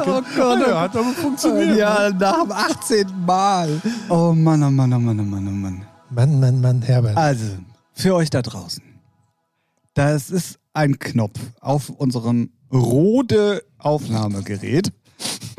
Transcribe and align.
Oh 0.00 0.22
Gott, 0.36 0.60
ja, 0.66 0.80
hat 0.80 0.96
aber 0.96 1.12
funktioniert. 1.12 1.76
Ja, 1.76 2.10
nach 2.10 2.42
dem 2.42 2.52
18. 2.52 3.06
Mal. 3.26 3.80
Oh 4.08 4.32
Mann, 4.32 4.62
oh 4.62 4.70
Mann, 4.70 4.92
oh 4.92 4.98
Mann, 4.98 5.20
oh 5.20 5.22
Mann, 5.22 5.48
oh 5.48 5.50
Mann. 5.50 5.82
Mann, 6.10 6.40
Mann, 6.40 6.60
Mann, 6.60 6.82
Herbert. 6.82 7.16
Also, 7.16 7.46
für 7.92 8.14
euch 8.14 8.30
da 8.30 8.42
draußen. 8.42 8.82
Das 9.94 10.30
ist 10.30 10.58
ein 10.74 10.98
Knopf 10.98 11.40
auf 11.60 11.88
unserem 11.90 12.50
Rode 12.72 13.62
Aufnahmegerät, 13.78 14.92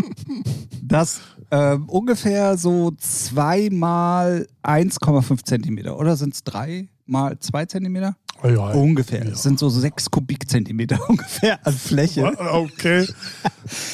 das 0.84 1.22
ähm, 1.52 1.88
ungefähr 1.88 2.58
so 2.58 2.92
zweimal 2.92 4.48
1,5 4.64 5.44
Zentimeter. 5.45 5.98
Oder 5.98 6.17
sind 6.17 6.34
es 6.34 6.44
drei 6.44 6.90
mal 7.06 7.40
zwei 7.40 7.66
Zentimeter? 7.66 8.16
Oh 8.44 8.48
ja, 8.48 8.68
Ungefähr. 8.72 9.23
Ja. 9.23 9.32
Das 9.32 9.44
sind 9.44 9.58
so 9.59 9.70
sechs 9.70 10.12
Kubikzentimeter 10.12 11.00
ungefähr 11.09 11.66
an 11.66 11.73
Fläche, 11.73 12.23
Okay. 12.40 13.08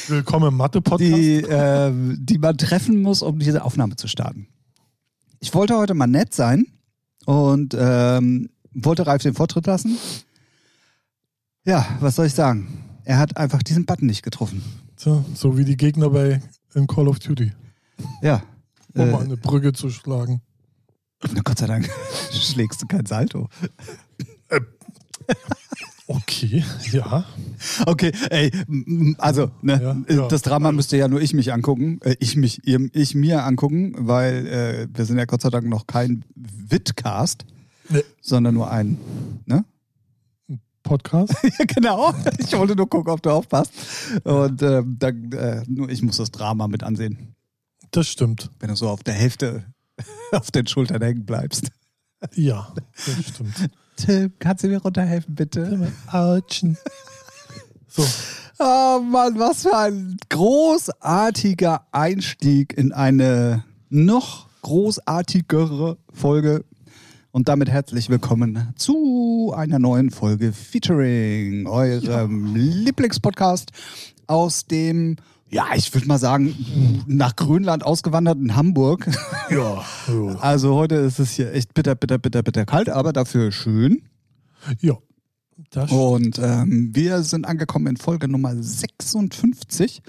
Willkommen 0.08 0.48
im 0.48 0.56
Mathe-Podcast. 0.56 1.00
die, 1.10 1.44
ähm, 1.48 2.18
die 2.20 2.38
man 2.38 2.56
treffen 2.58 3.00
muss, 3.02 3.22
um 3.22 3.38
diese 3.38 3.64
Aufnahme 3.64 3.96
zu 3.96 4.06
starten. 4.06 4.48
Ich 5.40 5.54
wollte 5.54 5.76
heute 5.76 5.94
mal 5.94 6.06
nett 6.06 6.34
sein 6.34 6.66
und 7.24 7.74
ähm, 7.78 8.50
wollte 8.74 9.06
Ralf 9.06 9.22
den 9.22 9.34
Vortritt 9.34 9.66
lassen. 9.66 9.96
Ja, 11.64 11.86
was 12.00 12.16
soll 12.16 12.26
ich 12.26 12.34
sagen? 12.34 12.84
Er 13.04 13.18
hat 13.18 13.36
einfach 13.36 13.62
diesen 13.62 13.86
Button 13.86 14.06
nicht 14.06 14.22
getroffen. 14.22 14.62
So, 14.96 15.24
so 15.34 15.56
wie 15.56 15.64
die 15.64 15.76
Gegner 15.76 16.10
bei 16.10 16.40
in 16.74 16.86
Call 16.86 17.08
of 17.08 17.18
Duty. 17.18 17.52
Ja. 18.22 18.42
Um 18.94 19.00
Äh, 19.00 19.10
mal 19.10 19.22
eine 19.24 19.36
Brücke 19.36 19.72
zu 19.72 19.88
schlagen. 19.90 20.42
na 21.32 21.40
Gott 21.42 21.58
sei 21.58 21.66
Dank 21.66 21.88
schlägst 22.32 22.82
du 22.82 22.86
kein 22.86 23.06
Salto. 23.06 23.48
Okay, 26.06 26.62
ja. 26.92 27.24
Okay, 27.86 28.12
ey, 28.28 28.50
also, 29.16 29.50
ne, 29.62 30.04
Ja, 30.08 30.14
ja. 30.16 30.28
das 30.28 30.42
Drama 30.42 30.70
müsste 30.70 30.98
ja 30.98 31.08
nur 31.08 31.22
ich 31.22 31.32
mich 31.32 31.50
angucken, 31.52 31.98
äh, 32.02 32.14
ich 32.20 32.36
mich, 32.36 32.60
ich 32.66 33.14
mir 33.14 33.44
angucken, 33.44 33.94
weil 33.96 34.46
äh, 34.46 34.88
wir 34.94 35.06
sind 35.06 35.16
ja 35.18 35.24
Gott 35.24 35.40
sei 35.40 35.48
Dank 35.48 35.66
noch 35.66 35.86
kein 35.86 36.24
Witcast, 36.34 37.46
Nee. 37.88 38.02
sondern 38.20 38.54
nur 38.54 38.70
ein, 38.70 38.98
ne? 39.46 39.64
Podcast. 40.82 41.34
Ja, 41.42 41.64
genau. 41.66 42.14
Ich 42.38 42.52
wollte 42.52 42.76
nur 42.76 42.88
gucken, 42.88 43.10
ob 43.10 43.22
du 43.22 43.30
aufpasst. 43.30 43.72
Und 44.24 44.60
ähm, 44.62 44.96
dann, 44.98 45.32
äh, 45.32 45.62
nur 45.66 45.88
ich 45.88 46.02
muss 46.02 46.18
das 46.18 46.30
Drama 46.30 46.68
mit 46.68 46.82
ansehen, 46.82 47.34
Das 47.92 48.08
stimmt. 48.08 48.50
wenn 48.60 48.68
du 48.68 48.76
so 48.76 48.88
auf 48.90 49.02
der 49.02 49.14
Hälfte 49.14 49.64
auf 50.32 50.50
den 50.50 50.66
Schultern 50.66 51.00
hängen 51.00 51.24
bleibst. 51.24 51.70
Ja, 52.34 52.74
das 53.06 53.26
stimmt. 53.34 53.70
Tim, 53.96 54.32
kannst 54.38 54.64
du 54.64 54.68
mir 54.68 54.82
runterhelfen, 54.82 55.34
bitte? 55.34 55.92
Autschen. 56.10 56.76
So, 57.88 58.04
Oh 58.58 59.00
Mann, 59.00 59.36
was 59.36 59.62
für 59.62 59.76
ein 59.76 60.16
großartiger 60.28 61.86
Einstieg 61.90 62.72
in 62.78 62.92
eine 62.92 63.64
noch 63.90 64.46
großartigere 64.62 65.98
Folge. 66.12 66.64
Und 67.32 67.48
damit 67.48 67.68
herzlich 67.68 68.10
willkommen 68.10 68.72
zu 68.76 69.52
einer 69.56 69.80
neuen 69.80 70.10
Folge 70.10 70.52
Featuring, 70.52 71.66
eurem 71.66 72.54
Lieblingspodcast 72.54 73.72
aus 74.28 74.66
dem, 74.66 75.16
ja, 75.54 75.68
ich 75.76 75.94
würde 75.94 76.08
mal 76.08 76.18
sagen, 76.18 77.04
nach 77.06 77.36
Grönland 77.36 77.84
ausgewanderten 77.86 78.56
Hamburg. 78.56 79.06
ja. 79.50 79.84
Ja. 80.08 80.34
Also 80.40 80.74
heute 80.74 80.96
ist 80.96 81.20
es 81.20 81.30
hier 81.30 81.52
echt 81.54 81.74
bitter, 81.74 81.94
bitter, 81.94 82.18
bitter, 82.18 82.42
bitter 82.42 82.66
kalt, 82.66 82.88
aber 82.88 83.12
dafür 83.12 83.52
schön. 83.52 84.02
ja. 84.80 84.94
Das 85.70 85.92
Und 85.92 86.40
ähm, 86.42 86.90
wir 86.92 87.22
sind 87.22 87.46
angekommen 87.46 87.86
in 87.86 87.96
Folge 87.96 88.26
Nummer 88.26 88.60
56. 88.60 90.02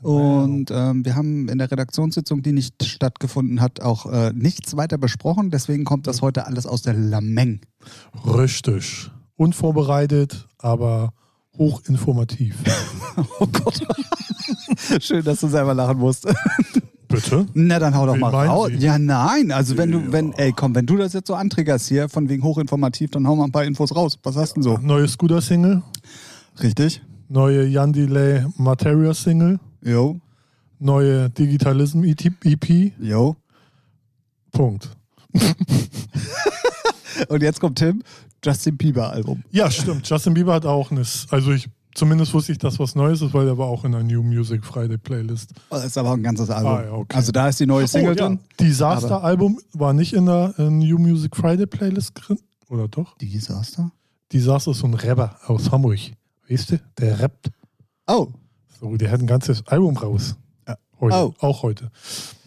Und 0.00 0.72
ähm, 0.72 1.04
wir 1.04 1.14
haben 1.14 1.48
in 1.48 1.58
der 1.58 1.70
Redaktionssitzung, 1.70 2.42
die 2.42 2.50
nicht 2.50 2.82
stattgefunden 2.84 3.60
hat, 3.60 3.80
auch 3.80 4.06
äh, 4.06 4.32
nichts 4.32 4.76
weiter 4.76 4.98
besprochen. 4.98 5.50
Deswegen 5.50 5.84
kommt 5.84 6.08
das 6.08 6.22
heute 6.22 6.48
alles 6.48 6.66
aus 6.66 6.82
der 6.82 6.94
Lameng. 6.94 7.60
richtig. 8.26 9.12
Unvorbereitet, 9.36 10.48
aber 10.58 11.12
hochinformativ. 11.58 12.56
Oh 13.40 13.46
Gott. 13.46 13.78
Schön, 15.00 15.22
dass 15.22 15.40
du 15.40 15.48
selber 15.48 15.74
lachen 15.74 15.98
musst. 15.98 16.26
Bitte? 17.08 17.46
Na, 17.52 17.78
dann 17.78 17.94
hau 17.94 18.06
doch 18.06 18.14
Wen 18.14 18.20
mal 18.20 18.30
raus. 18.46 18.70
Sie? 18.72 18.78
Ja, 18.78 18.98
nein. 18.98 19.52
Also 19.52 19.76
wenn 19.76 19.90
du, 19.92 19.98
Ja. 19.98 20.12
wenn, 20.12 20.32
ey, 20.32 20.52
komm, 20.56 20.74
wenn 20.74 20.86
du 20.86 20.96
das 20.96 21.12
jetzt 21.12 21.26
so 21.26 21.34
antriggerst 21.34 21.88
hier, 21.88 22.08
von 22.08 22.30
wegen 22.30 22.42
hochinformativ, 22.42 23.10
dann 23.10 23.26
hau 23.26 23.36
mal 23.36 23.44
ein 23.44 23.52
paar 23.52 23.64
Infos 23.64 23.94
raus. 23.94 24.18
Was 24.22 24.36
hast 24.36 24.52
du 24.52 24.54
denn 24.54 24.62
so? 24.62 24.78
Neue 24.78 25.06
Scooter-Single, 25.06 25.82
Richtig? 26.62 27.02
neue 27.28 27.66
Jan 27.66 27.92
Delay 27.92 28.46
Materia-Single, 28.56 29.60
Jo, 29.84 30.18
neue 30.78 31.28
Digitalism-EP. 31.28 32.92
jo. 32.98 33.36
Punkt. 34.52 34.88
Und 37.28 37.42
jetzt 37.42 37.60
kommt 37.60 37.78
Tim, 37.78 38.02
Justin 38.44 38.76
Bieber 38.76 39.10
Album. 39.12 39.42
Ja, 39.50 39.70
stimmt. 39.70 40.08
Justin 40.08 40.34
Bieber 40.34 40.54
hat 40.54 40.66
auch 40.66 40.90
eine. 40.90 41.02
Also 41.30 41.52
ich, 41.52 41.68
zumindest 41.94 42.34
wusste 42.34 42.52
ich, 42.52 42.58
dass 42.58 42.78
was 42.78 42.94
Neues 42.94 43.22
ist, 43.22 43.32
weil 43.34 43.44
der 43.46 43.56
war 43.58 43.66
auch 43.68 43.84
in 43.84 43.92
der 43.92 44.02
New 44.02 44.22
Music 44.22 44.64
Friday 44.64 44.98
Playlist. 44.98 45.52
Oh, 45.70 45.76
Das 45.76 45.84
ist 45.84 45.98
aber 45.98 46.10
auch 46.10 46.14
ein 46.16 46.22
ganzes 46.22 46.50
Album. 46.50 46.72
Ah, 46.72 46.82
ja, 46.84 46.92
okay. 46.92 47.16
Also 47.16 47.30
da 47.32 47.48
ist 47.48 47.60
die 47.60 47.66
neue 47.66 47.86
Single 47.86 48.12
oh, 48.12 48.16
ja. 48.18 48.26
drin. 48.28 48.38
Disaster-Album 48.58 49.60
war 49.72 49.92
nicht 49.92 50.12
in 50.12 50.26
der 50.26 50.54
äh, 50.58 50.62
New 50.70 50.98
Music 50.98 51.36
Friday 51.36 51.66
Playlist 51.66 52.12
drin. 52.14 52.38
Oder 52.68 52.88
doch? 52.88 53.16
Disaster? 53.18 53.90
Disaster 54.32 54.70
ist 54.72 54.78
so 54.78 54.86
ein 54.86 54.94
Rapper 54.94 55.36
aus 55.46 55.70
Hamburg. 55.70 55.98
Weißt 56.48 56.72
du? 56.72 56.80
Der 56.98 57.20
rappt. 57.20 57.50
Oh. 58.06 58.28
So, 58.80 58.96
der 58.96 59.10
hat 59.10 59.20
ein 59.20 59.26
ganzes 59.26 59.64
Album 59.68 59.96
raus. 59.96 60.34
Ja. 60.66 60.76
Heute. 60.98 61.16
Oh. 61.16 61.34
Auch 61.46 61.62
heute. 61.62 61.90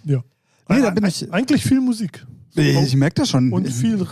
Ja. 0.04 0.24
Nee, 0.68 0.82
da 0.82 0.90
bin 0.90 1.06
ich- 1.06 1.32
Eigentlich 1.32 1.64
viel 1.64 1.80
Musik. 1.80 2.26
So, 2.50 2.62
Ich 2.62 2.96
merke 2.96 3.22
das 3.22 3.30
schon. 3.30 3.54
und 3.54 3.68
viel, 3.70 4.06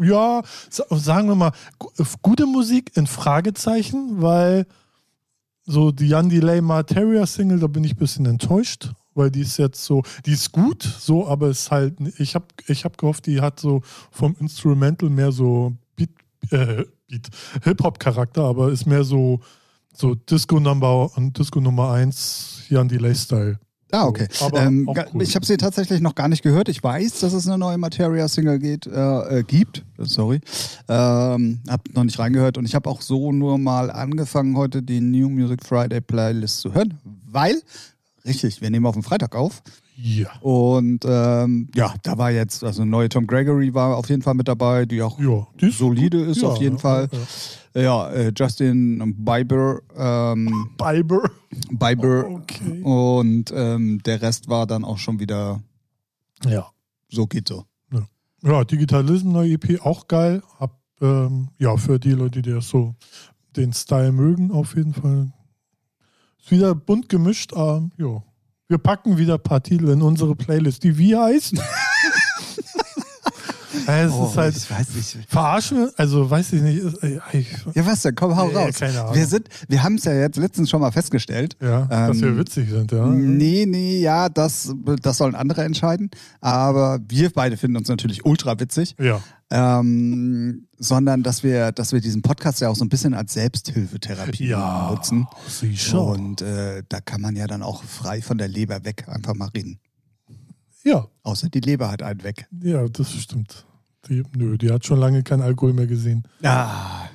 ja, 0.00 0.42
sa- 0.70 0.84
sagen 0.90 1.28
wir 1.28 1.34
mal, 1.34 1.52
gu- 1.78 1.90
gute 2.22 2.46
Musik 2.46 2.92
in 2.96 3.06
Fragezeichen, 3.06 4.20
weil 4.22 4.66
so 5.64 5.90
die 5.90 6.08
Jan 6.08 6.28
Delay 6.28 6.60
Materia 6.60 7.26
Single, 7.26 7.58
da 7.60 7.66
bin 7.66 7.84
ich 7.84 7.92
ein 7.94 7.98
bisschen 7.98 8.26
enttäuscht, 8.26 8.92
weil 9.14 9.30
die 9.30 9.40
ist 9.40 9.56
jetzt 9.56 9.84
so, 9.84 10.02
die 10.24 10.32
ist 10.32 10.52
gut, 10.52 10.82
so, 10.82 11.26
aber 11.26 11.48
ist 11.48 11.70
halt, 11.70 11.94
ich 12.18 12.34
habe 12.34 12.46
ich 12.68 12.84
hab 12.84 12.98
gehofft, 12.98 13.26
die 13.26 13.40
hat 13.40 13.58
so 13.58 13.82
vom 14.10 14.36
Instrumental 14.38 15.10
mehr 15.10 15.32
so 15.32 15.72
Beat, 15.96 16.10
äh, 16.50 16.84
Beat 17.08 17.28
Hip-Hop-Charakter, 17.64 18.44
aber 18.44 18.70
ist 18.70 18.86
mehr 18.86 19.02
so, 19.04 19.40
so 19.92 20.14
Disco 20.14 20.60
Number 20.60 21.10
und 21.16 21.38
Disco 21.38 21.60
Nummer 21.60 21.92
1 21.92 22.64
Jan 22.68 22.88
Delay 22.88 23.14
Style. 23.14 23.58
Ah, 23.92 24.06
okay. 24.06 24.26
Ähm, 24.54 24.88
cool. 24.88 25.22
Ich 25.22 25.36
habe 25.36 25.46
sie 25.46 25.56
tatsächlich 25.56 26.00
noch 26.00 26.14
gar 26.16 26.28
nicht 26.28 26.42
gehört. 26.42 26.68
Ich 26.68 26.82
weiß, 26.82 27.20
dass 27.20 27.32
es 27.32 27.46
eine 27.46 27.56
neue 27.56 27.78
Materia-Single 27.78 28.58
geht, 28.58 28.86
äh, 28.86 29.38
äh, 29.38 29.42
gibt. 29.44 29.84
Sorry. 29.98 30.40
Ähm, 30.88 31.60
hab 31.68 31.82
noch 31.94 32.04
nicht 32.04 32.18
reingehört 32.18 32.58
und 32.58 32.64
ich 32.64 32.74
habe 32.74 32.90
auch 32.90 33.00
so 33.00 33.30
nur 33.30 33.58
mal 33.58 33.90
angefangen, 33.90 34.56
heute 34.56 34.82
die 34.82 35.00
New 35.00 35.28
Music 35.28 35.64
Friday 35.64 36.00
Playlist 36.00 36.60
zu 36.60 36.74
hören, 36.74 36.98
weil, 37.26 37.62
richtig, 38.26 38.60
wir 38.60 38.70
nehmen 38.70 38.86
auf 38.86 38.94
den 38.94 39.02
Freitag 39.02 39.34
auf. 39.34 39.62
Ja. 39.96 40.28
Und 40.40 41.04
ähm, 41.06 41.68
ja, 41.74 41.94
da 42.02 42.18
war 42.18 42.30
jetzt, 42.30 42.62
also 42.62 42.84
neue 42.84 43.08
Tom 43.08 43.26
Gregory 43.26 43.72
war 43.72 43.96
auf 43.96 44.08
jeden 44.10 44.20
Fall 44.22 44.34
mit 44.34 44.46
dabei, 44.48 44.84
die 44.84 45.00
auch 45.00 45.18
Ja, 45.18 45.46
die 45.60 45.66
ist 45.68 45.78
solide 45.78 46.20
ist 46.20 46.42
Ja, 46.42 46.48
auf 46.48 46.58
jeden 46.60 46.76
ja, 46.76 46.80
Fall. 46.82 47.08
ja. 47.74 48.10
Äh, 48.10 48.32
Justin 48.36 49.14
Bieber, 49.24 49.80
ähm, 49.96 50.68
Biber. 50.76 51.30
Bieber 51.70 52.26
Okay. 52.28 52.82
und 52.82 53.50
ähm, 53.54 54.02
der 54.04 54.20
Rest 54.20 54.48
war 54.48 54.66
dann 54.66 54.84
auch 54.84 54.98
schon 54.98 55.18
wieder 55.18 55.62
Ja. 56.44 56.66
so 57.08 57.26
geht 57.26 57.48
so. 57.48 57.64
Ja, 58.42 58.64
Digitalism, 58.64 59.32
neue 59.32 59.52
EP, 59.54 59.80
auch 59.80 60.06
geil. 60.08 60.42
Hab, 60.60 60.78
ähm, 61.00 61.48
ja, 61.58 61.76
für 61.78 61.98
die 61.98 62.12
Leute, 62.12 62.42
die 62.42 62.52
das 62.52 62.68
so 62.68 62.94
den 63.56 63.72
Style 63.72 64.12
mögen, 64.12 64.52
auf 64.52 64.76
jeden 64.76 64.92
Fall. 64.92 65.32
Wieder 66.48 66.74
bunt 66.74 67.08
gemischt, 67.08 67.52
ähm, 67.56 67.90
ja. 67.96 68.22
Wir 68.68 68.78
packen 68.78 69.16
wieder 69.16 69.34
ein 69.34 69.42
paar 69.42 69.62
Titel 69.62 69.88
in 69.90 70.02
unsere 70.02 70.34
Playlist, 70.34 70.82
die 70.82 70.98
wie 70.98 71.16
heißen. 71.16 71.58
es 73.86 74.12
Oh, 74.12 74.26
ist 74.26 74.36
halt 74.36 74.56
ich 74.56 74.70
weiß 74.70 74.94
nicht. 74.94 75.18
verarschen, 75.28 75.90
also 75.96 76.28
weiß 76.28 76.52
ich 76.54 76.62
nicht. 76.62 76.82
Äh, 77.02 77.20
ich, 77.32 77.48
Ja, 77.74 77.86
was 77.86 78.02
denn? 78.02 78.14
Komm, 78.14 78.34
hau 78.36 78.48
Nee, 78.48 78.54
raus. 78.54 78.74
keine 78.78 79.00
Ahnung. 79.02 79.14
Wir 79.14 79.26
sind, 79.26 79.48
wir 79.68 79.82
haben 79.82 79.94
es 79.96 80.04
ja 80.04 80.14
jetzt 80.14 80.36
letztens 80.36 80.70
schon 80.70 80.80
mal 80.80 80.90
festgestellt. 80.90 81.56
ja, 81.62 81.84
dass 81.86 82.20
wir 82.20 82.28
Ähm, 82.28 82.38
witzig 82.38 82.70
sind, 82.70 82.90
ja. 82.90 83.06
Nee, 83.06 83.66
nee, 83.66 84.00
ja, 84.00 84.28
das, 84.28 84.74
das 85.02 85.18
sollen 85.18 85.34
andere 85.34 85.62
entscheiden. 85.64 86.10
Aber 86.40 86.98
wir 87.08 87.30
beide 87.30 87.56
finden 87.56 87.76
uns 87.76 87.88
natürlich 87.88 88.24
ultra 88.24 88.58
witzig. 88.58 88.96
Ja, 88.98 89.20
Ähm, 89.50 90.66
sondern 90.76 91.22
dass 91.22 91.42
wir, 91.42 91.70
dass 91.70 91.92
wir 91.92 92.00
diesen 92.00 92.22
Podcast 92.22 92.60
ja 92.60 92.68
auch 92.68 92.74
so 92.74 92.84
ein 92.84 92.88
bisschen 92.88 93.14
als 93.14 93.34
Selbsthilfetherapie 93.34 94.48
ja. 94.48 94.90
nutzen. 94.90 95.26
Sicher. 95.48 96.02
Und 96.02 96.42
äh, 96.42 96.82
da 96.88 97.00
kann 97.00 97.20
man 97.20 97.36
ja 97.36 97.46
dann 97.46 97.62
auch 97.62 97.84
frei 97.84 98.22
von 98.22 98.38
der 98.38 98.48
Leber 98.48 98.84
weg 98.84 99.08
einfach 99.08 99.34
mal 99.34 99.48
reden. 99.48 99.78
Ja, 100.82 101.08
Außer 101.22 101.48
die 101.48 101.60
Leber 101.60 101.90
hat 101.90 102.02
einen 102.02 102.22
weg. 102.22 102.48
ja, 102.62 102.88
das 102.88 103.10
stimmt. 103.12 103.66
Die, 104.08 104.22
nö, 104.36 104.56
die 104.56 104.70
hat 104.70 104.86
schon 104.86 105.00
lange 105.00 105.24
keinen 105.24 105.42
Alkohol 105.42 105.72
mehr 105.72 105.88
gesehen. 105.88 106.22
Ah. 106.44 107.08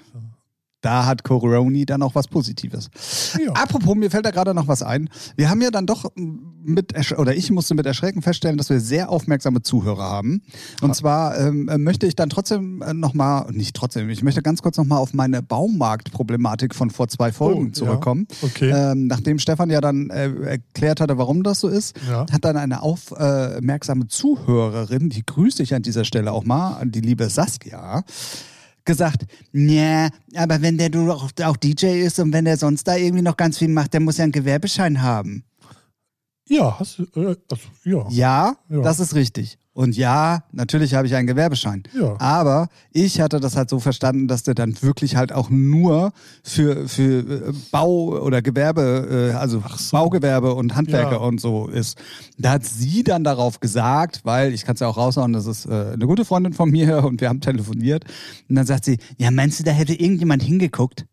Da 0.82 1.06
hat 1.06 1.24
Coroni 1.24 1.86
dann 1.86 2.02
auch 2.04 2.16
was 2.16 2.28
Positives. 2.28 2.90
Ja. 3.44 3.54
Apropos, 3.54 3.96
mir 3.96 4.10
fällt 4.12 4.26
da 4.26 4.32
gerade 4.32 4.54
noch 4.54 4.68
was 4.68 4.82
ein. 4.84 5.10
Wir 5.36 5.50
haben 5.50 5.62
ja 5.62 5.72
dann 5.72 5.86
doch 5.86 6.12
mit, 6.16 6.94
oder 7.18 7.36
ich 7.36 7.50
musste 7.52 7.74
mit 7.76 7.86
Erschrecken 7.86 8.22
feststellen, 8.22 8.58
dass 8.58 8.70
wir 8.70 8.80
sehr 8.80 9.10
aufmerksame 9.10 9.62
Zuhörer 9.62 10.04
haben. 10.04 10.42
Und 10.82 10.96
zwar 10.96 11.38
ähm, 11.40 11.70
äh, 11.70 11.78
möchte 11.78 12.06
ich 12.08 12.16
dann 12.16 12.30
trotzdem 12.30 12.82
äh, 12.82 12.94
nochmal, 12.94 13.52
nicht 13.52 13.76
trotzdem, 13.76 14.10
ich 14.10 14.24
möchte 14.24 14.42
ganz 14.42 14.62
kurz 14.62 14.78
nochmal 14.78 15.00
auf 15.00 15.14
meine 15.14 15.42
Baumarktproblematik 15.42 16.76
von 16.76 16.90
vor 16.90 17.08
zwei 17.08 17.32
Folgen 17.32 17.62
Oh, 17.62 17.66
ja. 17.68 17.74
zurückkommen. 17.74 18.28
Okay. 18.42 18.70
Ähm, 18.72 19.08
nachdem 19.08 19.40
Stefan 19.40 19.70
ja 19.70 19.82
dann 19.82 20.10
äh, 20.10 20.30
erklärt 20.44 21.00
hatte, 21.02 21.18
warum 21.18 21.44
das 21.44 21.60
so 21.60 21.68
ist, 21.68 21.96
Ja. 22.10 22.26
hat 22.32 22.44
dann 22.46 22.58
eine 22.58 22.82
aufmerksame 22.82 24.08
Zuhörerin, 24.08 25.10
die 25.10 25.26
grüße 25.26 25.62
ich 25.64 25.74
an 25.76 25.82
dieser 25.82 26.06
Stelle 26.06 26.32
auch 26.32 26.44
mal, 26.44 26.82
die 26.86 27.02
liebe 27.02 27.30
Saskia, 27.30 28.04
gesagt, 28.86 29.26
ja, 29.54 30.10
aber 30.36 30.62
wenn 30.62 30.78
der 30.78 30.90
du 30.90 31.12
auch, 31.12 31.30
auch 31.44 31.58
DJ 31.58 32.02
ist 32.04 32.20
und 32.20 32.34
wenn 32.34 32.46
der 32.46 32.58
sonst 32.58 32.88
da 32.88 32.96
irgendwie 32.96 33.22
noch 33.22 33.38
ganz 33.38 33.58
viel 33.58 33.68
macht, 33.70 33.94
der 33.94 34.00
muss 34.00 34.18
ja 34.18 34.24
einen 34.24 34.32
Gewerbeschein 34.32 35.02
haben. 35.02 35.44
Ja, 36.48 36.78
hast 36.80 37.00
äh, 37.00 37.36
also, 37.50 37.68
ja. 37.84 38.06
Ja, 38.10 38.56
Ja. 38.70 38.82
das 38.82 39.00
ist 39.00 39.16
richtig. 39.16 39.58
Und 39.74 39.96
ja, 39.96 40.44
natürlich 40.52 40.96
habe 40.96 41.08
ich 41.08 41.16
einen 41.16 41.28
Gewerbeschein. 41.28 41.84
Ja. 41.98 42.20
Aber 42.20 42.68
ich 42.92 43.22
hatte 43.22 43.40
das 43.40 43.56
halt 43.56 43.70
so 43.70 43.80
verstanden, 43.80 44.28
dass 44.28 44.44
der 44.44 44.54
dann 44.54 44.76
wirklich 44.82 45.16
halt 45.16 45.32
auch 45.32 45.50
nur 45.50 46.12
für, 46.44 46.90
für 46.90 47.50
äh, 47.50 47.54
Bau 47.72 48.20
oder 48.22 48.42
Gewerbe, 48.42 49.32
äh, 49.32 49.36
also 49.38 49.64
so. 49.78 49.96
Baugewerbe 49.96 50.54
und 50.56 50.76
Handwerker 50.76 51.14
Ja. 51.14 51.18
und 51.20 51.40
so 51.40 51.68
ist. 51.68 51.98
Da 52.38 52.52
hat 52.52 52.66
sie 52.66 53.04
dann 53.06 53.24
darauf 53.24 53.62
gesagt, 53.62 54.22
weil 54.26 54.54
ich 54.54 54.66
kann 54.66 54.74
es 54.74 54.82
ja 54.82 54.88
auch 54.88 54.98
raushauen, 54.98 55.32
das 55.32 55.46
ist 55.46 55.66
äh, 55.68 55.92
eine 55.94 56.06
gute 56.06 56.26
Freundin 56.26 56.52
von 56.52 56.70
mir 56.70 57.04
und 57.06 57.22
wir 57.22 57.30
haben 57.30 57.40
telefoniert. 57.40 58.04
Und 58.50 58.56
dann 58.56 58.66
sagt 58.66 58.84
sie, 58.84 58.98
ja, 59.18 59.32
meinst 59.32 59.60
du, 59.60 59.64
da 59.64 59.72
hätte 59.72 59.94
irgendjemand 59.94 60.44
hingeguckt? 60.44 61.06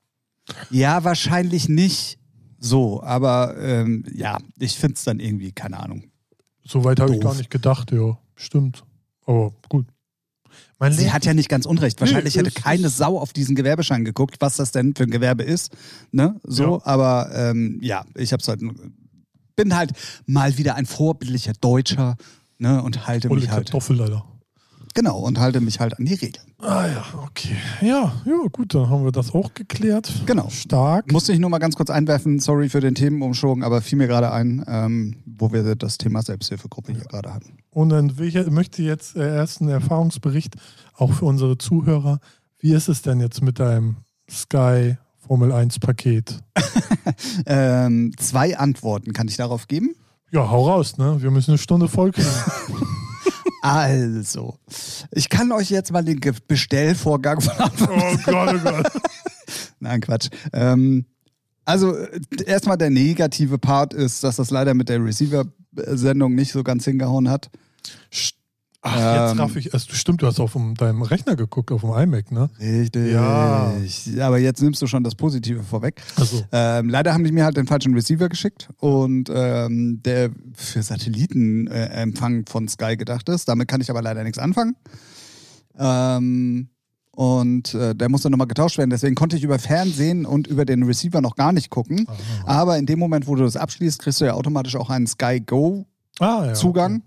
Ja, 0.70 1.05
wahrscheinlich 1.05 1.69
nicht 1.69 2.19
so, 2.58 3.05
aber 3.05 3.56
ähm, 3.60 4.05
ja, 4.12 4.38
ich 4.58 4.76
finde 4.76 4.94
es 4.94 5.05
dann 5.05 5.20
irgendwie, 5.20 5.52
keine 5.52 5.78
Ahnung. 5.78 6.05
So 6.64 6.82
weit 6.82 6.99
habe 6.99 7.14
ich 7.14 7.20
gar 7.20 7.34
nicht 7.37 7.50
gedacht, 7.50 7.93
ja. 7.93 8.19
Stimmt. 8.38 8.85
Aber 9.26 9.52
gut. 9.69 9.87
Mein 10.79 10.93
Sie 10.93 11.00
Leben- 11.02 11.12
hat 11.12 11.26
ja 11.26 11.35
nicht 11.35 11.49
ganz 11.49 11.67
unrecht. 11.67 12.00
Wahrscheinlich 12.00 12.35
Nee, 12.37 12.43
hätte 12.44 12.52
keine 12.62 12.88
Sau 12.88 13.19
auf 13.19 13.32
diesen 13.32 13.55
Gewerbeschein 13.56 14.05
geguckt, 14.05 14.37
was 14.40 14.56
das 14.56 14.70
denn 14.73 14.94
für 14.94 15.02
ein 15.02 15.11
Gewerbe 15.11 15.43
ist. 15.43 15.76
Ne? 16.12 16.40
So, 16.44 16.79
Ja. 16.79 16.87
aber 16.87 17.31
ähm, 17.35 17.79
ja, 17.82 18.05
ich 18.14 18.32
hab's 18.32 18.49
halt, 18.49 18.61
bin 19.56 19.76
halt 19.76 19.93
mal 20.26 20.56
wieder 20.56 20.76
ein 20.76 20.87
vorbildlicher 20.87 21.52
Deutscher 21.61 22.17
ne? 22.58 22.81
und 22.82 23.06
halte 23.06 23.29
Olle 23.31 23.40
mich 23.40 23.50
halt, 23.50 23.67
Kartoffel, 23.67 23.96
leider. 23.96 24.25
Genau, 24.94 25.19
und 25.19 25.38
halte 25.38 25.61
mich 25.61 25.81
halt 25.81 25.99
an 25.99 26.05
die 26.05 26.14
Regeln. 26.14 26.46
Ah 26.58 26.87
ja, 26.87 27.05
okay. 27.25 27.56
Ja, 27.81 28.12
ja, 28.25 28.38
gut, 28.52 28.75
dann 28.75 28.88
haben 28.90 29.05
wir 29.05 29.12
das 29.12 29.35
auch 29.35 29.55
geklärt. 29.55 30.12
Genau. 30.26 30.49
Stark. 30.50 31.12
Musste 31.12 31.32
ich 31.32 31.38
nur 31.38 31.50
mal 31.50 31.58
ganz 31.58 31.76
kurz 31.76 31.90
einwerfen, 31.90 32.40
sorry 32.40 32.69
für 32.69 32.81
den 32.81 32.94
Themenumschwung, 32.94 33.62
aber 33.62 33.81
fiel 33.81 33.99
mir 33.99 34.08
gerade 34.08 34.32
ein, 34.32 34.64
ähm, 34.67 35.17
wo 35.25 35.52
wir 35.52 35.75
das 35.76 35.99
Thema 35.99 36.23
Selbsthilfegruppe 36.23 36.93
hier 36.93 37.05
gerade 37.05 37.32
hatten. 37.32 37.58
Und 37.70 37.90
dann 37.90 38.12
ich, 38.20 38.35
möchte 38.50 38.82
ich 38.82 38.88
jetzt 38.88 39.17
äh, 39.17 39.37
erst 39.37 39.61
einen 39.61 39.70
Erfahrungsbericht, 39.70 40.56
auch 40.94 41.12
für 41.12 41.26
unsere 41.26 41.58
Zuhörer. 41.58 42.19
Wie 42.58 42.73
ist 42.73 42.88
es 42.88 43.02
denn 43.02 43.20
jetzt 43.20 43.43
mit 43.43 43.61
deinem 43.61 43.96
Sky 44.29 44.96
Formel 45.26 45.52
1 45.52 45.79
Paket? 45.79 46.41
Ähm, 47.46 48.12
zwei 48.19 48.58
Antworten 48.58 49.12
kann 49.12 49.29
ich 49.29 49.37
darauf 49.37 49.67
geben. 49.67 49.94
Ja, 50.31 50.50
hau 50.50 50.69
raus, 50.69 50.99
ne? 50.99 51.23
Wir 51.23 51.31
müssen 51.31 51.52
eine 51.52 51.58
Stunde 51.58 51.88
voll 51.88 52.12
kriegen. 52.12 52.29
Also, 53.62 54.58
ich 55.10 55.28
kann 55.28 55.52
euch 55.52 55.70
jetzt 55.70 55.93
mal 55.93 56.05
den 56.05 56.20
Bestellvorgang 56.46 57.40
von 57.40 57.56
Anfang 57.56 57.88
oh 57.90 58.16
Gott, 58.25 58.55
oh 58.55 58.58
Gott. 58.58 58.93
Nein, 59.81 60.00
Quatsch. 60.00 60.28
Ähm, 60.52 61.06
also 61.64 61.96
äh, 61.96 62.20
erstmal 62.46 62.78
der 62.78 62.90
negative 62.90 63.58
Part 63.58 63.94
ist, 63.94 64.25
dass 64.25 64.37
das 64.37 64.50
leider 64.50 64.75
mit 64.75 64.88
der 64.88 65.05
Receiver-Sendung 65.05 66.34
nicht 66.34 66.52
so 66.52 66.62
ganz 66.62 66.84
hingehauen 66.84 67.28
hat. 67.28 67.50
Ach, 68.81 68.95
jetzt 68.95 69.33
Ähm. 69.33 69.41
raff 69.41 69.57
ich 69.57 69.75
es. 69.75 69.87
Stimmt, 69.89 70.23
du 70.23 70.27
hast 70.29 70.39
auf 70.39 70.53
dem, 70.53 70.75
deinem 70.77 71.03
Rechner 71.03 71.35
geguckt, 71.35 71.73
auf 71.73 71.81
dem 71.81 71.91
iMac, 71.93 72.31
ne? 72.31 72.49
Richtig. 72.61 73.13
Ja. 73.13 73.73
Aber 74.21 74.39
jetzt 74.39 74.63
nimmst 74.63 74.81
du 74.81 74.87
schon 74.87 75.03
das 75.03 75.17
Positive 75.17 75.63
vorweg. 75.65 76.01
Also, 76.17 76.45
Ähm, 76.53 76.89
leider 76.89 77.13
haben 77.13 77.25
die 77.25 77.33
mir 77.33 77.45
halt 77.45 77.57
den 77.57 77.67
falschen 77.67 77.93
Receiver 77.95 78.29
geschickt 78.29 78.69
und 78.79 79.31
ähm, 79.35 80.01
der 80.05 80.31
für 80.55 80.83
Satellitenempfang 80.83 82.47
von 82.47 82.69
Sky 82.69 82.97
gedacht 82.97 83.29
ist. 83.29 83.49
Damit 83.49 83.67
kann 83.69 83.81
ich 83.81 83.91
aber 83.91 84.01
leider 84.03 84.23
nichts 84.23 84.39
anfangen. 84.39 84.77
Ähm, 85.79 86.69
und 87.11 87.75
äh, 87.75 87.97
der 87.97 88.09
musste 88.09 88.31
nochmal 88.31 88.47
getauscht 88.47 88.79
werden. 88.79 88.91
Deswegen 88.91 89.17
konnte 89.17 89.37
ich 89.37 89.43
über 89.43 89.59
Fernsehen 89.59 90.25
und 90.25 90.47
über 90.47 90.65
den 90.65 90.85
Receiver 90.85 91.21
noch 91.21 91.35
gar 91.35 91.53
nicht 91.53 91.69
gucken. 91.69 92.07
Aber 92.45 92.79
in 92.79 92.87
dem 92.87 93.01
Moment, 93.01 93.27
wo 93.27 93.35
du 93.35 93.43
das 93.43 93.57
abschließt, 93.57 94.01
kriegst 94.01 94.21
du 94.21 94.25
ja 94.25 94.35
automatisch 94.35 94.77
auch 94.77 94.89
einen 94.89 95.09
Sky 95.09 95.41
Go 95.41 95.85
ah, 96.20 96.47
ja, 96.47 96.55
Zugang. 96.55 97.03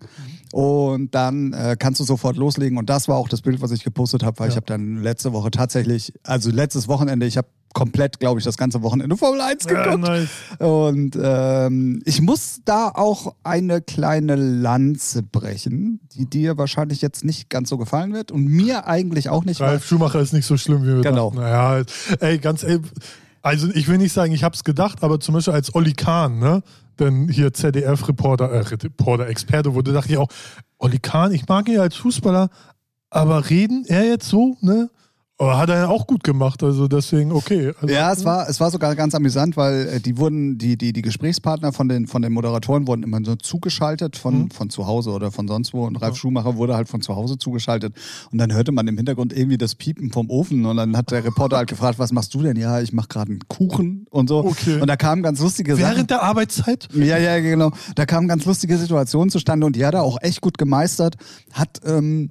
Und 0.53 1.15
dann 1.15 1.53
äh, 1.53 1.77
kannst 1.79 2.01
du 2.01 2.03
sofort 2.03 2.35
loslegen. 2.35 2.77
Und 2.77 2.89
das 2.89 3.07
war 3.07 3.15
auch 3.15 3.29
das 3.29 3.41
Bild, 3.41 3.61
was 3.61 3.71
ich 3.71 3.83
gepostet 3.85 4.23
habe, 4.23 4.37
weil 4.39 4.49
ich 4.49 4.55
Ja. 4.55 4.57
habe 4.57 4.65
dann 4.65 4.97
letzte 5.01 5.31
Woche 5.31 5.49
tatsächlich, 5.49 6.13
also 6.23 6.49
letztes 6.51 6.89
Wochenende, 6.89 7.25
ich 7.25 7.37
habe 7.37 7.47
komplett, 7.73 8.19
glaube 8.19 8.37
ich, 8.37 8.43
das 8.43 8.57
ganze 8.57 8.81
Wochenende 8.81 9.15
Formel 9.15 9.39
1 9.39 9.63
Okay. 9.63 9.75
Ja, 9.75 9.83
geguckt. 9.85 10.03
nice. 10.03 10.29
Und 10.59 11.17
ähm, 11.23 12.01
ich 12.03 12.21
muss 12.21 12.59
da 12.65 12.89
auch 12.89 13.33
eine 13.45 13.79
kleine 13.81 14.35
Lanze 14.35 15.23
brechen, 15.23 16.01
die 16.11 16.25
dir 16.29 16.57
wahrscheinlich 16.57 17.01
jetzt 17.01 17.23
nicht 17.23 17.49
ganz 17.49 17.69
so 17.69 17.77
gefallen 17.77 18.11
wird 18.11 18.33
und 18.33 18.43
mir 18.45 18.87
eigentlich 18.87 19.29
auch 19.29 19.45
nicht. 19.45 19.61
Ralf 19.61 19.85
Schumacher 19.85 20.19
ist 20.19 20.33
nicht 20.33 20.45
so 20.45 20.57
schlimm, 20.57 20.83
wie 20.83 20.87
wir 20.97 21.01
Genau. 21.01 21.29
dachten. 21.29 21.41
Naja, 21.43 21.83
ey, 22.19 22.39
ganz 22.39 22.63
ey, 22.63 22.79
also 23.41 23.69
ich 23.73 23.87
will 23.87 23.97
nicht 23.97 24.13
sagen, 24.13 24.33
ich 24.33 24.43
hab's 24.43 24.63
gedacht, 24.63 25.03
aber 25.03 25.19
zum 25.19 25.33
Beispiel 25.33 25.53
als 25.53 25.73
Olli 25.73 25.93
Kahn, 25.93 26.39
ne? 26.39 26.61
Denn 26.99 27.29
hier 27.29 27.53
ZDF-Reporter, 27.53 28.51
äh, 28.51 28.59
Reporter, 28.59 29.27
Experte, 29.27 29.73
wurde, 29.73 29.93
dachte 29.93 30.11
ich 30.11 30.17
auch, 30.17 30.29
Olli 30.77 30.99
Kahn, 30.99 31.31
ich 31.31 31.47
mag 31.47 31.67
ihn 31.67 31.79
als 31.79 31.95
Fußballer, 31.95 32.49
aber 33.09 33.49
reden 33.49 33.85
er 33.87 34.05
jetzt 34.05 34.27
so, 34.27 34.57
ne? 34.61 34.89
Aber 35.41 35.57
hat 35.57 35.69
er 35.69 35.75
ja 35.77 35.87
auch 35.87 36.05
gut 36.05 36.23
gemacht, 36.23 36.61
also 36.61 36.87
deswegen 36.87 37.31
okay. 37.31 37.73
Also, 37.81 37.93
Ja, 37.93 38.13
es 38.13 38.23
war, 38.25 38.47
es 38.47 38.59
war 38.59 38.69
sogar 38.69 38.95
ganz 38.95 39.15
amüsant, 39.15 39.57
weil 39.57 39.87
äh, 39.87 39.99
die 39.99 40.17
wurden, 40.19 40.59
die, 40.59 40.77
die, 40.77 40.93
die 40.93 41.01
Gesprächspartner 41.01 41.73
von 41.73 41.89
den, 41.89 42.05
von 42.05 42.21
den 42.21 42.31
Moderatoren 42.31 42.85
wurden 42.87 43.01
immer 43.01 43.17
so 43.23 43.35
zugeschaltet 43.35 44.17
von, 44.17 44.31
Mhm. 44.43 44.51
von 44.51 44.69
zu 44.69 44.85
Hause 44.85 45.09
oder 45.09 45.31
von 45.31 45.47
sonst 45.47 45.73
wo. 45.73 45.83
Und 45.85 45.95
Ralf 46.01 46.15
Schumacher 46.15 46.57
wurde 46.57 46.75
halt 46.75 46.89
von 46.89 47.01
zu 47.01 47.15
Hause 47.15 47.39
zugeschaltet. 47.39 47.95
Und 48.31 48.37
dann 48.37 48.53
hörte 48.53 48.71
man 48.71 48.87
im 48.87 48.97
Hintergrund 48.97 49.33
irgendwie 49.35 49.57
das 49.57 49.73
Piepen 49.73 50.11
vom 50.11 50.29
Ofen. 50.29 50.63
Und 50.65 50.77
dann 50.77 50.95
hat 50.95 51.09
der 51.09 51.23
Reporter 51.23 51.57
halt 51.57 51.69
gefragt, 51.69 51.97
was 51.97 52.11
machst 52.11 52.33
du 52.35 52.43
denn? 52.43 52.55
Ja, 52.55 52.79
ich 52.79 52.93
mach 52.93 53.09
gerade 53.09 53.31
einen 53.31 53.39
Kuchen 53.47 54.05
und 54.11 54.29
so. 54.29 54.45
Okay. 54.45 54.79
Und 54.79 54.87
da 54.87 54.95
kamen 54.95 55.23
ganz 55.23 55.39
lustige 55.41 55.75
Sachen. 55.75 55.95
Während 55.95 56.11
der 56.11 56.21
Arbeitszeit? 56.21 56.87
Ja, 56.93 57.17
ja, 57.17 57.39
genau. 57.39 57.71
Da 57.95 58.05
kamen 58.05 58.27
ganz 58.27 58.45
lustige 58.45 58.77
Situationen 58.77 59.31
zustande 59.31 59.65
und 59.65 59.75
die 59.75 59.85
hat 59.87 59.95
er 59.95 60.03
auch 60.03 60.19
echt 60.21 60.41
gut 60.41 60.59
gemeistert. 60.59 61.15
Hat 61.51 61.79
ähm, 61.83 62.29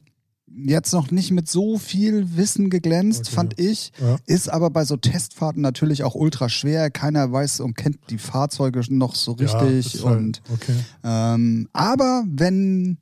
jetzt 0.52 0.92
noch 0.92 1.10
nicht 1.10 1.30
mit 1.30 1.48
so 1.48 1.78
viel 1.78 2.36
Wissen 2.36 2.70
geglänzt, 2.70 3.26
Okay. 3.26 3.34
fand 3.34 3.60
ich. 3.60 3.92
Ja. 4.00 4.16
Ist 4.26 4.48
aber 4.48 4.70
bei 4.70 4.84
so 4.84 4.96
Testfahrten 4.96 5.62
natürlich 5.62 6.02
auch 6.04 6.14
ultra 6.14 6.48
schwer. 6.48 6.90
Keiner 6.90 7.30
weiß 7.32 7.60
und 7.60 7.74
kennt 7.74 7.98
die 8.10 8.18
Fahrzeuge 8.18 8.82
noch 8.88 9.14
so 9.14 9.32
richtig. 9.32 9.94
Ja, 9.94 10.04
halt- 10.04 10.18
und 10.18 10.42
okay. 10.52 10.74
ähm, 11.04 11.68
aber 11.72 12.24
wenn 12.26 12.98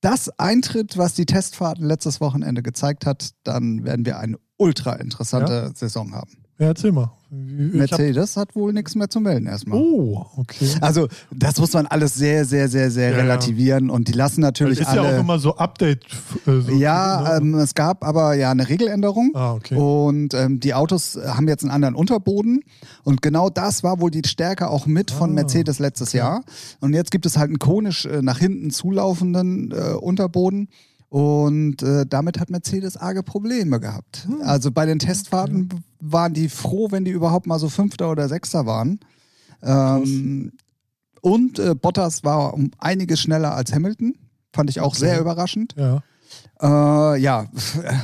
das 0.00 0.28
eintritt, 0.38 0.96
was 0.96 1.14
die 1.14 1.26
Testfahrten 1.26 1.84
letztes 1.84 2.20
Wochenende 2.20 2.62
gezeigt 2.62 3.04
hat, 3.04 3.30
dann 3.42 3.84
werden 3.84 4.06
wir 4.06 4.18
eine 4.18 4.38
ultra 4.56 4.94
interessante 4.94 5.72
Saison 5.74 6.14
haben. 6.14 6.44
Ja, 6.58 6.66
erzähl 6.66 6.92
mal. 6.92 7.12
Ich 7.30 7.74
Mercedes 7.74 8.38
hat 8.38 8.56
wohl 8.56 8.72
nichts 8.72 8.94
mehr 8.94 9.10
zu 9.10 9.20
melden 9.20 9.46
erstmal. 9.46 9.78
oh, 9.78 10.24
okay. 10.38 10.66
Also, 10.80 11.08
das 11.30 11.58
muss 11.58 11.74
man 11.74 11.86
alles 11.86 12.14
sehr, 12.14 12.46
sehr, 12.46 12.68
sehr, 12.68 12.90
sehr 12.90 13.10
Ja, 13.10 13.16
ja. 13.16 13.22
relativieren 13.22 13.90
und 13.90 14.08
die 14.08 14.12
lassen 14.12 14.40
natürlich 14.40 14.80
ist 14.80 14.92
ja 14.94 15.02
alle. 15.02 15.16
auch 15.16 15.20
immer 15.20 15.38
so 15.38 15.54
Update. 15.56 16.06
Äh, 16.46 16.60
so, 16.60 16.72
ja, 16.72 17.22
ne? 17.22 17.36
ähm, 17.36 17.54
es 17.56 17.74
gab 17.74 18.02
aber 18.02 18.32
ja 18.34 18.50
eine 18.50 18.66
Regeländerung. 18.70 19.32
Ah, 19.34 19.52
okay. 19.52 19.76
Und 19.76 20.32
ähm, 20.32 20.58
die 20.58 20.72
Autos 20.72 21.18
haben 21.22 21.46
jetzt 21.48 21.64
einen 21.64 21.70
anderen 21.70 21.94
Unterboden. 21.94 22.60
Und 23.04 23.20
genau 23.20 23.50
das 23.50 23.82
war 23.84 24.00
wohl 24.00 24.10
die 24.10 24.26
Stärke 24.26 24.68
auch 24.70 24.86
mit 24.86 25.10
von 25.10 25.30
Ah, 25.30 25.34
Mercedes 25.34 25.78
letztes 25.80 26.14
Jahr. 26.14 26.42
Und 26.80 26.94
jetzt 26.94 27.10
gibt 27.10 27.26
es 27.26 27.36
halt 27.36 27.48
einen 27.48 27.58
konisch 27.58 28.06
äh, 28.06 28.22
nach 28.22 28.38
hinten 28.38 28.70
zulaufenden 28.70 29.70
äh, 29.72 29.92
Unterboden. 29.92 30.70
Und 31.10 31.82
äh, 31.82 32.04
damit 32.06 32.38
hat 32.38 32.50
Mercedes 32.50 32.96
arge 32.96 33.22
Probleme 33.22 33.80
gehabt. 33.80 34.26
Hm. 34.26 34.42
Also 34.42 34.70
bei 34.70 34.84
den 34.84 34.98
Testfahrten 34.98 35.82
waren 36.00 36.34
die 36.34 36.48
froh, 36.50 36.88
wenn 36.90 37.04
die 37.04 37.10
überhaupt 37.12 37.46
mal 37.46 37.58
so 37.58 37.68
Fünfter 37.68 38.10
oder 38.10 38.28
Sechster 38.28 38.66
waren. 38.66 39.00
Ähm, 39.62 40.52
und 41.22 41.58
äh, 41.58 41.74
Bottas 41.74 42.24
war 42.24 42.52
um 42.54 42.70
einiges 42.78 43.20
schneller 43.20 43.54
als 43.54 43.72
Hamilton. 43.72 44.14
Fand 44.52 44.70
ich 44.70 44.80
auch 44.80 44.88
Okay. 44.94 44.98
sehr 45.06 45.20
überraschend. 45.20 45.74
Ja. 45.78 46.02
Äh, 46.60 47.20
ja, 47.20 47.46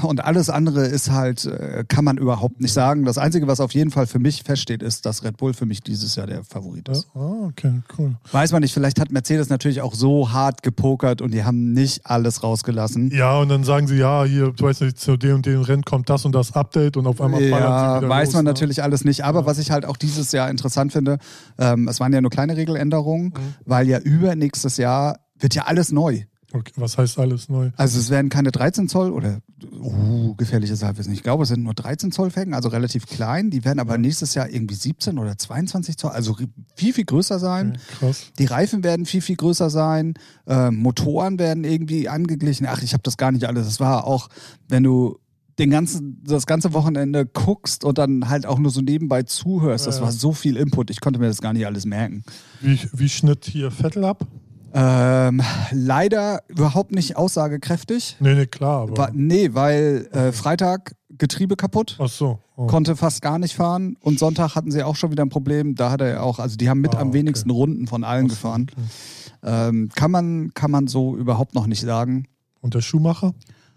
und 0.02 0.24
alles 0.24 0.48
andere 0.48 0.86
ist 0.86 1.10
halt, 1.10 1.44
äh, 1.44 1.84
kann 1.88 2.04
man 2.04 2.18
überhaupt 2.18 2.60
nicht 2.60 2.72
sagen. 2.72 3.04
Das 3.04 3.18
Einzige, 3.18 3.48
was 3.48 3.58
auf 3.58 3.72
jeden 3.74 3.90
Fall 3.90 4.06
für 4.06 4.20
mich 4.20 4.44
feststeht, 4.44 4.82
ist, 4.82 5.06
dass 5.06 5.24
Red 5.24 5.38
Bull 5.38 5.54
für 5.54 5.66
mich 5.66 5.80
dieses 5.82 6.14
Jahr 6.14 6.28
der 6.28 6.44
Favorit 6.44 6.86
Ja? 6.88 6.92
ist. 6.94 7.08
Ah, 7.14 7.46
okay, 7.48 7.82
cool. 7.98 8.14
Weiß 8.30 8.52
man 8.52 8.62
nicht, 8.62 8.72
vielleicht 8.72 9.00
hat 9.00 9.10
Mercedes 9.10 9.48
natürlich 9.48 9.80
auch 9.82 9.94
so 9.94 10.32
hart 10.32 10.62
gepokert 10.62 11.20
und 11.20 11.32
die 11.34 11.42
haben 11.44 11.72
nicht 11.72 12.06
alles 12.06 12.44
rausgelassen. 12.44 13.10
Ja, 13.10 13.38
und 13.38 13.48
dann 13.48 13.64
sagen 13.64 13.88
sie, 13.88 13.96
ja, 13.96 14.22
hier, 14.24 14.52
du 14.52 14.64
weißt 14.64 14.82
nicht, 14.82 15.00
zu 15.00 15.16
dem 15.16 15.36
und 15.36 15.46
dem 15.46 15.60
Rennen 15.62 15.82
kommt 15.82 16.08
das 16.08 16.24
und 16.24 16.32
das 16.32 16.52
Update 16.54 16.96
und 16.96 17.06
auf 17.08 17.20
einmal 17.20 17.40
ballern 17.40 17.78
sie 17.78 17.84
Ja, 17.86 17.96
wieder 17.98 18.08
weiß 18.08 18.28
los, 18.28 18.34
man 18.34 18.44
ne? 18.44 18.50
natürlich 18.50 18.82
alles 18.84 19.04
nicht. 19.04 19.24
Aber 19.24 19.40
Ja. 19.40 19.46
was 19.46 19.58
ich 19.58 19.72
halt 19.72 19.84
auch 19.84 19.96
dieses 19.96 20.30
Jahr 20.30 20.48
interessant 20.48 20.92
finde, 20.92 21.18
ähm, 21.58 21.88
es 21.88 21.98
waren 21.98 22.12
ja 22.12 22.20
nur 22.20 22.30
kleine 22.30 22.56
Regeländerungen, 22.56 23.26
Mhm. 23.26 23.54
weil 23.64 23.88
ja 23.88 23.98
übernächstes 23.98 24.76
Jahr 24.76 25.18
wird 25.38 25.54
ja 25.56 25.64
alles 25.64 25.90
neu. 25.90 26.22
Okay, 26.54 26.72
was 26.76 26.96
heißt 26.96 27.18
alles 27.18 27.48
neu? 27.48 27.72
Also 27.76 27.98
es 27.98 28.10
werden 28.10 28.28
keine 28.28 28.52
13 28.52 28.88
Zoll 28.88 29.10
oder 29.10 29.40
uh, 29.72 30.36
gefährliches 30.36 30.84
Halbwissen. 30.84 31.12
Ich 31.12 31.24
glaube, 31.24 31.42
es 31.42 31.48
sind 31.48 31.64
nur 31.64 31.74
13 31.74 32.12
Zoll 32.12 32.30
Felgen, 32.30 32.54
also 32.54 32.68
relativ 32.68 33.06
klein. 33.06 33.50
Die 33.50 33.64
werden 33.64 33.80
aber 33.80 33.98
nächstes 33.98 34.34
Jahr 34.34 34.48
irgendwie 34.48 34.76
17 34.76 35.18
oder 35.18 35.36
22 35.36 35.96
Zoll, 35.96 36.12
also 36.12 36.36
viel, 36.76 36.92
viel 36.92 37.06
größer 37.06 37.40
sein. 37.40 37.70
Okay, 37.70 37.96
krass. 37.98 38.26
Die 38.38 38.44
Reifen 38.44 38.84
werden 38.84 39.04
viel, 39.04 39.20
viel 39.20 39.34
größer 39.34 39.68
sein. 39.68 40.14
Ähm, 40.46 40.76
Motoren 40.76 41.40
werden 41.40 41.64
irgendwie 41.64 42.08
angeglichen. 42.08 42.68
Ach, 42.68 42.82
ich 42.82 42.92
habe 42.92 43.02
das 43.02 43.16
gar 43.16 43.32
nicht 43.32 43.46
alles. 43.46 43.66
Das 43.66 43.80
war 43.80 44.06
auch, 44.06 44.28
wenn 44.68 44.84
du 44.84 45.18
den 45.58 45.70
ganzen, 45.70 46.22
das 46.24 46.46
ganze 46.46 46.72
Wochenende 46.72 47.26
guckst 47.26 47.82
und 47.82 47.98
dann 47.98 48.28
halt 48.28 48.46
auch 48.46 48.60
nur 48.60 48.70
so 48.70 48.80
nebenbei 48.80 49.24
zuhörst. 49.24 49.88
Das 49.88 50.00
war 50.00 50.12
so 50.12 50.32
viel 50.32 50.56
Input. 50.56 50.90
Ich 50.90 51.00
konnte 51.00 51.18
mir 51.18 51.26
das 51.26 51.40
gar 51.40 51.52
nicht 51.52 51.66
alles 51.66 51.84
merken. 51.84 52.22
Wie, 52.60 52.78
wie 52.92 53.08
schnitt 53.08 53.44
hier 53.44 53.72
Vettel 53.72 54.04
ab? 54.04 54.24
Ähm, 54.76 55.40
leider 55.70 56.42
überhaupt 56.48 56.90
nicht 56.92 57.16
aussagekräftig. 57.16 58.16
Nee, 58.18 58.34
nee, 58.34 58.46
klar, 58.46 58.82
aber. 58.82 58.96
Wa 58.96 59.10
nee, 59.12 59.50
weil 59.52 60.08
äh, 60.12 60.32
Freitag 60.32 60.96
Getriebe 61.16 61.54
kaputt, 61.54 61.96
Ach 62.00 62.08
so. 62.08 62.40
Oh. 62.56 62.66
konnte 62.66 62.96
fast 62.96 63.22
gar 63.22 63.38
nicht 63.38 63.54
fahren 63.54 63.96
und 64.00 64.18
Sonntag 64.18 64.56
hatten 64.56 64.72
sie 64.72 64.82
auch 64.82 64.96
schon 64.96 65.12
wieder 65.12 65.24
ein 65.24 65.28
Problem. 65.28 65.76
Da 65.76 65.92
hat 65.92 66.00
er 66.00 66.24
auch, 66.24 66.40
also 66.40 66.56
die 66.56 66.68
haben 66.68 66.80
mit 66.80 66.96
Ah, 66.96 67.00
am 67.00 67.08
okay. 67.10 67.18
wenigsten 67.18 67.50
Runden 67.50 67.86
von 67.86 68.02
allen 68.02 68.26
Ach 68.26 68.30
gefahren. 68.30 68.66
okay. 68.72 68.82
Ähm, 69.44 69.90
kann, 69.94 70.10
man, 70.10 70.52
kann 70.54 70.72
man 70.72 70.88
so 70.88 71.16
überhaupt 71.16 71.54
noch 71.54 71.66
nicht 71.68 71.82
sagen. 71.82 72.26
Und 72.60 72.74
der 72.74 72.80
Schumacher? 72.80 73.32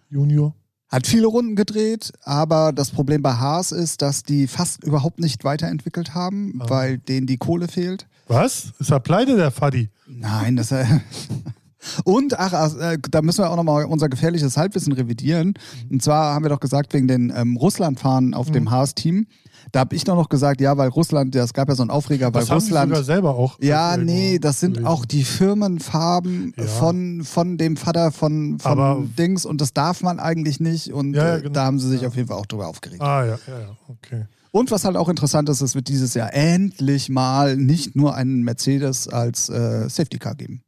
Junior? 0.09 0.55
Hat 0.89 1.05
viele 1.05 1.27
Runden 1.27 1.55
gedreht, 1.55 2.13
aber 2.23 2.71
das 2.71 2.89
Problem 2.91 3.21
bei 3.21 3.33
Haas 3.33 3.71
ist, 3.73 4.01
dass 4.01 4.23
die 4.23 4.47
fast 4.47 4.83
überhaupt 4.83 5.19
nicht 5.19 5.43
weiterentwickelt 5.43 6.15
haben, 6.15 6.59
Ah. 6.61 6.69
weil 6.69 6.97
denen 6.97 7.27
die 7.27 7.37
Kohle 7.37 7.67
fehlt. 7.67 8.07
Was? 8.27 8.73
Ist 8.79 8.91
er 8.91 8.99
pleite, 8.99 9.35
der 9.35 9.51
Faddy? 9.51 9.89
Nein, 10.07 10.55
das 10.55 10.71
äh, 10.71 10.85
Und, 12.03 12.37
ach, 12.37 12.75
äh, 12.75 12.97
da 13.09 13.21
müssen 13.21 13.43
wir 13.43 13.49
auch 13.49 13.55
nochmal 13.55 13.85
unser 13.85 14.09
gefährliches 14.09 14.57
Halbwissen 14.57 14.91
revidieren. 14.91 15.53
Und 15.89 16.03
zwar 16.03 16.33
haben 16.33 16.43
wir 16.43 16.49
doch 16.49 16.59
gesagt, 16.59 16.93
wegen 16.93 17.07
den 17.07 17.31
ähm, 17.35 17.55
Russlandfahren 17.55 18.33
auf 18.33 18.51
dem 18.51 18.69
Haas-Team. 18.71 19.27
Da 19.71 19.81
habe 19.81 19.95
ich 19.95 20.03
doch 20.03 20.15
noch 20.15 20.27
gesagt, 20.29 20.59
ja, 20.61 20.77
weil 20.77 20.89
Russland, 20.89 21.33
ja, 21.35 21.43
es 21.43 21.53
gab 21.53 21.69
ja 21.69 21.75
so 21.75 21.83
einen 21.83 21.89
Aufreger, 21.89 22.33
weil 22.33 22.41
Das 22.41 22.49
haben 22.49 22.55
Russland. 22.59 22.89
sogar 22.89 23.03
selber 23.03 23.35
auch. 23.35 23.57
Ja, 23.61 23.95
nee, 23.97 24.37
das 24.39 24.59
sind 24.59 24.85
auch 24.85 25.05
die 25.05 25.23
Firmenfarben 25.23 26.53
Ja. 26.57 26.65
von, 26.65 27.23
von 27.23 27.57
dem 27.57 27.75
Vater 27.77 28.11
von, 28.11 28.59
von 28.59 28.71
Aber- 28.71 29.03
Dings 29.17 29.45
und 29.45 29.59
das 29.61 29.73
darf 29.73 30.03
man 30.03 30.19
eigentlich 30.19 30.59
nicht 30.59 30.91
und 30.93 31.13
Ja, 31.15 31.25
ja, 31.27 31.35
äh, 31.37 31.41
genau. 31.41 31.53
da 31.53 31.65
haben 31.65 31.79
sie 31.79 31.89
sich 31.89 32.05
auf 32.05 32.15
jeden 32.15 32.27
Fall 32.27 32.37
auch 32.37 32.45
drüber 32.45 32.67
aufgeregt. 32.67 33.01
Ah, 33.01 33.25
ja, 33.25 33.39
ja, 33.47 33.59
ja, 33.59 33.77
okay. 33.89 34.25
Und 34.57 34.71
was 34.71 34.85
halt 34.85 34.95
auch 34.95 35.07
interessant 35.07 35.49
ist, 35.49 35.61
es 35.61 35.75
wird 35.75 35.87
dieses 35.87 36.15
Jahr 36.15 36.33
endlich 36.33 37.09
mal 37.09 37.55
nicht 37.55 37.95
nur 37.95 38.15
einen 38.15 38.41
Mercedes 38.41 39.07
als 39.07 39.49
äh, 39.49 39.87
Safety 39.87 40.17
Car 40.17 40.33
geben. 40.33 40.63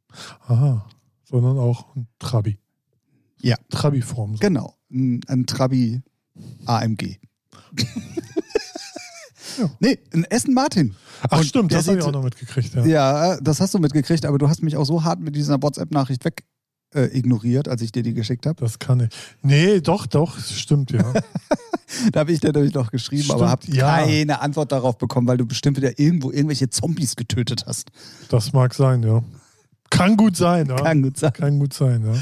Aha. 0.46 0.86
Sondern 1.24 1.58
auch 1.58 1.96
ein 1.96 2.06
Trabi. 2.20 2.60
Ja. 3.40 3.56
Trabi-Form. 3.68 4.34
So. 4.34 4.38
Genau, 4.38 4.76
ein, 4.92 5.22
ein 5.26 5.44
Trabi 5.44 6.02
AMG. 6.66 7.16
Ja. 9.58 9.68
Nee, 9.80 9.98
ein 10.14 10.24
Aston 10.30 10.54
Martin. 10.54 10.94
Ach, 11.28 11.38
Und 11.38 11.44
stimmt, 11.44 11.72
das 11.72 11.88
habe 11.88 11.98
ich 11.98 12.04
auch 12.04 12.12
noch 12.12 12.22
mitgekriegt. 12.22 12.72
Ja. 12.74 12.84
Ja, 12.86 13.40
das 13.40 13.60
hast 13.60 13.74
du 13.74 13.80
mitgekriegt, 13.80 14.24
aber 14.24 14.38
du 14.38 14.48
hast 14.48 14.62
mich 14.62 14.76
auch 14.76 14.86
so 14.86 15.02
hart 15.02 15.18
mit 15.18 15.34
dieser 15.34 15.60
WhatsApp-Nachricht 15.60 16.24
weg 16.24 16.44
äh, 16.94 17.06
ignoriert, 17.06 17.66
als 17.66 17.82
ich 17.82 17.90
dir 17.90 18.04
die 18.04 18.14
geschickt 18.14 18.46
habe. 18.46 18.60
Das 18.60 18.78
kann 18.78 19.00
ich. 19.00 19.08
Nee, 19.42 19.80
doch, 19.80 20.06
doch, 20.06 20.38
stimmt, 20.38 20.92
ja. 20.92 21.12
Da 22.12 22.20
habe 22.20 22.32
ich 22.32 22.40
dir 22.40 22.48
natürlich 22.48 22.74
noch 22.74 22.90
geschrieben, 22.90 23.24
Stimmt, 23.24 23.40
aber 23.40 23.50
habe 23.50 23.66
ja. 23.68 23.98
keine 23.98 24.40
Antwort 24.40 24.72
darauf 24.72 24.98
bekommen, 24.98 25.26
weil 25.26 25.36
du 25.36 25.46
bestimmt 25.46 25.76
wieder 25.76 25.98
irgendwo 25.98 26.30
irgendwelche 26.30 26.70
Zombies 26.70 27.16
getötet 27.16 27.64
hast. 27.66 27.90
Das 28.28 28.52
mag 28.52 28.74
sein, 28.74 29.02
ja. 29.02 29.22
Kann 29.90 30.16
gut 30.16 30.36
sein, 30.36 30.66
ja. 30.66 30.76
Kann 30.76 31.02
gut 31.02 31.18
sein. 31.18 31.32
Kann 31.32 31.58
gut 31.58 31.74
sein, 31.74 32.04
ja. 32.04 32.14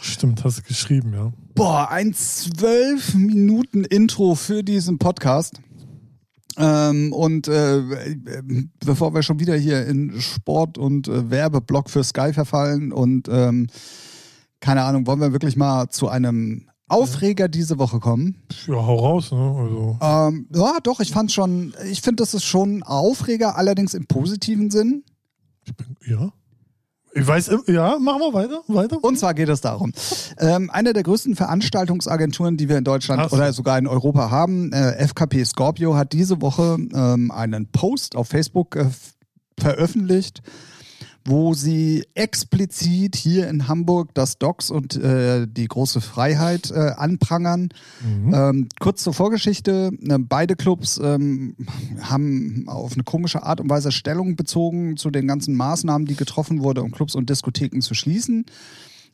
Stimmt, 0.00 0.44
hast 0.44 0.58
du 0.58 0.62
geschrieben, 0.62 1.12
ja. 1.12 1.32
Boah, 1.54 1.90
ein 1.90 2.14
zwölf 2.14 3.14
Minuten 3.14 3.84
Intro 3.84 4.36
für 4.36 4.62
diesen 4.62 4.98
Podcast. 4.98 5.60
Ähm, 6.58 7.12
und 7.12 7.48
äh, 7.48 7.78
äh, 7.78 8.14
bevor 8.84 9.12
wir 9.12 9.22
schon 9.22 9.40
wieder 9.40 9.56
hier 9.56 9.84
in 9.86 10.20
Sport 10.20 10.78
und 10.78 11.08
äh, 11.08 11.30
Werbeblock 11.30 11.90
für 11.90 12.02
Sky 12.02 12.32
verfallen 12.32 12.92
und 12.92 13.28
ähm, 13.28 13.66
keine 14.60 14.84
Ahnung, 14.84 15.06
wollen 15.06 15.20
wir 15.20 15.32
wirklich 15.32 15.56
mal 15.56 15.90
zu 15.90 16.08
einem 16.08 16.68
Aufreger 16.88 17.48
diese 17.48 17.78
Woche 17.78 17.98
kommen? 17.98 18.42
Ja, 18.66 18.74
hau 18.74 18.96
raus, 18.96 19.32
ne? 19.32 19.38
Also, 19.38 19.98
Ähm, 20.00 20.46
ja, 20.54 20.78
doch, 20.82 21.00
ich 21.00 21.10
fand 21.10 21.32
schon, 21.32 21.74
ich 21.90 22.00
finde, 22.00 22.22
das 22.22 22.34
ist 22.34 22.44
schon 22.44 22.78
ein 22.78 22.82
Aufreger, 22.84 23.56
allerdings 23.56 23.94
im 23.94 24.06
positiven 24.06 24.70
Sinn. 24.70 25.04
ich 25.64 25.74
bin, 25.76 25.96
ja. 26.06 26.32
Ich 27.18 27.26
weiß, 27.26 27.50
ja, 27.68 27.98
machen 27.98 28.20
wir 28.20 28.34
weiter, 28.34 28.60
weiter. 28.68 29.02
Und 29.02 29.18
zwar 29.18 29.32
geht 29.32 29.48
es 29.48 29.62
darum. 29.62 29.92
Ähm, 30.38 30.68
eine 30.68 30.92
der 30.92 31.02
größten 31.02 31.34
Veranstaltungsagenturen, 31.34 32.58
die 32.58 32.68
wir 32.68 32.76
in 32.76 32.84
Deutschland 32.84 33.30
so. 33.30 33.36
oder 33.36 33.54
sogar 33.54 33.78
in 33.78 33.86
Europa 33.86 34.30
haben, 34.30 34.70
äh, 34.72 34.92
FKP 34.98 35.42
Scorpio, 35.46 35.96
hat 35.96 36.12
diese 36.12 36.42
Woche 36.42 36.76
ähm, 36.92 37.30
einen 37.30 37.68
Post 37.72 38.16
auf 38.16 38.28
Facebook 38.28 38.76
äh, 38.76 38.90
veröffentlicht, 39.58 40.42
wo 41.26 41.54
sie 41.54 42.04
explizit 42.14 43.16
hier 43.16 43.48
in 43.48 43.68
Hamburg 43.68 44.14
das 44.14 44.38
Docs 44.38 44.70
und 44.70 44.96
äh, 44.96 45.46
die 45.48 45.66
große 45.66 46.00
Freiheit 46.00 46.70
äh, 46.70 46.92
anprangern. 46.96 47.68
Mhm. 48.02 48.34
Ähm, 48.34 48.68
kurz 48.80 49.02
zur 49.02 49.12
Vorgeschichte. 49.12 49.90
Äh, 50.08 50.18
beide 50.18 50.56
Clubs 50.56 51.00
ähm, 51.02 51.56
haben 52.00 52.64
auf 52.68 52.94
eine 52.94 53.02
komische 53.02 53.42
Art 53.42 53.60
und 53.60 53.68
Weise 53.68 53.92
Stellung 53.92 54.36
bezogen 54.36 54.96
zu 54.96 55.10
den 55.10 55.26
ganzen 55.26 55.54
Maßnahmen, 55.56 56.06
die 56.06 56.16
getroffen 56.16 56.62
wurden, 56.62 56.80
um 56.80 56.92
Clubs 56.92 57.14
und 57.14 57.28
Diskotheken 57.28 57.80
zu 57.80 57.94
schließen. 57.94 58.46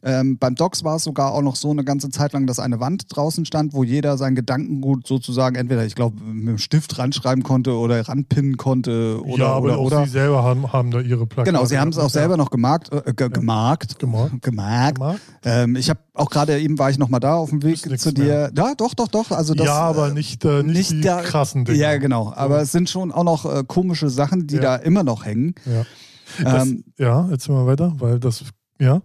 Ähm, 0.05 0.37
beim 0.39 0.55
Docs 0.57 0.83
war 0.83 0.97
es 0.97 1.05
sogar 1.05 1.33
auch 1.33 1.43
noch 1.43 1.55
so 1.57 1.71
eine 1.71 1.85
ganze 1.85 2.11
Zeit 2.11 2.33
lang, 2.33 2.47
dass 2.47 2.59
eine 2.59 2.81
Wand 2.81 3.05
draußen 3.15 3.45
stand, 3.45 3.73
wo 3.73 3.85
jeder 3.85 4.17
sein 4.19 4.35
Gedankengut 4.35 5.07
sozusagen 5.07 5.55
entweder, 5.57 5.85
ich 5.87 5.95
glaube, 5.95 6.21
mit 6.25 6.49
dem 6.49 6.59
Stift 6.59 6.99
ranschreiben 6.99 7.45
konnte 7.45 7.77
oder 7.77 8.09
ranpinnen 8.09 8.57
konnte 8.57 9.21
oder 9.25 9.37
ja, 9.45 9.47
aber 9.53 9.65
oder 9.67 9.79
auch 9.79 9.85
oder. 9.87 10.05
sie 10.05 10.11
selber 10.11 10.43
haben, 10.43 10.73
haben 10.73 10.91
da 10.91 11.01
ihre 11.01 11.27
Plakate. 11.27 11.53
Genau, 11.53 11.65
sie 11.67 11.79
haben 11.79 11.91
es 11.91 11.99
auch 11.99 12.03
Ja. 12.05 12.09
selber 12.09 12.37
noch 12.37 12.51
gemarkt, 12.51 12.93
äh, 12.93 13.13
ge 13.15 13.29
gemarkt, 13.29 13.99
Gemarkt. 14.01 14.43
gemarkt. 14.43 14.95
Gemacht. 14.97 15.21
Ähm, 15.45 15.77
ich 15.77 15.89
habe 15.89 16.01
auch 16.15 16.31
gerade 16.31 16.59
eben 16.59 16.79
war 16.79 16.91
ich 16.91 16.99
noch 16.99 17.09
mal 17.09 17.21
da 17.21 17.35
auf 17.37 17.51
dem 17.51 17.63
Weg 17.63 17.79
zu 18.01 18.13
dir. 18.13 18.51
Ja, 18.55 18.75
doch, 18.75 18.95
doch, 18.95 19.09
doch. 19.09 19.31
Also 19.31 19.55
das, 19.55 19.67
ja, 19.67 19.75
aber 19.79 20.09
äh, 20.09 20.13
nicht, 20.15 20.45
äh, 20.45 20.63
nicht, 20.63 20.91
die 20.91 21.01
da- 21.03 21.23
krassen 21.23 21.65
Dinge. 21.65 21.79
Ja, 21.79 21.97
genau. 21.99 22.33
Aber 22.35 22.61
es 22.61 22.73
sind 22.73 22.91
schon 22.91 23.13
auch 23.13 23.25
noch 23.25 23.45
äh, 23.45 23.63
komische 23.67 24.11
Sachen, 24.11 24.47
die 24.49 24.57
Ja. 24.57 24.61
da 24.63 24.77
immer 24.77 25.05
noch 25.05 25.25
hängen. 25.25 25.55
Ja, 25.65 25.85
das, 26.45 26.67
Ähm, 26.67 26.85
ja 26.99 27.29
erzähl 27.31 27.55
mal 27.55 27.67
weiter, 27.67 27.95
weil 27.99 28.19
das, 28.19 28.43
ja. 28.81 29.01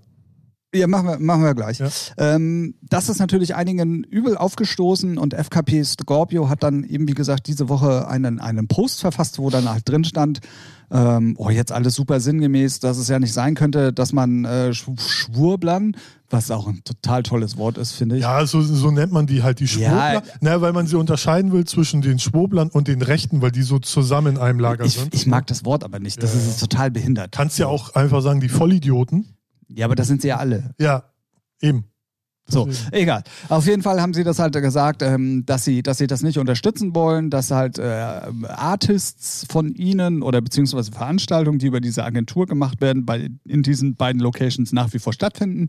Ja, 0.74 0.86
machen 0.88 1.08
wir, 1.08 1.20
machen 1.20 1.44
wir 1.44 1.56
gleich. 1.56 1.80
Ja. 1.80 1.88
Ähm, 2.18 2.76
das 2.82 3.10
ist 3.10 3.20
natürlich 3.20 3.56
einigen 3.56 4.04
übel 4.04 4.38
aufgestoßen 4.38 5.18
und 5.18 5.34
FKP 5.34 5.84
Scorpio 5.84 6.50
hat 6.50 6.62
dann 6.64 6.84
eben, 6.84 7.08
wie 7.08 7.14
gesagt, 7.14 7.48
diese 7.48 7.70
Woche 7.70 8.08
einen, 8.08 8.40
einen 8.40 8.68
Post 8.68 9.00
verfasst, 9.02 9.40
wo 9.40 9.50
dann 9.50 9.70
halt 9.70 9.88
drin 9.88 10.04
stand, 10.04 10.40
ähm, 10.92 11.36
oh, 11.38 11.50
jetzt 11.50 11.72
alles 11.72 11.96
super 11.96 12.20
sinngemäß, 12.20 12.80
dass 12.80 12.98
es 12.98 13.08
ja 13.10 13.20
nicht 13.20 13.34
sein 13.34 13.56
könnte, 13.56 13.92
dass 13.92 14.14
man 14.14 14.46
äh, 14.46 14.70
Sch- 14.74 15.00
Schwurblern, 15.00 15.96
was 16.30 16.50
auch 16.52 16.68
ein 16.68 16.82
total 16.84 17.24
tolles 17.24 17.58
Wort 17.58 17.78
ist, 17.78 17.92
finde 17.94 18.18
ich. 18.18 18.22
Ja, 18.24 18.46
so, 18.46 18.62
so 18.62 18.92
nennt 18.92 19.12
man 19.12 19.28
die 19.28 19.44
halt, 19.44 19.60
die 19.60 19.68
Schwurbler. 19.68 20.14
Ja. 20.16 20.24
Na, 20.42 20.62
weil 20.62 20.74
man 20.74 20.88
sie 20.88 20.96
unterscheiden 20.98 21.52
will 21.52 21.66
zwischen 21.66 22.02
den 22.02 22.20
Schwurblern 22.20 22.70
und 22.70 22.88
den 22.88 23.02
Rechten, 23.02 23.42
weil 23.42 23.52
die 23.52 23.64
so 23.64 23.80
zusammen 23.80 24.36
in 24.36 24.42
einem 24.42 24.60
Lager 24.60 24.86
ich, 24.86 24.94
sind. 24.98 25.14
ich 25.14 25.26
mag 25.28 25.48
das 25.48 25.66
Wort 25.66 25.84
aber 25.84 26.00
nicht. 26.00 26.22
Das 26.24 26.34
Ja, 26.34 26.40
ist 26.40 26.62
ja. 26.62 26.68
total 26.68 26.92
behindert. 26.92 27.32
Kannst 27.34 27.58
ja 27.60 27.68
auch 27.68 27.96
einfach 27.96 28.22
sagen, 28.22 28.40
die 28.42 28.50
Vollidioten. 28.50 29.34
Ja, 29.70 29.86
aber 29.86 29.96
das 29.96 30.08
sind 30.08 30.22
sie 30.22 30.30
ja 30.30 30.38
alle. 30.38 30.74
Ja, 30.80 31.12
eben. 31.62 31.86
So, 32.50 32.66
Deswegen. 32.66 32.96
egal. 32.96 33.24
Auf 33.50 33.66
jeden 33.68 33.82
Fall 33.82 34.02
haben 34.02 34.14
sie 34.14 34.24
das 34.24 34.40
halt 34.40 34.54
gesagt, 34.54 35.02
ähm, 35.02 35.46
dass 35.46 35.66
sie, 35.66 35.84
dass 35.84 35.98
sie 35.98 36.08
das 36.08 36.24
nicht 36.24 36.38
unterstützen 36.38 36.96
wollen, 36.96 37.30
dass 37.30 37.52
halt 37.52 37.78
äh, 37.78 37.84
Artists 38.48 39.46
von 39.50 39.74
ihnen 39.76 40.22
oder 40.24 40.40
beziehungsweise 40.42 40.92
Veranstaltungen, 40.92 41.60
die 41.60 41.68
über 41.68 41.82
diese 41.82 42.06
Agentur 42.06 42.46
gemacht 42.46 42.80
werden, 42.80 43.06
bei, 43.06 43.30
in 43.46 43.64
diesen 43.64 43.96
beiden 43.96 44.22
Locations 44.22 44.72
nach 44.72 44.94
wie 44.94 45.00
vor 45.00 45.12
stattfinden, 45.14 45.68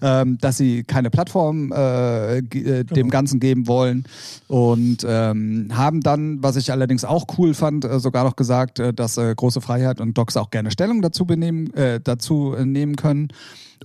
ähm, 0.00 0.38
dass 0.40 0.56
sie 0.56 0.82
keine 0.84 1.10
Plattform 1.10 1.72
äh, 1.72 2.38
äh, 2.38 2.42
dem 2.42 2.86
Genau. 2.86 3.08
Ganzen 3.08 3.38
geben 3.38 3.66
wollen 3.66 4.04
und 4.48 5.04
ähm, 5.06 5.68
haben 5.72 6.00
dann, 6.00 6.42
was 6.42 6.56
ich 6.56 6.72
allerdings 6.72 7.04
auch 7.04 7.26
cool 7.38 7.52
fand, 7.54 7.84
äh, 7.84 8.00
sogar 8.00 8.24
noch 8.24 8.36
gesagt, 8.36 8.78
äh, 8.78 8.94
dass 8.94 9.18
äh, 9.18 9.34
große 9.34 9.60
Freiheit 9.60 10.00
und 10.00 10.16
Docs 10.16 10.36
auch 10.36 10.50
gerne 10.50 10.70
Stellung 10.70 11.02
dazu 11.02 11.26
benehmen, 11.26 11.72
äh, 11.74 12.00
dazu 12.02 12.54
nehmen 12.64 12.96
können. 12.96 13.28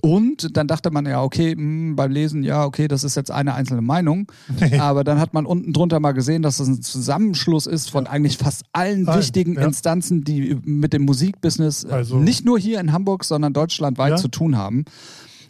Und 0.02 0.56
dann 0.56 0.66
dachte 0.66 0.90
man 0.90 1.04
ja, 1.06 1.22
okay, 1.22 1.54
mh, 1.56 1.94
beim 1.96 2.10
Lesen 2.10 2.42
ja, 2.42 2.64
okay, 2.64 2.88
das 2.88 3.04
ist 3.04 3.16
jetzt 3.16 3.30
eine 3.30 3.54
einzelne 3.54 3.82
Meinung. 3.82 4.30
Aber 4.78 5.04
dann 5.04 5.18
hat 5.18 5.34
man 5.34 5.46
unten 5.46 5.72
drunter 5.72 6.00
mal 6.00 6.12
gesehen, 6.12 6.42
dass 6.42 6.56
das 6.58 6.68
ein 6.68 6.80
Zusammenschluss 6.82 7.66
ist 7.66 7.90
von 7.90 8.06
eigentlich 8.06 8.38
fast 8.38 8.62
allen 8.72 9.06
Allen, 9.08 9.18
wichtigen 9.20 9.54
ja. 9.54 9.62
Instanzen, 9.66 10.24
die 10.24 10.56
mit 10.64 10.92
dem 10.92 11.02
Musikbusiness 11.04 11.84
äh, 11.84 11.88
Also- 11.92 12.16
nicht 12.18 12.44
nur 12.44 12.58
hier 12.58 12.80
in 12.80 12.92
Hamburg, 12.92 13.24
sondern 13.24 13.52
deutschlandweit 13.52 14.10
Ja. 14.12 14.16
zu 14.16 14.28
tun 14.28 14.56
haben. 14.56 14.84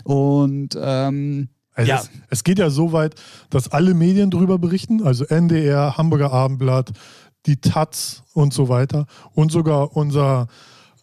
Und 0.05 0.77
ähm, 0.81 1.49
Also 1.75 1.89
ja, 1.91 1.97
es, 2.01 2.11
es 2.31 2.45
geht 2.45 2.59
ja 2.59 2.71
so 2.71 2.93
weit, 2.93 3.15
dass 3.51 3.69
alle 3.71 3.95
Medien 3.95 4.31
drüber 4.31 4.59
berichten, 4.59 5.03
also 5.03 5.25
NDR, 5.25 5.97
Hamburger 5.97 6.33
Abendblatt, 6.33 6.91
die 7.47 7.61
Taz 7.61 8.23
und 8.35 8.53
so 8.53 8.69
weiter. 8.69 9.07
Und 9.35 9.53
sogar 9.53 9.97
unser, 9.97 10.49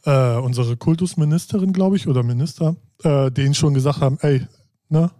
äh, 0.05 0.35
unsere 0.37 0.77
Kultusministerin, 0.77 1.73
glaube 1.73 1.95
ich, 1.95 2.07
oder 2.07 2.23
Minister, 2.23 2.75
äh, 3.03 3.31
denen 3.31 3.53
schon 3.53 3.73
gesagt 3.73 4.01
haben, 4.01 4.17
ey, 4.21 4.45
ne, 4.89 5.11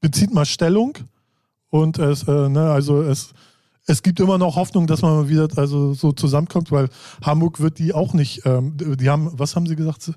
bezieht 0.00 0.32
mal 0.32 0.44
Stellung. 0.44 0.98
Und 1.70 1.98
es, 1.98 2.22
äh, 2.28 2.48
ne, 2.48 2.70
also 2.70 3.02
es, 3.02 3.32
es 3.86 4.02
gibt 4.02 4.20
immer 4.20 4.38
noch 4.38 4.56
Hoffnung, 4.56 4.86
dass 4.86 5.02
man 5.02 5.28
wieder 5.28 5.48
also 5.56 5.92
so 5.92 6.12
zusammenkommt, 6.12 6.70
weil 6.70 6.88
Hamburg 7.22 7.60
wird 7.60 7.78
die 7.78 7.92
auch 7.92 8.14
nicht, 8.14 8.46
ähm, 8.46 8.76
die 8.76 9.10
haben, 9.10 9.30
was 9.32 9.56
haben 9.56 9.66
sie 9.66 9.76
gesagt? 9.76 10.12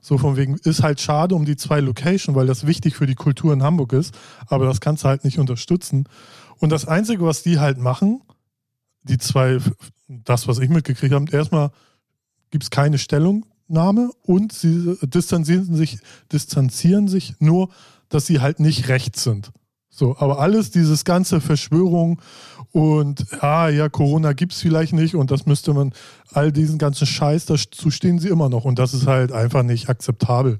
So 0.00 0.18
von 0.18 0.36
wegen, 0.36 0.56
ist 0.56 0.82
halt 0.82 1.00
schade 1.00 1.34
um 1.34 1.44
die 1.44 1.56
zwei 1.56 1.80
Location, 1.80 2.34
weil 2.34 2.46
das 2.46 2.66
wichtig 2.66 2.94
für 2.94 3.06
die 3.06 3.16
Kultur 3.16 3.52
in 3.52 3.62
Hamburg 3.62 3.92
ist, 3.92 4.14
aber 4.46 4.66
das 4.66 4.80
kannst 4.80 5.04
du 5.04 5.08
halt 5.08 5.24
nicht 5.24 5.38
unterstützen. 5.38 6.08
Und 6.58 6.70
das 6.70 6.86
Einzige, 6.86 7.24
was 7.24 7.42
die 7.42 7.58
halt 7.58 7.78
machen, 7.78 8.22
die 9.02 9.18
zwei, 9.18 9.58
das, 10.06 10.46
was 10.46 10.58
ich 10.58 10.68
mitgekriegt 10.68 11.14
habe, 11.14 11.30
erstmal 11.32 11.70
gibt 12.50 12.64
es 12.64 12.70
keine 12.70 12.98
Stellungnahme 13.68 14.10
und 14.22 14.52
sie 14.52 14.96
distanzieren 15.02 15.74
sich, 15.74 15.98
distanzieren 16.32 17.08
sich 17.08 17.34
nur, 17.38 17.68
dass 18.08 18.26
sie 18.26 18.40
halt 18.40 18.60
nicht 18.60 18.88
rechts 18.88 19.22
sind. 19.22 19.50
So, 19.90 20.16
aber 20.18 20.38
alles, 20.38 20.70
dieses 20.70 21.04
ganze 21.04 21.40
Verschwörung 21.40 22.20
und 22.72 23.42
ah 23.42 23.68
ja, 23.68 23.88
Corona 23.88 24.32
gibt 24.32 24.52
es 24.52 24.60
vielleicht 24.60 24.92
nicht 24.92 25.16
und 25.16 25.30
das 25.30 25.44
müsste 25.44 25.74
man, 25.74 25.92
all 26.32 26.52
diesen 26.52 26.78
ganzen 26.78 27.06
Scheiß, 27.06 27.46
dazu 27.46 27.90
stehen 27.90 28.18
sie 28.18 28.28
immer 28.28 28.48
noch 28.48 28.64
und 28.64 28.78
das 28.78 28.94
ist 28.94 29.06
halt 29.06 29.32
einfach 29.32 29.64
nicht 29.64 29.88
akzeptabel. 29.88 30.58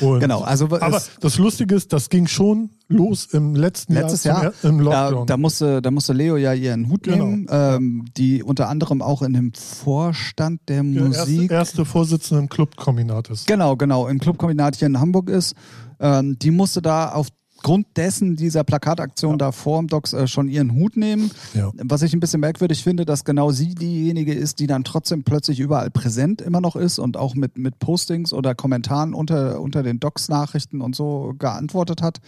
Und, 0.00 0.20
genau. 0.20 0.42
Also 0.42 0.66
aber 0.66 1.02
das 1.20 1.38
Lustige 1.38 1.74
ist, 1.74 1.92
das 1.92 2.08
ging 2.08 2.26
schon 2.26 2.70
los 2.88 3.26
im 3.26 3.54
letzten 3.56 3.94
Letztes 3.94 4.24
Jahr, 4.24 4.44
Jahr, 4.44 4.52
im 4.62 4.78
da, 4.84 5.08
Lockdown. 5.08 5.26
da, 5.26 5.36
musste, 5.36 5.82
da 5.82 5.90
musste 5.90 6.12
Leo 6.12 6.36
ja 6.36 6.52
ihren 6.52 6.88
Hut 6.88 7.02
Genau. 7.04 7.24
nehmen, 7.26 7.46
ähm, 7.50 8.04
die 8.16 8.42
unter 8.42 8.68
anderem 8.68 9.02
auch 9.02 9.22
in 9.22 9.32
dem 9.32 9.52
Vorstand 9.52 10.60
der 10.68 10.82
Der 10.82 11.02
Musik. 11.02 11.16
erste, 11.50 11.54
erste 11.54 11.84
Vorsitzende 11.84 12.42
im 12.42 12.48
Clubkombinat 12.48 13.30
ist. 13.30 13.46
Genau, 13.46 13.76
genau, 13.76 14.06
im 14.06 14.18
Clubkombinat 14.18 14.76
hier 14.76 14.86
in 14.86 15.00
Hamburg 15.00 15.28
ist. 15.28 15.54
Ähm, 15.98 16.38
die 16.38 16.50
musste 16.50 16.80
da 16.82 17.12
aufgrund 17.60 17.86
dessen 17.96 18.36
dieser 18.36 18.64
Plakataktion 18.64 19.36
da 19.36 19.52
vor 19.52 19.78
dem 19.80 19.86
Docs 19.88 20.14
äh, 20.14 20.26
schon 20.26 20.48
ihren 20.48 20.72
Hut 20.72 20.96
nehmen. 20.96 21.30
Ja. 21.52 21.70
Was 21.76 22.00
ich 22.00 22.14
ein 22.14 22.20
bisschen 22.20 22.40
merkwürdig 22.40 22.82
finde, 22.82 23.04
dass 23.04 23.22
genau 23.24 23.50
sie 23.50 23.74
diejenige 23.74 24.32
ist, 24.32 24.60
die 24.60 24.66
dann 24.66 24.82
trotzdem 24.82 25.24
plötzlich 25.24 25.60
überall 25.60 25.90
präsent 25.90 26.40
immer 26.40 26.62
noch 26.62 26.74
ist 26.74 26.98
und 26.98 27.18
auch 27.18 27.34
mit, 27.34 27.58
mit 27.58 27.78
Postings 27.78 28.32
oder 28.32 28.54
Kommentaren 28.54 29.12
unter, 29.12 29.60
unter 29.60 29.82
den 29.82 30.00
Docs-Nachrichten 30.00 30.80
und 30.80 30.96
so 30.96 31.34
geantwortet 31.38 32.00
hat. 32.00 32.18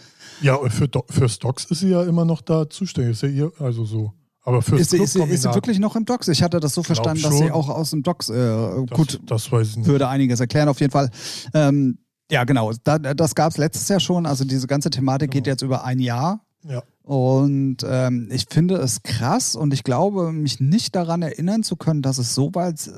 Ja, 0.41 0.57
für, 0.69 0.87
Do- 0.87 1.05
für 1.09 1.27
Stocks 1.27 1.65
ist 1.65 1.79
sie 1.79 1.89
ja 1.89 2.03
immer 2.03 2.25
noch 2.25 2.41
da 2.41 2.69
zuständig. 2.69 3.13
Ist 3.13 3.23
ja 3.23 3.29
ihr, 3.29 3.51
also 3.57 3.85
so. 3.85 4.13
Aber 4.45 4.61
für 4.61 4.77
Ist 4.77 4.91
sie, 4.91 4.97
ist, 4.97 5.13
sie, 5.13 5.23
ist 5.23 5.43
sie 5.43 5.55
wirklich 5.55 5.79
noch 5.79 5.95
im 5.95 6.03
Docs? 6.05 6.27
Ich 6.27 6.43
hatte 6.43 6.59
das 6.59 6.73
so 6.75 6.83
verstanden, 6.83 7.23
dass 7.23 7.37
sie 7.37 7.49
auch 7.49 7.69
aus 7.69 7.91
dem 7.91 8.03
Docs, 8.03 8.29
äh, 8.29 8.35
das, 8.35 8.97
gut, 8.97 9.19
Das 9.25 9.51
weiß 9.51 9.69
ich 9.69 9.77
nicht. 9.77 9.87
würde 9.87 10.09
einiges 10.09 10.41
erklären 10.41 10.67
auf 10.67 10.79
jeden 10.81 10.91
Fall. 10.91 11.09
Ähm, 11.53 11.97
ja, 12.31 12.43
genau, 12.45 12.71
da, 12.83 12.97
das 12.97 13.35
gab 13.35 13.51
es 13.51 13.57
letztes 13.57 13.87
Jahr 13.89 13.99
schon. 13.99 14.25
Also 14.25 14.45
diese 14.45 14.67
ganze 14.67 14.89
Thematik 14.89 15.31
geht 15.31 15.47
jetzt 15.47 15.61
über 15.61 15.83
ein 15.83 15.99
Jahr. 15.99 16.41
Ja. 16.67 16.81
Und 17.03 17.77
ähm, 17.85 18.29
ich 18.31 18.45
finde 18.49 18.75
es 18.75 19.03
krass 19.03 19.55
und 19.55 19.73
ich 19.73 19.83
glaube, 19.83 20.31
mich 20.31 20.59
nicht 20.61 20.95
daran 20.95 21.21
erinnern 21.21 21.63
zu 21.63 21.75
können, 21.75 22.01
dass 22.01 22.17
es 22.17 22.33
so 22.33 22.55
weit. 22.55 22.89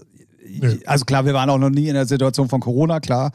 Nö. 0.47 0.77
Also 0.85 1.05
klar, 1.05 1.25
wir 1.25 1.33
waren 1.33 1.49
auch 1.49 1.57
noch 1.57 1.71
nie 1.71 1.87
in 1.87 1.95
der 1.95 2.05
Situation 2.05 2.47
von 2.47 2.61
Corona, 2.61 2.99
klar. 2.99 3.31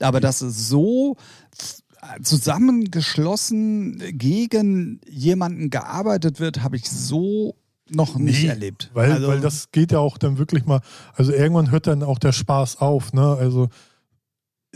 Aber 0.00 0.20
dass 0.20 0.40
es 0.40 0.68
so 0.68 1.16
f- 1.52 1.82
zusammengeschlossen 2.22 4.02
gegen 4.18 5.00
jemanden 5.08 5.70
gearbeitet 5.70 6.40
wird, 6.40 6.62
habe 6.62 6.76
ich 6.76 6.88
so 6.90 7.56
noch 7.90 8.16
nicht 8.16 8.42
Nee, 8.42 8.48
erlebt. 8.48 8.90
Weil, 8.94 9.12
also, 9.12 9.28
weil 9.28 9.40
das 9.40 9.70
geht 9.70 9.92
ja 9.92 9.98
auch 9.98 10.16
dann 10.16 10.38
wirklich 10.38 10.64
mal, 10.64 10.80
also 11.14 11.32
irgendwann 11.32 11.70
hört 11.70 11.86
dann 11.86 12.02
auch 12.02 12.18
der 12.18 12.32
Spaß 12.32 12.78
auf, 12.80 13.12
ne? 13.12 13.36
Also 13.38 13.68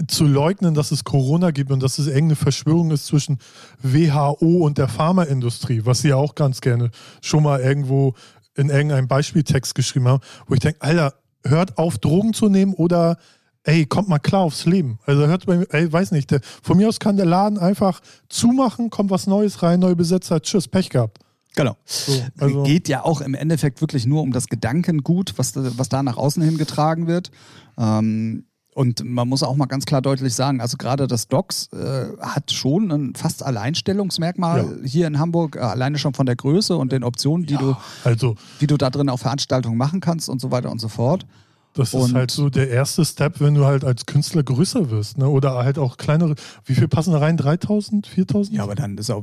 zu 0.06 0.24
leugnen, 0.26 0.74
dass 0.74 0.90
es 0.92 1.04
Corona 1.04 1.50
gibt 1.50 1.70
und 1.72 1.82
dass 1.82 1.98
es 1.98 2.06
irgendeine 2.06 2.36
Verschwörung 2.36 2.90
ist 2.90 3.06
zwischen 3.06 3.38
WHO 3.82 4.64
und 4.64 4.78
der 4.78 4.88
Pharmaindustrie, 4.88 5.82
was 5.84 6.00
sie 6.02 6.08
ja 6.08 6.16
auch 6.16 6.34
ganz 6.34 6.60
gerne 6.60 6.90
schon 7.20 7.42
mal 7.42 7.60
irgendwo 7.60 8.14
in 8.56 8.70
irgendeinem 8.70 9.08
Beispieltext 9.08 9.74
geschrieben 9.74 10.08
haben, 10.08 10.22
wo 10.46 10.54
ich 10.54 10.60
denke, 10.60 10.80
Alter, 10.82 11.14
hört 11.44 11.78
auf, 11.78 11.98
Drogen 11.98 12.34
zu 12.34 12.48
nehmen 12.48 12.74
oder 12.74 13.16
ey, 13.64 13.86
kommt 13.86 14.08
mal 14.08 14.18
klar 14.18 14.42
aufs 14.42 14.64
Leben. 14.66 14.98
Also 15.04 15.26
hört 15.26 15.46
bei 15.46 15.58
mir, 15.58 15.66
ey, 15.70 15.92
weiß 15.92 16.10
nicht, 16.12 16.30
der, 16.30 16.40
von 16.62 16.76
mir 16.76 16.88
aus 16.88 16.98
kann 17.00 17.16
der 17.16 17.26
Laden 17.26 17.58
einfach 17.58 18.00
zumachen, 18.28 18.90
kommt 18.90 19.10
was 19.10 19.26
Neues 19.26 19.62
rein, 19.62 19.80
neue 19.80 19.96
Besetzer, 19.96 20.40
tschüss, 20.40 20.68
Pech 20.68 20.90
gehabt. 20.90 21.18
Genau. 21.54 21.76
So, 21.84 22.12
also, 22.38 22.62
geht 22.62 22.88
ja 22.88 23.04
auch 23.04 23.20
im 23.20 23.34
Endeffekt 23.34 23.80
wirklich 23.80 24.06
nur 24.06 24.22
um 24.22 24.32
das 24.32 24.46
Gedankengut, 24.46 25.34
was, 25.36 25.52
da- 25.52 25.70
was 25.76 25.88
da 25.88 26.02
nach 26.02 26.16
außen 26.16 26.42
hin 26.42 26.56
getragen 26.56 27.06
wird. 27.06 27.30
Ähm, 27.78 28.44
und 28.78 29.04
man 29.04 29.28
muss 29.28 29.42
auch 29.42 29.56
mal 29.56 29.66
ganz 29.66 29.84
klar 29.86 30.00
deutlich 30.00 30.34
sagen, 30.34 30.60
also 30.60 30.76
gerade 30.76 31.06
das 31.08 31.26
Docs 31.28 31.68
äh, 31.72 32.06
hat 32.20 32.52
schon 32.52 32.90
ein 32.92 33.14
fast 33.16 33.42
Alleinstellungsmerkmal 33.42 34.78
hier 34.84 35.06
in 35.06 35.18
Hamburg, 35.18 35.56
äh, 35.56 35.60
alleine 35.60 35.98
schon 35.98 36.14
von 36.14 36.26
der 36.26 36.36
Größe 36.36 36.76
und 36.76 36.92
den 36.92 37.02
Optionen, 37.04 37.46
die, 37.46 37.56
du, 37.56 37.76
also 38.04 38.36
die 38.60 38.66
du 38.66 38.76
da 38.76 38.90
drin 38.90 39.08
auf 39.08 39.20
Veranstaltungen 39.20 39.76
machen 39.76 40.00
kannst 40.00 40.28
und 40.28 40.40
so 40.40 40.50
weiter 40.50 40.70
und 40.70 40.80
so 40.80 40.88
fort. 40.88 41.26
Das 41.74 41.92
Und- 41.94 42.06
ist 42.10 42.14
halt 42.14 42.30
so 42.30 42.48
der 42.50 42.70
erste 42.70 43.04
Step, 43.04 43.40
wenn 43.40 43.54
du 43.54 43.64
halt 43.66 43.84
als 43.84 44.06
Künstler 44.06 44.42
größer 44.42 44.90
wirst, 44.90 45.18
ne? 45.18 45.28
Oder 45.28 45.54
halt 45.56 45.78
auch 45.78 45.96
kleinere. 45.96 46.34
Wie 46.64 46.74
viel 46.74 46.88
passen 46.88 47.12
da 47.12 47.18
rein? 47.18 47.36
3000, 47.36 48.06
4000? 48.06 48.56
Ja, 48.56 48.62
aber 48.64 48.74
dann 48.74 48.96
ist 48.98 49.10
auch 49.10 49.22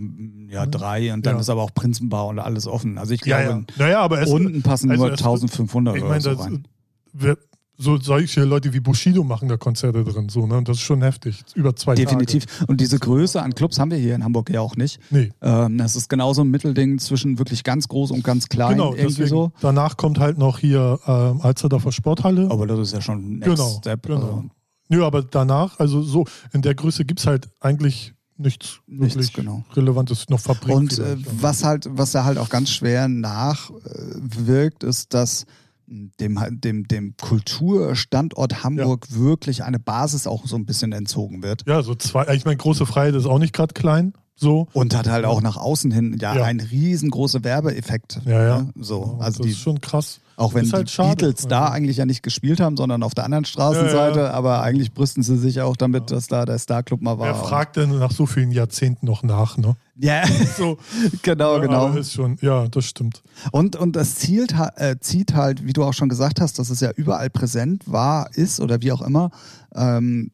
ja, 0.50 0.66
drei 0.66 1.12
und 1.14 1.26
dann 1.26 1.36
Ja. 1.36 1.42
ist 1.42 1.50
aber 1.50 1.64
auch 1.64 1.74
Prinzenbau 1.74 2.30
und 2.30 2.40
alles 2.40 2.68
offen. 2.68 2.98
Also 2.98 3.14
ich 3.14 3.26
ja, 3.26 3.42
glaube, 3.42 3.66
ja. 3.70 3.86
Naja, 3.86 4.00
aber 4.02 4.22
es, 4.22 4.30
unten 4.30 4.62
passen 4.62 4.90
also 4.92 5.06
nur 5.06 5.14
es- 5.14 5.20
1500 5.20 5.96
ich 5.98 6.02
oder 6.04 6.10
meine, 6.10 6.22
so 6.22 6.34
das, 6.36 6.46
rein. 6.46 6.68
wir, 7.14 7.38
so 7.78 7.98
solche 8.00 8.44
Leute 8.44 8.74
wie 8.74 8.80
Bushido 8.80 9.24
machen 9.24 9.50
da 9.50 9.58
Konzerte 9.58 10.04
drin, 10.04 10.30
so, 10.30 10.48
ne? 10.48 10.58
Und 10.58 10.68
das 10.68 10.78
ist 10.78 10.84
schon 10.84 11.02
heftig. 11.02 11.44
Über 11.56 11.76
zwei 11.76 11.96
Definitiv. 11.96 12.46
Und 12.68 12.82
diese 12.82 13.00
Größe 13.00 13.42
an 13.42 13.54
Clubs 13.54 13.80
haben 13.80 13.92
wir 13.92 13.98
hier 13.98 14.16
in 14.16 14.24
Hamburg 14.24 14.50
ja 14.50 14.62
auch 14.62 14.76
nicht. 14.76 14.96
Tage. 14.96 15.00
Nee. 15.10 15.32
Ähm, 15.42 15.78
das 15.78 15.96
ist 15.96 16.10
genauso 16.10 16.42
ein 16.42 16.50
Mittelding 16.50 17.00
zwischen 17.00 17.38
wirklich 17.40 17.64
ganz 17.64 17.88
groß 17.88 18.12
und 18.12 18.24
ganz 18.24 18.48
klein. 18.48 18.74
Genau, 18.74 18.90
irgendwie 18.92 19.08
deswegen, 19.08 19.30
so. 19.30 19.52
danach 19.62 19.98
kommt 19.98 20.20
halt 20.20 20.38
noch 20.38 20.60
hier 20.60 21.00
ähm, 21.06 21.42
Alsterdorfer 21.42 21.92
Sporthalle. 21.92 22.50
Aber 22.50 22.68
das 22.68 22.80
ist 22.80 22.94
ja 22.94 23.02
schon 23.02 23.40
Next 23.40 23.56
genau, 23.56 23.70
Step. 23.78 24.04
genau. 24.04 24.18
Also 24.18 24.44
Nö, 24.88 25.04
aber 25.04 25.24
danach, 25.24 25.80
also 25.80 26.04
so, 26.04 26.26
in 26.54 26.62
der 26.62 26.76
Größe 26.76 27.06
gibt 27.06 27.20
es 27.20 27.26
halt 27.26 27.50
eigentlich 27.60 28.14
nichts, 28.38 28.82
Nichts, 28.86 29.16
wirklich 29.16 29.34
genau. 29.34 29.64
Relevantes, 29.74 30.30
noch 30.30 30.40
Fabrik. 30.40 30.76
Und 30.76 31.00
äh, 31.00 31.18
was 31.40 31.64
halt, 31.64 31.88
was 31.90 32.12
da 32.12 32.24
halt 32.24 32.38
auch 32.38 32.50
ganz 32.50 32.70
schwer 32.70 33.08
nachwirkt, 33.08 34.84
ist, 34.84 35.14
dass 35.14 35.46
dem, 35.88 36.40
dem, 36.62 36.88
dem 36.88 37.16
Kulturstandort 37.18 38.64
Hamburg 38.64 39.08
wirklich 39.12 39.64
eine 39.64 39.80
Basis 39.80 40.28
auch 40.28 40.46
so 40.46 40.56
ein 40.56 40.66
bisschen 40.66 40.92
entzogen 40.92 41.44
wird. 41.44 41.64
Ja, 41.68 41.82
so 41.84 41.96
zwei, 41.96 42.34
ich 42.34 42.46
meine, 42.46 42.58
große 42.58 42.86
Freiheit 42.86 43.16
ist 43.16 43.26
auch 43.26 43.40
nicht 43.40 43.54
gerade 43.54 43.74
klein, 43.74 44.14
so. 44.36 44.68
Und 44.74 44.96
hat 44.96 45.08
halt 45.08 45.26
auch 45.26 45.42
nach 45.42 45.58
außen 45.58 45.92
hin 45.92 46.18
ja, 46.20 46.36
Ja. 46.36 46.44
einen 46.44 46.60
riesengroßen 46.60 47.44
Werbeeffekt. 47.44 48.20
Ja, 48.26 48.44
ja. 48.44 48.62
ne? 48.64 48.74
So, 48.80 49.18
also 49.20 49.38
das 49.40 49.46
die, 49.46 49.52
ist 49.54 49.60
schon 49.60 49.80
krass. 49.80 50.20
auch 50.36 50.54
wenn 50.54 50.70
halt 50.74 50.90
die 50.90 50.92
schade. 50.92 51.16
Beatles 51.28 51.48
da 51.48 51.68
eigentlich 51.70 51.98
ja 51.98 52.06
nicht 52.06 52.22
gespielt 52.22 52.60
haben, 52.60 52.76
sondern 52.76 53.02
auf 53.04 53.14
der 53.16 53.24
anderen 53.24 53.46
Straßenseite, 53.46 54.20
Ja, 54.20 54.32
aber 54.32 54.62
eigentlich 54.62 54.94
brüsten 54.94 55.24
sie 55.24 55.38
sich 55.38 55.62
auch 55.62 55.78
damit, 55.78 56.12
dass 56.12 56.28
da 56.28 56.44
der 56.46 56.60
Starclub 56.60 57.02
mal 57.02 57.18
war. 57.18 57.28
Wer 57.28 57.36
fragt 57.36 57.78
denn 57.78 57.98
nach 57.98 58.12
so 58.12 58.26
vielen 58.26 58.52
Jahrzehnten 58.52 59.06
noch 59.06 59.24
nach, 59.24 59.58
ne? 59.58 59.78
Ja, 59.98 60.24
So, 60.58 60.78
genau, 61.22 61.62
genau. 61.62 61.94
Ist 61.94 62.12
schon, 62.12 62.38
ja, 62.42 62.68
das 62.68 62.84
stimmt. 62.86 63.24
Und, 63.52 63.78
und 63.78 63.96
das 63.96 64.16
zielt, 64.16 64.54
äh, 64.76 64.98
zieht 65.00 65.34
halt, 65.34 65.66
wie 65.66 65.72
du 65.72 65.84
auch 65.86 65.94
schon 65.94 66.10
gesagt 66.10 66.42
hast, 66.42 66.60
dass 66.60 66.70
es 66.70 66.82
ja 66.82 66.92
überall 66.92 67.30
präsent 67.30 67.84
war, 67.86 68.30
ist 68.34 68.60
oder 68.60 68.82
wie 68.82 68.92
auch 68.92 69.02
immer. 69.02 69.32
Ähm, 69.74 70.32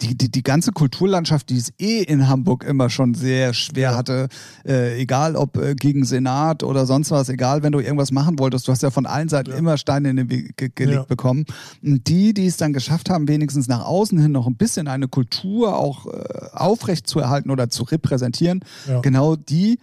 die, 0.00 0.18
die, 0.18 0.28
die 0.30 0.42
ganze 0.42 0.72
Kulturlandschaft, 0.72 1.50
die 1.50 1.56
es 1.56 1.72
eh 1.78 2.02
in 2.02 2.26
Hamburg 2.28 2.64
immer 2.64 2.90
schon 2.90 3.14
sehr 3.14 3.54
schwer 3.54 3.92
Ja. 3.92 3.96
hatte, 3.96 4.28
äh, 4.66 5.00
egal 5.00 5.36
ob 5.36 5.56
äh, 5.56 5.74
gegen 5.76 6.04
Senat 6.04 6.64
oder 6.64 6.84
sonst 6.84 7.12
was, 7.12 7.28
egal 7.28 7.62
wenn 7.62 7.70
du 7.72 7.78
irgendwas 7.78 8.10
machen 8.10 8.38
wolltest, 8.40 8.66
du 8.66 8.72
hast 8.72 8.82
ja 8.82 8.90
von 8.90 9.06
allen 9.06 9.28
Seiten 9.28 9.50
Ja. 9.52 9.56
immer 9.56 9.78
Steine 9.78 10.10
in 10.10 10.16
den 10.16 10.30
Weg 10.30 10.56
ge 10.56 10.70
gelegt 10.74 10.98
Ja. 11.02 11.04
bekommen. 11.04 11.44
Und 11.82 12.08
die, 12.08 12.34
die 12.34 12.46
es 12.46 12.56
dann 12.56 12.72
geschafft 12.72 13.08
haben, 13.08 13.28
wenigstens 13.28 13.68
nach 13.68 13.84
außen 13.84 14.18
hin 14.18 14.32
noch 14.32 14.48
ein 14.48 14.56
bisschen 14.56 14.88
eine 14.88 15.06
Kultur 15.06 15.76
auch 15.78 16.06
äh, 16.06 16.10
aufrecht 16.52 17.06
zu 17.06 17.20
erhalten 17.20 17.50
oder 17.50 17.70
zu 17.70 17.84
repräsentieren, 17.84 18.60
genau 19.02 19.36
die 19.36 19.78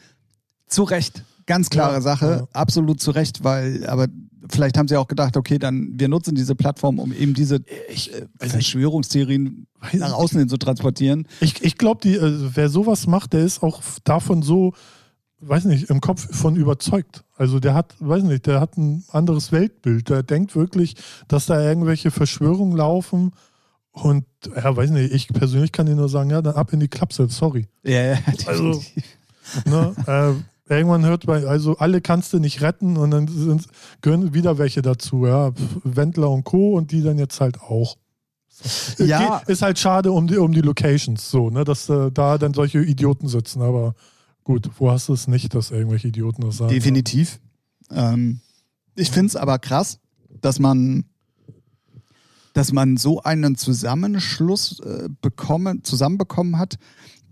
zu 0.67 0.83
Recht. 0.83 1.23
Ganz 1.51 1.69
klare 1.69 1.93
Ja, 1.95 2.01
Sache, 2.01 2.25
ja. 2.25 2.47
absolut 2.53 3.01
zu 3.01 3.11
Recht, 3.11 3.43
weil, 3.43 3.85
aber 3.87 4.07
vielleicht 4.49 4.77
haben 4.77 4.87
sie 4.87 4.97
auch 4.97 5.07
gedacht, 5.07 5.35
okay, 5.37 5.59
dann 5.59 5.91
wir 5.95 6.07
nutzen 6.07 6.33
diese 6.35 6.55
Plattform, 6.55 6.99
um 6.99 7.11
eben 7.13 7.33
diese 7.33 7.59
Ich, 7.93 8.13
äh, 8.13 8.25
also 8.39 8.53
Verschwörungstheorien 8.53 9.67
nach 9.93 10.13
außen 10.13 10.39
hin 10.39 10.49
zu 10.49 10.57
transportieren. 10.57 11.27
ich, 11.41 11.63
ich 11.63 11.77
glaube, 11.77 12.07
äh, 12.09 12.55
wer 12.55 12.69
sowas 12.69 13.07
macht, 13.07 13.33
der 13.33 13.41
ist 13.41 13.63
auch 13.63 13.81
davon 14.03 14.41
so, 14.41 14.73
weiß 15.39 15.65
nicht, 15.65 15.89
im 15.89 16.01
Kopf 16.01 16.35
von 16.35 16.55
überzeugt. 16.55 17.23
Also 17.35 17.59
der 17.59 17.73
hat, 17.73 17.95
weiß 17.99 18.23
nicht, 18.23 18.45
der 18.45 18.59
hat 18.61 18.77
ein 18.77 19.03
anderes 19.11 19.51
Weltbild. 19.51 20.09
Der 20.09 20.21
denkt 20.23 20.55
wirklich, 20.55 20.95
dass 21.27 21.47
da 21.47 21.61
irgendwelche 21.61 22.11
Verschwörungen 22.11 22.77
laufen. 22.77 23.31
Und 23.91 24.25
ja, 24.55 24.75
weiß 24.75 24.91
nicht, 24.91 25.11
ich 25.13 25.27
persönlich 25.29 25.71
kann 25.71 25.85
dir 25.87 25.95
nur 25.95 26.09
sagen, 26.09 26.29
ja, 26.29 26.41
dann 26.41 26.55
ab 26.55 26.71
in 26.73 26.79
die 26.79 26.87
Klapse, 26.87 27.27
sorry. 27.29 27.67
Ja, 27.83 28.13
ja, 28.13 28.17
Also- 28.45 28.73
definitiv. 28.73 29.03
Ne? 29.65 29.95
irgendwann 30.77 31.05
hört 31.05 31.25
bei, 31.25 31.45
also 31.45 31.77
alle 31.77 32.01
kannst 32.01 32.33
du 32.33 32.39
nicht 32.39 32.61
retten 32.61 32.97
und 32.97 33.11
dann 33.11 33.27
sind, 33.27 33.67
gehören 34.01 34.33
wieder 34.33 34.57
welche 34.57 34.81
dazu, 34.81 35.25
ja. 35.25 35.51
Wendler 35.83 36.29
und 36.29 36.43
Co. 36.43 36.73
und 36.73 36.91
die 36.91 37.01
dann 37.01 37.17
jetzt 37.17 37.41
halt 37.41 37.61
auch. 37.61 37.97
Ja. 38.97 39.37
Ist 39.47 39.61
halt 39.61 39.79
schade 39.79 40.11
um 40.11 40.27
die, 40.27 40.37
um 40.37 40.51
die 40.51 40.61
Locations, 40.61 41.31
so, 41.31 41.49
ne, 41.49 41.63
dass 41.63 41.89
äh, 41.89 42.11
da 42.11 42.37
dann 42.37 42.53
solche 42.53 42.79
Idioten 42.79 43.27
sitzen, 43.27 43.61
aber 43.61 43.95
gut, 44.43 44.69
wo 44.77 44.91
hast 44.91 45.09
du 45.09 45.13
es 45.13 45.27
nicht, 45.27 45.55
dass 45.55 45.71
irgendwelche 45.71 46.09
Idioten 46.09 46.41
das 46.41 46.57
sagen? 46.57 46.71
Definitiv. 46.71 47.39
Ähm, 47.89 48.39
ich 48.95 49.11
finde 49.11 49.27
es 49.27 49.35
aber 49.35 49.57
krass, 49.59 49.99
dass 50.41 50.59
man, 50.59 51.05
dass 52.53 52.71
man 52.71 52.97
so 52.97 53.23
einen 53.23 53.55
Zusammenschluss 53.55 54.79
äh, 54.81 55.09
bekommen, 55.21 55.83
zusammenbekommen 55.83 56.57
hat, 56.57 56.77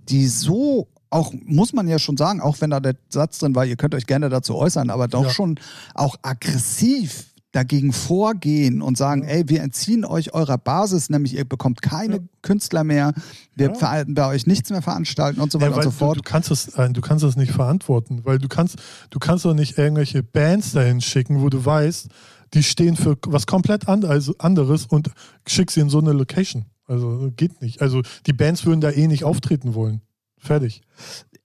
die 0.09 0.27
so 0.27 0.87
auch, 1.09 1.33
muss 1.45 1.73
man 1.73 1.87
ja 1.87 1.97
schon 1.99 2.17
sagen, 2.17 2.39
auch 2.41 2.61
wenn 2.61 2.69
da 2.69 2.79
der 2.79 2.95
Satz 3.09 3.39
drin 3.39 3.55
war, 3.55 3.65
ihr 3.65 3.75
könnt 3.77 3.95
euch 3.95 4.05
gerne 4.05 4.29
dazu 4.29 4.55
äußern, 4.55 4.89
aber 4.89 5.07
doch 5.07 5.25
Ja. 5.25 5.29
schon 5.31 5.59
auch 5.95 6.15
aggressiv 6.21 7.25
dagegen 7.51 7.93
vorgehen 7.93 8.79
und 8.83 8.95
sagen, 8.95 9.23
ey, 9.23 9.49
wir 9.49 9.63
entziehen 9.63 10.05
euch 10.05 10.35
eurer 10.35 10.59
Basis, 10.59 11.09
nämlich 11.09 11.35
ihr 11.35 11.45
bekommt 11.45 11.81
keine 11.81 12.17
Ja. 12.17 12.21
Künstler 12.43 12.83
mehr, 12.83 13.13
wir 13.55 13.73
Ja. 13.73 14.03
bei 14.07 14.27
euch 14.27 14.45
nichts 14.45 14.69
mehr 14.69 14.83
veranstalten 14.83 15.41
und 15.41 15.51
so 15.51 15.59
weiter 15.59 15.77
und 15.77 15.83
so 15.83 15.89
fort. 15.91 16.17
Du, 16.17 16.21
du, 16.21 16.29
kannst 16.29 16.51
das, 16.51 16.65
du 16.65 17.01
kannst 17.01 17.23
das 17.23 17.35
nicht 17.37 17.51
verantworten, 17.51 18.21
weil 18.23 18.37
du 18.37 18.47
kannst, 18.47 18.75
du 19.09 19.17
kannst 19.17 19.45
doch 19.45 19.55
nicht 19.55 19.79
irgendwelche 19.79 20.21
Bands 20.21 20.73
dahin 20.73 21.01
schicken, 21.01 21.41
wo 21.41 21.49
du 21.49 21.65
weißt, 21.65 22.09
die 22.53 22.61
stehen 22.61 22.95
für 22.95 23.17
was 23.25 23.47
komplett 23.47 23.87
also 23.87 24.35
anderes 24.37 24.85
und 24.85 25.09
schick 25.47 25.71
sie 25.71 25.79
in 25.79 25.89
so 25.89 25.99
eine 25.99 26.13
Location. 26.13 26.65
Also 26.85 27.31
geht 27.35 27.61
nicht. 27.63 27.81
Also 27.81 28.01
die 28.27 28.33
Bands 28.33 28.65
würden 28.65 28.81
da 28.81 28.91
eh 28.91 29.07
nicht 29.07 29.23
auftreten 29.23 29.73
wollen. 29.73 30.01
Fertig. 30.39 30.81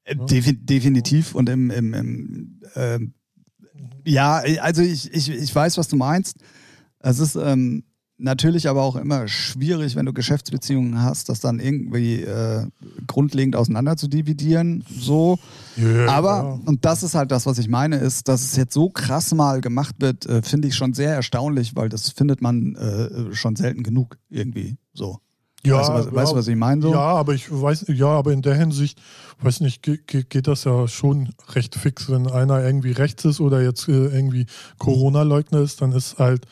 Äh, 0.04 0.16
Defi 0.16 0.56
definitiv 0.56 1.34
und 1.34 1.48
im, 1.48 1.70
im, 1.70 1.94
im 1.94 2.60
ähm, 2.74 3.14
ja, 4.04 4.42
also 4.60 4.82
ich, 4.82 5.12
ich, 5.12 5.30
ich 5.30 5.54
weiß, 5.54 5.78
was 5.78 5.88
du 5.88 5.96
meinst. 5.96 6.36
Es 7.00 7.18
ist 7.18 7.36
ähm, 7.36 7.84
natürlich 8.16 8.68
aber 8.68 8.82
auch 8.82 8.96
immer 8.96 9.28
schwierig, 9.28 9.96
wenn 9.96 10.06
du 10.06 10.12
Geschäftsbeziehungen 10.12 11.02
hast, 11.02 11.28
das 11.28 11.40
dann 11.40 11.58
irgendwie 11.58 12.22
äh, 12.22 12.66
grundlegend 13.06 13.56
auseinander 13.56 13.96
zu 13.96 14.08
dividieren. 14.08 14.84
So. 14.98 15.38
Ja, 15.76 16.08
Aber, 16.08 16.60
und 16.64 16.84
das 16.84 17.02
ist 17.02 17.14
halt 17.14 17.32
das, 17.32 17.46
was 17.46 17.58
ich 17.58 17.68
meine, 17.68 17.96
ist, 17.96 18.28
dass 18.28 18.42
es 18.42 18.56
jetzt 18.56 18.74
so 18.74 18.88
krass 18.88 19.34
mal 19.34 19.60
gemacht 19.60 19.96
wird, 19.98 20.26
äh, 20.26 20.42
finde 20.42 20.68
ich 20.68 20.74
schon 20.74 20.94
sehr 20.94 21.14
erstaunlich, 21.14 21.74
weil 21.74 21.88
das 21.88 22.10
findet 22.10 22.40
man 22.40 22.76
äh, 22.76 23.34
schon 23.34 23.56
selten 23.56 23.82
genug 23.82 24.18
irgendwie 24.30 24.76
so. 24.92 25.18
Ja, 25.66 25.78
weißt, 25.78 25.88
du, 25.88 25.94
was, 25.94 26.06
ja, 26.06 26.14
weißt 26.14 26.32
du, 26.32 26.36
was 26.36 26.48
ich 26.48 26.56
meine? 26.56 26.82
So? 26.82 26.92
Ja, 26.92 27.00
aber 27.00 27.34
ich 27.34 27.50
weiß, 27.50 27.86
ja, 27.88 28.08
aber 28.08 28.32
in 28.32 28.42
der 28.42 28.54
Hinsicht, 28.54 29.00
weiß 29.40 29.60
nicht, 29.60 29.82
geht, 29.82 30.06
geht, 30.06 30.46
das 30.46 30.64
ja 30.64 30.88
schon 30.88 31.30
recht 31.50 31.74
fix, 31.74 32.10
wenn 32.10 32.26
einer 32.26 32.62
irgendwie 32.62 32.92
rechts 32.92 33.24
ist 33.24 33.40
oder 33.40 33.62
jetzt 33.62 33.88
äh, 33.88 33.92
irgendwie 33.92 34.46
Corona-Leugner 34.78 35.60
ist, 35.60 35.80
dann 35.80 35.92
ist 35.92 36.18
halt, 36.18 36.46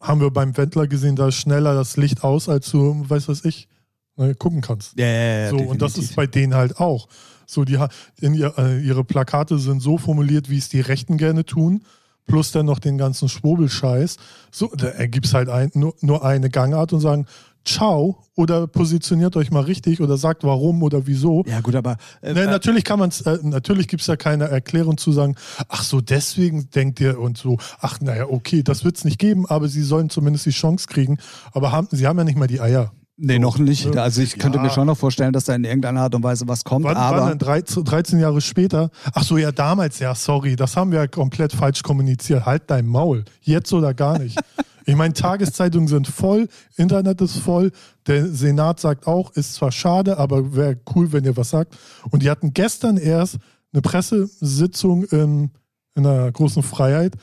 haben 0.00 0.20
wir 0.20 0.30
beim 0.30 0.56
Wendler 0.56 0.86
gesehen, 0.86 1.16
da 1.16 1.28
ist 1.28 1.36
schneller 1.36 1.74
das 1.74 1.96
Licht 1.96 2.24
aus, 2.24 2.48
als 2.48 2.70
du, 2.70 3.04
weiß 3.08 3.28
was 3.28 3.44
ich, 3.44 3.68
ne, 4.16 4.34
gucken 4.34 4.60
kannst. 4.60 4.98
Ja, 4.98 5.06
ja, 5.06 5.38
ja, 5.44 5.50
so, 5.50 5.56
und 5.56 5.82
das 5.82 5.92
definitiv. 5.92 6.10
ist 6.10 6.16
bei 6.16 6.26
denen 6.26 6.54
halt 6.54 6.78
auch. 6.78 7.08
So, 7.46 7.64
die 7.64 7.78
in 8.20 8.34
ihr, 8.34 8.54
äh, 8.58 8.80
ihre 8.80 9.02
Plakate 9.02 9.58
sind 9.58 9.80
so 9.80 9.98
formuliert, 9.98 10.48
wie 10.48 10.58
es 10.58 10.68
die 10.68 10.80
Rechten 10.80 11.16
gerne 11.16 11.44
tun, 11.44 11.82
plus 12.26 12.52
dann 12.52 12.66
noch 12.66 12.78
den 12.78 12.96
ganzen 12.96 13.28
Schwurbelscheiß. 13.28 14.16
So, 14.52 14.70
da 14.76 14.86
ergibt 14.86 15.26
es 15.26 15.34
halt 15.34 15.48
ein, 15.48 15.72
nur, 15.74 15.94
nur 16.00 16.24
eine 16.24 16.48
Gangart 16.48 16.92
und 16.92 17.00
sagen, 17.00 17.26
ciao, 17.64 18.24
oder 18.36 18.66
positioniert 18.66 19.36
euch 19.36 19.50
mal 19.50 19.60
richtig 19.62 20.00
oder 20.00 20.16
sagt 20.16 20.44
warum 20.44 20.82
oder 20.82 21.06
wieso. 21.06 21.44
Ja, 21.46 21.60
gut, 21.60 21.74
aber. 21.74 21.96
Äh, 22.22 22.32
Ne, 22.32 22.46
natürlich 22.46 22.84
kann 22.84 22.98
man 22.98 23.10
es, 23.10 23.20
äh, 23.22 23.38
natürlich 23.42 23.86
gibt 23.88 24.00
es 24.00 24.06
da 24.06 24.16
keine 24.16 24.44
Erklärung 24.48 24.96
zu 24.96 25.12
sagen, 25.12 25.34
ach 25.68 25.82
so, 25.82 26.00
deswegen 26.00 26.70
denkt 26.70 27.00
ihr 27.00 27.18
und 27.20 27.36
so, 27.36 27.58
ach 27.80 28.00
naja, 28.00 28.26
okay, 28.28 28.62
das 28.62 28.84
wird 28.84 28.96
es 28.96 29.04
nicht 29.04 29.18
geben, 29.18 29.46
aber 29.46 29.68
sie 29.68 29.82
sollen 29.82 30.08
zumindest 30.10 30.46
die 30.46 30.50
Chance 30.50 30.86
kriegen. 30.88 31.18
Aber 31.52 31.70
haben, 31.72 31.88
sie 31.90 32.06
haben 32.06 32.16
ja 32.18 32.24
nicht 32.24 32.38
mal 32.38 32.46
die 32.46 32.60
Eier. 32.60 32.92
Nee, 33.22 33.38
noch 33.38 33.58
nicht. 33.58 33.92
ne? 33.92 34.00
Also 34.00 34.22
ich 34.22 34.38
könnte 34.38 34.56
Ja. 34.56 34.64
mir 34.64 34.70
schon 34.70 34.86
noch 34.86 34.96
vorstellen, 34.96 35.34
dass 35.34 35.44
da 35.44 35.54
in 35.54 35.64
irgendeiner 35.64 36.00
Art 36.00 36.14
und 36.14 36.22
Weise 36.22 36.48
was 36.48 36.64
kommt, 36.64 36.86
Wann, 36.86 36.96
aber 36.96 37.18
wann 37.20 37.28
denn 37.28 37.38
13, 37.38 37.84
13 37.84 38.18
Jahre 38.18 38.40
später? 38.40 38.88
Ach 39.12 39.22
so, 39.24 39.36
ja, 39.36 39.52
damals, 39.52 39.98
ja, 39.98 40.14
sorry, 40.14 40.56
das 40.56 40.74
haben 40.74 40.90
wir 40.92 41.00
ja 41.00 41.06
komplett 41.06 41.52
falsch 41.52 41.82
kommuniziert. 41.82 42.46
Halt 42.46 42.62
dein 42.68 42.86
Maul. 42.86 43.26
Jetzt 43.42 43.70
oder 43.74 43.92
gar 43.92 44.18
nicht. 44.18 44.38
Ich 44.86 44.96
meine, 44.96 45.14
Tageszeitungen 45.14 45.88
sind 45.88 46.06
voll, 46.08 46.48
Internet 46.76 47.20
ist 47.20 47.36
voll, 47.38 47.70
der 48.06 48.26
Senat 48.28 48.80
sagt 48.80 49.06
auch, 49.06 49.32
ist 49.32 49.54
zwar 49.54 49.72
schade, 49.72 50.18
aber 50.18 50.54
wäre 50.54 50.78
cool, 50.94 51.12
wenn 51.12 51.24
ihr 51.24 51.36
was 51.36 51.50
sagt. 51.50 51.76
Und 52.10 52.22
die 52.22 52.30
hatten 52.30 52.52
gestern 52.54 52.96
erst 52.96 53.38
eine 53.72 53.82
Pressesitzung 53.82 55.04
in, 55.04 55.50
in 55.94 56.02
der 56.02 56.30
großen 56.32 56.62
Freiheit, 56.62 57.14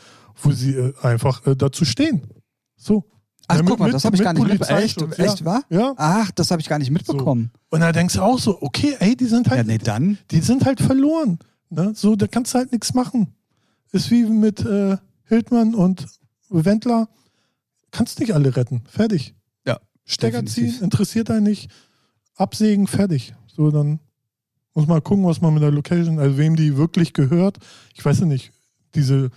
wo 0.41 0.52
sie 0.52 0.72
äh, 0.76 0.93
einfach 1.02 1.46
äh, 1.46 1.56
dazu 1.56 1.84
stehen. 1.86 2.22
So. 2.76 3.04
Ach, 3.50 3.56
Ja, 3.58 3.62
guck 3.63 3.80
mal, 3.80 3.86
mit- 3.86 3.96
das 3.96 4.06
habe 4.06 4.15
ich 4.15 4.22
gar 4.24 4.34
nicht 4.34 4.46
mitbekommen. 4.48 4.80
Echt, 4.82 4.98
Polizeischutz, 4.98 5.20
echt 5.32 5.39
ja. 5.39 5.46
wahr? 5.46 5.63
Ja. 5.70 5.93
Ach, 5.98 6.32
das 6.32 6.52
habe 6.52 6.62
ich 6.62 6.67
gar 6.70 6.80
nicht 6.80 6.91
mitbekommen. 6.91 7.52
Und 7.70 7.80
da 7.80 7.91
denkst 7.91 8.15
du 8.15 8.22
auch 8.22 8.39
so, 8.39 8.62
okay, 8.62 8.96
ey, 9.00 9.15
die 9.15 9.26
sind 9.26 9.50
halt 9.50 9.58
Ja, 9.60 9.63
nee, 9.63 9.78
dann. 9.78 10.17
die 10.32 10.41
sind 10.41 10.65
halt 10.65 10.80
verloren. 10.82 11.39
Ne? 11.70 11.93
So, 11.96 12.15
da 12.15 12.28
kannst 12.28 12.54
du 12.54 12.60
halt 12.60 12.72
nichts 12.72 12.93
machen. 12.93 13.34
Ist 13.91 14.12
wie 14.12 14.26
mit 14.26 14.65
äh, 14.65 14.98
Hildmann 15.24 15.76
und 15.76 16.06
Wendler. 16.50 17.08
Kannst 17.91 18.19
nicht 18.19 18.34
alle 18.34 18.56
retten. 18.56 18.84
Fertig. 18.89 19.34
Ja, 19.65 19.80
Stecker 20.06 20.41
definitiv. 20.41 20.76
ziehen, 20.76 20.84
interessiert 20.84 21.30
einen 21.32 21.43
nicht. 21.45 21.69
Absägen, 22.36 22.88
fertig. 22.88 23.34
So, 23.47 23.71
dann 23.71 24.00
muss 24.73 24.86
man 24.88 25.04
gucken, 25.04 25.26
was 25.26 25.41
man 25.41 25.54
mit 25.54 25.63
der 25.63 25.71
Location, 25.71 26.19
also 26.19 26.38
wem 26.38 26.56
die 26.56 26.78
wirklich 26.78 27.13
gehört. 27.13 27.58
Ich 27.95 28.04
weiß 28.06 28.19
ja 28.19 28.26
nicht, 28.26 28.52
diese 28.95 29.32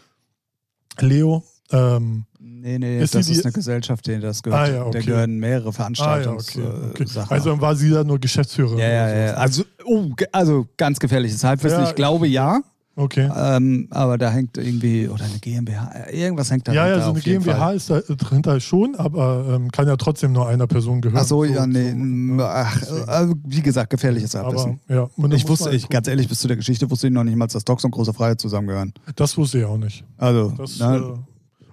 Leo, 1.00 1.44
ähm, 1.70 2.24
Nee, 2.42 2.78
nee, 2.78 3.02
Ist 3.02 3.14
das 3.14 3.26
die- 3.26 3.32
ist 3.32 3.44
eine 3.44 3.52
Gesellschaft, 3.52 4.06
denen 4.06 4.20
das 4.22 4.42
gehört. 4.42 4.68
Ah, 4.68 4.72
ja, 4.72 4.82
okay. 4.84 4.98
Da 4.98 5.04
gehören 5.04 5.38
mehrere 5.38 5.62
ah 5.62 5.66
ja, 5.66 5.72
Veranstaltungssachen. 5.72 6.66
okay, 6.66 6.90
okay. 6.90 7.06
Sachen 7.06 7.32
Also 7.32 7.50
dann 7.50 7.60
war 7.60 7.74
sie 7.76 7.90
da 7.90 8.04
nur 8.04 8.18
Geschäftsführerin. 8.18 8.78
ja, 8.78 8.88
ja, 8.88 9.08
ja. 9.26 9.34
Also, 9.34 9.64
oh, 9.84 10.10
also 10.32 10.66
ganz 10.76 10.98
gefährliches 10.98 11.42
Halbwissen. 11.44 11.80
Ja, 11.80 11.88
ich 11.88 11.94
glaube 11.94 12.26
ja, 12.28 12.60
Okay. 13.00 13.30
ähm, 13.34 13.88
aber 13.90 14.18
da 14.18 14.30
hängt 14.30 14.58
irgendwie, 14.58 15.08
oder 15.08 15.24
eine 15.24 15.38
GmbH, 15.40 15.90
äh, 16.08 16.20
irgendwas 16.22 16.50
hängt 16.50 16.68
da 16.68 16.72
Ja, 16.72 16.86
ja, 16.86 17.02
so 17.02 17.10
eine 17.12 17.20
GmbH 17.20 17.72
ist 17.72 17.88
da 17.88 18.00
dahinter 18.00 18.60
schon, 18.60 18.94
aber 18.96 19.46
ähm, 19.50 19.70
kann 19.70 19.88
ja 19.88 19.96
trotzdem 19.96 20.32
nur 20.32 20.46
einer 20.48 20.66
Person 20.66 21.00
gehören. 21.00 21.20
Ach 21.22 21.26
so, 21.26 21.44
ja, 21.44 21.66
nee, 21.66 21.90
so, 21.90 21.96
mm, 21.96 22.40
ach, 22.40 22.82
also, 23.06 23.34
wie 23.46 23.62
gesagt, 23.62 23.90
gefährliches 23.90 24.34
aber 24.36 24.48
Halbwissen. 24.48 24.80
ja, 24.88 25.08
Ich 25.34 25.48
wusste, 25.48 25.70
ich, 25.70 25.88
ganz 25.88 26.08
ehrlich, 26.08 26.28
bis 26.28 26.40
zu 26.40 26.48
der 26.48 26.56
Geschichte 26.56 26.90
wusste 26.90 27.06
ich 27.06 27.12
noch 27.12 27.24
nicht 27.24 27.36
mal, 27.36 27.46
dass 27.46 27.64
Docs 27.64 27.84
und 27.84 27.90
Große 27.92 28.12
Freiheit 28.12 28.40
zusammengehören. 28.40 28.92
Das 29.16 29.36
wusste 29.38 29.58
ich 29.60 29.64
auch 29.64 29.78
nicht. 29.78 30.04
Also, 30.18 30.52
Das, 30.58 30.78
ne, 30.78 30.96
äh, 30.96 31.18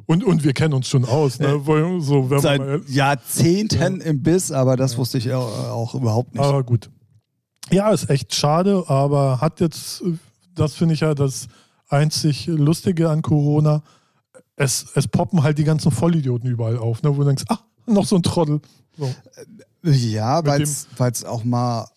und, 0.09 0.23
und 0.23 0.45
wir 0.45 0.53
kennen 0.53 0.73
uns 0.73 0.87
schon 0.87 1.03
aus, 1.03 1.39
ne? 1.39 1.59
Weil- 1.67 1.99
So, 1.99 2.29
seit 2.39 2.59
mal, 2.59 2.79
Jahrzehnten 2.87 3.99
im 4.01 4.23
Biss, 4.23 4.51
aber 4.53 4.77
das 4.77 4.97
wusste 4.97 5.17
ich 5.17 5.33
auch, 5.33 5.69
auch 5.69 5.93
überhaupt 5.95 6.33
nicht. 6.33 6.43
aber 6.43 6.63
gut. 6.63 6.89
Ja, 7.69 7.89
ist 7.91 8.09
echt 8.09 8.33
schade, 8.33 8.85
aber 8.87 9.41
hat 9.41 9.59
jetzt, 9.59 10.01
äh, 10.01 10.13
das 10.57 10.73
finde 10.73 10.93
ich 10.95 11.01
ja 11.01 11.13
das 11.13 11.47
einzig 11.89 12.47
Lustige 12.47 13.09
an 13.09 13.21
Corona. 13.21 13.83
Es, 14.55 14.87
es 14.95 15.07
poppen 15.07 15.43
halt 15.43 15.57
die 15.57 15.63
ganzen 15.63 15.91
Vollidioten 15.91 16.49
überall 16.49 16.77
auf, 16.77 17.03
ne? 17.03 17.15
wo 17.15 17.19
du 17.21 17.25
denkst, 17.27 17.43
ach, 17.47 17.61
noch 17.85 18.05
so 18.05 18.15
ein 18.15 18.23
Trottel. 18.23 18.59
So, 18.97 19.13
Ja, 19.83 20.43
weil 20.45 20.61
es 20.63 20.87
auch 21.23 21.43
mal 21.43 21.87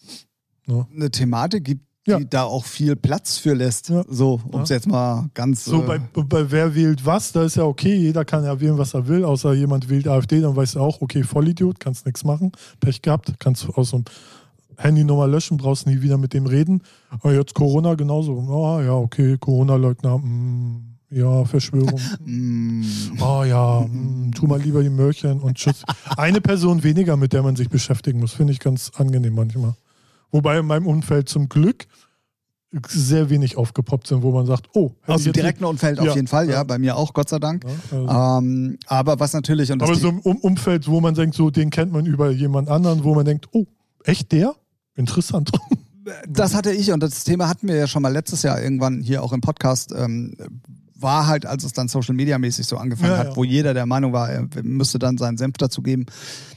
ne? 0.66 0.87
eine 0.94 1.11
Thematik 1.11 1.64
gibt, 1.64 1.85
die 2.07 2.11
Ja. 2.12 2.20
da 2.20 2.42
auch 2.44 2.64
viel 2.64 2.96
Platz 2.96 3.37
für 3.38 3.55
lässt. 3.55 3.88
Ja. 3.88 4.05
So, 4.09 4.40
um 4.53 4.61
es 4.62 4.68
Ja. 4.70 4.77
jetzt 4.77 4.87
mal 4.87 5.29
ganz. 5.35 5.64
So 5.64 5.83
äh, 5.83 5.87
bei, 6.12 6.23
bei 6.23 6.51
wer 6.51 6.75
wählt 6.75 7.05
was, 7.05 7.33
da 7.33 7.44
ist 7.44 7.57
ja 7.57 7.64
okay, 7.64 7.94
jeder 7.94 8.25
kann 8.25 8.44
ja 8.44 8.59
wählen, 8.61 8.79
was 8.79 8.94
er 8.94 9.07
will, 9.09 9.25
außer 9.25 9.53
jemand 9.55 9.88
wählt 9.88 10.07
AfD, 10.09 10.40
dann 10.40 10.55
weißt 10.57 10.75
du 10.77 10.81
auch, 10.81 11.01
okay, 11.01 11.23
Vollidiot, 11.23 11.81
kannst 11.81 12.07
nichts 12.07 12.25
machen, 12.25 12.53
Pech 12.81 13.03
gehabt, 13.03 13.35
kannst 13.38 13.68
aus 13.70 13.90
dem 13.90 14.05
Handynummer 14.82 15.26
löschen, 15.26 15.56
brauchst 15.56 15.86
nie 15.86 16.00
wieder 16.02 16.18
mit 16.18 16.32
dem 16.32 16.46
reden. 16.46 16.82
Aber 17.10 17.34
jetzt 17.34 17.54
Corona 17.54 17.94
genauso, 17.94 18.38
ah 18.50 18.82
ja, 18.82 18.94
okay, 18.94 19.36
Corona-Leugner, 19.38 20.18
mm, 20.18 20.96
ja, 21.10 21.44
Verschwörung, 21.44 22.00
ah 23.20 23.44
ja, 23.44 23.80
mm, 23.80 24.32
tu 24.32 24.46
mal 24.46 24.60
lieber 24.60 24.82
die 24.82 24.90
Möhrchen 24.90 25.40
und 25.40 25.56
tschüss. 25.56 25.82
Eine 26.16 26.40
Person 26.40 26.82
weniger, 26.82 27.16
mit 27.16 27.32
der 27.32 27.42
man 27.42 27.56
sich 27.56 27.68
beschäftigen 27.68 28.20
muss, 28.20 28.32
finde 28.32 28.52
ich 28.52 28.60
ganz 28.60 28.90
angenehm 28.96 29.34
manchmal. 29.34 29.74
Wobei 30.32 30.58
in 30.58 30.66
meinem 30.66 30.86
Umfeld 30.86 31.28
zum 31.28 31.48
Glück 31.48 31.86
sehr 32.88 33.28
wenig 33.30 33.56
aufgepoppt 33.56 34.06
sind, 34.06 34.22
wo 34.22 34.30
man 34.30 34.46
sagt, 34.46 34.68
oh, 34.74 34.92
Aus 35.06 35.24
dem 35.24 35.32
direkten 35.32 35.64
Umfeld 35.64 35.98
auf 35.98 36.06
Ja, 36.06 36.14
jeden 36.14 36.28
Fall, 36.28 36.46
ja, 36.46 36.52
ja. 36.52 36.62
bei 36.62 36.78
mir 36.78 36.96
auch, 36.96 37.12
Gott 37.12 37.28
sei 37.28 37.40
Dank. 37.40 37.64
Ja, 37.64 37.98
also. 37.98 38.44
Ähm, 38.46 38.78
aber 38.86 39.18
was 39.18 39.32
natürlich, 39.32 39.72
und 39.72 39.82
Aber 39.82 39.94
so 39.96 40.08
im 40.08 40.20
um 40.20 40.36
Umfeld, 40.36 40.86
wo 40.86 41.00
man 41.00 41.14
denkt, 41.14 41.34
so 41.34 41.50
den 41.50 41.70
kennt 41.70 41.92
man 41.92 42.06
über 42.06 42.30
jemand 42.30 42.68
anderen, 42.68 43.02
wo 43.02 43.14
man 43.14 43.24
denkt, 43.24 43.48
oh, 43.52 43.66
echt 44.04 44.30
der? 44.30 44.54
Interessant. 45.00 45.50
das 46.28 46.54
hatte 46.54 46.72
ich 46.72 46.92
und 46.92 47.02
das 47.02 47.24
Thema 47.24 47.48
hatten 47.48 47.68
wir 47.68 47.76
ja 47.76 47.86
schon 47.86 48.02
mal 48.02 48.12
letztes 48.12 48.42
Jahr 48.42 48.60
irgendwann 48.62 49.00
hier 49.00 49.22
auch 49.22 49.32
im 49.32 49.40
Podcast. 49.40 49.92
Ähm, 49.96 50.34
war 51.02 51.26
halt, 51.26 51.46
als 51.46 51.64
es 51.64 51.72
dann 51.72 51.88
Social 51.88 52.14
Media 52.14 52.38
mäßig 52.38 52.66
so 52.66 52.76
angefangen 52.76 53.12
Ja, 53.12 53.18
hat, 53.18 53.28
ja. 53.28 53.36
wo 53.36 53.42
jeder 53.42 53.72
der 53.72 53.86
Meinung 53.86 54.12
war, 54.12 54.28
er 54.30 54.46
müsste 54.62 54.98
dann 54.98 55.16
seinen 55.16 55.38
Senf 55.38 55.56
dazugeben. 55.56 56.04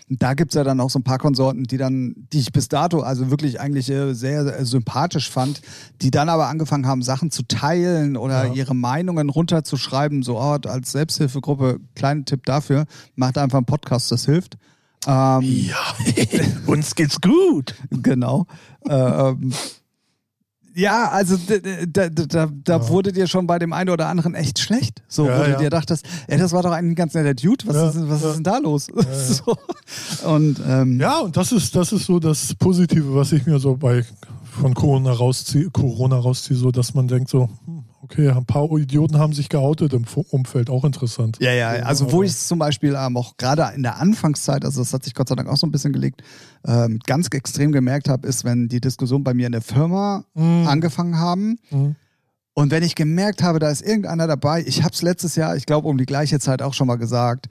Da 0.10 0.34
gibt's 0.34 0.54
ja 0.56 0.66
dann 0.66 0.82
auch 0.82 0.90
so 0.90 1.00
ein 1.00 1.04
paar 1.04 1.18
Konsorten, 1.18 1.64
die 1.64 1.78
dann, 1.78 2.14
die 2.34 2.40
ich 2.40 2.52
bis 2.52 2.68
dato 2.68 3.00
also 3.00 3.32
wirklich 3.32 3.62
eigentlich 3.62 3.90
äh, 3.90 4.14
sehr, 4.14 4.44
sehr 4.44 4.66
sympathisch 4.66 5.32
fand, 5.32 5.62
die 6.02 6.12
dann 6.12 6.28
aber 6.28 6.48
angefangen 6.48 6.86
haben, 6.88 7.02
Sachen 7.04 7.32
zu 7.32 7.44
teilen 7.44 8.18
oder 8.18 8.48
Ja. 8.48 8.54
ihre 8.54 8.76
Meinungen 8.76 9.30
runterzuschreiben, 9.30 10.24
so 10.24 10.38
oh, 10.38 10.58
als 10.68 10.92
Selbsthilfegruppe, 10.92 11.80
kleinen 11.96 12.26
Tipp 12.26 12.46
dafür, 12.46 12.86
macht 13.16 13.38
einfach 13.38 13.60
einen 13.60 13.66
Podcast, 13.66 14.12
das 14.12 14.26
hilft. 14.26 14.58
Ähm, 15.08 15.42
Ja, 15.42 15.96
uns 16.68 16.96
geht's 16.96 17.20
gut. 17.22 17.76
Genau. 17.90 18.46
ähm, 18.88 19.54
ja, 20.76 21.10
also 21.12 21.38
da, 21.88 22.10
da, 22.10 22.48
da, 22.48 22.78
Ja. 22.78 22.90
wurde 22.90 23.12
dir 23.12 23.28
schon 23.28 23.46
bei 23.46 23.60
dem 23.60 23.74
einen 23.74 23.92
oder 23.92 24.08
anderen 24.08 24.34
echt 24.34 24.58
schlecht. 24.58 25.04
So, 25.08 25.28
Ja, 25.28 25.40
wo 25.40 25.44
du 25.44 25.52
ja. 25.52 25.58
dir 25.58 25.70
dachtest, 25.70 26.04
ey, 26.28 26.40
das 26.40 26.52
war 26.52 26.64
doch 26.64 26.72
eigentlich 26.72 26.94
ein 26.94 26.96
ganz 26.96 27.14
netter 27.14 27.36
Dude. 27.36 27.68
Was, 27.68 27.76
Ja, 27.76 27.90
ist, 27.90 28.10
was 28.10 28.24
ist 28.24 28.36
denn 28.38 28.44
da 28.44 28.58
los? 28.58 28.88
ja. 28.88 29.04
so. 29.24 29.56
Und 30.28 30.60
ähm, 30.68 31.00
Ja, 31.00 31.20
und 31.20 31.38
das 31.38 31.52
ist, 31.52 31.76
das 31.76 31.92
ist 31.92 32.06
so 32.08 32.18
das 32.20 32.56
Positive, 32.56 33.14
was 33.14 33.32
ich 33.34 33.46
mir 33.46 33.60
so 33.60 33.76
bei 33.78 34.04
von 34.60 34.74
Corona 34.74 35.12
rausziehe, 35.12 35.70
Corona 35.70 36.18
rausziehe, 36.18 36.58
so 36.58 36.72
dass 36.72 36.94
man 36.96 37.08
denkt 37.08 37.30
so, 37.30 37.50
hm, 37.66 37.84
okay, 38.04 38.30
ein 38.30 38.46
paar 38.46 38.70
Idioten 38.78 39.18
haben 39.18 39.34
sich 39.34 39.50
geoutet 39.50 39.94
im 39.94 40.06
Umfeld, 40.30 40.70
auch 40.70 40.84
interessant. 40.84 41.38
Ja, 41.40 41.52
ja, 41.54 41.70
also 41.84 42.12
wo 42.12 42.22
ich 42.22 42.32
es 42.32 42.48
zum 42.48 42.60
Beispiel 42.60 42.96
ähm, 43.00 43.16
auch 43.18 43.38
gerade 43.38 43.72
in 43.76 43.82
der 43.84 43.98
Anfangszeit, 44.00 44.66
also 44.66 44.82
das 44.82 44.94
hat 44.94 45.04
sich 45.04 45.14
Gott 45.16 45.30
sei 45.30 45.36
Dank 45.36 45.48
auch 45.50 45.58
so 45.58 45.66
ein 45.66 45.72
bisschen 45.72 45.94
gelegt, 45.94 46.22
ähm, 46.66 47.00
ganz 47.06 47.28
extrem 47.30 47.72
gemerkt 47.72 48.10
habe, 48.10 48.28
ist, 48.28 48.44
wenn 48.44 48.68
die 48.68 48.82
Diskussion 48.82 49.24
bei 49.24 49.34
mir 49.34 49.46
in 49.48 49.54
der 49.54 49.62
Firma 49.62 50.26
Mhm. 50.36 50.68
angefangen 50.68 51.18
haben 51.18 51.58
Mhm. 51.72 51.96
und 52.54 52.72
wenn 52.72 52.84
ich 52.84 52.96
gemerkt 52.96 53.42
habe, 53.42 53.60
da 53.60 53.70
ist 53.70 53.82
irgendeiner 53.82 54.28
dabei, 54.28 54.64
ich 54.66 54.84
habe 54.84 54.94
es 54.94 55.02
letztes 55.02 55.36
Jahr, 55.36 55.56
ich 55.56 55.66
glaube 55.66 55.88
um 55.88 55.98
die 55.98 56.06
gleiche 56.06 56.40
Zeit 56.40 56.62
auch 56.62 56.74
schon 56.74 56.88
mal 56.88 56.98
gesagt, 56.98 57.48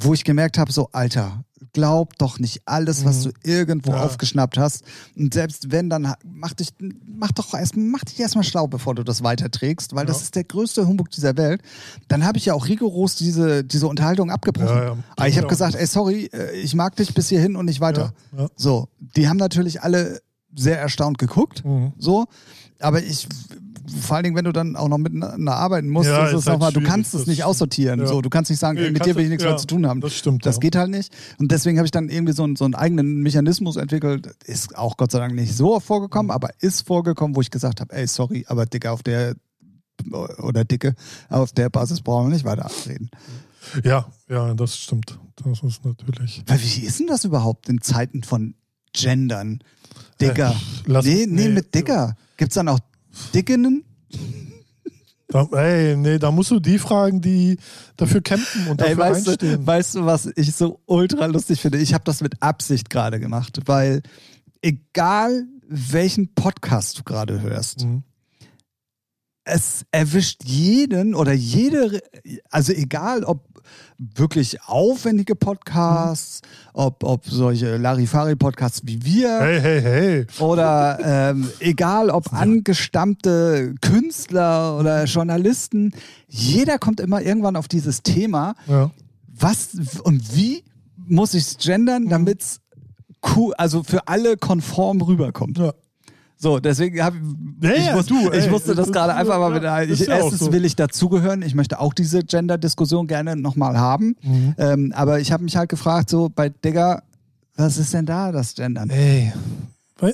wo 0.00 0.14
ich 0.14 0.24
gemerkt 0.24 0.58
habe, 0.58 0.72
so 0.72 0.88
Alter, 0.92 1.44
glaub 1.72 2.16
doch 2.18 2.38
nicht 2.38 2.62
alles, 2.66 3.04
was 3.04 3.22
du 3.22 3.30
irgendwo 3.44 3.90
Mhm. 3.92 3.96
Ja. 3.98 4.04
aufgeschnappt 4.04 4.58
hast. 4.58 4.84
Und 5.16 5.34
selbst 5.34 5.70
wenn, 5.70 5.90
dann 5.90 6.14
mach 6.24 6.54
dich, 6.54 6.68
mach 7.06 7.32
doch 7.32 7.52
erst, 7.54 7.76
mach 7.76 8.04
dich 8.04 8.18
erstmal 8.20 8.44
schlau, 8.44 8.66
bevor 8.66 8.94
du 8.94 9.02
das 9.04 9.22
weiterträgst, 9.22 9.94
weil 9.94 10.06
das 10.06 10.18
Ja. 10.18 10.22
ist 10.24 10.34
der 10.36 10.44
größte 10.44 10.86
Humbug 10.86 11.10
dieser 11.10 11.36
Welt. 11.36 11.62
Dann 12.08 12.24
habe 12.24 12.38
ich 12.38 12.46
ja 12.46 12.54
auch 12.54 12.66
rigoros 12.68 13.16
diese, 13.16 13.64
diese 13.64 13.86
Unterhaltung 13.88 14.30
abgebrochen. 14.30 14.76
Ja. 14.76 14.96
Aber 15.16 15.28
ich 15.28 15.36
habe 15.36 15.46
Ja. 15.46 15.50
gesagt, 15.50 15.74
ey, 15.74 15.86
sorry, 15.86 16.26
äh, 16.32 16.52
ich 16.56 16.74
mag 16.74 16.96
dich 16.96 17.14
bis 17.14 17.28
hierhin 17.28 17.56
und 17.56 17.66
nicht 17.66 17.80
weiter. 17.80 18.12
So, 18.56 18.88
die 19.16 19.28
haben 19.28 19.36
natürlich 19.38 19.82
alle 19.82 20.20
sehr 20.54 20.80
erstaunt 20.80 21.18
geguckt, 21.18 21.64
Mhm. 21.64 21.92
so, 21.98 22.26
aber 22.80 23.02
ich, 23.02 23.28
vor 23.88 24.16
allen 24.16 24.24
Dingen, 24.24 24.36
wenn 24.36 24.44
du 24.44 24.52
dann 24.52 24.76
auch 24.76 24.88
noch 24.88 24.98
miteinander 24.98 25.56
arbeiten 25.56 25.88
musst, 25.88 26.08
Ja, 26.08 26.26
ist 26.28 26.34
es 26.34 26.46
halt 26.46 26.76
du 26.76 26.80
kannst 26.82 27.14
es 27.14 27.26
nicht 27.26 27.44
aussortieren, 27.44 28.00
ja. 28.00 28.06
so, 28.06 28.20
du 28.22 28.30
kannst 28.30 28.50
nicht 28.50 28.58
sagen, 28.60 28.78
Nee, 28.78 28.86
ey, 28.86 28.90
mit 28.92 29.04
dir 29.06 29.14
will 29.16 29.24
ich 29.24 29.28
nichts 29.30 29.44
ja, 29.44 29.50
mehr 29.50 29.58
zu 29.58 29.66
tun 29.66 29.86
haben. 29.86 30.00
Das 30.00 30.14
stimmt. 30.14 30.44
Das 30.46 30.60
geht 30.60 30.76
halt 30.76 30.90
nicht. 30.90 31.12
Und 31.38 31.50
deswegen 31.52 31.78
habe 31.78 31.86
ich 31.86 31.90
dann 31.92 32.08
irgendwie 32.08 32.32
so, 32.32 32.44
einen- 32.44 32.56
so 32.56 32.64
einen 32.64 32.74
eigenen 32.74 33.22
Mechanismus 33.22 33.76
entwickelt. 33.76 34.30
Ist 34.44 34.76
auch 34.76 34.96
Gott 34.96 35.10
sei 35.10 35.18
Dank 35.18 35.34
nicht 35.34 35.54
so 35.56 35.74
oft 35.74 35.86
Mhm. 35.86 35.88
vorgekommen, 35.88 36.30
aber 36.30 36.50
ist 36.60 36.86
vorgekommen, 36.86 37.34
wo 37.36 37.40
ich 37.40 37.50
gesagt 37.50 37.80
habe, 37.80 37.94
ey, 37.94 38.06
sorry, 38.06 38.44
aber 38.48 38.66
Dicke 38.66 38.90
auf 38.90 39.02
der 39.02 39.34
oder 40.38 40.64
Dicke, 40.64 40.94
auf 41.28 41.52
der 41.52 41.70
Basis 41.70 42.00
brauchen 42.02 42.28
wir 42.28 42.34
nicht 42.34 42.44
weiter 42.44 42.70
reden. 42.86 43.10
Ja, 43.84 44.06
ja, 44.28 44.54
das 44.54 44.76
stimmt. 44.78 45.18
Das 45.44 45.62
ist 45.62 45.84
natürlich. 45.84 46.42
Weil 46.46 46.60
wie 46.62 46.80
ist 46.86 47.00
denn 47.00 47.06
das 47.08 47.24
überhaupt 47.24 47.68
in 47.68 47.80
Zeiten 47.80 48.22
von 48.22 48.54
Gendern? 48.92 49.58
Dicker. 50.20 50.50
Äh, 50.50 50.54
lass- 50.86 51.04
nee, 51.04 51.26
nee, 51.28 51.42
nee. 51.44 51.48
mit 51.48 51.74
Dicker. 51.74 52.16
Gibt's 52.36 52.54
dann 52.54 52.68
auch 52.68 52.78
Dickinnen? 53.34 53.84
Da, 55.28 55.46
ey, 55.52 55.94
nee, 55.96 56.18
da 56.18 56.30
musst 56.30 56.50
du 56.50 56.58
die 56.58 56.78
fragen, 56.78 57.20
die 57.20 57.58
dafür 57.96 58.22
kämpfen 58.22 58.66
und 58.68 58.80
dafür 58.80 58.92
Ey, 58.92 58.98
weißt, 58.98 59.28
einstehen. 59.28 59.60
du, 59.60 59.66
weißt 59.66 59.94
du, 59.96 60.06
was 60.06 60.26
ich 60.36 60.54
so 60.54 60.80
ultra 60.86 61.26
lustig 61.26 61.60
finde? 61.60 61.78
Ich 61.78 61.92
habe 61.92 62.04
das 62.04 62.22
mit 62.22 62.42
Absicht 62.42 62.88
gerade 62.88 63.20
gemacht, 63.20 63.60
weil 63.66 64.00
egal 64.62 65.46
welchen 65.68 66.34
Podcast 66.34 66.98
du 66.98 67.02
gerade 67.04 67.42
hörst, 67.42 67.84
Mhm. 67.84 68.04
es 69.44 69.84
erwischt 69.90 70.44
jeden 70.44 71.14
oder 71.14 71.32
jede, 71.34 72.00
also 72.50 72.72
egal 72.72 73.24
ob 73.24 73.47
wirklich 73.98 74.62
aufwendige 74.62 75.34
Podcasts, 75.34 76.42
ob, 76.72 77.02
ob 77.02 77.26
solche 77.26 77.76
Larifari-Podcasts 77.76 78.82
wie 78.84 79.04
wir 79.04 79.40
Hey, 79.40 79.60
hey, 79.60 79.80
hey. 79.82 80.26
oder 80.38 80.98
ähm, 81.02 81.48
egal 81.60 82.10
ob 82.10 82.32
angestammte 82.32 83.74
Künstler 83.80 84.78
oder 84.78 85.04
Journalisten, 85.04 85.92
jeder 86.28 86.78
kommt 86.78 87.00
immer 87.00 87.20
irgendwann 87.22 87.56
auf 87.56 87.68
dieses 87.68 88.02
Thema, 88.02 88.54
Ja. 88.66 88.90
was 89.26 89.70
und 90.04 90.36
wie 90.36 90.62
muss 90.96 91.34
ich 91.34 91.44
es 91.44 91.58
gendern, 91.58 92.08
damit 92.08 92.42
es 92.42 92.60
cool, 93.34 93.54
also 93.54 93.82
für 93.82 94.06
alle 94.06 94.36
konform 94.36 95.00
rüberkommt. 95.02 95.58
ja. 95.58 95.72
So, 96.40 96.60
deswegen 96.60 97.02
habe 97.02 97.16
Ja, 97.60 97.70
ich, 97.72 97.92
muss, 97.92 98.06
du, 98.06 98.30
ich 98.32 98.44
ey, 98.44 98.48
musste 98.50 98.74
das 98.74 98.86
das- 98.86 98.92
gerade 98.92 99.14
einfach 99.14 99.38
mal 99.40 99.60
ja, 99.62 99.80
ist 99.80 100.00
Ich, 100.02 100.06
ja 100.06 100.18
erstens 100.18 100.38
so. 100.38 100.52
will 100.52 100.64
ich 100.64 100.76
dazugehören, 100.76 101.42
ich 101.42 101.54
möchte 101.56 101.80
auch 101.80 101.92
diese 101.92 102.22
Gender-Diskussion 102.22 103.08
gerne 103.08 103.34
nochmal 103.34 103.76
haben. 103.76 104.14
Mhm. 104.22 104.54
Ähm, 104.56 104.92
aber 104.94 105.18
ich 105.20 105.32
habe 105.32 105.42
mich 105.42 105.56
halt 105.56 105.68
gefragt, 105.68 106.10
so 106.10 106.28
bei 106.32 106.48
Digga, 106.48 107.02
was 107.56 107.76
ist 107.76 107.92
denn 107.92 108.06
da 108.06 108.30
das 108.30 108.54
Gendern? 108.54 108.88
Ey. 108.90 109.32
Äh, 110.00 110.12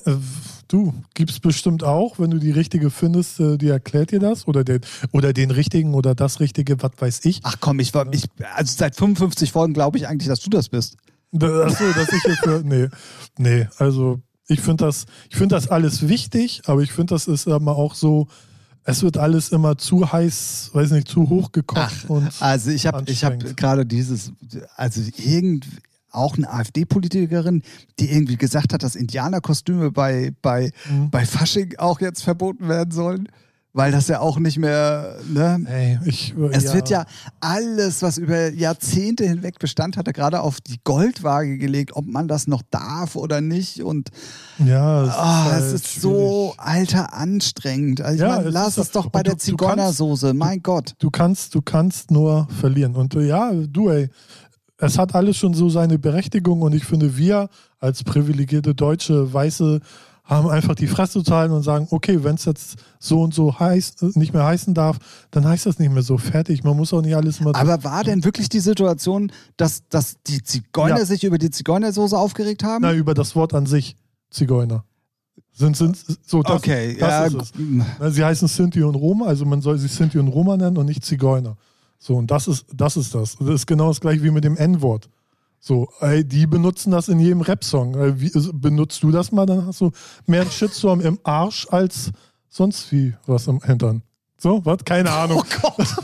Du, 0.66 0.94
gibt's 1.12 1.40
bestimmt 1.40 1.84
auch, 1.84 2.18
wenn 2.18 2.30
du 2.30 2.38
die 2.38 2.50
richtige 2.50 2.88
findest, 2.90 3.38
äh, 3.38 3.58
die 3.58 3.68
erklärt 3.68 4.10
dir 4.12 4.18
das 4.18 4.48
oder 4.48 4.64
den, 4.64 4.80
oder 5.12 5.34
den 5.34 5.50
richtigen 5.50 5.92
oder 5.92 6.14
das 6.14 6.40
richtige, 6.40 6.82
was 6.82 6.92
weiß 6.98 7.20
ich. 7.26 7.40
Ach 7.44 7.56
komm, 7.60 7.80
ich 7.80 7.92
war, 7.92 8.10
ich, 8.12 8.24
also 8.56 8.74
seit 8.78 8.96
55 8.96 9.52
Folgen 9.52 9.74
glaube 9.74 9.98
ich 9.98 10.08
eigentlich, 10.08 10.26
dass 10.26 10.40
du 10.40 10.48
das 10.48 10.70
bist. 10.70 10.96
Achso, 11.34 11.84
dass 11.94 12.08
ich 12.12 12.24
jetzt 12.24 12.38
für, 12.42 12.62
nee, 12.64 12.88
nee, 13.38 13.68
also 13.76 14.20
ich 14.46 14.60
finde 14.60 14.84
das, 14.84 15.06
ich 15.30 15.36
finde 15.36 15.54
das 15.54 15.68
alles 15.68 16.08
wichtig, 16.08 16.62
aber 16.66 16.82
ich 16.82 16.92
finde, 16.92 17.14
das 17.14 17.26
ist 17.28 17.46
immer 17.46 17.76
auch 17.76 17.94
so, 17.94 18.28
es 18.84 19.02
wird 19.02 19.16
alles 19.16 19.48
immer 19.50 19.78
zu 19.78 20.12
heiß, 20.12 20.70
weiß 20.74 20.90
nicht, 20.90 21.08
zu 21.08 21.28
hoch 21.30 21.52
gekocht 21.52 22.04
und 22.08 22.30
Also 22.40 22.70
ich 22.70 22.86
habe 22.86 23.04
ich 23.06 23.22
gerade 23.56 23.86
dieses, 23.86 24.32
also 24.76 25.00
irgend 25.16 25.66
auch 26.10 26.36
eine 26.36 26.48
AfD-Politikerin, 26.52 27.62
die 27.98 28.10
irgendwie 28.12 28.36
gesagt 28.36 28.72
hat, 28.72 28.82
dass 28.82 28.94
Indianerkostüme 28.94 29.90
bei, 29.90 30.32
bei, 30.42 30.70
Mhm. 30.88 31.10
bei 31.10 31.24
Fasching 31.26 31.74
auch 31.78 32.00
jetzt 32.00 32.22
verboten 32.22 32.68
werden 32.68 32.90
sollen, 32.92 33.28
weil 33.74 33.90
das 33.90 34.06
ja 34.06 34.20
auch 34.20 34.38
nicht 34.38 34.56
mehr, 34.56 35.18
ne? 35.28 35.60
ey, 35.66 35.98
ich, 36.06 36.32
Es 36.52 36.72
wird 36.72 36.88
ja 36.90 37.04
alles, 37.40 38.02
was 38.02 38.18
über 38.18 38.50
Jahrzehnte 38.50 39.26
hinweg 39.26 39.58
Bestand 39.58 39.96
hatte, 39.96 40.12
gerade 40.12 40.40
auf 40.40 40.60
die 40.60 40.78
Goldwaage 40.84 41.58
gelegt, 41.58 41.96
ob 41.96 42.06
man 42.06 42.28
das 42.28 42.46
noch 42.46 42.62
darf 42.70 43.16
oder 43.16 43.40
nicht. 43.40 43.82
Und 43.82 44.10
ja, 44.64 45.02
es, 45.04 45.10
ah, 45.10 45.44
halt 45.46 45.64
es 45.64 45.72
ist 45.72 46.00
so, 46.00 46.54
alter, 46.56 47.12
anstrengend. 47.14 48.00
Also 48.00 48.14
ich 48.14 48.20
Ja, 48.20 48.36
meine, 48.36 48.48
es 48.48 48.54
lass 48.54 48.78
ist 48.78 48.84
es 48.86 48.90
doch 48.92 49.10
bei 49.10 49.24
der 49.24 49.38
Zigeunersoße, 49.38 50.34
mein 50.34 50.62
Gott. 50.62 50.94
du 51.00 51.10
kannst, 51.10 51.56
du 51.56 51.60
kannst 51.60 52.12
nur 52.12 52.46
verlieren. 52.60 52.94
Und 52.94 53.16
äh, 53.16 53.26
ja, 53.26 53.50
du, 53.52 53.90
ey, 53.90 54.08
es 54.78 54.98
hat 54.98 55.16
alles 55.16 55.36
schon 55.36 55.52
so 55.52 55.68
seine 55.68 55.98
Berechtigung 55.98 56.62
und 56.62 56.76
ich 56.76 56.84
finde, 56.84 57.16
wir 57.16 57.48
als 57.80 58.04
privilegierte 58.04 58.72
deutsche 58.72 59.32
Weiße 59.32 59.80
haben 60.24 60.48
einfach 60.48 60.74
die 60.74 60.86
Fresse 60.86 61.22
zu 61.22 61.34
halten 61.34 61.52
und 61.52 61.62
sagen, 61.62 61.86
okay, 61.90 62.24
wenn 62.24 62.36
es 62.36 62.46
jetzt 62.46 62.76
so 62.98 63.22
und 63.22 63.34
so 63.34 63.58
heißt, 63.58 64.16
nicht 64.16 64.32
mehr 64.32 64.44
heißen 64.44 64.72
darf, 64.72 64.98
dann 65.30 65.46
heißt 65.46 65.66
das 65.66 65.78
nicht 65.78 65.92
mehr 65.92 66.02
so 66.02 66.16
fertig. 66.16 66.64
Man 66.64 66.76
muss 66.76 66.94
auch 66.94 67.02
nicht 67.02 67.14
alles 67.14 67.40
immer. 67.40 67.54
Aber 67.54 67.84
war 67.84 68.04
denn 68.04 68.24
wirklich 68.24 68.48
die 68.48 68.60
Situation, 68.60 69.30
dass, 69.58 69.86
dass 69.90 70.16
die 70.26 70.42
Zigeuner 70.42 70.98
Ja. 70.98 71.04
sich 71.04 71.24
über 71.24 71.36
die 71.36 71.50
Zigeunersoße 71.50 72.16
aufgeregt 72.16 72.64
haben? 72.64 72.82
Na, 72.82 72.94
über 72.94 73.12
das 73.12 73.36
Wort 73.36 73.52
an 73.52 73.66
sich, 73.66 73.96
Zigeuner. 74.30 74.84
Sind, 75.52 75.76
sind, 75.76 75.96
so, 76.26 76.42
das, 76.42 76.56
okay, 76.56 76.96
das 76.98 77.32
ja, 77.32 77.40
ist 77.40 77.52
es. 78.00 78.14
Sie 78.14 78.24
heißen 78.24 78.48
Sinti 78.48 78.82
und 78.82 78.96
Roma, 78.96 79.26
also 79.26 79.44
man 79.44 79.60
soll 79.60 79.78
sie 79.78 79.86
Sinti 79.88 80.18
und 80.18 80.28
Roma 80.28 80.56
nennen 80.56 80.76
und 80.78 80.86
nicht 80.86 81.04
Zigeuner. 81.04 81.56
So, 81.98 82.16
und 82.16 82.30
das 82.30 82.48
ist 82.48 82.66
das. 82.74 82.96
Ist 82.96 83.14
das. 83.14 83.36
das 83.38 83.48
ist 83.48 83.66
genau 83.66 83.88
das 83.88 84.00
gleiche 84.00 84.22
wie 84.24 84.30
mit 84.30 84.42
dem 84.42 84.56
N-Wort. 84.56 85.08
So, 85.66 85.88
ey, 86.00 86.22
die 86.26 86.46
benutzen 86.46 86.90
das 86.90 87.08
in 87.08 87.18
jedem 87.18 87.40
Rap-Song. 87.40 87.96
Also, 87.96 88.52
benutzt 88.52 89.02
du 89.02 89.10
das 89.10 89.32
mal, 89.32 89.46
dann 89.46 89.64
hast 89.64 89.80
du 89.80 89.92
mehr 90.26 90.42
einen 90.42 90.50
Shitstorm 90.50 91.00
im 91.00 91.18
Arsch 91.22 91.66
als 91.70 92.10
sonst 92.50 92.92
wie 92.92 93.14
was 93.26 93.46
im 93.46 93.62
Hintern. 93.62 94.02
So, 94.36 94.62
was? 94.66 94.84
Keine 94.84 95.10
Ahnung. 95.10 95.42
Oh 95.42 95.60
Gott. 95.62 95.86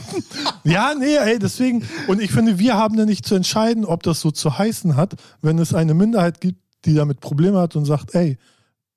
Ja, 0.63 0.93
nee, 0.95 1.15
ey, 1.15 1.39
deswegen. 1.39 1.83
Und 2.07 2.21
ich 2.21 2.31
finde, 2.31 2.59
wir 2.59 2.75
haben 2.75 2.95
da 2.95 3.05
nicht 3.05 3.25
zu 3.25 3.33
entscheiden, 3.33 3.83
ob 3.83 4.03
das 4.03 4.19
so 4.19 4.29
zu 4.29 4.59
heißen 4.59 4.95
hat, 4.95 5.15
wenn 5.41 5.57
es 5.57 5.73
eine 5.73 5.95
Minderheit 5.95 6.39
gibt, 6.39 6.59
die 6.85 6.93
damit 6.93 7.19
Probleme 7.19 7.59
hat 7.59 7.75
und 7.75 7.85
sagt, 7.85 8.13
ey, 8.13 8.37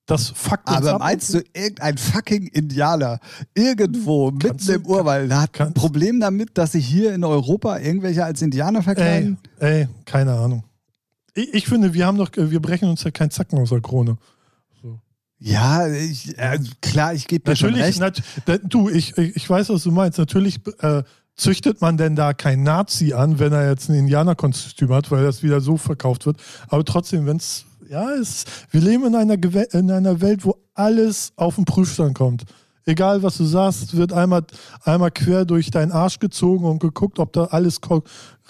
das 0.05 0.29
fuckt 0.29 0.67
uns 0.69 0.77
Aber 0.77 0.93
ab. 0.93 0.99
meinst 0.99 1.33
du, 1.33 1.41
irgendein 1.53 1.97
fucking 1.97 2.47
Indianer 2.47 3.19
irgendwo 3.55 4.31
Kannst 4.31 4.43
mitten 4.43 4.65
du- 4.67 4.73
im 4.73 4.85
Urwald 4.85 5.31
hat 5.33 5.49
ein 5.49 5.51
kannst- 5.51 5.73
Problem 5.75 6.19
damit, 6.19 6.57
dass 6.57 6.73
sich 6.73 6.85
hier 6.85 7.13
in 7.13 7.23
Europa 7.23 7.79
irgendwelche 7.79 8.23
als 8.23 8.41
Indianer 8.41 8.79
Ey, 8.79 8.83
verkleiden? 8.83 9.37
ey, 9.59 9.87
keine 10.05 10.33
Ahnung. 10.33 10.63
Ich, 11.33 11.53
ich 11.53 11.67
finde, 11.67 11.93
wir 11.93 12.05
haben 12.05 12.17
doch, 12.17 12.29
wir 12.35 12.59
brechen 12.61 12.87
uns 12.89 13.03
ja 13.03 13.11
keinen 13.11 13.31
Zacken 13.31 13.59
aus 13.59 13.69
der 13.69 13.81
Krone. 13.81 14.17
Ja, 15.37 15.87
ich, 15.87 16.37
äh, 16.37 16.57
klar, 16.81 17.13
ich 17.13 17.27
gebe 17.27 17.43
dir 17.51 17.55
schon 17.57 17.71
Natürlich, 17.71 17.87
recht. 17.87 17.99
nat, 17.99 18.23
da, 18.45 18.57
du, 18.57 18.89
ich, 18.89 19.17
ich 19.17 19.35
ich 19.35 19.49
weiß, 19.49 19.67
was 19.69 19.83
du 19.83 19.91
meinst. 19.91 20.17
Natürlich 20.17 20.61
äh, 20.79 21.03
züchtet 21.35 21.81
man 21.81 21.97
denn 21.97 22.15
da 22.15 22.33
kein 22.33 22.63
Nazi 22.63 23.13
an, 23.13 23.37
wenn 23.37 23.51
er 23.51 23.69
jetzt 23.69 23.89
ein 23.89 23.95
Indianerkostüm 23.95 24.93
hat, 24.93 25.11
weil 25.11 25.23
das 25.23 25.43
wieder 25.43 25.59
so 25.59 25.75
verkauft 25.75 26.25
wird. 26.25 26.37
Aber 26.69 26.85
trotzdem, 26.85 27.25
wenn 27.25 27.35
es, 27.37 27.65
ja, 27.89 28.11
es, 28.13 28.45
wir 28.71 28.81
leben 28.81 29.05
in 29.05 29.15
einer, 29.15 29.37
in 29.73 29.91
einer 29.91 30.21
Welt, 30.21 30.45
wo 30.45 30.55
alles 30.73 31.33
auf 31.35 31.55
den 31.55 31.65
Prüfstand 31.65 32.15
kommt. 32.15 32.43
Egal, 32.87 33.23
was 33.23 33.37
du 33.37 33.45
sagst, 33.45 33.97
wird 33.97 34.13
einmal, 34.13 34.43
einmal 34.83 35.09
quer 35.09 35.43
durch 35.45 35.71
deinen 35.71 35.91
Arsch 35.91 36.19
gezogen 36.19 36.65
und 36.65 36.77
geguckt, 36.77 37.17
ob 37.17 37.33
da 37.33 37.45
alles 37.45 37.79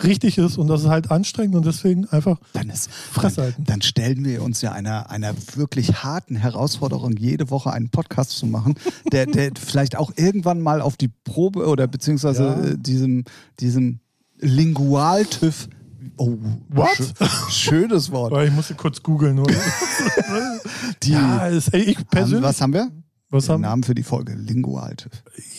richtig 0.04 0.38
ist. 0.38 0.58
Und 0.58 0.68
das 0.68 0.82
ist 0.84 0.90
halt 0.90 1.10
anstrengend 1.10 1.56
und 1.56 1.66
deswegen 1.66 2.06
einfach 2.10 2.38
Dann, 2.52 2.70
ist, 2.70 2.92
Fresse 2.92 3.38
dann, 3.38 3.46
halten. 3.46 3.64
dann 3.66 3.82
stellen 3.82 4.26
wir 4.26 4.44
uns 4.44 4.62
ja 4.62 4.74
einer, 4.74 5.10
einer 5.10 5.34
wirklich 5.56 6.04
harten 6.04 6.36
Herausforderung, 6.36 7.14
jede 7.16 7.50
Woche 7.50 7.72
einen 7.72 7.90
Podcast 7.92 8.32
zu 8.32 8.46
machen, 8.46 8.76
der, 9.14 9.26
der 9.26 9.52
vielleicht 9.58 9.96
auch 9.96 10.12
irgendwann 10.18 10.60
mal 10.60 10.82
auf 10.82 10.98
die 10.98 11.08
Probe 11.24 11.66
oder 11.68 11.88
beziehungsweise 11.88 12.44
Ja. 12.44 12.62
äh, 12.62 12.78
diesem, 12.78 13.24
diesem 13.62 14.00
Lingual-TÜV. 14.40 15.70
Oh, 16.18 16.38
What? 16.70 16.90
schö- 16.98 17.50
schönes 17.52 18.12
Wort. 18.12 18.34
Ich 18.46 18.52
musste 18.54 18.76
kurz 18.76 19.02
googeln. 19.04 19.44
Die, 21.04 21.12
ja, 21.12 21.48
ist, 21.48 21.70
ey, 21.74 21.82
ich 21.82 21.98
haben, 21.98 22.06
persönlich. 22.06 22.44
was 22.44 22.62
haben 22.62 22.74
wir? 22.74 22.92
was 23.30 23.46
Den 23.46 23.54
haben, 23.54 23.62
Namen 23.62 23.84
für 23.84 23.96
die 23.96 24.04
Folge. 24.04 24.34
Lingual-TÜV. 24.34 25.12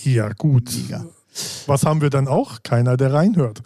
ja, 0.05 0.33
gut. 0.33 0.71
Mega. 0.83 1.05
Was 1.67 1.85
haben 1.85 2.01
wir 2.01 2.09
dann 2.11 2.29
auch? 2.29 2.63
Keiner, 2.63 2.97
der 2.97 3.13
reinhört. 3.13 3.63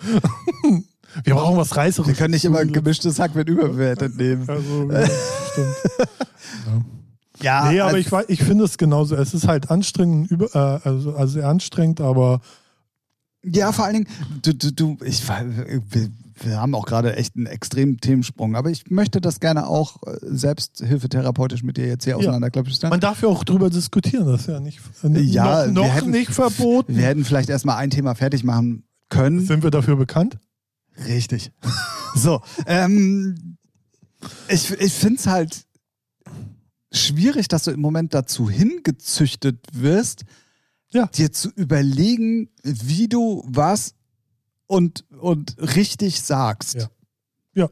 wir 1.24 1.34
brauchen 1.34 1.56
was 1.56 1.76
Reißerisches. 1.76 2.08
Wir 2.08 2.14
können 2.18 2.34
nicht 2.34 2.44
immer 2.44 2.58
ein 2.58 2.72
gemischtes 2.72 3.18
Hack 3.20 3.34
mit 3.36 3.48
überbewertet 3.48 4.16
nehmen. 4.18 4.48
Also, 4.48 4.90
ja, 4.90 5.06
stimmt. 5.52 5.76
Ja, 7.42 7.70
Nee, 7.70 7.80
aber 7.80 7.94
also- 7.94 8.18
ich, 8.20 8.28
ich 8.40 8.42
finde 8.44 8.64
es 8.64 8.76
genauso. 8.76 9.14
Es 9.16 9.32
ist 9.34 9.46
halt 9.46 9.70
anstrengend, 9.70 10.30
über, 10.30 10.46
äh, 10.54 10.88
also, 10.88 11.14
also 11.14 11.40
anstrengend, 11.42 12.00
aber 12.00 12.40
Ja, 13.44 13.72
vor 13.72 13.84
allen 13.86 13.94
Dingen, 14.04 14.08
du, 14.42 14.52
du, 14.54 14.72
du 14.72 14.98
ich, 15.04 15.22
wir, 16.42 16.60
haben 16.60 16.74
auch 16.74 16.86
gerade 16.86 17.16
echt 17.16 17.36
einen 17.36 17.46
extremen 17.46 17.98
Themensprung, 17.98 18.56
aber 18.56 18.70
ich 18.70 18.90
möchte 18.90 19.20
das 19.20 19.40
gerne 19.40 19.66
auch 19.66 20.02
äh, 20.06 20.16
selbsthilfetherapeutisch 20.22 21.62
mit 21.62 21.76
dir 21.76 21.86
jetzt 21.86 22.04
hier 22.04 22.16
auseinanderklabüstern. 22.16 22.90
man 22.90 23.00
darf 23.00 23.22
ja 23.22 23.28
auch 23.28 23.44
drüber 23.44 23.70
diskutieren. 23.70 24.26
Das 24.26 24.42
ist 24.42 24.46
ja 24.48 24.60
nicht, 24.60 24.80
äh, 25.04 25.20
Ja, 25.20 25.66
noch, 25.66 25.84
noch 25.86 25.94
hätten- 25.94 26.10
nicht 26.10 26.30
verboten. 26.30 26.96
Wir 26.96 27.04
hätten 27.06 27.24
vielleicht 27.24 27.48
erstmal 27.50 27.76
ein 27.76 27.90
Thema 27.90 28.14
fertig 28.14 28.44
machen 28.44 28.84
können. 29.08 29.44
Sind 29.46 29.62
wir 29.62 29.70
dafür 29.70 29.96
bekannt? 29.96 30.38
Richtig. 31.06 31.52
So, 32.16 32.40
ähm, 32.66 33.56
ich, 34.48 34.68
ich 34.72 34.92
finde 34.92 35.20
es 35.20 35.26
halt 35.28 35.64
schwierig, 36.92 37.46
dass 37.46 37.62
du 37.64 37.70
im 37.70 37.80
Moment 37.80 38.14
dazu 38.14 38.50
hingezüchtet 38.50 39.64
wirst, 39.72 40.24
Ja. 40.92 41.06
dir 41.06 41.30
zu 41.32 41.50
überlegen, 41.54 42.50
wie 42.64 43.06
du 43.06 43.44
was 43.46 43.94
und, 44.70 45.04
und 45.20 45.56
richtig 45.76 46.22
sagst. 46.22 46.74
Ja. 47.54 47.68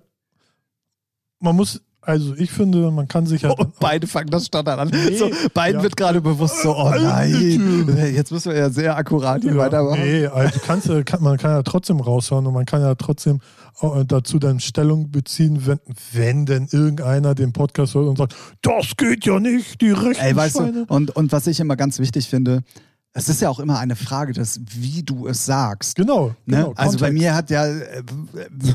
Man 1.41 1.55
muss, 1.55 1.81
also 2.01 2.35
ich 2.35 2.51
finde, 2.51 2.91
man 2.91 3.07
kann 3.07 3.25
sich 3.27 3.43
ja. 3.43 3.51
Und 3.57 3.79
beide 3.79 4.09
fangen 4.09 4.29
das 4.31 4.47
Stottern 4.47 4.81
an. 4.81 4.89
Nee. 4.89 5.17
so, 5.17 5.31
beiden 5.55 5.79
Ja. 5.79 5.83
wird 5.85 5.97
gerade 5.97 6.21
bewusst 6.21 6.63
so, 6.63 6.75
oh 6.77 6.91
nein, 6.91 7.87
jetzt 8.13 8.33
müssen 8.33 8.51
wir 8.51 8.59
ja 8.59 8.71
sehr 8.71 8.97
akkurat 8.97 9.43
hier 9.43 9.53
Ja, 9.53 9.59
weitermachen. 9.59 10.01
nee, 10.03 10.27
also 10.27 10.59
kannst, 10.67 10.89
ja- 10.89 11.05
kann, 11.05 11.23
man 11.23 11.39
kann 11.39 11.53
ja 11.53 11.63
trotzdem 11.63 12.01
raushören 12.01 12.45
und 12.45 12.55
man 12.55 12.67
kann 12.67 12.81
ja 12.81 12.97
trotzdem 12.97 13.39
äh, 13.83 14.05
dazu 14.05 14.41
dann 14.41 14.59
Stellung 14.59 15.13
beziehen, 15.13 15.65
wenn, 15.65 15.79
wenn 16.13 16.45
denn 16.45 16.67
irgendeiner 16.73 17.37
den 17.37 17.53
Podcast 17.53 17.95
hört 17.95 18.09
und 18.09 18.19
sagt, 18.19 18.35
das 18.63 18.97
geht 18.97 19.25
ja 19.25 19.39
nicht, 19.39 19.81
die 19.81 19.91
rechten 19.93 20.25
Ey, 20.25 20.35
weißt 20.35 20.57
Schweine. 20.57 20.87
du, 20.87 20.93
und, 20.93 21.15
und 21.15 21.31
was 21.31 21.47
ich 21.47 21.61
immer 21.61 21.77
ganz 21.77 22.01
wichtig 22.01 22.29
finde, 22.29 22.65
es 23.15 23.29
ist 23.29 23.41
ja 23.41 23.49
auch 23.49 23.59
immer 23.59 23.79
eine 23.79 23.97
Frage 23.97 24.33
des, 24.33 24.61
wie 24.77 25.03
du 25.03 25.27
es 25.27 25.45
sagst. 25.45 25.97
Genau, 25.97 26.29
Ne? 26.47 26.57
genau. 26.59 26.73
also 26.77 26.99
bei 26.99 27.11
mir 27.11 27.35
hat 27.35 27.51
ja 27.51 27.67
äh, 27.67 28.03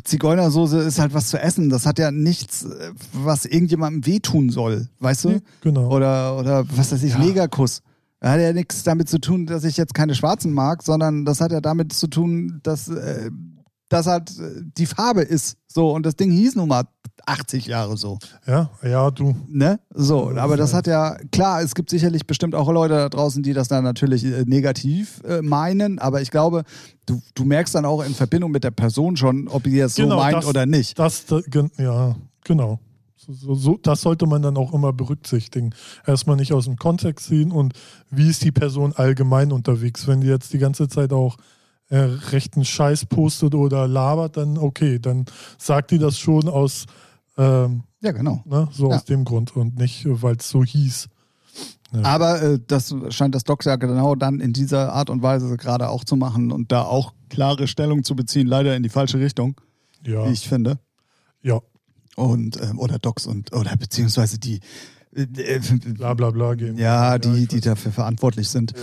Zigeunersoße 0.04 0.80
ist 0.80 1.00
halt 1.00 1.14
was 1.14 1.28
zu 1.30 1.40
essen. 1.40 1.70
Das 1.70 1.86
hat 1.86 2.00
ja 2.00 2.12
nichts, 2.12 2.66
äh, 2.66 2.92
was 3.14 3.46
irgendjemandem 3.46 4.06
wehtun 4.06 4.50
soll, 4.50 4.88
weißt 5.00 5.26
du? 5.26 5.30
Nee, 5.30 5.42
genau. 5.62 5.90
Oder, 5.90 6.38
oder 6.38 6.66
was 6.76 6.92
weiß 6.92 7.04
ich, 7.04 7.14
Ja. 7.14 7.20
Negerkuss. 7.20 7.82
Das 8.20 8.32
hat 8.32 8.40
ja 8.40 8.54
nichts 8.54 8.84
damit 8.84 9.10
zu 9.10 9.20
tun, 9.20 9.46
dass 9.46 9.64
ich 9.66 9.78
jetzt 9.78 9.94
keine 9.94 10.16
Schwarzen 10.16 10.52
mag, 10.54 10.82
sondern 10.84 11.26
das 11.26 11.42
hat 11.42 11.52
ja 11.52 11.62
damit 11.62 11.94
zu 11.94 12.08
tun, 12.08 12.60
dass 12.64 12.88
äh, 12.88 13.30
das 13.90 14.08
halt 14.08 14.32
äh, 14.40 14.62
die 14.78 14.86
Farbe 14.86 15.22
ist. 15.22 15.58
So, 15.68 15.92
und 15.94 16.06
das 16.06 16.16
Ding 16.16 16.32
hieß 16.32 16.56
nun 16.56 16.70
mal 16.70 16.84
80 17.26 17.68
Jahre 17.68 17.96
so. 17.98 18.20
Ja, 18.46 18.70
ja, 18.84 19.10
du. 19.12 19.36
Ne? 19.48 19.80
So, 19.94 20.30
aber 20.32 20.58
das 20.58 20.74
hat 20.74 20.88
ja, 20.88 21.16
klar, 21.32 21.62
es 21.62 21.74
gibt 21.76 21.90
sicherlich 21.90 22.28
bestimmt 22.28 22.54
auch 22.56 22.70
Leute 22.72 22.96
da 22.96 23.10
draußen, 23.10 23.42
die 23.44 23.54
das 23.54 23.68
dann 23.68 23.84
natürlich 23.84 24.26
äh, 24.26 24.44
negativ 24.46 25.22
äh, 25.28 25.42
meinen, 25.42 26.00
aber 26.00 26.22
ich 26.22 26.32
glaube, 26.32 26.64
du, 27.06 27.22
du 27.36 27.46
merkst 27.46 27.76
dann 27.76 27.86
auch 27.86 28.04
in 28.06 28.14
Verbindung 28.14 28.52
mit 28.52 28.64
der 28.64 28.72
Person 28.72 29.16
schon, 29.18 29.48
ob 29.48 29.64
die 29.64 29.78
das 29.78 29.96
so 29.96 30.04
Genau, 30.04 30.18
meint 30.18 30.36
das- 30.38 30.46
oder 30.46 30.66
nicht. 30.66 31.00
Das, 31.00 31.26
da- 31.26 31.42
gen- 31.48 31.72
ja, 31.78 32.16
genau. 32.44 32.80
So, 33.16 33.32
so, 33.32 33.56
so, 33.56 33.80
das 33.82 34.02
sollte 34.02 34.26
man 34.28 34.42
dann 34.42 34.58
auch 34.58 34.74
immer 34.74 34.92
berücksichtigen. 34.92 35.74
Erstmal 36.06 36.36
nicht 36.36 36.52
aus 36.52 36.66
dem 36.66 36.76
Kontext 36.76 37.28
ziehen 37.28 37.54
und 37.54 37.74
wie 38.10 38.30
ist 38.30 38.44
die 38.44 38.52
Person 38.52 38.92
allgemein 38.94 39.54
unterwegs. 39.54 40.08
Wenn 40.08 40.20
die 40.20 40.28
jetzt 40.28 40.52
die 40.52 40.58
ganze 40.58 40.90
Zeit 40.90 41.14
auch 41.14 41.38
äh, 41.90 42.00
rechten 42.00 42.66
Scheiß 42.66 43.06
postet 43.06 43.56
oder 43.56 43.88
labert, 43.88 44.36
dann 44.36 44.58
okay, 44.58 45.00
dann 45.00 45.24
sagt 45.58 45.92
die 45.92 46.00
das 46.00 46.18
schon 46.20 46.50
aus, 46.50 46.86
ähm, 47.38 47.84
Ja, 48.02 48.12
genau. 48.12 48.42
ne, 48.46 48.68
so 48.72 48.90
Ja. 48.90 48.98
aus 48.98 49.06
dem 49.06 49.24
Grund 49.26 49.56
und 49.56 49.78
nicht, 49.78 50.06
weil 50.08 50.36
es 50.38 50.50
so 50.50 50.64
hieß. 50.64 51.08
Aber 52.02 52.42
äh, 52.42 52.60
das 52.66 52.96
scheint 53.10 53.36
das 53.36 53.44
Docs 53.44 53.66
ja 53.66 53.76
genau 53.76 54.16
dann 54.16 54.40
in 54.40 54.52
dieser 54.52 54.94
Art 54.94 55.12
und 55.12 55.22
Weise 55.22 55.56
gerade 55.58 55.90
auch 55.90 56.04
zu 56.04 56.16
machen 56.16 56.52
und 56.52 56.72
da 56.72 56.82
auch 56.84 57.14
klare 57.30 57.68
Stellung 57.68 58.04
zu 58.04 58.16
beziehen, 58.16 58.48
leider 58.48 58.76
in 58.76 58.82
die 58.82 58.90
falsche 58.90 59.20
Richtung, 59.20 59.62
Ja, 60.04 60.26
wie 60.28 60.32
ich 60.32 60.48
finde. 60.50 60.80
ja, 61.44 61.60
Und, 62.16 62.60
ähm, 62.62 62.80
oder 62.80 62.98
Docs 62.98 63.28
und, 63.28 63.54
oder 63.54 63.76
beziehungsweise 63.78 64.40
die, 64.40 64.60
äh, 65.16 65.22
äh, 65.24 65.60
bla 65.94 66.14
bla 66.16 66.54
ja, 66.56 67.20
die, 67.20 67.44
ich 67.44 67.48
die 67.50 67.62
dafür 67.62 67.92
verantwortlich 67.92 68.50
sind. 68.50 68.74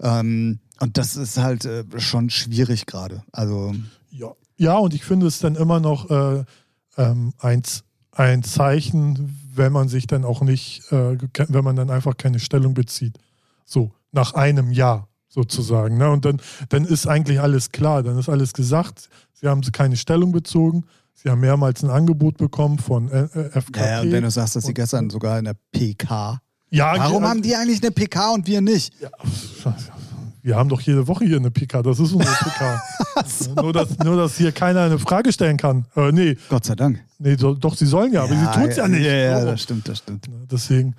Ja. 0.00 0.20
Ähm, 0.20 0.60
und 0.80 0.96
das 0.96 1.16
ist 1.16 1.38
halt 1.38 1.64
äh, 1.64 1.84
schon 1.98 2.30
schwierig 2.30 2.86
gerade. 2.86 3.24
Also, 3.32 3.74
Ja. 4.10 4.32
ja, 4.56 4.76
und 4.78 4.94
ich 4.94 5.04
finde 5.04 5.26
es 5.26 5.40
dann 5.40 5.56
immer 5.56 5.80
noch 5.80 6.08
äh, 6.10 6.44
ähm, 6.96 7.32
ein, 7.38 7.62
ein 8.16 8.42
Zeichen, 8.42 9.38
wenn 9.54 9.72
man 9.72 9.88
sich 9.88 10.06
dann 10.06 10.24
auch 10.24 10.42
nicht, 10.42 10.90
äh, 10.92 11.16
wenn 11.48 11.64
man 11.64 11.76
dann 11.76 11.90
einfach 11.90 12.16
keine 12.16 12.38
Stellung 12.38 12.74
bezieht. 12.74 13.18
So, 13.64 13.92
nach 14.12 14.34
einem 14.34 14.72
Jahr 14.72 15.08
sozusagen. 15.28 15.98
Ne? 15.98 16.10
Und 16.10 16.24
dann, 16.24 16.40
dann 16.68 16.84
ist 16.84 17.06
eigentlich 17.06 17.40
alles 17.40 17.72
klar, 17.72 18.02
dann 18.02 18.18
ist 18.18 18.28
alles 18.28 18.52
gesagt. 18.52 19.08
Sie 19.32 19.48
haben 19.48 19.60
keine 19.72 19.96
Stellung 19.96 20.32
bezogen. 20.32 20.84
Sie 21.12 21.28
haben 21.28 21.40
mehrmals 21.40 21.82
ein 21.82 21.90
Angebot 21.90 22.36
bekommen 22.38 22.78
von 22.78 23.10
äh, 23.10 23.24
äh, 23.24 23.60
FKP. 23.60 23.80
ja, 23.80 24.00
und 24.00 24.12
wenn 24.12 24.24
du 24.24 24.30
sagst, 24.30 24.56
dass 24.56 24.64
sie 24.64 24.74
gestern 24.74 25.10
sogar 25.10 25.38
in 25.38 25.46
der 25.46 25.56
PK. 25.72 26.40
ja, 26.70 26.94
Warum 26.96 27.22
ja, 27.22 27.28
haben 27.30 27.42
die 27.42 27.54
eigentlich 27.54 27.82
eine 27.82 27.90
PK 27.90 28.32
und 28.32 28.46
wir 28.46 28.60
nicht? 28.60 28.94
Ja, 29.00 29.10
wir 30.44 30.56
haben 30.56 30.68
doch 30.68 30.80
jede 30.82 31.08
Woche 31.08 31.24
hier 31.24 31.38
eine 31.38 31.50
PK, 31.50 31.82
das 31.82 31.98
ist 31.98 32.12
unsere 32.12 32.34
PK. 32.34 32.82
nur, 33.62 33.72
dass, 33.72 33.98
nur, 33.98 34.16
dass 34.16 34.36
hier 34.36 34.52
keiner 34.52 34.82
eine 34.82 34.98
Frage 34.98 35.32
stellen 35.32 35.56
kann. 35.56 35.86
Äh, 35.96 36.12
nee, 36.12 36.36
Gott 36.50 36.66
sei 36.66 36.74
Dank. 36.74 37.02
nee, 37.18 37.34
do, 37.34 37.54
doch, 37.54 37.74
sie 37.74 37.86
sollen 37.86 38.12
ja, 38.12 38.24
aber 38.24 38.36
sie 38.36 38.46
tun 38.52 38.68
es 38.68 38.76
ja 38.76 38.86
nicht. 38.86 39.06
Ja, 39.06 39.14
ja, 39.14 39.40
So. 39.40 39.46
das 39.46 39.62
stimmt, 39.62 39.88
das 39.88 39.98
stimmt. 39.98 40.28
Deswegen. 40.52 40.94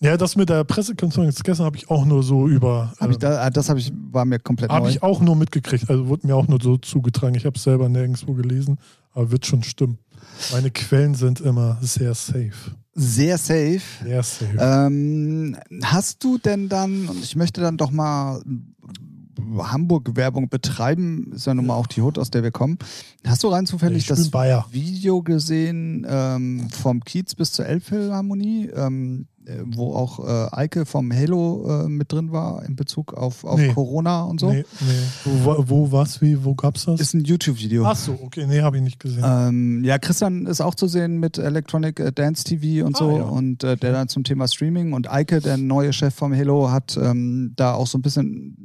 Ja, 0.00 0.16
das 0.16 0.34
mit 0.34 0.48
der 0.48 0.64
Pressekonferenz 0.64 1.40
gestern 1.44 1.66
habe 1.66 1.76
ich 1.76 1.88
auch 1.88 2.04
nur 2.04 2.24
so 2.24 2.48
über. 2.48 2.92
Hab 2.98 3.10
ich 3.10 3.16
äh, 3.16 3.20
da, 3.20 3.48
das 3.48 3.68
habe 3.68 3.78
ich, 3.78 3.92
war 4.10 4.24
mir 4.24 4.40
komplett 4.40 4.70
habe 4.70 4.90
ich 4.90 5.04
auch 5.04 5.20
nur 5.20 5.36
mitgekriegt. 5.36 5.88
Also 5.88 6.08
wurde 6.08 6.26
mir 6.26 6.34
auch 6.34 6.48
nur 6.48 6.58
so 6.60 6.76
zugetragen. 6.76 7.36
Ich 7.36 7.46
habe 7.46 7.56
es 7.56 7.62
selber 7.62 7.88
nirgendwo 7.88 8.34
gelesen, 8.34 8.78
aber 9.12 9.30
wird 9.30 9.46
schon 9.46 9.62
stimmen. 9.62 9.98
Meine 10.52 10.72
Quellen 10.72 11.14
sind 11.14 11.40
immer 11.40 11.78
sehr 11.80 12.12
safe. 12.14 12.74
Sehr 12.94 13.38
safe. 13.38 13.80
Sehr 14.02 14.22
safe. 14.22 14.56
Ähm, 14.58 15.56
hast 15.82 16.22
du 16.22 16.38
denn 16.38 16.68
dann, 16.68 17.08
und 17.08 17.22
ich 17.24 17.34
möchte 17.36 17.60
dann 17.60 17.76
doch 17.76 17.90
mal 17.90 18.40
Hamburg-Werbung 19.58 20.48
betreiben, 20.48 21.32
ist 21.34 21.46
ja 21.46 21.54
nun 21.54 21.66
mal 21.66 21.74
auch 21.74 21.86
die 21.86 22.02
Hut, 22.02 22.18
aus 22.18 22.30
der 22.30 22.42
wir 22.42 22.50
kommen. 22.50 22.78
Hast 23.26 23.42
du 23.42 23.48
rein 23.48 23.66
zufällig 23.66 24.06
das 24.06 24.30
Bayer. 24.30 24.66
Video 24.70 25.22
gesehen 25.22 26.06
ähm, 26.08 26.68
vom 26.70 27.04
Kiez 27.04 27.34
bis 27.34 27.52
zur 27.52 27.66
Elbphilharmonie? 27.66 28.70
Ähm, 28.74 29.26
äh, 29.33 29.33
wo 29.66 29.94
auch 29.94 30.20
äh, 30.26 30.48
Eike 30.56 30.86
vom 30.86 31.12
Halo 31.12 31.84
äh, 31.84 31.88
mit 31.88 32.12
drin 32.12 32.32
war 32.32 32.64
in 32.64 32.76
Bezug 32.76 33.12
auf, 33.14 33.44
auf 33.44 33.58
Nee. 33.60 33.72
Corona 33.72 34.22
und 34.24 34.40
so. 34.40 34.50
Nee, 34.50 34.64
nee. 34.80 35.32
Wo, 35.44 35.64
wo 35.68 35.92
was, 35.92 36.20
wie, 36.22 36.44
wo 36.44 36.54
gab's 36.54 36.86
das? 36.86 37.00
Ist 37.00 37.14
ein 37.14 37.24
YouTube-Video. 37.24 37.84
Ach 37.84 37.96
so, 37.96 38.18
okay, 38.22 38.46
nee, 38.46 38.62
habe 38.62 38.78
ich 38.78 38.82
nicht 38.82 38.98
gesehen. 39.00 39.22
Ähm, 39.26 39.84
ja, 39.84 39.98
Christian 39.98 40.46
ist 40.46 40.60
auch 40.60 40.74
zu 40.74 40.86
sehen 40.86 41.18
mit 41.20 41.38
Electronic 41.38 42.00
äh, 42.00 42.12
Dance 42.12 42.44
TV 42.44 42.86
und 42.86 42.96
Ah, 42.96 42.98
so 42.98 43.16
ja. 43.18 43.24
und 43.24 43.64
äh, 43.64 43.76
der 43.76 43.92
dann 43.92 44.08
zum 44.08 44.24
Thema 44.24 44.48
Streaming 44.48 44.92
und 44.92 45.10
Eike, 45.10 45.40
der 45.40 45.56
neue 45.56 45.92
Chef 45.92 46.14
vom 46.14 46.34
Halo, 46.34 46.70
hat 46.70 46.96
ähm, 47.00 47.52
da 47.56 47.74
auch 47.74 47.86
so 47.86 47.98
ein 47.98 48.02
bisschen 48.02 48.56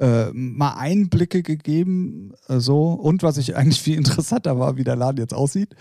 äh, 0.00 0.30
mal 0.32 0.72
Einblicke 0.78 1.42
gegeben, 1.42 2.32
äh, 2.48 2.58
so 2.58 2.92
und 2.92 3.22
was 3.22 3.36
ich 3.36 3.54
eigentlich 3.56 3.80
viel 3.80 3.96
interessanter 3.96 4.58
war, 4.58 4.76
wie 4.76 4.84
der 4.84 4.96
Laden 4.96 5.18
jetzt 5.18 5.34
aussieht. 5.34 5.76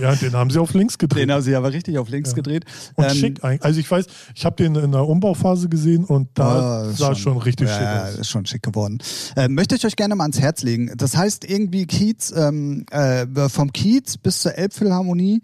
ja, 0.00 0.14
den 0.14 0.34
haben 0.34 0.50
sie 0.50 0.58
auf 0.58 0.74
links 0.74 0.98
gedreht. 0.98 1.22
Den 1.22 1.32
haben 1.32 1.42
sie 1.42 1.54
aber 1.56 1.72
richtig 1.72 1.96
auf 1.98 2.08
links 2.10 2.30
Ja. 2.30 2.36
gedreht. 2.36 2.64
Und 2.94 3.04
Ähm, 3.04 3.10
schick 3.16 3.42
eigentlich. 3.42 3.64
Also 3.64 3.80
ich 3.80 3.90
weiß, 3.90 4.06
ich 4.34 4.44
habe 4.44 4.56
den 4.56 4.74
in 4.74 4.92
der 4.92 5.06
Umbauphase 5.08 5.68
gesehen 5.68 6.04
und 6.04 6.28
da 6.34 6.90
ist 6.90 6.98
sah 6.98 7.14
schon, 7.14 7.38
richtig 7.38 7.68
ja, 7.68 7.74
schick 7.74 7.84
ja, 7.86 8.04
aus. 8.04 8.14
ist 8.18 8.28
schon 8.28 8.44
schick 8.46 8.62
geworden. 8.62 8.98
Äh, 9.34 9.48
möchte 9.48 9.74
ich 9.76 9.84
euch 9.86 9.96
gerne 9.96 10.14
mal 10.14 10.24
ans 10.24 10.38
Herz 10.40 10.62
legen. 10.62 10.92
Das 10.96 11.16
heißt 11.16 11.44
irgendwie 11.48 11.86
Kiez, 11.86 12.32
ähm, 12.36 12.84
äh, 12.90 13.26
vom 13.48 13.72
Kiez 13.72 14.18
bis 14.18 14.42
zur 14.42 14.56
Elbphilharmonie 14.56 15.40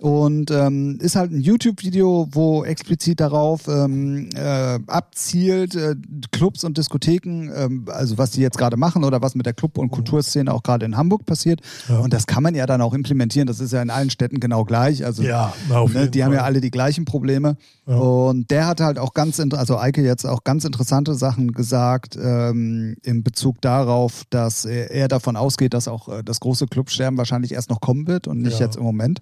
und 0.00 0.50
ähm, 0.50 0.98
ist 0.98 1.14
halt 1.14 1.30
ein 1.30 1.40
YouTube-Video, 1.40 2.28
wo 2.32 2.64
explizit 2.64 3.20
darauf 3.20 3.68
ähm, 3.68 4.30
äh, 4.34 4.78
abzielt, 4.86 5.74
äh, 5.74 5.94
Clubs 6.32 6.64
und 6.64 6.78
Diskotheken, 6.78 7.50
ähm, 7.54 7.84
also 7.86 8.16
was 8.16 8.30
die 8.30 8.40
jetzt 8.40 8.56
gerade 8.56 8.78
machen 8.78 9.04
oder 9.04 9.20
was 9.20 9.34
mit 9.34 9.44
der 9.44 9.52
Club- 9.52 9.76
und 9.76 9.90
Kulturszene 9.90 10.54
auch 10.54 10.62
gerade 10.62 10.86
in 10.86 10.96
Hamburg 10.96 11.26
passiert. 11.26 11.60
Ja. 11.86 11.98
Und 11.98 12.14
das 12.14 12.26
kann 12.26 12.42
man 12.42 12.54
ja 12.54 12.64
dann 12.64 12.80
auch 12.80 12.94
implementieren. 12.94 13.46
Das 13.46 13.60
ist 13.60 13.72
ja 13.74 13.82
in 13.82 13.90
allen 13.90 14.08
Städten 14.08 14.40
genau 14.40 14.64
gleich. 14.64 15.04
Also 15.04 15.22
Ja, 15.22 15.52
ne, 15.68 16.08
die 16.08 16.24
haben 16.24 16.32
ja 16.32 16.38
Fall. 16.38 16.46
alle 16.46 16.60
die 16.62 16.70
gleichen 16.70 17.04
Probleme. 17.04 17.58
Ja. 17.86 17.96
Und 17.96 18.50
der 18.50 18.66
hat 18.66 18.80
halt 18.80 18.98
auch 18.98 19.12
ganz, 19.12 19.38
also 19.38 19.78
Eike 19.78 20.02
jetzt 20.02 20.24
auch 20.24 20.44
ganz 20.44 20.64
interessante 20.64 21.14
Sachen 21.14 21.52
gesagt 21.52 22.16
ähm, 22.16 22.96
in 23.02 23.22
Bezug 23.22 23.60
darauf, 23.60 24.24
dass 24.30 24.64
er, 24.64 24.90
er 24.92 25.08
davon 25.08 25.36
ausgeht, 25.36 25.74
dass 25.74 25.88
auch 25.88 26.08
äh, 26.08 26.22
das 26.24 26.40
große 26.40 26.68
Clubsterben 26.68 27.18
wahrscheinlich 27.18 27.52
erst 27.52 27.68
noch 27.68 27.82
kommen 27.82 28.06
wird 28.06 28.28
und 28.28 28.40
nicht 28.40 28.60
jetzt 28.60 28.76
im 28.76 28.82
Moment 28.82 29.20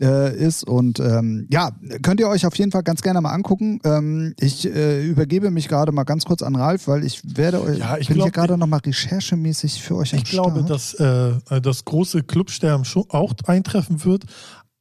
äh, 0.00 0.36
ist. 0.36 0.64
Und 0.64 1.00
ähm, 1.00 1.46
ja, 1.50 1.70
könnt 2.02 2.20
ihr 2.20 2.28
euch 2.28 2.46
auf 2.46 2.56
jeden 2.56 2.70
Fall 2.72 2.82
ganz 2.82 3.02
gerne 3.02 3.20
mal 3.20 3.30
angucken. 3.32 3.80
Ähm, 3.84 4.34
ich 4.38 4.66
äh, 4.66 5.04
übergebe 5.06 5.50
mich 5.50 5.68
gerade 5.68 5.92
mal 5.92 6.04
ganz 6.04 6.24
kurz 6.24 6.42
an 6.42 6.56
Ralf, 6.56 6.88
weil 6.88 7.04
ich 7.04 7.20
werde 7.36 7.62
euch, 7.62 7.78
Ja, 7.78 7.96
ich 7.98 8.08
bin 8.08 8.16
glaub, 8.16 8.26
hier 8.26 8.32
gerade 8.32 8.56
nochmal 8.58 8.80
recherchemäßig 8.80 9.82
für 9.82 9.96
euch 9.96 10.12
am 10.12 10.18
Ich 10.18 10.24
glaube, 10.24 10.64
Start. 10.64 10.70
dass 10.70 10.94
äh, 10.94 11.60
das 11.60 11.84
große 11.84 12.22
Clubsterben 12.22 12.84
schon 12.84 13.04
auch 13.08 13.34
eintreffen 13.46 14.04
wird. 14.04 14.24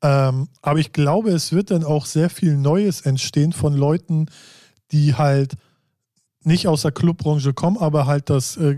Ähm, 0.01 0.47
aber 0.61 0.79
ich 0.79 0.93
glaube, 0.93 1.31
es 1.31 1.51
wird 1.51 1.71
dann 1.71 1.83
auch 1.83 2.05
sehr 2.05 2.29
viel 2.29 2.57
Neues 2.57 3.01
entstehen 3.01 3.53
von 3.53 3.73
Leuten, 3.73 4.27
die 4.91 5.15
halt 5.15 5.55
nicht 6.43 6.67
aus 6.67 6.81
der 6.81 6.91
Clubbranche 6.91 7.53
kommen, 7.53 7.77
aber 7.77 8.07
halt 8.07 8.29
das 8.29 8.57
äh, 8.57 8.77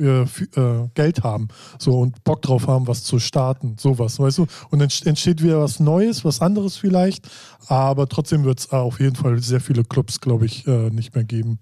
äh, 0.00 0.22
äh, 0.22 0.88
Geld 0.94 1.22
haben 1.22 1.48
so 1.78 1.98
und 2.00 2.22
Bock 2.24 2.42
drauf 2.42 2.66
haben, 2.66 2.86
was 2.86 3.04
zu 3.04 3.18
starten, 3.18 3.76
sowas, 3.78 4.18
weißt 4.18 4.38
du? 4.38 4.42
Und 4.70 4.78
dann 4.78 4.82
ent- 4.88 5.06
entsteht 5.06 5.42
wieder 5.42 5.60
was 5.60 5.80
Neues, 5.80 6.24
was 6.24 6.40
anderes 6.40 6.76
vielleicht, 6.76 7.28
aber 7.68 8.08
trotzdem 8.08 8.44
wird 8.44 8.60
es 8.60 8.70
auf 8.70 9.00
jeden 9.00 9.16
Fall 9.16 9.38
sehr 9.42 9.60
viele 9.60 9.84
Clubs, 9.84 10.20
glaube 10.20 10.46
ich, 10.46 10.66
äh, 10.66 10.90
nicht 10.90 11.14
mehr 11.14 11.24
geben. 11.24 11.58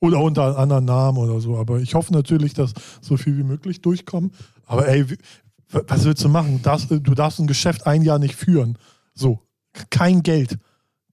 Oder 0.00 0.20
unter 0.20 0.58
anderen 0.58 0.84
Namen 0.84 1.16
oder 1.18 1.40
so. 1.40 1.56
Aber 1.56 1.78
ich 1.78 1.94
hoffe 1.94 2.12
natürlich, 2.12 2.52
dass 2.52 2.72
so 3.00 3.16
viel 3.16 3.38
wie 3.38 3.42
möglich 3.42 3.80
durchkommen. 3.80 4.32
Aber 4.66 4.86
ey, 4.86 5.06
was 5.70 6.04
willst 6.04 6.22
du 6.22 6.28
machen? 6.28 6.58
Du 6.58 6.62
darfst, 6.62 6.90
du 6.90 6.98
darfst 7.14 7.40
ein 7.40 7.46
Geschäft 7.46 7.86
ein 7.86 8.02
Jahr 8.02 8.18
nicht 8.18 8.34
führen. 8.36 8.76
So. 9.14 9.40
Kein 9.90 10.22
Geld. 10.22 10.58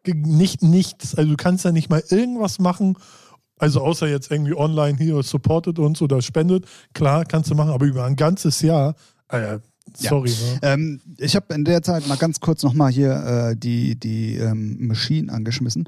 Ge- 0.04 0.14
Nicht 0.16 0.62
nichts. 0.62 1.16
Also 1.16 1.30
du 1.30 1.38
kannst 1.38 1.64
ja 1.64 1.72
nicht 1.72 1.90
mal 1.90 2.04
irgendwas 2.10 2.60
machen. 2.60 2.98
Also 3.62 3.82
außer 3.82 4.08
jetzt 4.08 4.32
irgendwie 4.32 4.56
online 4.56 4.98
hier 4.98 5.22
supportet 5.22 5.78
uns 5.78 6.02
oder 6.02 6.24
spendet. 6.24 6.66
Klar, 6.96 7.26
kannst 7.26 7.52
du 7.52 7.56
machen, 7.56 7.70
aber 7.70 7.86
über 7.86 8.04
ein 8.06 8.16
ganzes 8.16 8.64
Jahr. 8.64 8.96
Äh, 9.28 9.60
sorry. 9.96 10.32
Ne? 10.32 10.60
Ähm, 10.64 11.02
ich 11.20 11.36
habe 11.36 11.54
in 11.54 11.64
der 11.64 11.84
Zeit 11.84 12.08
mal 12.08 12.18
ganz 12.18 12.40
kurz 12.40 12.64
nochmal 12.64 12.92
hier 12.92 13.52
äh, 13.52 13.56
die, 13.56 14.00
die 14.00 14.38
ähm, 14.38 14.88
Machine 14.88 15.32
angeschmissen. 15.32 15.88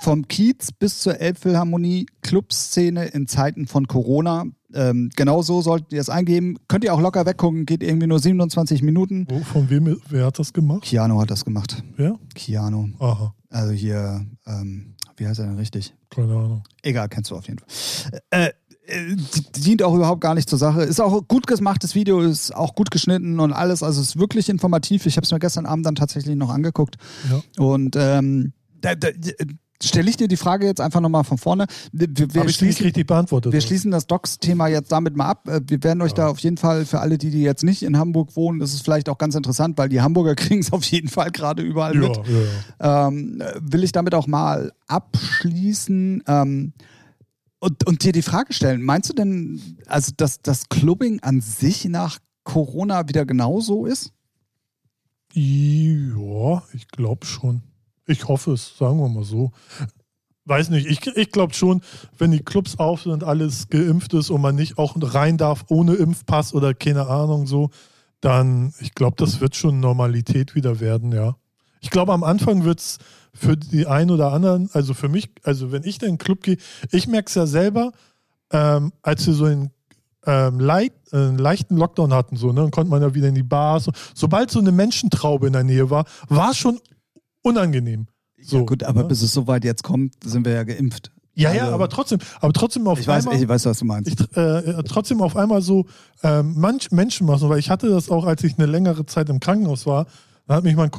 Vom 0.00 0.26
Kiez 0.26 0.72
bis 0.72 0.98
zur 1.00 1.20
Elbphilharmonie, 1.20 2.06
Clubszene 2.22 3.04
in 3.06 3.28
Zeiten 3.28 3.68
von 3.68 3.86
Corona. 3.86 4.46
Ähm, 4.74 5.10
genau 5.14 5.42
so 5.42 5.62
solltet 5.62 5.92
ihr 5.92 6.00
es 6.00 6.08
eingeben. 6.08 6.56
Könnt 6.66 6.82
ihr 6.82 6.92
auch 6.92 7.00
locker 7.00 7.26
weggucken, 7.26 7.64
geht 7.64 7.84
irgendwie 7.84 8.08
nur 8.08 8.18
27 8.18 8.82
Minuten. 8.82 9.28
Wo, 9.30 9.38
von 9.38 9.70
wem, 9.70 10.00
wer 10.08 10.26
hat 10.26 10.40
das 10.40 10.52
gemacht? 10.52 10.82
Keanu 10.82 11.20
hat 11.20 11.30
das 11.30 11.44
gemacht. 11.44 11.84
Wer? 11.96 12.18
Keanu. 12.34 12.88
Aha, 12.98 13.32
Also 13.50 13.70
hier, 13.70 14.26
ähm, 14.48 14.96
wie 15.16 15.26
heißt 15.26 15.40
er 15.40 15.46
denn 15.46 15.56
richtig? 15.56 15.94
keine 16.10 16.32
Ahnung. 16.32 16.62
Egal, 16.82 17.08
kennst 17.08 17.30
du 17.30 17.36
auf 17.36 17.46
jeden 17.46 17.58
Fall. 17.58 18.20
Äh, 18.30 18.50
äh, 18.86 19.16
dient 19.56 19.82
auch 19.82 19.94
überhaupt 19.94 20.20
gar 20.20 20.34
nicht 20.34 20.48
zur 20.48 20.58
Sache. 20.58 20.82
Ist 20.82 21.00
auch 21.00 21.26
gut 21.26 21.46
gemachtes 21.46 21.94
Video, 21.94 22.20
ist 22.20 22.54
auch 22.54 22.74
gut 22.74 22.90
geschnitten 22.90 23.40
und 23.40 23.52
alles. 23.52 23.82
Also 23.82 24.00
ist 24.00 24.18
wirklich 24.18 24.48
informativ. 24.48 25.06
Ich 25.06 25.16
habe 25.16 25.24
es 25.24 25.32
mir 25.32 25.38
gestern 25.38 25.66
Abend 25.66 25.86
dann 25.86 25.94
tatsächlich 25.94 26.36
noch 26.36 26.50
angeguckt. 26.50 26.96
Ja. 27.30 27.64
Und 27.64 27.96
ähm, 27.96 28.52
da, 28.80 28.94
da, 28.94 29.08
stelle 29.82 30.08
ich 30.08 30.16
dir 30.16 30.28
die 30.28 30.36
Frage 30.36 30.66
jetzt 30.66 30.80
einfach 30.80 31.00
nochmal 31.00 31.24
von 31.24 31.38
vorne. 31.38 31.66
Wir, 31.92 32.08
wir, 32.10 32.40
Habe 32.40 32.50
ich 32.50 32.56
schließen, 32.56 32.84
richtig 32.84 33.06
beantwortet. 33.06 33.52
wir 33.52 33.60
schließen 33.60 33.90
das 33.90 34.06
Docs-Thema 34.06 34.68
jetzt 34.68 34.92
damit 34.92 35.16
mal 35.16 35.26
ab. 35.26 35.48
Äh, 35.48 35.60
Wir 35.66 35.82
werden 35.82 36.00
euch 36.02 36.14
da 36.14 36.28
auf 36.28 36.38
jeden 36.38 36.56
Fall, 36.56 36.84
für 36.84 37.00
alle, 37.00 37.18
die, 37.18 37.30
die 37.30 37.42
jetzt 37.42 37.64
nicht 37.64 37.82
in 37.82 37.98
Hamburg 37.98 38.36
wohnen, 38.36 38.60
das 38.60 38.72
ist 38.72 38.82
vielleicht 38.82 39.08
auch 39.08 39.18
ganz 39.18 39.34
interessant, 39.34 39.76
weil 39.78 39.88
die 39.88 40.00
Hamburger 40.00 40.34
kriegen 40.36 40.60
es 40.60 40.72
auf 40.72 40.84
jeden 40.84 41.08
Fall 41.08 41.30
gerade 41.30 41.62
überall 41.62 41.94
ja, 41.94 42.00
mit 42.00 42.16
ja, 42.16 42.22
ja. 42.80 43.08
ähm, 43.08 43.42
will 43.60 43.84
ich 43.84 43.92
damit 43.92 44.14
auch 44.14 44.26
mal 44.26 44.72
abschließen 44.86 46.22
ähm, 46.26 46.72
und, 47.58 47.86
und 47.86 48.04
dir 48.04 48.12
die 48.12 48.22
Frage 48.22 48.52
stellen. 48.52 48.82
Meinst 48.82 49.10
du 49.10 49.14
denn, 49.14 49.78
also 49.86 50.12
dass 50.16 50.40
das 50.42 50.68
Clubbing 50.68 51.20
an 51.20 51.40
sich 51.40 51.86
nach 51.86 52.18
Corona 52.44 53.08
wieder 53.08 53.24
genauso 53.24 53.86
ist? 53.86 54.12
Ja, 55.32 56.62
ich 56.72 56.86
glaube 56.88 57.26
schon. 57.26 57.62
Ich 58.06 58.28
hoffe 58.28 58.52
es, 58.52 58.76
sagen 58.76 58.98
wir 58.98 59.08
mal 59.08 59.24
so. 59.24 59.52
Weiß 60.46 60.68
nicht, 60.68 60.86
ich, 60.86 61.06
ich 61.16 61.30
glaube 61.30 61.54
schon, 61.54 61.80
wenn 62.18 62.30
die 62.30 62.42
Clubs 62.42 62.78
auf 62.78 63.02
sind, 63.02 63.24
alles 63.24 63.68
geimpft 63.68 64.12
ist 64.12 64.28
und 64.28 64.42
man 64.42 64.54
nicht 64.54 64.76
auch 64.76 64.94
rein 64.98 65.38
darf 65.38 65.64
ohne 65.68 65.94
Impfpass 65.94 66.52
oder 66.52 66.74
keine 66.74 67.06
Ahnung 67.06 67.46
so, 67.46 67.70
dann, 68.20 68.74
ich 68.80 68.94
glaube, 68.94 69.16
das 69.16 69.40
wird 69.40 69.56
schon 69.56 69.80
Normalität 69.80 70.54
wieder 70.54 70.80
werden, 70.80 71.12
ja. 71.12 71.36
Ich 71.80 71.90
glaube, 71.90 72.12
am 72.12 72.24
Anfang 72.24 72.64
wird 72.64 72.80
es 72.80 72.98
für 73.34 73.56
die 73.56 73.86
einen 73.86 74.10
oder 74.10 74.32
anderen, 74.32 74.70
also 74.72 74.94
für 74.94 75.08
mich, 75.08 75.30
also 75.42 75.72
wenn 75.72 75.82
ich 75.82 76.00
in 76.02 76.08
den 76.08 76.18
Club 76.18 76.42
gehe, 76.42 76.56
ich 76.90 77.06
merke 77.06 77.28
es 77.28 77.34
ja 77.34 77.46
selber, 77.46 77.92
ähm, 78.50 78.92
als 79.02 79.26
wir 79.26 79.34
so 79.34 79.44
einen 79.44 79.70
ähm, 80.26 80.60
leicht, 80.60 80.94
äh, 81.12 81.16
einen 81.16 81.38
leichten 81.38 81.76
Lockdown 81.76 82.14
hatten, 82.14 82.36
so, 82.36 82.52
ne, 82.52 82.62
dann 82.62 82.70
konnte 82.70 82.90
man 82.90 83.02
ja 83.02 83.14
wieder 83.14 83.28
in 83.28 83.34
die 83.34 83.42
Bars. 83.42 83.90
Sobald 84.14 84.50
so 84.50 84.60
eine 84.60 84.72
Menschentraube 84.72 85.46
in 85.46 85.52
der 85.52 85.64
Nähe 85.64 85.90
war, 85.90 86.06
war 86.28 86.54
schon 86.54 86.78
unangenehm. 87.44 88.08
So, 88.40 88.58
ja, 88.58 88.62
gut, 88.64 88.82
aber 88.82 89.02
ne? 89.02 89.08
bis 89.08 89.22
es 89.22 89.32
so 89.32 89.46
weit 89.46 89.64
jetzt 89.64 89.84
kommt, 89.84 90.14
sind 90.24 90.44
wir 90.44 90.52
ja 90.52 90.64
geimpft. 90.64 91.12
Ja, 91.36 91.52
ja, 91.52 91.62
Also- 91.62 91.74
aber 91.74 91.88
trotzdem, 91.88 92.18
aber 92.40 92.52
trotzdem 92.52 92.86
auf 92.86 92.98
Ich 93.00 93.06
weiß, 93.08 93.26
einmal. 93.26 93.42
ich 93.42 93.48
weiß, 93.48 93.66
was 93.66 93.78
du 93.78 93.84
meinst. 93.84 94.10
ich, 94.10 94.36
äh, 94.36 94.82
trotzdem 94.84 95.20
auf 95.20 95.36
einmal 95.36 95.62
so 95.62 95.86
ähm, 96.22 96.54
manch 96.56 96.90
Menschenmassen, 96.92 97.48
weil 97.48 97.58
ich 97.58 97.70
hatte 97.70 97.88
das 97.88 98.08
auch, 98.10 98.24
als 98.26 98.44
ich 98.44 98.56
eine 98.58 98.66
längere 98.66 99.06
Zeit 99.06 99.28
im 99.28 99.40
Krankenhaus 99.40 99.86
war. 99.86 100.06
Da 100.46 100.56
hat 100.56 100.64
mich 100.64 100.76
mein, 100.76 100.90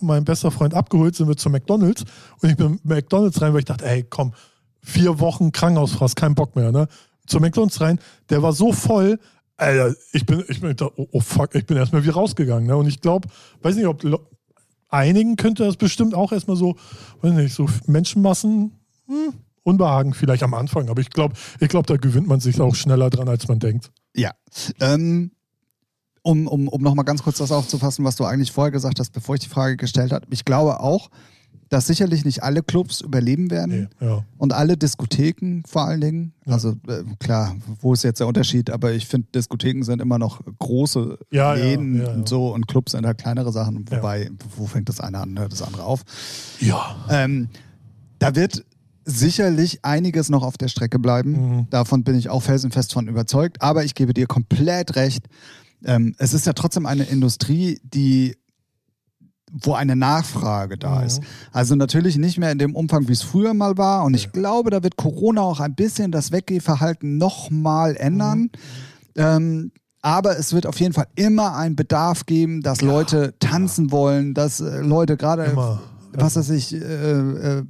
mein 0.00 0.24
bester 0.24 0.50
Freund 0.50 0.72
abgeholt, 0.74 1.14
sind 1.14 1.28
wir 1.28 1.36
zu 1.36 1.50
McDonalds 1.50 2.04
und 2.40 2.48
ich 2.48 2.56
bin 2.56 2.66
in 2.72 2.80
McDonalds 2.84 3.40
rein, 3.42 3.52
weil 3.52 3.58
ich 3.60 3.66
dachte, 3.66 3.84
ey, 3.86 4.02
komm, 4.02 4.32
vier 4.82 5.20
Wochen 5.20 5.52
Krankenhausfraß, 5.52 6.14
kein 6.14 6.34
Bock 6.34 6.56
mehr, 6.56 6.72
ne? 6.72 6.88
Zu 7.26 7.38
McDonalds 7.38 7.80
rein, 7.82 7.98
der 8.30 8.42
war 8.42 8.52
so 8.54 8.72
voll, 8.72 9.18
Alter, 9.58 9.94
ich 10.12 10.24
bin, 10.26 10.42
ich 10.48 10.60
bin, 10.60 10.74
oh, 10.80 11.06
oh 11.12 11.20
fuck, 11.20 11.54
ich 11.54 11.66
bin 11.66 11.76
erstmal 11.76 12.02
wieder 12.02 12.14
rausgegangen, 12.14 12.66
ne? 12.66 12.76
Und 12.76 12.86
ich 12.88 13.00
glaube, 13.00 13.28
weiß 13.62 13.76
nicht, 13.76 13.86
ob 13.86 14.02
einigen 14.94 15.36
könnte 15.36 15.64
das 15.64 15.76
bestimmt 15.76 16.14
auch 16.14 16.32
erstmal 16.32 16.56
so, 16.56 16.76
weiß 17.20 17.32
nicht, 17.32 17.54
so 17.54 17.68
Menschenmassen, 17.86 18.72
hm, 19.06 19.34
Unbehagen 19.62 20.14
vielleicht 20.14 20.42
am 20.42 20.54
Anfang, 20.54 20.88
aber 20.88 21.00
ich 21.00 21.10
glaube, 21.10 21.34
ich 21.58 21.68
glaube, 21.68 21.86
da 21.86 21.96
gewöhnt 21.96 22.26
man 22.26 22.40
sich 22.40 22.60
auch 22.60 22.74
schneller 22.74 23.10
dran, 23.10 23.28
als 23.28 23.48
man 23.48 23.58
denkt. 23.58 23.90
Ja. 24.14 24.32
Ähm, 24.80 25.32
um 26.22 26.46
um, 26.46 26.68
um 26.68 26.82
nochmal 26.82 27.04
ganz 27.04 27.22
kurz 27.22 27.38
das 27.38 27.52
aufzufassen, 27.52 28.04
was 28.04 28.16
du 28.16 28.24
eigentlich 28.24 28.52
vorher 28.52 28.70
gesagt 28.70 29.00
hast, 29.00 29.10
bevor 29.10 29.34
ich 29.34 29.42
die 29.42 29.48
Frage 29.48 29.76
gestellt 29.76 30.12
habe. 30.12 30.26
Ich 30.30 30.44
glaube 30.44 30.80
auch, 30.80 31.10
dass 31.68 31.86
sicherlich 31.86 32.24
nicht 32.24 32.42
alle 32.42 32.62
Clubs 32.62 33.00
überleben 33.00 33.50
werden. 33.50 33.88
Nee, 34.00 34.06
ja. 34.06 34.24
Und 34.38 34.52
alle 34.52 34.76
Diskotheken 34.76 35.62
vor 35.66 35.86
allen 35.86 36.00
Dingen. 36.00 36.32
Ja. 36.46 36.54
Also 36.54 36.70
äh, 36.88 37.02
klar, 37.18 37.56
wo 37.80 37.92
ist 37.92 38.04
jetzt 38.04 38.20
der 38.20 38.26
Unterschied? 38.26 38.70
Aber 38.70 38.92
ich 38.92 39.06
finde, 39.06 39.28
Diskotheken 39.34 39.82
sind 39.82 40.00
immer 40.00 40.18
noch 40.18 40.40
große 40.58 41.18
Ja, 41.30 41.54
Läden 41.54 42.04
und 42.06 42.28
so 42.28 42.52
und 42.54 42.66
Clubs 42.66 42.92
sind 42.92 43.06
halt 43.06 43.18
kleinere 43.18 43.52
Sachen. 43.52 43.84
Wobei, 43.90 44.30
wo 44.56 44.66
fängt 44.66 44.88
das 44.88 45.00
eine 45.00 45.18
an, 45.18 45.38
hört 45.38 45.52
das 45.52 45.62
andere 45.62 45.84
auf? 45.84 46.02
Ja. 46.60 46.96
Ähm, 47.10 47.48
da 48.18 48.34
wird 48.34 48.64
sicherlich 49.04 49.84
einiges 49.84 50.30
noch 50.30 50.42
auf 50.42 50.56
der 50.56 50.68
Strecke 50.68 50.98
bleiben. 50.98 51.32
Mhm. 51.32 51.66
Davon 51.70 52.04
bin 52.04 52.14
ich 52.16 52.30
auch 52.30 52.42
felsenfest 52.42 52.92
von 52.92 53.08
überzeugt. 53.08 53.60
Aber 53.60 53.84
ich 53.84 53.94
gebe 53.94 54.14
dir 54.14 54.26
komplett 54.26 54.96
recht. 54.96 55.26
Ähm, 55.84 56.14
es 56.18 56.32
ist 56.32 56.46
ja 56.46 56.54
trotzdem 56.54 56.86
eine 56.86 57.04
Industrie, 57.04 57.78
die 57.82 58.36
wo 59.52 59.74
eine 59.74 59.94
Nachfrage 59.96 60.76
da 60.78 61.00
Mhm. 61.00 61.06
ist. 61.06 61.20
Also 61.52 61.74
natürlich 61.76 62.16
nicht 62.18 62.38
mehr 62.38 62.50
in 62.50 62.58
dem 62.58 62.74
Umfang, 62.74 63.06
wie 63.08 63.12
es 63.12 63.22
früher 63.22 63.54
mal 63.54 63.76
war. 63.78 64.04
Und 64.04 64.14
ich 64.14 64.32
glaube, 64.32 64.70
da 64.70 64.82
wird 64.82 64.96
Corona 64.96 65.42
auch 65.42 65.60
ein 65.60 65.74
bisschen 65.74 66.10
das 66.12 66.32
Weggehverhalten 66.32 67.18
nochmal 67.18 67.96
ändern. 67.96 68.38
Mhm. 68.40 68.50
Ähm, 69.16 69.72
aber 70.02 70.38
es 70.38 70.52
wird 70.52 70.66
auf 70.66 70.80
jeden 70.80 70.92
Fall 70.92 71.06
immer 71.14 71.56
einen 71.56 71.76
Bedarf 71.76 72.26
geben, 72.26 72.62
dass 72.62 72.80
Leute 72.82 73.34
tanzen 73.38 73.90
wollen, 73.90 74.34
dass 74.34 74.60
äh, 74.60 74.80
Leute 74.80 75.16
gerade, 75.16 75.56
was 76.12 76.36
weiß 76.36 76.50
ich, 76.50 76.74
äh, 76.74 76.78
äh, 76.78 77.58
äh, 77.58 77.64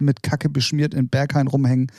mit 0.00 0.22
Kacke 0.22 0.48
beschmiert 0.48 0.94
in 0.94 1.08
Berghain 1.08 1.46
rumhängen, 1.46 1.92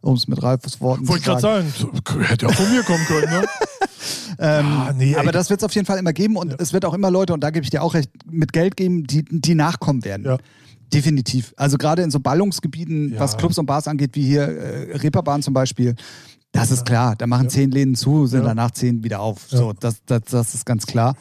um 0.00 0.14
es 0.16 0.26
mit 0.28 0.42
Ralfs 0.42 0.80
Worten 0.80 1.06
Wollte 1.08 1.22
zu 1.24 1.30
gerade 1.30 1.40
sagen. 1.40 1.72
sagen, 1.78 2.22
hätte 2.24 2.46
ja 2.46 2.52
von 2.52 2.70
mir 2.70 2.82
kommen 2.82 3.04
können, 3.06 3.30
ne? 3.30 3.44
Ähm, 4.38 4.64
Ah, 4.66 4.92
nee, 4.96 5.14
aber 5.16 5.26
ey. 5.26 5.32
das 5.32 5.50
wird 5.50 5.60
es 5.60 5.64
auf 5.64 5.74
jeden 5.74 5.86
Fall 5.86 5.98
immer 5.98 6.12
geben 6.12 6.36
und 6.36 6.54
es 6.60 6.72
wird 6.72 6.84
auch 6.84 6.94
immer 6.94 7.10
Leute, 7.10 7.32
und 7.34 7.40
da 7.44 7.50
gebe 7.50 7.64
ich 7.64 7.70
dir 7.70 7.82
auch 7.82 7.94
recht, 7.94 8.10
mit 8.30 8.52
Geld 8.52 8.76
geben, 8.76 9.04
die, 9.04 9.24
die 9.28 9.54
nachkommen 9.54 10.04
werden. 10.04 10.24
Ja. 10.24 10.38
Definitiv. 10.92 11.52
Also 11.56 11.78
gerade 11.78 12.02
in 12.02 12.10
so 12.10 12.18
Ballungsgebieten, 12.20 13.12
Ja. 13.14 13.20
was 13.20 13.36
Clubs 13.36 13.58
und 13.58 13.66
Bars 13.66 13.86
angeht, 13.86 14.10
wie 14.14 14.24
hier 14.24 14.42
äh, 14.42 14.96
Reeperbahn 14.96 15.42
zum 15.42 15.54
Beispiel, 15.54 15.94
das 16.52 16.72
ist 16.72 16.84
klar. 16.84 17.14
Da 17.16 17.28
machen 17.28 17.48
zehn 17.48 17.70
Läden 17.70 17.94
zu, 17.94 18.26
sind 18.26 18.40
Ja. 18.40 18.46
danach 18.48 18.72
zehn 18.72 19.04
wieder 19.04 19.20
auf. 19.20 19.46
Ja. 19.50 19.58
So, 19.58 19.72
das, 19.72 20.02
das, 20.06 20.22
das 20.30 20.54
ist 20.54 20.66
ganz 20.66 20.86
klar. 20.86 21.14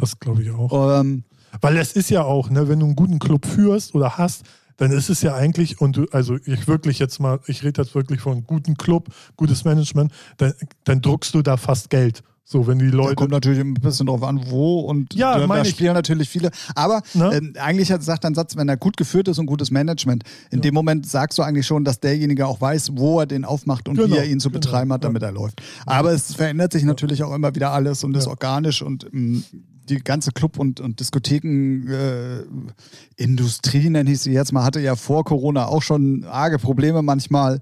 Das 0.00 0.18
glaube 0.18 0.42
ich 0.42 0.50
auch. 0.50 1.00
Ähm, 1.00 1.22
Weil 1.60 1.76
es 1.76 1.92
ist 1.92 2.10
ja 2.10 2.24
auch, 2.24 2.50
ne, 2.50 2.68
wenn 2.68 2.80
du 2.80 2.86
einen 2.86 2.96
guten 2.96 3.20
Club 3.20 3.46
führst 3.46 3.94
oder 3.94 4.18
hast, 4.18 4.42
dann 4.76 4.90
ist 4.90 5.10
es 5.10 5.22
ja 5.22 5.34
eigentlich, 5.34 5.80
und 5.80 5.96
du, 5.96 6.06
also 6.10 6.36
ich 6.44 6.66
wirklich 6.66 6.98
jetzt 6.98 7.20
mal, 7.20 7.40
ich 7.46 7.62
rede 7.62 7.82
jetzt 7.82 7.94
wirklich 7.94 8.20
von 8.20 8.32
einem 8.32 8.46
guten 8.46 8.76
Club, 8.76 9.08
gutes 9.36 9.64
Management, 9.64 10.12
dann, 10.38 10.54
dann 10.84 11.00
druckst 11.00 11.34
du 11.34 11.42
da 11.42 11.56
fast 11.56 11.90
Geld. 11.90 12.22
So, 12.46 12.66
wenn 12.66 12.78
die 12.78 12.90
da 12.90 12.96
Leute. 12.98 13.14
kommt 13.14 13.30
natürlich 13.30 13.60
ein 13.60 13.72
bisschen 13.72 14.06
drauf 14.06 14.22
an, 14.22 14.50
wo 14.50 14.80
und 14.80 15.14
Ja, 15.14 15.38
da, 15.38 15.46
da 15.46 15.64
spielen 15.64 15.94
natürlich 15.94 16.28
viele. 16.28 16.50
Aber 16.74 17.00
ähm, 17.14 17.54
eigentlich 17.58 17.90
hat 17.90 18.02
sagt 18.02 18.26
ein 18.26 18.34
Satz, 18.34 18.54
wenn 18.54 18.68
er 18.68 18.76
gut 18.76 18.98
geführt 18.98 19.28
ist 19.28 19.38
und 19.38 19.46
gutes 19.46 19.70
Management, 19.70 20.24
in 20.50 20.60
dem 20.60 20.74
Moment 20.74 21.08
sagst 21.08 21.38
du 21.38 21.42
eigentlich 21.42 21.66
schon, 21.66 21.84
dass 21.84 22.00
derjenige 22.00 22.46
auch 22.46 22.60
weiß, 22.60 22.92
wo 22.96 23.20
er 23.20 23.26
den 23.26 23.46
aufmacht 23.46 23.88
und 23.88 23.96
wie 23.96 24.02
Genau, 24.02 24.16
er 24.16 24.26
ihn 24.26 24.40
zu 24.40 24.50
genau, 24.50 24.60
betreiben 24.60 24.92
hat, 24.92 25.02
ja. 25.02 25.08
damit 25.08 25.22
er 25.22 25.32
läuft. 25.32 25.62
Aber 25.86 26.12
es 26.12 26.34
verändert 26.34 26.72
sich 26.72 26.84
natürlich 26.84 27.22
auch 27.22 27.34
immer 27.34 27.54
wieder 27.54 27.70
alles 27.72 28.04
und 28.04 28.14
ist 28.14 28.26
organisch 28.26 28.82
und 28.82 29.06
ähm, 29.14 29.42
die 29.88 29.98
ganze 29.98 30.32
Club- 30.32 30.58
und, 30.58 30.80
und 30.80 31.00
Diskotheken-Industrie, 31.00 33.90
nenne 33.90 34.10
ich 34.10 34.20
sie 34.20 34.32
jetzt 34.32 34.52
mal, 34.52 34.64
hatte 34.64 34.80
ja 34.80 34.96
vor 34.96 35.24
Corona 35.24 35.66
auch 35.66 35.82
schon 35.82 36.24
arge 36.24 36.58
Probleme 36.58 37.02
manchmal. 37.02 37.60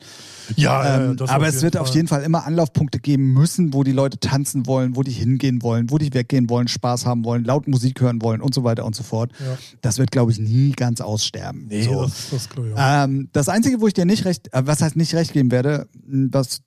ja, 0.57 0.85
ja, 0.85 1.05
Ähm, 1.05 1.16
das 1.16 1.31
aber 1.31 1.47
es 1.49 1.62
wird 1.62 1.75
Fall. 1.75 1.83
auf 1.83 1.95
jeden 1.95 2.09
Fall 2.09 2.23
immer 2.23 2.47
Anlaufpunkte 2.47 2.99
geben 3.01 3.33
müssen, 3.33 3.75
wo 3.75 3.83
die 3.85 3.93
Leute 3.93 4.18
tanzen 4.18 4.66
wollen, 4.66 4.97
wo 4.97 5.03
die 5.03 5.12
hingehen 5.12 5.62
wollen, 5.62 5.91
wo 5.91 5.99
die 5.99 6.12
weggehen 6.14 6.49
wollen, 6.49 6.68
Spaß 6.68 7.07
haben 7.07 7.25
wollen, 7.25 7.45
laut 7.45 7.68
Musik 7.68 8.01
hören 8.01 8.23
wollen 8.23 8.41
und 8.41 8.55
so 8.55 8.64
weiter 8.64 8.85
und 8.85 8.95
so 8.95 9.03
fort. 9.03 9.33
Ja. 9.41 9.59
Das 9.81 9.99
wird, 9.99 10.11
glaube 10.11 10.33
ich, 10.33 10.39
nie 10.39 10.73
ganz 10.73 11.01
aussterben. 11.01 11.66
Nee, 11.68 11.83
so. 11.83 12.03
das, 12.03 12.31
das 12.31 12.49
ich 12.53 12.75
auch. 12.75 13.05
ähm, 13.05 13.29
das 13.33 13.49
Einzige, 13.49 13.81
wo 13.81 13.87
ich 13.87 13.95
dir 13.95 14.05
nicht 14.05 14.25
recht, 14.25 14.53
äh, 14.53 14.66
was 14.66 14.83
heißt 14.83 14.97
nicht 14.97 15.14
recht 15.14 15.33
geben 15.33 15.51
werde, 15.51 15.89
was 16.05 16.61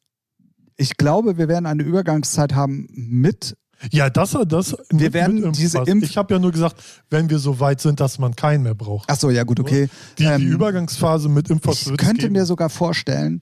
ich 0.78 0.97
glaube, 0.97 1.38
wir 1.38 1.47
werden 1.47 1.66
eine 1.66 1.84
Übergangszeit 1.84 2.53
haben 2.53 2.88
mit 2.93 3.56
Ja, 3.91 4.09
das, 4.09 4.38
das 4.47 4.76
Wir 4.89 5.13
werden 5.13 5.51
diese. 5.53 5.80
Impf- 5.80 6.03
Ich 6.03 6.17
habe 6.17 6.34
ja 6.34 6.39
nur 6.39 6.51
gesagt, 6.51 6.82
wenn 7.09 7.30
wir 7.30 7.39
so 7.39 7.59
weit 7.59 7.82
sind, 7.82 7.99
dass 7.99 8.19
man 8.19 8.36
keinen 8.36 8.63
mehr 8.63 8.73
braucht. 8.76 9.09
Ach 9.09 9.17
so, 9.19 9.30
ja 9.30 9.43
gut, 9.43 9.59
okay. 9.59 9.89
Die, 10.17 10.23
Ähm, 10.23 10.41
die 10.41 10.47
Übergangsphase 10.47 11.30
mit 11.30 11.49
Impfpass 11.49 11.82
Ich 11.82 11.88
es 11.91 11.97
könnte 11.97 12.30
mir 12.30 12.45
sogar 12.45 12.69
vorstellen, 12.69 13.41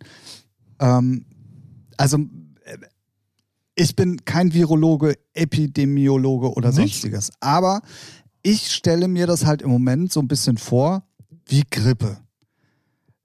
ähm, 0.79 1.25
also 1.97 2.17
äh, 2.17 2.77
ich 3.75 3.95
bin 3.95 4.25
kein 4.25 4.53
Virologe, 4.53 5.15
Epidemiologe 5.34 6.51
oder 6.53 6.69
Nicht? 6.69 6.77
sonstiges, 6.77 7.31
aber 7.39 7.81
ich 8.41 8.71
stelle 8.71 9.07
mir 9.07 9.27
das 9.27 9.45
halt 9.45 9.61
im 9.61 9.69
Moment 9.69 10.11
so 10.11 10.19
ein 10.19 10.27
bisschen 10.27 10.57
vor 10.57 11.03
wie 11.47 11.63
Grippe. 11.69 12.17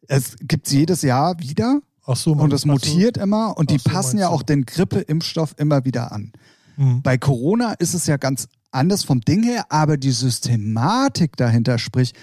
Es 0.07 0.37
gibt 0.41 0.71
jedes 0.71 1.03
Jahr 1.03 1.39
wieder 1.41 1.81
Ach 2.07 2.17
so, 2.17 2.33
und 2.33 2.53
es 2.53 2.65
mutiert 2.65 3.17
immer 3.19 3.57
und 3.59 3.71
die 3.71 3.77
Ach 3.77 3.83
so, 3.85 3.91
passen 3.91 4.19
ja 4.19 4.29
auch 4.29 4.43
den 4.43 4.65
Grippeimpfstoff 4.65 5.55
immer 5.59 5.85
wieder 5.85 6.13
an. 6.13 6.33
Mhm. 6.79 7.03
Bei 7.03 7.19
Corona 7.19 7.75
ist 7.75 7.93
es 7.93 8.07
ja 8.07 8.17
ganz 8.17 8.49
anders 8.71 9.05
vom 9.05 9.21
Ding 9.21 9.43
her, 9.43 9.67
aber 9.69 9.97
die 9.97 10.13
Systematik 10.13 11.37
dahinter, 11.37 11.79
sprich, 11.79 12.15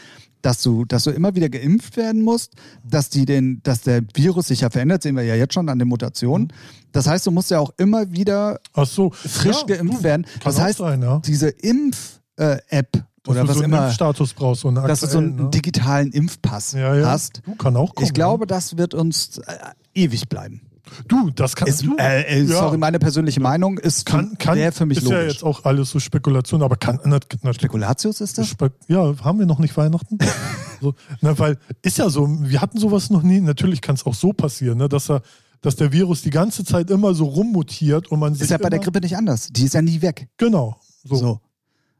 dass 0.41 0.61
du, 0.61 0.85
dass 0.85 1.03
du 1.03 1.09
immer 1.09 1.35
wieder 1.35 1.49
geimpft 1.49 1.97
werden 1.97 2.21
musst, 2.21 2.53
dass 2.83 3.09
die 3.09 3.25
den, 3.25 3.61
dass 3.63 3.81
der 3.81 4.01
Virus 4.13 4.47
sich 4.47 4.61
ja 4.61 4.69
verändert, 4.69 5.01
sehen 5.01 5.15
wir 5.15 5.23
ja 5.23 5.35
jetzt 5.35 5.53
schon 5.53 5.67
an 5.69 5.79
den 5.79 5.87
Mutationen. 5.87 6.53
Das 6.91 7.07
heißt, 7.07 7.25
du 7.25 7.31
musst 7.31 7.49
ja 7.49 7.59
auch 7.59 7.71
immer 7.77 8.11
wieder 8.11 8.59
Ach 8.73 8.85
so, 8.85 9.09
frisch 9.11 9.63
ja, 9.67 9.75
geimpft 9.75 10.03
werden. 10.03 10.27
Das 10.43 10.59
heißt, 10.59 10.77
sein, 10.77 11.01
ja. 11.01 11.19
diese 11.25 11.49
Impf-App 11.49 12.91
Dass 12.91 13.03
oder 13.27 13.41
du 13.41 13.47
was 13.47 13.57
so 13.57 13.63
einen 13.63 13.73
immer, 13.73 13.85
Impfstatus 13.87 14.33
brauchst, 14.33 14.61
so 14.61 14.67
einen 14.67 14.87
dass 14.87 14.99
du 14.99 15.07
so 15.07 15.17
einen 15.17 15.29
aktuellen, 15.29 15.45
ne? 15.45 15.51
digitalen 15.51 16.11
Impfpass 16.11 16.73
ja, 16.73 16.95
ja. 16.95 17.07
hast. 17.07 17.41
Du 17.43 17.55
kann 17.55 17.75
auch 17.75 17.95
kommen. 17.95 18.05
Ich 18.05 18.13
glaube, 18.13 18.45
das 18.45 18.77
wird 18.77 18.93
uns 18.93 19.39
äh, 19.39 19.55
ewig 19.95 20.29
bleiben. 20.29 20.61
Ja. 20.86 21.03
Du, 21.07 21.29
das 21.31 21.55
kann 21.55 21.67
Ist, 21.67 21.83
du. 21.86 21.95
äh, 21.97 22.21
äh, 22.23 22.41
Ja. 22.43 22.59
Sorry, 22.59 22.77
meine 22.77 22.99
persönliche 22.99 23.39
Meinung 23.39 23.77
ist 23.77 24.05
kann, 24.05 24.38
kann, 24.38 24.57
wäre 24.57 24.71
für 24.71 24.86
mich 24.86 24.99
ist 24.99 25.07
ja 25.09 25.17
logisch. 25.19 25.33
jetzt 25.33 25.43
auch 25.43 25.65
alles 25.65 25.89
so 25.89 25.99
Spekulation, 25.99 26.63
aber 26.63 26.75
kann 26.77 26.99
nat- 27.05 27.25
nat- 27.43 27.55
Spekulatius 27.55 28.21
ist 28.21 28.38
das? 28.38 28.47
Spe 28.47 28.71
ja, 28.88 29.13
haben 29.23 29.39
wir 29.39 29.45
noch 29.45 29.59
nicht 29.59 29.75
Weihnachten? 29.77 30.17
so, 30.81 30.93
na, 31.21 31.38
weil 31.39 31.57
ist 31.81 31.97
ja 31.97 32.09
so, 32.09 32.27
wir 32.41 32.61
hatten 32.61 32.77
sowas 32.79 33.09
noch 33.09 33.23
nie. 33.23 33.41
Natürlich 33.41 33.81
kann 33.81 33.95
es 33.95 34.05
auch 34.05 34.15
so 34.15 34.33
passieren, 34.33 34.77
ne, 34.77 34.88
dass 34.89 35.09
er, 35.09 35.21
dass 35.61 35.75
der 35.75 35.91
Virus 35.91 36.21
die 36.21 36.29
ganze 36.29 36.63
Zeit 36.63 36.89
immer 36.91 37.13
so 37.13 37.25
rummutiert 37.25 38.09
und 38.11 38.19
man 38.19 38.33
sich 38.33 38.43
Ist 38.43 38.49
ja 38.51 38.57
bei 38.57 38.69
der 38.69 38.79
Grippe 38.79 38.99
nicht 39.01 39.17
anders. 39.17 39.49
Die 39.51 39.63
ist 39.65 39.73
ja 39.73 39.81
nie 39.81 40.01
weg. 40.01 40.27
Genau. 40.38 40.77
So. 41.03 41.15
So. 41.15 41.39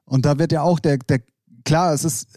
Und 0.05 0.25
da 0.25 0.38
wird 0.38 0.51
ja 0.51 0.61
auch 0.61 0.79
der, 0.79 0.97
der, 0.99 1.21
klar, 1.63 1.93
es 1.93 2.03
ist 2.05 2.27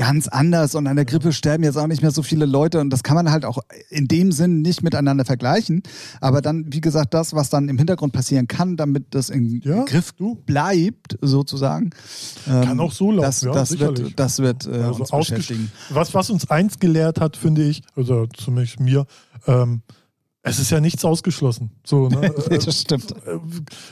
ganz 0.00 0.28
anders 0.28 0.74
und 0.74 0.86
an 0.86 0.96
der 0.96 1.04
Grippe 1.04 1.30
sterben 1.30 1.62
jetzt 1.62 1.76
auch 1.76 1.86
nicht 1.86 2.00
mehr 2.00 2.10
so 2.10 2.22
viele 2.22 2.46
Leute 2.46 2.80
und 2.80 2.88
das 2.88 3.02
kann 3.02 3.16
man 3.16 3.30
halt 3.30 3.44
auch 3.44 3.58
in 3.90 4.08
dem 4.08 4.32
Sinn 4.32 4.62
nicht 4.62 4.82
miteinander 4.82 5.26
vergleichen. 5.26 5.82
Aber 6.22 6.40
dann, 6.40 6.64
wie 6.72 6.80
gesagt, 6.80 7.12
das, 7.12 7.34
was 7.34 7.50
dann 7.50 7.68
im 7.68 7.76
Hintergrund 7.76 8.14
passieren 8.14 8.48
kann, 8.48 8.78
damit 8.78 9.08
das 9.10 9.28
im 9.28 9.60
Ja, 9.62 9.84
Griff 9.84 10.14
bleibt, 10.46 11.18
sozusagen. 11.20 11.90
Kann 12.46 12.70
ähm, 12.70 12.80
auch 12.80 12.92
so 12.92 13.10
laufen, 13.12 13.26
Das, 13.26 13.42
ja, 13.42 13.52
das 13.52 13.68
sicherlich. 13.68 13.98
wird, 14.04 14.18
das 14.18 14.38
wird 14.38 14.66
äh, 14.66 14.70
Also 14.70 15.00
uns 15.00 15.10
beschäftigen. 15.10 15.70
Was, 15.90 16.14
was 16.14 16.30
uns 16.30 16.48
eins 16.50 16.78
gelehrt 16.78 17.20
hat, 17.20 17.36
finde 17.36 17.62
ich, 17.64 17.82
also 17.94 18.26
zumindest 18.34 18.80
mir, 18.80 19.04
ähm, 19.46 19.82
es 20.42 20.58
ist 20.58 20.70
ja 20.70 20.80
nichts 20.80 21.04
ausgeschlossen. 21.04 21.70
So, 21.84 22.08
ne? 22.08 22.32
Äh, 22.50 22.58
das 22.58 22.80
stimmt. 22.80 23.12
äh, 23.26 23.38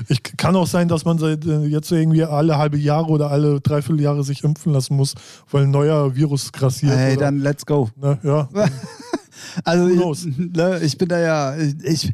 ich 0.08 0.22
kann 0.22 0.56
auch 0.56 0.66
sein, 0.66 0.88
dass 0.88 1.04
man 1.04 1.18
seit 1.18 1.44
äh, 1.44 1.64
jetzt 1.66 1.90
irgendwie 1.92 2.24
alle 2.24 2.56
halbe 2.56 2.78
Jahre 2.78 3.08
oder 3.08 3.30
alle 3.30 3.60
dreiviertel 3.60 4.00
Jahre 4.00 4.24
sich 4.24 4.42
impfen 4.44 4.72
lassen 4.72 4.96
muss, 4.96 5.14
weil 5.50 5.64
ein 5.64 5.70
neuer 5.70 6.14
Virus 6.16 6.50
grassiert. 6.52 6.96
Hey, 6.96 7.16
oder, 7.16 7.26
dann 7.26 7.38
let's 7.40 7.66
go. 7.66 7.90
ne, 7.96 8.18
ja. 8.22 8.48
Also 9.64 9.88
ich, 9.88 10.26
ne, 10.36 10.80
ich 10.82 10.98
bin 10.98 11.08
da 11.08 11.18
ja, 11.20 11.56
ich, 11.56 12.10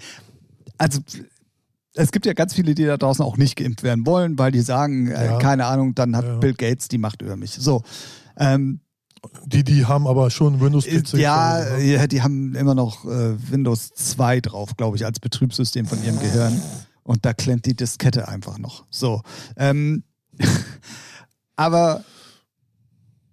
also 0.76 1.01
es 1.95 2.12
gibt 2.12 2.26
ja 2.26 2.32
ganz 2.35 2.53
viele, 2.55 2.74
die 2.74 2.85
da 2.85 2.97
draußen 2.99 3.24
auch 3.24 3.37
nicht 3.39 3.57
geimpft 3.57 3.82
werden 3.82 4.05
wollen, 4.05 4.39
weil 4.39 4.53
die 4.53 4.61
sagen, 4.61 5.07
äh, 5.09 5.26
Ja. 5.26 5.39
keine 5.39 5.64
Ahnung, 5.66 5.95
dann 5.95 6.14
hat 6.16 6.24
Ja. 6.26 6.37
Bill 6.37 6.53
Gates 6.55 6.89
die 6.89 6.99
Macht 6.99 7.22
über 7.22 7.37
mich. 7.37 7.53
So. 7.53 7.82
Ähm, 8.37 8.80
Die, 9.47 9.64
die 9.64 9.87
haben 9.87 10.07
aber 10.07 10.31
schon 10.31 10.61
Windows 10.61 10.87
PC. 10.87 11.14
ja, 11.14 11.77
ja, 11.79 12.07
die 12.07 12.22
haben 12.22 12.55
immer 12.55 12.75
noch 12.75 13.05
äh, 13.05 13.35
Windows 13.51 13.91
2 13.95 14.41
drauf, 14.41 14.77
glaube 14.77 14.97
ich, 14.97 15.05
als 15.05 15.20
Betriebssystem 15.20 15.87
von 15.87 16.03
ihrem 16.05 16.18
Gehirn. 16.18 16.61
Und 17.03 17.25
da 17.25 17.35
klemmt 17.35 17.66
die 17.66 17.75
Diskette 17.75 18.29
einfach 18.29 18.59
noch. 18.59 18.85
So. 18.91 19.22
Ähm, 19.57 20.05
aber, 21.57 22.05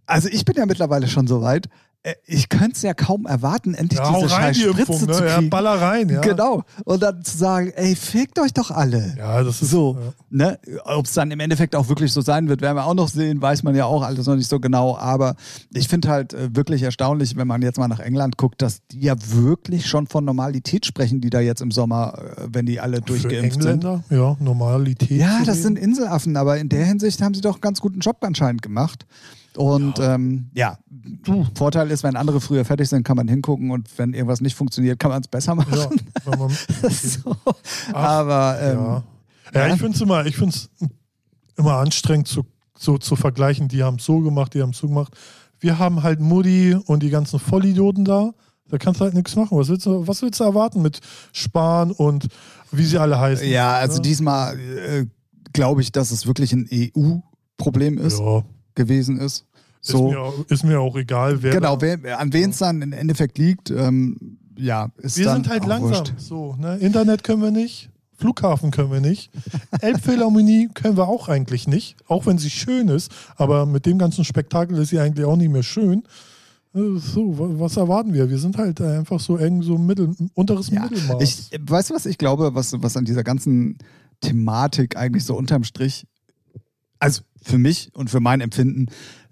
also 0.05 0.29
ich 0.29 0.45
bin 0.45 0.55
ja 0.55 0.65
mittlerweile 0.65 1.07
schon 1.07 1.27
so 1.27 1.41
weit. 1.41 1.69
Äh, 2.03 2.13
Ich 2.25 2.49
könnte 2.49 2.73
es 2.75 2.81
ja 2.81 2.93
kaum 2.93 3.25
erwarten, 3.25 3.73
endlich 3.73 3.99
Ja, 3.99 4.11
diese 4.13 4.31
rein, 4.35 4.53
die 4.53 4.59
Spritze 4.61 4.79
Impfung, 4.79 4.99
zu 4.99 5.05
ne? 5.05 5.27
Ja, 5.27 5.35
kriegen. 5.37 5.49
baller 5.49 5.81
rein, 5.81 6.09
ja. 6.09 6.21
Genau. 6.21 6.63
Und 6.85 7.01
dann 7.03 7.23
zu 7.23 7.37
sagen, 7.37 7.71
ey, 7.75 7.95
fickt 7.95 8.39
euch 8.39 8.53
doch 8.53 8.71
alle. 8.71 9.15
Ja, 9.17 9.43
das 9.43 9.61
ist 9.61 9.71
So, 9.71 9.97
Ja. 9.99 10.13
ne? 10.29 10.59
Ob 10.85 11.05
es 11.05 11.13
dann 11.13 11.31
im 11.31 11.39
Endeffekt 11.39 11.75
auch 11.75 11.87
wirklich 11.89 12.11
so 12.11 12.21
sein 12.21 12.47
wird, 12.49 12.61
werden 12.61 12.75
wir 12.75 12.85
auch 12.85 12.93
noch 12.93 13.07
sehen, 13.09 13.41
weiß 13.41 13.63
man 13.63 13.75
ja 13.75 13.85
auch 13.85 14.01
alles 14.01 14.25
noch 14.27 14.35
nicht 14.35 14.49
so 14.49 14.59
genau. 14.59 14.97
Aber 14.97 15.35
ich 15.73 15.87
finde 15.87 16.09
halt 16.09 16.33
äh, 16.33 16.55
wirklich 16.55 16.83
erstaunlich, 16.83 17.35
wenn 17.37 17.47
man 17.47 17.61
jetzt 17.61 17.77
mal 17.77 17.87
nach 17.87 17.99
England 17.99 18.37
guckt, 18.37 18.61
dass 18.61 18.85
die 18.87 19.01
ja 19.01 19.15
wirklich 19.27 19.87
schon 19.87 20.07
von 20.07 20.25
Normalität 20.25 20.85
sprechen, 20.85 21.21
die 21.21 21.29
da 21.29 21.39
jetzt 21.39 21.61
im 21.61 21.71
Sommer, 21.71 22.13
äh, 22.37 22.47
wenn 22.51 22.65
die 22.65 22.79
alle 22.79 22.97
Für 22.97 23.01
durchgeimpft 23.03 23.61
sind. 23.61 23.83
Engländer, 23.83 24.03
ja, 24.09 24.35
Normalität. 24.39 25.11
Ja, 25.11 25.39
das 25.45 25.57
reden. 25.57 25.61
sind 25.63 25.79
Inselaffen, 25.79 26.35
aber 26.37 26.57
in 26.57 26.69
der 26.69 26.85
Hinsicht 26.85 27.21
haben 27.21 27.33
sie 27.33 27.41
doch 27.41 27.53
einen 27.55 27.61
ganz 27.61 27.79
guten 27.81 27.99
Job 27.99 28.17
anscheinend 28.21 28.61
gemacht. 28.61 29.05
Und 29.57 29.97
ja, 29.97 30.15
ähm, 30.15 30.49
ja. 30.53 30.77
Vorteil 31.55 31.91
ist, 31.91 32.03
wenn 32.03 32.15
andere 32.15 32.39
früher 32.39 32.63
fertig 32.63 32.87
sind, 32.89 33.03
kann 33.03 33.17
man 33.17 33.27
hingucken 33.27 33.71
und 33.71 33.89
wenn 33.97 34.13
irgendwas 34.13 34.41
nicht 34.41 34.55
funktioniert, 34.55 34.99
kann 34.99 35.11
man 35.11 35.21
es 35.21 35.27
besser 35.27 35.55
machen. 35.55 35.77
Ja, 35.77 36.37
man, 36.37 36.49
so. 36.89 37.35
Aber 37.93 38.57
ähm, 38.61 38.77
ja. 38.77 39.03
ja, 39.67 39.73
ich 39.73 39.79
finde 39.79 39.95
es 39.95 40.01
immer, 40.01 40.25
ich 40.25 40.37
find's 40.37 40.69
immer 41.57 41.75
anstrengend, 41.77 42.27
zu, 42.27 42.45
so 42.77 42.97
zu 42.97 43.15
vergleichen. 43.15 43.67
Die 43.67 43.83
haben 43.83 43.97
es 43.97 44.05
so 44.05 44.19
gemacht, 44.19 44.53
die 44.53 44.61
haben 44.61 44.71
es 44.71 44.77
so 44.77 44.87
gemacht. 44.87 45.13
Wir 45.59 45.79
haben 45.79 46.01
halt 46.01 46.19
Mutti 46.19 46.75
und 46.85 47.03
die 47.03 47.09
ganzen 47.09 47.39
Vollidioten 47.39 48.05
da. 48.05 48.31
Da 48.69 48.77
kannst 48.77 49.01
du 49.01 49.03
halt 49.03 49.13
nichts 49.13 49.35
machen. 49.35 49.57
Was 49.57 49.67
willst 49.67 49.85
du, 49.85 50.07
was 50.07 50.21
willst 50.21 50.39
du 50.39 50.45
erwarten 50.45 50.81
mit 50.81 51.01
Spahn 51.33 51.91
und 51.91 52.27
wie 52.71 52.85
sie 52.85 52.97
alle 52.97 53.19
heißen? 53.19 53.47
Ja, 53.47 53.73
also 53.73 54.01
diesmal 54.01 54.57
äh, 54.57 55.05
glaube 55.51 55.81
ich, 55.81 55.91
dass 55.91 56.11
es 56.11 56.25
wirklich 56.25 56.53
ein 56.53 56.69
EU-Problem 56.71 57.97
ist. 57.97 58.19
Ja, 58.19 58.43
gewesen 58.75 59.17
ist. 59.19 59.45
So. 59.81 60.07
Ist, 60.07 60.11
mir 60.13 60.19
auch, 60.21 60.45
ist 60.49 60.63
mir 60.63 60.79
auch 60.79 60.95
egal, 60.95 61.41
wer. 61.41 61.53
Genau, 61.53 61.81
wer, 61.81 62.19
an 62.19 62.31
wen 62.33 62.51
es 62.51 62.57
dann 62.59 62.81
im 62.81 62.93
Endeffekt 62.93 63.37
liegt, 63.37 63.71
ähm, 63.71 64.37
ja, 64.57 64.89
ist 64.97 65.17
Wir 65.17 65.25
dann 65.25 65.43
sind 65.43 65.49
halt 65.49 65.65
langsam. 65.65 65.89
wurscht. 66.05 66.13
So, 66.17 66.55
ne? 66.59 66.77
Internet 66.77 67.23
können 67.23 67.41
wir 67.41 67.51
nicht. 67.51 67.89
Flughafen 68.15 68.69
können 68.69 68.91
wir 68.91 69.01
nicht. 69.01 69.31
Elbphilharmonie 69.81 70.69
können 70.75 70.95
wir 70.97 71.07
auch 71.07 71.27
eigentlich 71.29 71.67
nicht, 71.67 71.95
auch 72.07 72.27
wenn 72.27 72.37
sie 72.37 72.51
schön 72.51 72.87
ist. 72.89 73.11
Aber 73.35 73.65
mit 73.65 73.87
dem 73.87 73.97
ganzen 73.97 74.23
Spektakel 74.23 74.77
ist 74.77 74.89
sie 74.89 74.99
eigentlich 74.99 75.25
auch 75.25 75.35
nicht 75.35 75.49
mehr 75.51 75.63
schön. 75.63 76.03
Äh, 76.75 76.99
So, 76.99 77.39
wa- 77.39 77.59
was 77.59 77.77
erwarten 77.77 78.13
wir? 78.13 78.29
Wir 78.29 78.37
sind 78.37 78.57
halt 78.59 78.79
einfach 78.79 79.19
so 79.19 79.37
eng, 79.37 79.63
so 79.63 79.79
mittel, 79.79 80.15
unteres 80.35 80.69
Ja, 80.69 80.83
Mittelmaß. 80.83 81.23
ich, 81.23 81.59
weißt 81.59 81.89
du, 81.89 81.95
was 81.95 82.05
ich 82.05 82.19
glaube, 82.19 82.53
was, 82.53 82.71
was 82.83 82.95
an 82.95 83.05
dieser 83.05 83.23
ganzen 83.23 83.79
Thematik 84.21 84.95
eigentlich 84.95 85.25
so 85.25 85.35
unterm 85.35 85.63
Strich, 85.63 86.05
also 87.01 87.23
für 87.41 87.57
mich 87.57 87.89
und 87.93 88.09
für 88.09 88.19
mein 88.19 88.39
Empfinden, 88.39 88.85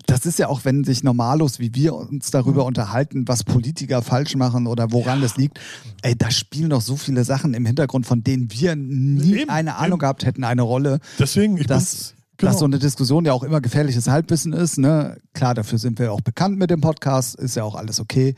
das 0.07 0.25
ist 0.25 0.39
ja 0.39 0.47
auch, 0.47 0.65
wenn 0.65 0.83
sich 0.83 1.03
Normalos 1.03 1.59
wie 1.59 1.75
wir 1.75 1.93
uns 1.93 2.31
darüber 2.31 2.65
unterhalten, 2.65 3.27
was 3.27 3.43
Politiker 3.43 4.01
falsch 4.01 4.35
machen 4.35 4.65
oder 4.65 4.91
woran 4.91 5.21
das 5.21 5.37
liegt. 5.37 5.59
Ey, 6.01 6.15
da 6.17 6.31
spielen 6.31 6.71
doch 6.71 6.81
so 6.81 6.95
viele 6.95 7.23
Sachen 7.23 7.53
im 7.53 7.65
Hintergrund, 7.65 8.07
von 8.07 8.23
denen 8.23 8.51
wir 8.51 8.75
nie 8.75 9.41
Eben, 9.41 9.49
eine 9.51 9.75
Ahnung 9.75 9.93
eben. 9.93 9.99
gehabt 9.99 10.25
hätten, 10.25 10.43
eine 10.43 10.63
Rolle. 10.63 10.99
Deswegen, 11.19 11.57
ich 11.57 11.67
dass, 11.67 12.15
genau. 12.37 12.51
dass 12.51 12.59
so 12.59 12.65
eine 12.65 12.79
Diskussion 12.79 13.23
ja 13.25 13.33
auch 13.33 13.43
immer 13.43 13.61
gefährliches 13.61 14.07
Halbwissen 14.07 14.51
ist. 14.51 14.79
Ne? 14.79 15.17
Klar, 15.33 15.53
dafür 15.53 15.77
sind 15.77 15.99
wir 15.99 16.11
auch 16.11 16.21
bekannt 16.21 16.57
mit 16.57 16.71
dem 16.71 16.81
Podcast, 16.81 17.35
ist 17.35 17.55
ja 17.55 17.63
auch 17.63 17.75
alles 17.75 17.99
okay. 17.99 18.33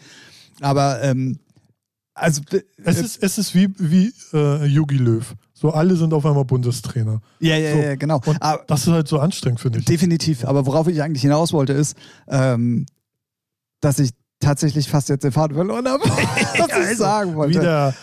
Aber 0.59 1.01
ähm, 1.01 1.39
also 2.13 2.41
es, 2.83 2.97
äh, 2.97 3.01
ist, 3.01 3.23
es 3.23 3.37
ist 3.37 3.55
wie, 3.55 3.69
wie 3.77 4.13
äh, 4.33 4.65
Jogi 4.65 4.97
Löw. 4.97 5.33
So, 5.61 5.69
alle 5.71 5.95
sind 5.95 6.11
auf 6.13 6.25
einmal 6.25 6.43
Bundestrainer. 6.45 7.21
ja, 7.39 7.55
ja, 7.55 7.73
so. 7.73 7.77
ja, 7.79 7.95
genau. 7.95 8.19
Und 8.25 8.41
Aber, 8.41 8.63
das 8.65 8.81
ist 8.81 8.87
halt 8.93 9.07
so 9.07 9.19
anstrengend, 9.19 9.59
finde 9.59 9.77
ich. 9.79 9.85
definitiv. 9.85 10.43
Aber 10.45 10.65
worauf 10.65 10.87
ich 10.87 11.01
eigentlich 11.03 11.21
hinaus 11.21 11.53
wollte, 11.53 11.73
ist, 11.73 11.95
ähm, 12.27 12.87
dass 13.79 13.99
ich 13.99 14.09
tatsächlich 14.39 14.89
fast 14.89 15.09
jetzt 15.09 15.23
den 15.23 15.31
Faden 15.31 15.55
verloren 15.55 15.87
habe, 15.87 16.03
was 16.09 16.91
ich 16.91 16.97
sagen 16.97 17.35
wollte. 17.35 17.59
Wieder 17.59 17.93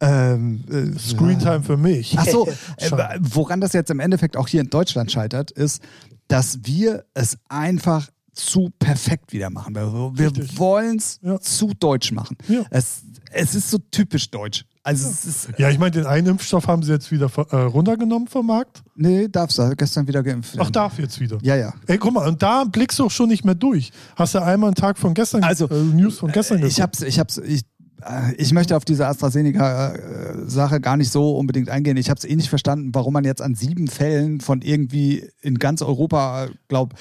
Ähm, 0.00 0.64
äh, 0.70 0.98
Screentime 0.98 1.62
für 1.62 1.76
mich. 1.76 2.16
Ach 2.18 2.26
so, 2.26 2.48
äh, 2.78 2.90
woran 3.20 3.60
das 3.60 3.72
jetzt 3.74 3.90
im 3.90 4.00
Endeffekt 4.00 4.36
auch 4.36 4.48
hier 4.48 4.62
in 4.62 4.70
Deutschland 4.70 5.12
scheitert, 5.12 5.50
ist, 5.52 5.82
dass 6.28 6.60
wir 6.64 7.04
es 7.14 7.36
einfach 7.48 8.08
zu 8.32 8.70
perfekt 8.78 9.32
wieder 9.34 9.50
machen. 9.50 9.74
Wir, 9.74 10.34
wir 10.34 10.58
wollen 10.58 10.96
es 10.96 11.20
Ja. 11.22 11.38
zu 11.38 11.72
deutsch 11.78 12.10
machen. 12.10 12.36
Ja. 12.48 12.62
Es, 12.70 13.02
es 13.30 13.54
ist 13.54 13.70
so 13.70 13.78
typisch 13.90 14.30
deutsch. 14.30 14.64
Also 14.84 15.08
es 15.08 15.24
ist, 15.24 15.48
Ja, 15.58 15.70
ich 15.70 15.78
meine, 15.78 15.92
den 15.92 16.06
einen 16.06 16.26
Impfstoff 16.26 16.66
haben 16.66 16.82
sie 16.82 16.90
jetzt 16.92 17.12
wieder 17.12 17.30
äh, 17.50 17.56
runtergenommen 17.56 18.26
vom 18.26 18.46
Markt. 18.46 18.82
nee, 18.96 19.28
darfst 19.28 19.58
du, 19.58 19.76
gestern 19.76 20.08
wieder 20.08 20.22
geimpft. 20.24 20.54
Ach, 20.56 20.60
werden. 20.64 20.72
darf 20.72 20.98
jetzt 20.98 21.20
wieder. 21.20 21.38
Ja, 21.42 21.54
ja. 21.54 21.72
Ey, 21.86 21.98
guck 21.98 22.12
mal, 22.12 22.26
und 22.28 22.42
da 22.42 22.64
blickst 22.64 22.98
du 22.98 23.04
auch 23.06 23.10
schon 23.10 23.28
nicht 23.28 23.44
mehr 23.44 23.54
durch. 23.54 23.92
Hast 24.16 24.34
du 24.34 24.42
einmal 24.42 24.68
einen 24.68 24.74
Tag 24.74 24.98
von 24.98 25.14
gestern, 25.14 25.44
Also, 25.44 25.68
äh, 25.68 25.74
News 25.74 26.18
von 26.18 26.32
gestern 26.32 26.58
Ich 26.58 26.76
geguckt? 26.76 26.80
hab's, 26.80 27.02
ich 27.02 27.18
hab's, 27.20 27.38
ich, 27.38 27.62
äh, 28.04 28.34
ich 28.36 28.52
möchte 28.52 28.76
auf 28.76 28.84
diese 28.84 29.06
AstraZeneca-Sache 29.06 30.80
gar 30.80 30.96
nicht 30.96 31.10
so 31.12 31.36
unbedingt 31.38 31.68
eingehen. 31.68 31.96
Ich 31.96 32.10
habe 32.10 32.18
es 32.18 32.24
eh 32.24 32.34
nicht 32.34 32.48
verstanden, 32.48 32.90
warum 32.92 33.12
man 33.12 33.24
jetzt 33.24 33.42
an 33.42 33.54
sieben 33.54 33.86
Fällen 33.88 34.40
von 34.40 34.62
irgendwie 34.62 35.28
in 35.40 35.58
ganz 35.58 35.82
Europa, 35.82 36.48
glaub, 36.68 36.94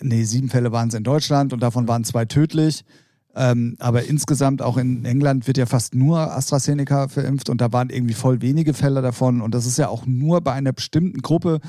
nee, 0.00 0.24
sieben 0.24 0.48
Fälle 0.50 0.72
waren 0.72 0.88
es 0.88 0.94
in 0.94 1.04
Deutschland 1.04 1.52
und 1.52 1.60
davon 1.60 1.88
waren 1.88 2.04
zwei 2.04 2.24
tödlich. 2.26 2.84
Ähm, 3.36 3.76
aber 3.80 4.04
insgesamt 4.04 4.62
auch 4.62 4.76
in 4.76 5.04
England 5.04 5.46
wird 5.46 5.58
ja 5.58 5.66
fast 5.66 5.94
nur 5.94 6.18
AstraZeneca 6.36 7.08
verimpft 7.08 7.50
und 7.50 7.60
da 7.60 7.72
waren 7.72 7.90
irgendwie 7.90 8.14
voll 8.14 8.40
wenige 8.42 8.74
Fälle 8.74 9.02
davon. 9.02 9.40
Und 9.40 9.54
das 9.54 9.66
ist 9.66 9.76
ja 9.78 9.88
auch 9.88 10.06
nur 10.06 10.40
bei 10.40 10.52
einer 10.52 10.72
bestimmten 10.72 11.20
Gruppe, 11.20 11.60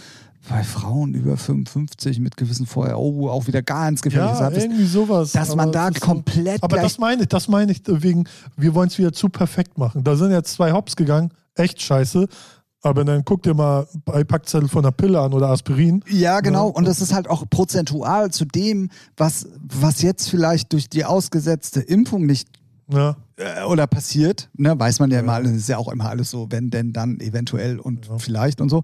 bei 0.48 0.64
Frauen 0.64 1.16
über 1.16 1.38
55 1.38 2.20
mit 2.20 2.38
gewissen 2.38 2.68
Vorher, 2.68 3.00
oh, 3.00 3.30
auch 3.30 3.48
wieder 3.48 3.64
ganz 3.64 4.02
gefährliches 4.02 4.40
ja, 4.40 4.52
irgendwie 4.52 4.86
sowas. 4.86 5.32
dass 5.32 5.56
man 5.56 5.72
da 5.72 5.90
so- 5.92 6.00
komplett 6.00 6.62
Aber 6.62 6.78
das 6.78 7.00
meine 7.00 7.24
ich, 7.24 7.30
das 7.30 7.48
meine 7.48 7.72
ich 7.72 7.82
wegen, 7.88 8.26
wir 8.56 8.76
wollen 8.76 8.90
es 8.90 8.98
wieder 9.00 9.12
zu 9.12 9.30
perfekt 9.30 9.78
machen. 9.78 10.04
Da 10.04 10.16
sind 10.16 10.32
jetzt 10.32 10.54
zwei 10.54 10.72
Hops 10.72 10.96
gegangen, 10.96 11.32
echt 11.56 11.82
scheiße. 11.82 12.28
Aber 12.86 13.04
dann 13.04 13.26
guck 13.26 13.42
dir 13.42 13.56
mal 13.56 13.88
bei 14.06 14.24
Packzettel 14.24 14.70
von 14.70 14.84
der 14.84 14.92
Pille 14.92 15.20
an 15.20 15.34
oder 15.34 15.50
Aspirin. 15.50 16.04
Ja, 16.08 16.40
genau. 16.40 16.68
Ja. 16.68 16.76
Und 16.76 16.86
das 16.86 17.02
ist 17.02 17.14
halt 17.16 17.28
auch 17.28 17.44
prozentual 17.50 18.30
zu 18.30 18.46
dem, 18.46 18.92
was, 19.18 19.48
was 19.60 20.04
jetzt 20.04 20.30
vielleicht 20.30 20.72
durch 20.72 20.88
die 20.88 21.04
ausgesetzte 21.04 21.80
Impfung 21.82 22.28
nicht 22.28 22.48
Ja, 22.88 23.18
äh, 23.38 23.64
oder 23.64 23.88
passiert. 23.88 24.52
Ne, 24.56 24.80
weiß 24.80 25.00
man 25.00 25.10
ja 25.10 25.22
immer 25.22 25.34
alles. 25.34 25.52
Ist 25.54 25.68
ja 25.68 25.80
auch 25.80 25.92
immer 25.92 26.10
alles 26.10 26.30
so, 26.30 26.46
wenn 26.52 26.70
denn, 26.70 26.94
dann, 26.94 27.20
eventuell 27.22 27.80
und 27.80 28.06
Ja. 28.06 28.20
vielleicht 28.20 28.62
und 28.62 28.70
so. 28.70 28.84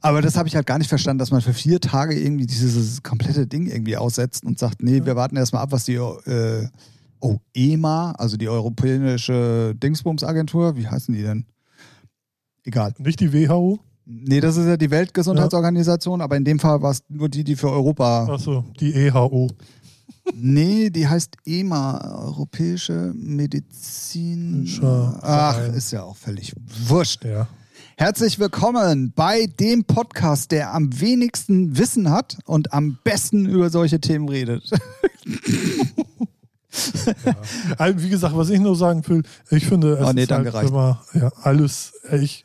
Aber 0.00 0.22
das 0.22 0.36
habe 0.36 0.46
ich 0.46 0.54
halt 0.54 0.66
gar 0.66 0.78
nicht 0.78 0.88
verstanden, 0.88 1.18
dass 1.18 1.32
man 1.32 1.40
für 1.40 1.54
vier 1.54 1.80
Tage 1.80 2.16
irgendwie 2.16 2.46
dieses 2.46 3.02
komplette 3.02 3.48
Ding 3.48 3.66
irgendwie 3.66 3.96
aussetzt 3.96 4.44
und 4.44 4.56
sagt, 4.60 4.84
nee, 4.84 5.04
wir 5.04 5.16
warten 5.16 5.34
erstmal 5.36 5.62
ab, 5.64 5.72
was 5.72 5.82
die 5.82 5.94
äh, 5.96 6.68
oh, 7.18 7.38
EMA, 7.54 8.12
also 8.12 8.36
die 8.36 8.48
Europäische 8.48 9.74
Dingsbums-Agentur, 9.74 10.76
wie 10.76 10.86
heißen 10.86 11.12
die 11.12 11.22
denn? 11.22 11.44
Egal. 12.68 12.92
nicht 12.98 13.18
die 13.20 13.32
WHO. 13.32 13.78
Nee, 14.04 14.40
das 14.40 14.58
ist 14.58 14.66
ja 14.66 14.76
die 14.76 14.90
Weltgesundheitsorganisation, 14.90 16.20
aber 16.20 16.36
in 16.36 16.44
dem 16.44 16.58
Fall 16.58 16.82
war 16.82 16.90
es 16.90 17.02
nur 17.08 17.30
die, 17.30 17.42
die 17.42 17.56
für 17.56 17.70
Europa. 17.70 18.26
Achso, 18.26 18.62
die 18.78 18.92
EHO. 18.92 19.48
Nee, 20.34 20.90
die 20.90 21.08
heißt 21.08 21.36
EMA, 21.46 22.26
Europäische 22.26 23.14
Medizin. 23.16 24.68
Ach, 24.82 25.58
ist 25.74 25.92
ja 25.92 26.02
auch 26.02 26.16
völlig 26.16 26.52
wurscht. 26.86 27.24
Ja. 27.24 27.48
Herzlich 27.96 28.38
willkommen 28.38 29.14
bei 29.16 29.46
dem 29.46 29.84
Podcast, 29.84 30.50
der 30.50 30.74
am 30.74 31.00
wenigsten 31.00 31.78
Wissen 31.78 32.10
hat 32.10 32.36
und 32.44 32.74
am 32.74 32.98
besten 33.02 33.46
über 33.46 33.70
solche 33.70 33.98
Themen 33.98 34.28
redet. 34.28 34.70
Also, 37.78 38.02
wie 38.02 38.08
gesagt, 38.08 38.36
was 38.36 38.50
ich 38.50 38.60
nur 38.60 38.76
sagen 38.76 39.02
will, 39.08 39.22
ich 39.50 39.66
finde, 39.66 39.94
es 39.94 40.06
Oh, 40.06 40.12
nee, 40.12 40.24
ist 40.24 40.30
halt 40.30 40.68
immer 40.68 41.02
ja, 41.14 41.32
alles, 41.42 41.92
ich, 42.12 42.44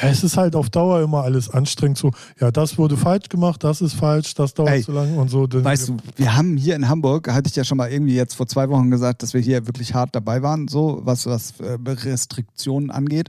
es 0.00 0.24
ist 0.24 0.36
halt 0.36 0.54
auf 0.54 0.70
Dauer 0.70 1.00
immer 1.00 1.22
alles 1.22 1.50
anstrengend. 1.50 1.98
So, 1.98 2.10
ja, 2.40 2.50
das 2.50 2.78
wurde 2.78 2.96
falsch 2.96 3.28
gemacht, 3.28 3.64
das 3.64 3.80
ist 3.80 3.94
falsch, 3.94 4.34
das 4.34 4.54
dauert 4.54 4.70
Ey, 4.70 4.82
zu 4.82 4.92
lang 4.92 5.16
und 5.16 5.28
so. 5.28 5.46
Weißt 5.50 5.88
du, 5.88 5.96
wir 6.16 6.36
haben 6.36 6.56
hier 6.56 6.76
in 6.76 6.88
Hamburg, 6.88 7.32
hatte 7.32 7.48
ich 7.48 7.56
ja 7.56 7.64
schon 7.64 7.78
mal 7.78 7.90
irgendwie 7.90 8.14
jetzt 8.14 8.34
vor 8.34 8.46
zwei 8.46 8.68
Wochen 8.68 8.90
gesagt, 8.90 9.22
dass 9.22 9.34
wir 9.34 9.40
hier 9.40 9.66
wirklich 9.66 9.94
hart 9.94 10.14
dabei 10.14 10.42
waren, 10.42 10.68
so 10.68 11.00
was, 11.02 11.26
was 11.26 11.60
äh, 11.60 11.78
Restriktionen 11.86 12.90
angeht. 12.90 13.28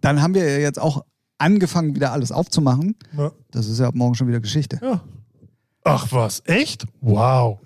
Dann 0.00 0.22
haben 0.22 0.34
wir 0.34 0.48
ja 0.48 0.58
jetzt 0.58 0.80
auch 0.80 1.04
angefangen, 1.38 1.94
wieder 1.94 2.12
alles 2.12 2.32
aufzumachen. 2.32 2.96
Ja. 3.16 3.32
Das 3.50 3.66
ist 3.68 3.80
ja 3.80 3.88
ab 3.88 3.94
morgen 3.94 4.14
schon 4.14 4.28
wieder 4.28 4.40
Geschichte. 4.40 4.78
Ja. 4.82 5.02
Ach 5.84 6.06
was, 6.12 6.42
echt? 6.46 6.86
Wow. 7.00 7.58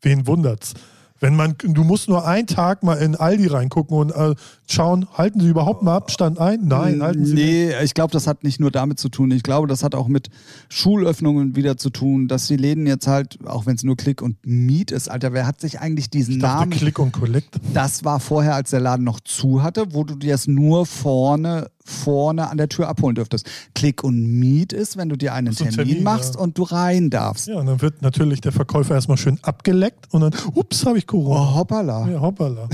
Wen 0.00 0.26
wundert's? 0.26 0.74
Wenn 1.20 1.34
man, 1.34 1.54
du 1.58 1.82
musst 1.82 2.08
nur 2.08 2.26
einen 2.26 2.46
Tag 2.46 2.82
mal 2.82 2.94
in 2.94 3.14
Aldi 3.14 3.46
reingucken 3.46 3.96
und 3.96 4.10
äh, 4.10 4.34
schauen, 4.68 5.06
halten 5.14 5.40
sie 5.40 5.48
überhaupt 5.48 5.82
mal 5.82 5.96
Abstand 5.96 6.38
ein? 6.38 6.66
Nein, 6.66 7.02
halten 7.02 7.24
sie 7.24 7.34
nicht. 7.34 7.44
Nee, 7.44 7.84
ich 7.84 7.94
glaube, 7.94 8.12
das 8.12 8.26
hat 8.26 8.44
nicht 8.44 8.60
nur 8.60 8.70
damit 8.70 8.98
zu 8.98 9.08
tun. 9.08 9.30
Ich 9.30 9.42
glaube, 9.42 9.66
das 9.66 9.82
hat 9.82 9.94
auch 9.94 10.08
mit 10.08 10.28
Schulöffnungen 10.68 11.56
wieder 11.56 11.76
zu 11.78 11.90
tun, 11.90 12.28
dass 12.28 12.46
die 12.46 12.56
Läden 12.56 12.86
jetzt 12.86 13.06
halt, 13.06 13.38
auch 13.46 13.66
wenn 13.66 13.76
es 13.76 13.82
nur 13.82 13.96
Klick 13.96 14.20
und 14.20 14.36
Miet 14.44 14.90
ist, 14.90 15.10
Alter, 15.10 15.32
wer 15.32 15.46
hat 15.46 15.60
sich 15.60 15.80
eigentlich 15.80 16.10
diesen 16.10 16.34
Ich 16.34 16.40
dachte, 16.40 16.60
Namen 16.60 16.70
Click 16.70 16.98
und 16.98 17.12
Collect. 17.12 17.56
Das 17.72 18.04
war 18.04 18.20
vorher, 18.20 18.54
als 18.54 18.70
der 18.70 18.80
Laden 18.80 19.04
noch 19.04 19.20
zu 19.20 19.62
hatte, 19.62 19.94
wo 19.94 20.04
du 20.04 20.16
dir 20.16 20.34
es 20.34 20.46
nur 20.46 20.84
vorne, 20.84 21.70
vorne 21.86 22.50
an 22.50 22.58
der 22.58 22.68
Tür 22.68 22.88
abholen 22.88 23.14
dürftest. 23.14 23.46
Click 23.74 24.02
und 24.04 24.20
Meet 24.20 24.72
ist, 24.72 24.96
wenn 24.96 25.08
du 25.08 25.16
dir 25.16 25.32
einen 25.32 25.54
Termin, 25.54 25.74
Termin, 25.74 26.02
machst 26.02 26.34
ja. 26.34 26.40
und 26.40 26.58
du 26.58 26.64
rein 26.64 27.10
darfst. 27.10 27.46
Ja, 27.46 27.56
und 27.56 27.66
dann 27.66 27.80
wird 27.80 28.02
natürlich 28.02 28.40
der 28.40 28.52
Verkäufer 28.52 28.94
erstmal 28.94 29.16
schön 29.16 29.38
abgeleckt 29.42 30.12
und 30.12 30.20
dann, 30.20 30.34
ups, 30.54 30.84
habe 30.84 30.98
ich 30.98 31.06
Corona. 31.06 31.40
Oh, 31.40 31.54
hoppala. 31.56 32.08
Ja, 32.08 32.20
hoppala. 32.20 32.68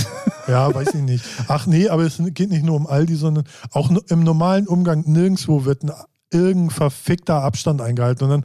Ja, 0.48 0.74
weiß 0.74 0.94
ich 0.94 1.02
nicht. 1.02 1.24
Ach 1.48 1.66
nee, 1.66 1.88
aber 1.88 2.02
es 2.02 2.20
geht 2.30 2.50
nicht 2.50 2.64
nur 2.64 2.76
um 2.76 2.86
Aldi, 2.86 3.14
sondern 3.14 3.44
auch 3.70 3.90
im 4.08 4.22
normalen 4.24 4.66
Umgang 4.66 5.04
nirgendwo 5.06 5.64
wird 5.64 5.84
ein 5.84 5.92
irgendein 6.32 6.70
verfickter 6.70 7.42
Abstand 7.42 7.80
eingehalten. 7.80 8.24
Und 8.24 8.30
dann, 8.30 8.44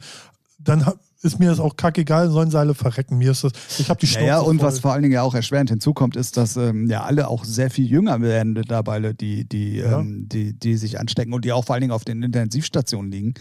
dann 0.58 0.94
ist 1.22 1.38
mir 1.40 1.50
das 1.50 1.58
auch 1.60 1.76
kackegal, 1.76 2.30
sollen 2.30 2.50
sie 2.50 2.58
alle 2.58 2.74
verrecken. 2.74 3.18
Mir 3.18 3.32
ist 3.32 3.44
das, 3.44 3.52
ich 3.78 3.90
habe 3.90 3.98
die 4.00 4.06
Ja, 4.06 4.12
Schnauze 4.12 4.26
ja, 4.26 4.38
und 4.40 4.58
voll. 4.58 4.66
was 4.68 4.78
vor 4.80 4.92
allen 4.92 5.02
Dingen 5.02 5.14
ja 5.14 5.22
auch 5.22 5.34
erschwerend 5.34 5.70
hinzukommt, 5.70 6.16
ist, 6.16 6.36
dass 6.36 6.56
ähm, 6.56 6.88
ja 6.88 7.02
alle 7.02 7.28
auch 7.28 7.44
sehr 7.44 7.70
viel 7.70 7.86
jünger 7.86 8.20
werden 8.20 8.52
mittlerweile, 8.52 9.14
die, 9.14 9.44
die, 9.48 9.76
Ja. 9.78 9.98
ähm, 10.00 10.28
die, 10.28 10.52
die 10.52 10.76
sich 10.76 11.00
anstecken 11.00 11.32
und 11.32 11.44
die 11.44 11.52
auch 11.52 11.64
vor 11.64 11.74
allen 11.74 11.82
Dingen 11.82 11.92
auf 11.92 12.04
den 12.04 12.22
Intensivstationen 12.22 13.10
liegen. 13.10 13.34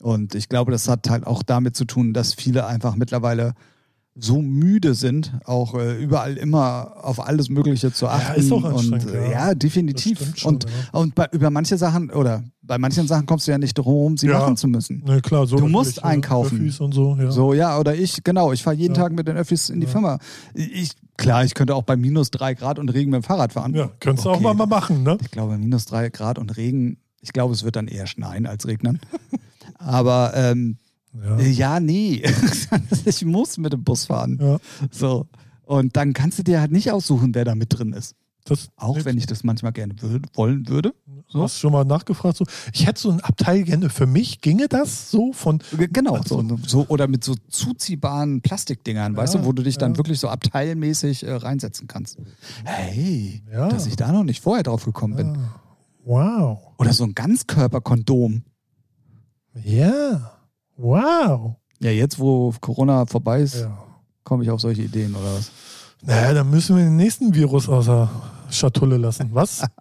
Und 0.00 0.34
ich 0.34 0.48
glaube, 0.48 0.72
das 0.72 0.88
hat 0.88 1.08
halt 1.08 1.26
auch 1.26 1.42
damit 1.42 1.76
zu 1.76 1.84
tun, 1.84 2.12
dass 2.14 2.34
viele 2.34 2.66
einfach 2.66 2.96
mittlerweile 2.96 3.54
so 4.16 4.40
müde 4.40 4.94
sind, 4.94 5.32
auch 5.44 5.74
äh, 5.74 6.00
überall 6.00 6.36
immer 6.36 6.92
auf 7.02 7.26
alles 7.26 7.48
Mögliche 7.48 7.92
zu 7.92 8.06
achten. 8.06 8.38
ist 8.40 8.52
auch 8.52 8.58
und 8.62 8.66
anstrengend, 8.66 9.10
äh, 9.10 9.24
ja. 9.24 9.48
ja, 9.48 9.54
definitiv. 9.56 10.36
Schon, 10.36 10.54
und 10.54 10.64
ja. 10.64 10.70
und 11.00 11.14
bei, 11.16 11.26
über 11.32 11.50
manche 11.50 11.76
Sachen 11.76 12.10
oder 12.10 12.44
bei 12.62 12.78
manchen 12.78 13.08
Sachen 13.08 13.26
kommst 13.26 13.48
du 13.48 13.50
ja 13.50 13.58
nicht 13.58 13.74
drum, 13.74 14.16
sie 14.16 14.28
Ja. 14.28 14.38
machen 14.38 14.56
zu 14.56 14.68
müssen. 14.68 15.02
Ne, 15.04 15.20
klar, 15.20 15.46
so 15.48 15.56
Du 15.56 15.66
musst 15.66 15.96
ne? 15.96 16.04
einkaufen. 16.04 16.58
Öffis 16.60 16.78
und 16.80 16.92
so, 16.94 17.16
ja. 17.18 17.30
So, 17.32 17.54
ja, 17.54 17.76
oder 17.78 17.94
ich, 17.96 18.22
genau, 18.22 18.52
ich 18.52 18.62
fahre 18.62 18.76
jeden 18.76 18.94
Ja. 18.94 19.02
Tag 19.02 19.12
mit 19.12 19.26
den 19.26 19.36
Öffis 19.36 19.68
in 19.68 19.80
die 19.80 19.86
Ja. 19.86 19.92
Firma. 19.92 20.18
Ich, 20.54 20.92
klar, 21.16 21.44
ich 21.44 21.54
könnte 21.54 21.74
auch 21.74 21.82
bei 21.82 21.96
minus 21.96 22.30
drei 22.30 22.54
Grad 22.54 22.78
und 22.78 22.90
Regen 22.94 23.10
mit 23.10 23.20
dem 23.20 23.24
Fahrrad 23.24 23.52
fahren. 23.52 23.74
Ja, 23.74 23.90
könntest 23.98 24.26
du 24.26 24.30
auch 24.30 24.34
Okay. 24.36 24.44
mal, 24.44 24.54
mal 24.54 24.66
machen, 24.66 25.02
ne? 25.02 25.18
Ich 25.22 25.30
glaube, 25.32 25.58
minus 25.58 25.86
drei 25.86 26.08
Grad 26.10 26.38
und 26.38 26.56
Regen, 26.56 26.98
ich 27.20 27.32
glaube, 27.32 27.52
es 27.52 27.64
wird 27.64 27.74
dann 27.74 27.88
eher 27.88 28.06
schneien 28.06 28.46
als 28.46 28.66
regnen. 28.68 29.00
Aber 29.78 30.32
ähm, 30.36 30.78
Ja. 31.22 31.38
Äh, 31.38 31.50
Ja, 31.50 31.80
nee. 31.80 32.22
ich 33.04 33.24
muss 33.24 33.56
mit 33.58 33.72
dem 33.72 33.84
Bus 33.84 34.06
fahren. 34.06 34.38
ja. 34.40 34.58
So. 34.90 35.26
Und 35.66 35.96
dann 35.96 36.12
kannst 36.12 36.38
du 36.38 36.42
dir 36.42 36.60
halt 36.60 36.72
nicht 36.72 36.90
aussuchen, 36.92 37.34
wer 37.34 37.44
da 37.44 37.54
mit 37.54 37.78
drin 37.78 37.92
ist. 37.94 38.14
Das, 38.46 38.68
Auch 38.76 39.02
wenn 39.06 39.16
ich 39.16 39.24
das 39.24 39.42
manchmal 39.42 39.72
gerne 39.72 39.94
würd, 40.02 40.26
wollen 40.34 40.68
würde. 40.68 40.92
Du 41.32 41.42
hast 41.42 41.58
schon 41.58 41.72
mal 41.72 41.86
nachgefragt. 41.86 42.36
So. 42.36 42.44
Ich 42.74 42.86
hätte 42.86 43.00
so 43.00 43.10
ein 43.10 43.20
Abteil 43.20 43.62
gerne. 43.62 43.88
Für 43.88 44.04
mich 44.06 44.42
ginge 44.42 44.68
das 44.68 45.10
so 45.10 45.32
von. 45.32 45.62
Genau, 45.78 46.18
Ach 46.20 46.26
so, 46.26 46.44
so, 46.66 46.86
oder 46.88 47.08
mit 47.08 47.24
so 47.24 47.34
zuziehbaren 47.48 48.42
Plastikdingern, 48.42 49.16
weißt 49.16 49.32
Ja, 49.36 49.40
du, 49.40 49.46
wo 49.46 49.52
du 49.52 49.62
dich 49.62 49.78
dann 49.78 49.92
ja. 49.92 49.96
wirklich 49.96 50.20
so 50.20 50.28
abteilmäßig 50.28 51.22
äh, 51.26 51.32
reinsetzen 51.32 51.88
kannst. 51.88 52.18
Hey, 52.64 53.42
Ja. 53.50 53.68
dass 53.70 53.86
ich 53.86 53.96
da 53.96 54.12
noch 54.12 54.24
nicht 54.24 54.42
vorher 54.42 54.62
drauf 54.64 54.84
gekommen 54.84 55.16
bin. 55.16 55.36
Ah, 55.38 55.60
wow. 56.04 56.58
Oder 56.76 56.92
so 56.92 57.04
ein 57.04 57.14
Ganzkörperkondom. 57.14 58.42
Ja. 59.62 60.33
Wow. 60.76 61.56
Ja, 61.80 61.90
jetzt, 61.90 62.18
wo 62.18 62.52
Corona 62.60 63.06
vorbei 63.06 63.40
ist, 63.40 63.60
Ja. 63.60 63.76
komme 64.24 64.44
ich 64.44 64.50
auf 64.50 64.60
solche 64.60 64.82
Ideen 64.82 65.14
oder 65.14 65.34
was? 65.36 65.50
Naja, 66.02 66.34
dann 66.34 66.50
müssen 66.50 66.76
wir 66.76 66.84
den 66.84 66.96
nächsten 66.96 67.34
Virus 67.34 67.68
aus 67.68 67.86
der 67.86 68.08
Schatulle 68.50 68.96
lassen. 68.96 69.30
Was? 69.32 69.62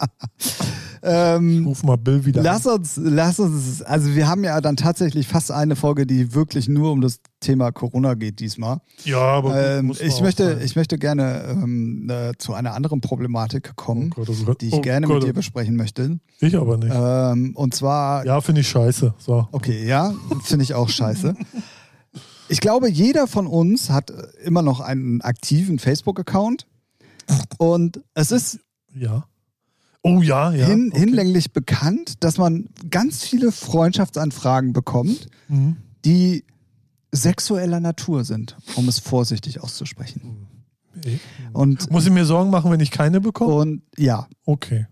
Ähm, 1.06 1.66
Ruf 1.68 1.84
mal 1.84 1.97
Bill 1.97 2.24
wieder 2.24 2.41
lass 2.41 2.66
uns, 2.66 2.97
lass 3.01 3.38
uns, 3.38 3.82
also 3.82 4.16
wir 4.16 4.28
haben 4.30 4.43
ja 4.45 4.62
dann 4.62 4.78
tatsächlich 4.78 5.28
fast 5.28 5.51
eine 5.51 5.76
Folge, 5.76 6.08
die 6.08 6.34
wirklich 6.34 6.70
nur 6.70 6.91
um 6.93 7.01
das 7.01 7.20
Thema 7.41 7.72
Corona 7.74 8.14
geht 8.14 8.39
diesmal. 8.39 8.76
an. 8.76 8.82
Ja, 9.04 9.18
aber 9.20 9.80
Ähm, 9.80 9.91
ich, 9.99 10.22
möchte, 10.22 10.56
sein. 10.56 10.62
ich 10.64 10.78
möchte 10.78 10.97
gerne 10.97 11.43
ähm, 11.49 12.10
äh, 12.10 12.32
zu 12.38 12.54
einer 12.54 12.74
anderen 12.74 13.01
Problematik 13.01 13.76
kommen, 13.76 14.12
Oh 14.14 14.16
Gott, 14.24 14.30
oh 14.30 14.45
Gott. 14.45 14.62
die 14.62 14.68
ich 14.68 14.74
Oh 14.76 14.80
gerne 14.82 15.08
Gott, 15.08 15.18
mit 15.18 15.28
dir 15.28 15.34
besprechen 15.34 15.76
möchte. 15.76 16.20
Ich 16.39 16.56
aber 16.56 16.78
nicht. 16.78 16.93
Ähm, 16.95 17.54
und 17.56 17.76
zwar, 17.76 18.26
Ja, 18.26 18.39
finde 18.39 18.62
ich 18.62 18.70
scheiße. 18.70 19.14
So. 19.18 19.45
okay, 19.51 19.86
ja, 19.86 20.14
finde 20.43 20.64
ich 20.64 20.74
auch 20.74 20.88
scheiße. 20.88 21.36
Ich 22.47 22.62
glaube, 22.62 22.89
jeder 22.89 23.28
von 23.28 23.47
uns 23.47 23.89
hat 23.89 24.12
immer 24.43 24.62
noch 24.62 24.80
einen 24.80 25.20
aktiven 25.22 25.80
Facebook-Account. 25.80 26.66
Und 27.58 28.01
es 28.14 28.32
ist 28.32 28.60
Ja. 28.95 29.26
Oh 30.04 30.22
ja, 30.22 30.51
ja. 30.51 30.66
hin, 30.68 30.89
okay. 30.91 30.99
hinlänglich 30.99 31.54
bekannt, 31.54 32.24
dass 32.24 32.38
man 32.38 32.68
ganz 32.89 33.24
viele 33.24 33.51
Freundschaftsanfragen 33.51 34.74
bekommt, 34.74 35.28
Mhm. 35.47 35.78
die 36.06 36.43
sexueller 37.14 37.80
Natur 37.80 38.24
sind, 38.26 38.58
um 38.76 38.88
es 38.89 38.99
vorsichtig 38.99 39.62
auszusprechen. 39.62 40.47
Ich- 41.06 41.20
Und, 41.54 41.89
Muss 41.91 42.06
ich 42.06 42.12
mir 42.12 42.26
Sorgen 42.26 42.49
machen, 42.49 42.70
wenn 42.72 42.80
ich 42.80 42.91
keine 42.91 43.22
bekomme? 43.22 43.54
und 43.56 43.82
ja, 43.97 44.28
Okay. 44.45 44.88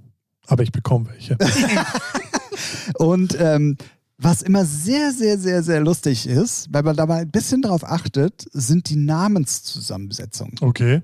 Aber 0.48 0.64
ich 0.64 0.72
bekomme 0.72 1.10
welche. 1.10 1.38
Und 2.98 3.36
ähm, 3.40 3.78
was 4.18 4.42
immer 4.42 4.66
sehr, 4.66 5.12
sehr, 5.14 5.38
sehr, 5.40 5.64
sehr 5.64 5.80
lustig 5.82 6.28
ist, 6.28 6.68
weil 6.72 6.84
man 6.84 6.96
da 6.96 7.06
mal 7.06 7.22
ein 7.22 7.32
bisschen 7.32 7.62
drauf 7.62 7.84
achtet, 7.84 8.46
sind 8.52 8.90
die 8.90 8.96
Namenszusammensetzungen. 8.98 10.56
Okay. 10.62 11.02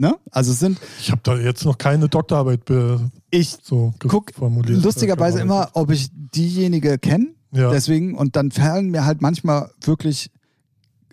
Ne? 0.00 0.14
Also 0.30 0.52
sind, 0.52 0.78
Ich 1.00 1.10
habe 1.10 1.20
da 1.24 1.36
jetzt 1.36 1.64
noch 1.64 1.76
keine 1.76 2.08
Doktorarbeit 2.08 2.64
be 2.64 3.10
ich 3.30 3.56
so 3.62 3.92
guck 3.98 4.32
formuliert. 4.32 4.82
lustigerweise 4.84 5.40
immer, 5.40 5.70
ob 5.72 5.90
ich 5.90 6.08
diejenige 6.12 6.98
kenne. 6.98 7.34
Ja. 7.50 7.70
Deswegen, 7.70 8.14
und 8.16 8.36
dann 8.36 8.52
fallen 8.52 8.90
mir 8.90 9.04
halt 9.04 9.20
manchmal 9.22 9.70
wirklich 9.82 10.30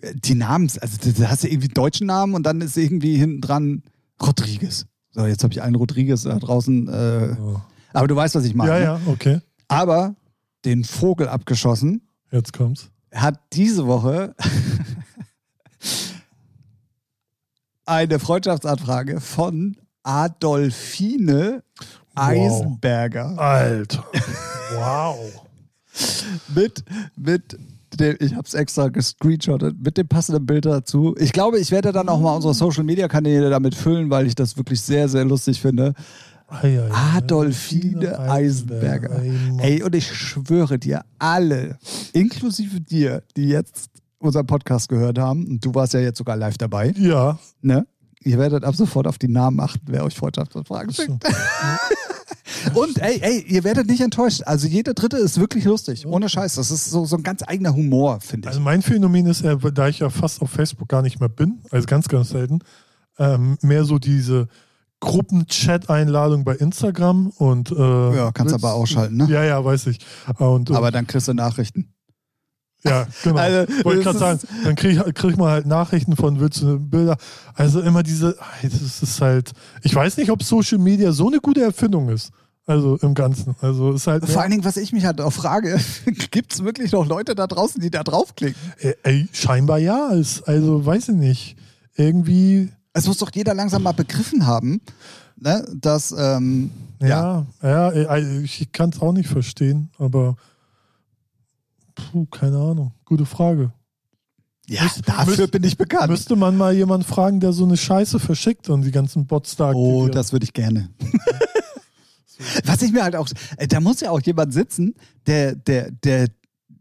äh, 0.02 0.14
die 0.14 0.36
Namen, 0.36 0.70
also 0.80 0.98
da- 1.18 1.28
hast 1.30 1.42
du 1.42 1.48
irgendwie 1.48 1.66
deutschen 1.68 2.06
Namen 2.06 2.34
und 2.34 2.44
dann 2.44 2.60
ist 2.60 2.76
irgendwie 2.76 3.16
hinten 3.16 3.40
dran 3.40 3.82
Rodriguez. 4.24 4.86
So, 5.10 5.26
jetzt 5.26 5.42
habe 5.42 5.52
ich 5.52 5.62
einen 5.62 5.74
Rodriguez 5.74 6.22
da 6.22 6.38
draußen, 6.38 6.88
äh, 6.88 7.28
Ja. 7.30 7.36
aber 7.92 8.06
du 8.06 8.14
weißt, 8.14 8.34
was 8.36 8.44
ich 8.44 8.54
meine. 8.54 8.70
ja, 8.70 8.78
ja, 8.78 9.00
okay. 9.06 9.40
Aber 9.66 10.14
den 10.64 10.84
Vogel 10.84 11.28
abgeschossen 11.28 12.02
Jetzt 12.30 12.52
kommt's. 12.52 12.90
hat 13.12 13.40
diese 13.52 13.86
Woche 13.88 14.34
eine 17.86 18.18
Freundschaftsanfrage 18.18 19.20
von 19.20 19.76
Adolfine 20.02 21.62
Eisenberger 22.14 23.38
Alter. 23.38 24.04
Wow. 24.74 25.16
mit, 26.52 26.84
mit 27.14 27.56
dem, 27.94 28.16
ich 28.18 28.34
habe 28.34 28.42
es 28.44 28.54
extra 28.54 28.88
gescreenshottet, 28.88 29.76
mit 29.80 29.96
dem 29.96 30.08
passenden 30.08 30.44
Bild 30.44 30.64
dazu. 30.64 31.14
Ich 31.20 31.32
glaube, 31.32 31.60
ich 31.60 31.70
werde 31.70 31.92
dann 31.92 32.08
auch 32.08 32.20
mal 32.20 32.34
unsere 32.34 32.52
Social 32.52 32.82
Media 32.82 33.06
Kanäle 33.06 33.48
damit 33.48 33.76
füllen, 33.76 34.10
weil 34.10 34.26
ich 34.26 34.34
das 34.34 34.56
wirklich 34.56 34.80
sehr, 34.80 35.08
sehr 35.08 35.24
lustig 35.24 35.60
finde. 35.60 35.94
Ei, 36.48 36.80
ei, 36.80 36.90
ei. 36.90 37.16
Adolfine 37.16 38.18
Eisenberger. 38.18 39.22
Ey, 39.22 39.30
Mann. 39.30 39.58
Ey, 39.60 39.82
und 39.84 39.94
ich 39.94 40.12
schwöre 40.12 40.80
dir, 40.80 41.04
alle, 41.20 41.78
inklusive 42.12 42.80
dir, 42.80 43.22
die 43.36 43.48
jetzt 43.48 43.90
unseren 44.18 44.46
Podcast 44.46 44.88
gehört 44.88 45.18
haben, 45.18 45.46
und 45.46 45.64
du 45.64 45.74
warst 45.74 45.94
ja 45.94 46.00
jetzt 46.00 46.18
sogar 46.18 46.36
live 46.36 46.58
dabei, 46.58 46.92
Ja. 46.96 47.38
ne? 47.62 47.86
Ihr 48.24 48.38
werdet 48.38 48.64
ab 48.64 48.74
sofort 48.74 49.06
auf 49.06 49.18
die 49.18 49.28
Namen 49.28 49.60
achten, 49.60 49.82
wer 49.86 50.02
euch 50.04 50.16
Freundschaftsanfragen 50.16 50.92
schickt. 50.92 51.24
Und 52.74 52.98
ey, 53.00 53.20
ey, 53.22 53.44
ihr 53.46 53.62
werdet 53.62 53.86
nicht 53.86 54.00
enttäuscht. 54.00 54.42
Also 54.44 54.66
jeder 54.66 54.94
dritte 54.94 55.16
ist 55.16 55.38
wirklich 55.38 55.64
lustig. 55.64 56.06
Ohne 56.06 56.28
Scheiß. 56.28 56.56
Das 56.56 56.70
ist 56.72 56.86
so, 56.90 57.04
so 57.04 57.16
ein 57.16 57.22
ganz 57.22 57.42
eigener 57.46 57.74
Humor, 57.74 58.20
finde 58.20 58.46
ich. 58.46 58.48
Also 58.48 58.60
mein 58.60 58.82
Phänomen 58.82 59.26
ist, 59.26 59.42
ja, 59.42 59.54
da 59.54 59.88
ich 59.88 60.00
ja 60.00 60.10
fast 60.10 60.42
auf 60.42 60.50
Facebook 60.50 60.88
gar 60.88 61.02
nicht 61.02 61.20
mehr 61.20 61.28
bin, 61.28 61.60
also 61.70 61.86
ganz, 61.86 62.08
ganz 62.08 62.30
selten, 62.30 62.60
ähm, 63.18 63.56
mehr 63.62 63.84
so 63.84 63.98
diese 63.98 64.48
Gruppen-Chat-Einladung 65.00 66.44
bei 66.44 66.56
Instagram 66.56 67.28
und 67.38 67.70
äh, 67.70 68.16
Ja, 68.16 68.32
kannst 68.32 68.54
aber 68.54 68.74
ausschalten, 68.74 69.16
ne? 69.16 69.26
Ja, 69.30 69.44
ja, 69.44 69.64
weiß 69.64 69.86
ich. 69.88 69.98
Und, 70.38 70.70
äh, 70.70 70.74
Aber 70.74 70.90
dann 70.90 71.06
kriegst 71.06 71.28
du 71.28 71.34
Nachrichten. 71.34 71.92
Ja, 72.88 73.06
genau. 73.22 73.36
Also, 73.36 73.84
Wollte 73.84 74.02
gerade 74.02 74.18
sagen, 74.18 74.40
dann 74.64 74.74
krieg, 74.76 75.00
ich- 75.06 75.14
krieg 75.14 75.36
man 75.36 75.48
halt 75.50 75.66
Nachrichten 75.66 76.16
von 76.16 76.40
willst 76.40 76.62
du 76.62 76.78
Bilder. 76.78 77.16
Also 77.54 77.80
immer 77.80 78.02
diese, 78.02 78.36
das 78.62 79.02
ist 79.02 79.20
halt, 79.20 79.52
ich 79.82 79.94
weiß 79.94 80.16
nicht, 80.16 80.30
ob 80.30 80.42
Social 80.42 80.78
Media 80.78 81.12
so 81.12 81.28
eine 81.28 81.40
gute 81.40 81.62
Erfindung 81.62 82.08
ist. 82.08 82.30
Also 82.68 82.96
im 82.96 83.14
Ganzen. 83.14 83.54
Also 83.60 83.92
ist 83.92 84.08
halt. 84.08 84.28
Vor 84.28 84.42
allen 84.42 84.50
Dingen, 84.50 84.64
was 84.64 84.76
ich 84.76 84.92
mich 84.92 85.04
halt 85.04 85.20
auch 85.20 85.32
frage, 85.32 85.78
gibt 86.32 86.52
es 86.52 86.64
wirklich 86.64 86.90
noch 86.90 87.06
Leute 87.06 87.34
da 87.36 87.46
draußen, 87.46 87.80
die 87.80 87.90
da 87.90 88.02
draufklicken? 88.02 88.60
Ey, 88.78 88.94
ey, 89.04 89.28
scheinbar 89.32 89.78
ja. 89.78 90.08
Also 90.46 90.84
weiß 90.84 91.10
ich 91.10 91.14
nicht. 91.14 91.56
Irgendwie, 91.94 92.70
Es 92.92 93.06
muss 93.06 93.18
doch 93.18 93.30
jeder 93.32 93.54
langsam 93.54 93.82
mal 93.84 93.92
begriffen 93.92 94.46
haben, 94.46 94.80
ne, 95.36 95.64
dass, 95.74 96.12
ähm, 96.18 96.70
ja, 97.00 97.46
ja, 97.62 97.92
ja, 97.92 98.16
ich 98.16 98.70
kann 98.72 98.90
es 98.90 99.00
auch 99.00 99.12
nicht 99.12 99.28
verstehen, 99.28 99.90
aber 99.98 100.36
puh, 101.96 102.26
keine 102.26 102.58
Ahnung. 102.58 102.92
Gute 103.04 103.26
Frage. 103.26 103.72
ja, 104.68 104.84
Müsst- 104.84 105.08
dafür 105.08 105.36
müsst- 105.36 105.50
bin 105.50 105.64
ich 105.64 105.76
bekannt. 105.76 106.08
Müsste 106.10 106.36
man 106.36 106.56
mal 106.56 106.72
jemanden 106.74 107.04
fragen, 107.06 107.40
der 107.40 107.52
so 107.52 107.64
eine 107.64 107.76
Scheiße 107.76 108.20
verschickt 108.20 108.68
und 108.70 108.82
die 108.82 108.90
ganzen 108.92 109.26
Bots 109.26 109.56
da 109.56 109.72
Oh, 109.72 110.02
aktiviert. 110.02 110.14
das 110.14 110.32
würde 110.32 110.44
ich 110.44 110.52
gerne. 110.52 110.90
Was 112.64 112.82
ich 112.82 112.92
mir 112.92 113.02
halt 113.02 113.16
auch, 113.16 113.28
äh, 113.56 113.66
da 113.66 113.80
muss 113.80 114.00
ja 114.00 114.10
auch 114.10 114.20
jemand 114.20 114.52
sitzen, 114.52 114.94
der, 115.26 115.54
der, 115.54 115.90
der 115.90 116.28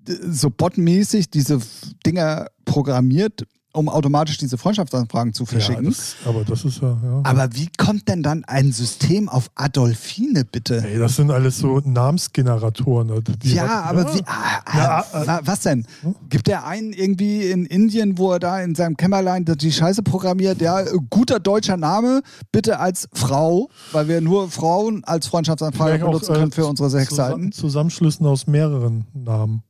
so 0.05 0.49
botmäßig 0.49 1.29
diese 1.29 1.59
Dinger 2.05 2.47
programmiert, 2.65 3.45
um 3.75 3.89
automatisch 3.89 4.37
diese 4.37 4.57
Freundschaftsanfragen 4.57 5.33
zu 5.33 5.45
verschicken. 5.45 5.85
Ja, 5.85 5.89
das, 5.91 6.15
aber 6.25 6.43
das 6.43 6.63
ist 6.65 6.81
ja, 6.81 6.97
ja. 7.03 7.21
Aber 7.23 7.49
wie 7.53 7.67
kommt 7.77 8.07
denn 8.07 8.23
dann 8.23 8.43
ein 8.45 8.71
System 8.71 9.29
auf 9.29 9.49
Adolfine, 9.55 10.45
bitte? 10.45 10.83
Ey, 10.85 10.97
das 10.97 11.15
sind 11.17 11.29
alles 11.31 11.57
so 11.59 11.79
Namensgeneratoren. 11.83 13.11
also 13.11 13.21
ja, 13.43 13.63
hat- 13.67 13.89
aber 13.89 14.13
wie, 14.13 14.21
ah, 14.25 14.61
ah, 14.65 14.77
Ja, 14.77 15.05
äh, 15.23 15.27
wa- 15.27 15.41
was 15.43 15.59
denn? 15.61 15.85
Gibt 16.29 16.47
der 16.47 16.65
einen 16.65 16.93
irgendwie 16.93 17.49
in 17.49 17.65
Indien, 17.65 18.17
wo 18.17 18.31
er 18.31 18.39
da 18.39 18.59
in 18.61 18.75
seinem 18.75 18.97
Kämmerlein 18.97 19.45
die 19.45 19.71
Scheiße 19.71 20.03
programmiert? 20.03 20.61
Ja, 20.61 20.81
äh, 20.81 20.91
guter 21.09 21.39
deutscher 21.39 21.77
Name, 21.77 22.21
bitte 22.51 22.79
als 22.79 23.07
Frau, 23.13 23.69
weil 23.91 24.07
wir 24.07 24.21
nur 24.21 24.49
Frauen 24.49 25.03
als 25.03 25.27
Freundschaftsanfrage 25.27 25.99
benutzen 26.03 26.33
können 26.33 26.51
äh, 26.51 26.55
für 26.55 26.65
unsere 26.65 26.89
Sexseiten. 26.89 27.51
Zusammen, 27.51 27.51
Zusammenschlüssen 27.51 28.25
aus 28.25 28.47
mehreren 28.47 29.05
Namen. 29.13 29.63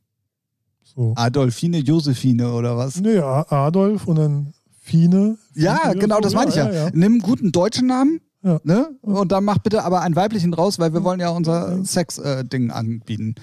So. 0.96 1.12
Adolfine, 1.14 1.78
Josephine 1.78 2.52
oder 2.52 2.76
was? 2.76 3.00
Nee, 3.00 3.18
Adolf 3.18 4.06
und 4.06 4.16
dann 4.16 4.54
Fine. 4.80 5.36
Ja, 5.54 5.92
genau, 5.94 6.16
so, 6.16 6.20
das 6.22 6.34
meine 6.34 6.50
ich 6.50 6.56
ja. 6.56 6.90
Nimm 6.92 7.14
einen 7.14 7.20
guten 7.20 7.50
deutschen 7.52 7.88
Namen. 7.88 8.20
Ja. 8.44 8.60
Ne? 8.62 8.90
Und 9.02 9.32
dann 9.32 9.42
mach 9.44 9.58
bitte 9.58 9.82
aber 9.82 10.02
einen 10.02 10.14
weiblichen 10.14 10.54
raus, 10.54 10.78
weil 10.78 10.92
wir 10.94 11.02
wollen 11.02 11.18
ja 11.18 11.30
unser 11.30 11.84
Sex-Ding 11.84 12.70
anbieten. 12.70 13.34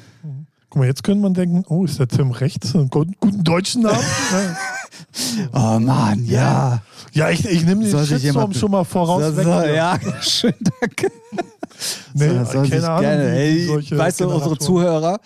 Guck 0.70 0.80
mal, 0.80 0.86
jetzt 0.88 1.04
könnte 1.04 1.22
man 1.22 1.34
denken, 1.34 1.66
oh, 1.68 1.84
ist 1.84 1.99
der 1.99 2.08
Tim 2.08 2.32
rechts? 2.32 2.74
Einen 2.74 2.89
guten, 2.89 3.14
guten 3.20 3.43
deutschen 3.43 3.82
Namen? 3.84 3.99
ja. 5.54 5.76
Oh 5.76 5.80
Mann, 5.80 6.24
ja. 6.26 6.82
ja, 7.12 7.30
ich, 7.30 7.45
ich 7.45 7.66
nehme 7.66 7.84
den 7.86 8.06
Shitstorm 8.06 8.54
schon 8.54 8.72
mal 8.72 8.86
voraus 8.86 9.24
So, 9.24 9.36
weg. 9.38 9.43
so, 9.43 9.49
ja, 9.51 9.99
schön, 10.22 10.54
danke. 10.80 11.12
Nee, 12.14 12.30
So, 12.45 12.62
keine 12.62 12.89
Ahnung. 12.89 13.01
gerne, 13.01 13.24
wie 13.34 13.38
ey, 13.38 13.66
solche 13.66 13.97
weißt 13.97 14.22
du, 14.22 14.30
unsere 14.30 14.58
Zuhörer, 14.58 15.20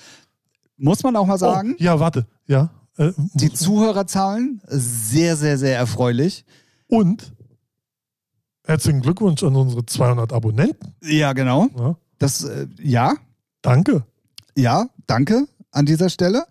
muss 0.78 1.04
man 1.04 1.16
auch 1.16 1.26
mal 1.26 1.38
sagen, 1.38 1.76
Oh, 1.80 1.84
ja, 1.84 2.00
warte. 2.00 2.26
Ja. 2.48 2.70
Äh, 2.98 3.12
die 3.34 3.52
Zuhörerzahlen 3.52 4.62
sehr, 4.68 5.36
sehr, 5.36 5.58
sehr 5.58 5.78
erfreulich. 5.78 6.46
und 6.88 7.34
herzlichen 8.64 9.02
Glückwunsch 9.02 9.44
an 9.44 9.56
unsere 9.56 9.86
200 9.86 10.34
Abonnenten. 10.34 10.94
Ja, 11.04 11.34
genau. 11.34 11.68
Ja. 11.78 11.96
Das, 12.20 12.44
äh, 12.44 12.68
ja, 12.82 13.14
Danke. 13.62 14.04
ja, 14.56 14.88
danke 15.08 15.48
an 15.72 15.86
dieser 15.86 16.10
Stelle. 16.10 16.46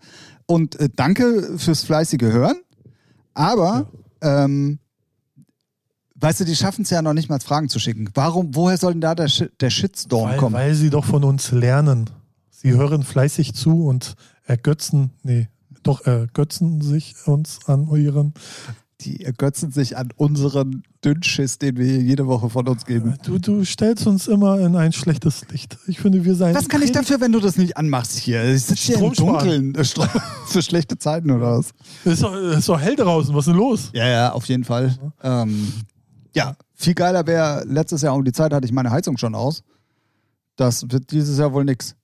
und 0.45 0.79
äh, 0.79 0.89
danke 0.95 1.57
fürs 1.57 1.83
fleißige 1.83 2.21
Hören. 2.31 2.57
Aber, 3.33 3.87
ähm, 4.21 4.79
weißt 6.15 6.39
du, 6.39 6.45
die 6.45 6.55
schaffen 6.55 6.83
es 6.83 6.89
ja 6.89 7.01
noch 7.01 7.13
nicht 7.13 7.29
mal 7.29 7.39
Fragen 7.39 7.67
zu 7.69 7.79
schicken. 7.79 8.09
Warum, 8.13 8.55
woher 8.55 8.77
soll 8.77 8.93
denn 8.93 9.01
da 9.01 9.13
der, 9.13 9.27
Shi- 9.27 9.49
der 9.59 9.69
Shitstorm 9.69 10.29
Weil, 10.31 10.37
kommen? 10.37 10.55
weil 10.55 10.73
sie 10.73 10.89
doch 10.89 11.05
von 11.05 11.23
uns 11.23 11.51
lernen. 11.51 12.09
Sie 12.59 12.71
hören 12.71 13.03
fleißig 13.03 13.53
zu 13.53 13.85
und 13.85 14.15
ergötzen, 14.43 15.11
nee, 15.21 15.47
doch 15.83 16.01
ergötzen 16.07 16.81
sich 16.81 17.13
uns 17.27 17.59
an 17.67 17.87
ihren. 17.95 18.33
die 19.01 19.23
ergötzen 19.23 19.71
sich 19.71 19.95
an 19.95 20.09
unseren 20.15 20.81
Dünnschiss, 21.05 21.59
den 21.59 21.77
wir 21.77 21.85
hier 21.85 22.01
jede 22.01 22.25
Woche 22.25 22.49
von 22.49 22.67
uns 22.67 22.83
geben. 22.85 23.13
Du, 23.23 23.37
du 23.37 23.63
stellst 23.63 24.07
uns 24.07 24.27
immer 24.27 24.59
in 24.59 24.75
ein 24.75 24.91
schlechtes 24.91 25.47
Licht. 25.49 25.77
Ich 25.85 25.99
finde, 25.99 26.25
wir 26.25 26.33
seien. 26.33 26.55
Was 26.55 26.67
kann 26.67 26.81
ich 26.81 26.91
dafür, 26.91 27.21
wenn 27.21 27.31
du 27.31 27.39
das 27.39 27.57
nicht 27.57 27.77
anmachst 27.77 28.17
hier? 28.17 28.43
Ich 28.43 28.63
sitze 28.63 28.97
hier 28.97 29.05
im. 29.05 29.13
Dunkeln. 29.13 29.75
Für 30.47 30.63
schlechte 30.63 30.97
Zeiten 30.97 31.29
oder 31.29 31.59
was? 31.59 31.69
Ist 32.05 32.23
doch, 32.23 32.35
ist 32.35 32.67
doch 32.67 32.81
hell 32.81 32.95
draußen, 32.95 33.35
was 33.35 33.45
ist 33.45 33.51
denn 33.51 33.57
los? 33.57 33.91
Ja, 33.93 34.07
ja, 34.07 34.31
auf 34.31 34.45
jeden 34.45 34.63
Fall. 34.63 34.97
Ähm, 35.21 35.71
ja, 36.33 36.55
viel 36.73 36.95
geiler 36.95 37.27
wäre, 37.27 37.65
letztes 37.67 38.01
Jahr 38.01 38.15
um 38.15 38.25
die 38.25 38.31
Zeit 38.31 38.51
hatte 38.51 38.65
ich 38.65 38.71
meine 38.71 38.89
Heizung 38.89 39.15
schon 39.17 39.35
aus. 39.35 39.61
Das 40.55 40.89
wird 40.89 41.11
dieses 41.11 41.37
Jahr 41.37 41.53
wohl 41.53 41.65
nix. 41.65 41.95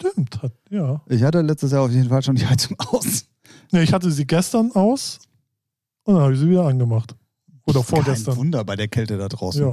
Stimmt, 0.00 0.42
hat, 0.42 0.52
ja. 0.70 1.00
Ich 1.08 1.22
hatte 1.22 1.40
letztes 1.40 1.72
Jahr 1.72 1.82
auf 1.82 1.90
jeden 1.90 2.08
Fall 2.08 2.22
schon 2.22 2.36
die 2.36 2.46
Heizung 2.46 2.76
aus. 2.78 3.24
Nee, 3.72 3.82
ich 3.82 3.92
hatte 3.92 4.10
sie 4.10 4.26
gestern 4.26 4.70
aus 4.72 5.18
und 6.04 6.14
dann 6.14 6.22
habe 6.22 6.34
ich 6.34 6.38
sie 6.40 6.48
wieder 6.48 6.66
angemacht. 6.66 7.14
Oder 7.66 7.80
Kein 7.80 7.84
vorgestern. 7.96 8.36
Wunder 8.36 8.64
bei 8.64 8.76
der 8.76 8.88
Kälte 8.88 9.18
da 9.18 9.28
draußen. 9.28 9.60
Ja. 9.60 9.68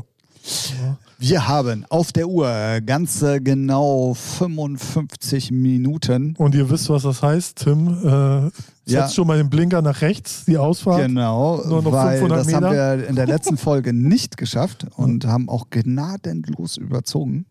ja. 0.84 0.98
Wir 1.18 1.48
haben 1.48 1.86
auf 1.90 2.12
der 2.12 2.28
Uhr 2.28 2.82
ganze 2.86 3.40
genau 3.42 4.14
55 4.14 5.52
Minuten. 5.52 6.36
Und 6.38 6.56
ihr 6.56 6.70
wisst, 6.70 6.90
was 6.90 7.04
das 7.04 7.22
heißt, 7.22 7.58
Tim. 7.60 7.88
Äh, 7.88 8.42
setzt 8.44 8.54
Ja. 8.86 9.08
schon 9.10 9.28
mal 9.28 9.38
den 9.38 9.50
Blinker 9.50 9.82
nach 9.82 10.02
rechts, 10.02 10.44
die 10.46 10.58
Ausfahrt. 10.58 11.02
Genau, 11.04 11.64
Nur 11.66 11.82
noch 11.84 11.92
weil 11.94 12.20
500 12.20 12.46
das 12.48 12.54
haben 12.54 12.72
wir 12.74 13.08
in 13.08 13.16
der 13.16 13.28
letzten 13.28 13.58
Folge 13.58 13.94
nicht 13.94 14.36
geschafft 14.38 14.86
und 14.98 15.26
haben 15.26 15.48
auch 15.48 15.70
gnadenlos 15.70 16.76
überzogen. 16.78 17.46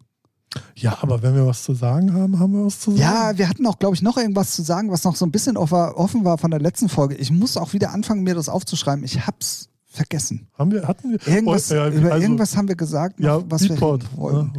Ja, 0.76 0.98
aber 1.00 1.22
wenn 1.22 1.34
wir 1.34 1.46
was 1.46 1.64
zu 1.64 1.74
sagen 1.74 2.12
haben, 2.14 2.38
haben 2.38 2.52
wir 2.52 2.64
was 2.66 2.80
zu 2.80 2.90
sagen. 2.90 3.00
Ja, 3.02 3.32
wir 3.38 3.48
hatten 3.48 3.66
auch, 3.66 3.78
glaube 3.78 3.94
ich, 3.96 4.02
noch 4.02 4.16
irgendwas 4.16 4.52
zu 4.54 4.62
sagen, 4.62 4.90
was 4.90 5.04
noch 5.04 5.16
so 5.16 5.24
ein 5.26 5.30
bisschen 5.32 5.56
offen 5.56 6.24
war 6.24 6.38
von 6.38 6.50
der 6.50 6.60
letzten 6.60 6.88
Folge. 6.88 7.14
Ich 7.16 7.30
muss 7.30 7.56
auch 7.56 7.72
wieder 7.72 7.92
anfangen, 7.92 8.22
mir 8.22 8.34
das 8.34 8.48
aufzuschreiben. 8.48 9.04
Ich 9.04 9.26
hab's 9.26 9.68
vergessen. 9.86 10.48
Haben 10.58 10.72
wir, 10.72 10.86
hatten 10.88 11.10
wir. 11.12 11.26
Irgendwas, 11.32 11.70
Oh, 11.70 11.74
ja, 11.76 11.88
über 11.88 12.12
also, 12.12 12.22
irgendwas 12.24 12.56
haben 12.56 12.68
wir 12.68 12.74
gesagt, 12.76 13.20
noch, 13.20 13.26
Ja, 13.26 13.42
was 13.48 13.66
Beatport. 13.68 14.02
wir 14.02 14.08
reden 14.08 14.18
wollten. 14.20 14.52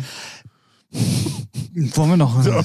Ja. 0.91 1.97
Wollen 1.97 2.09
wir 2.11 2.17
noch, 2.17 2.45
Ja, 2.45 2.63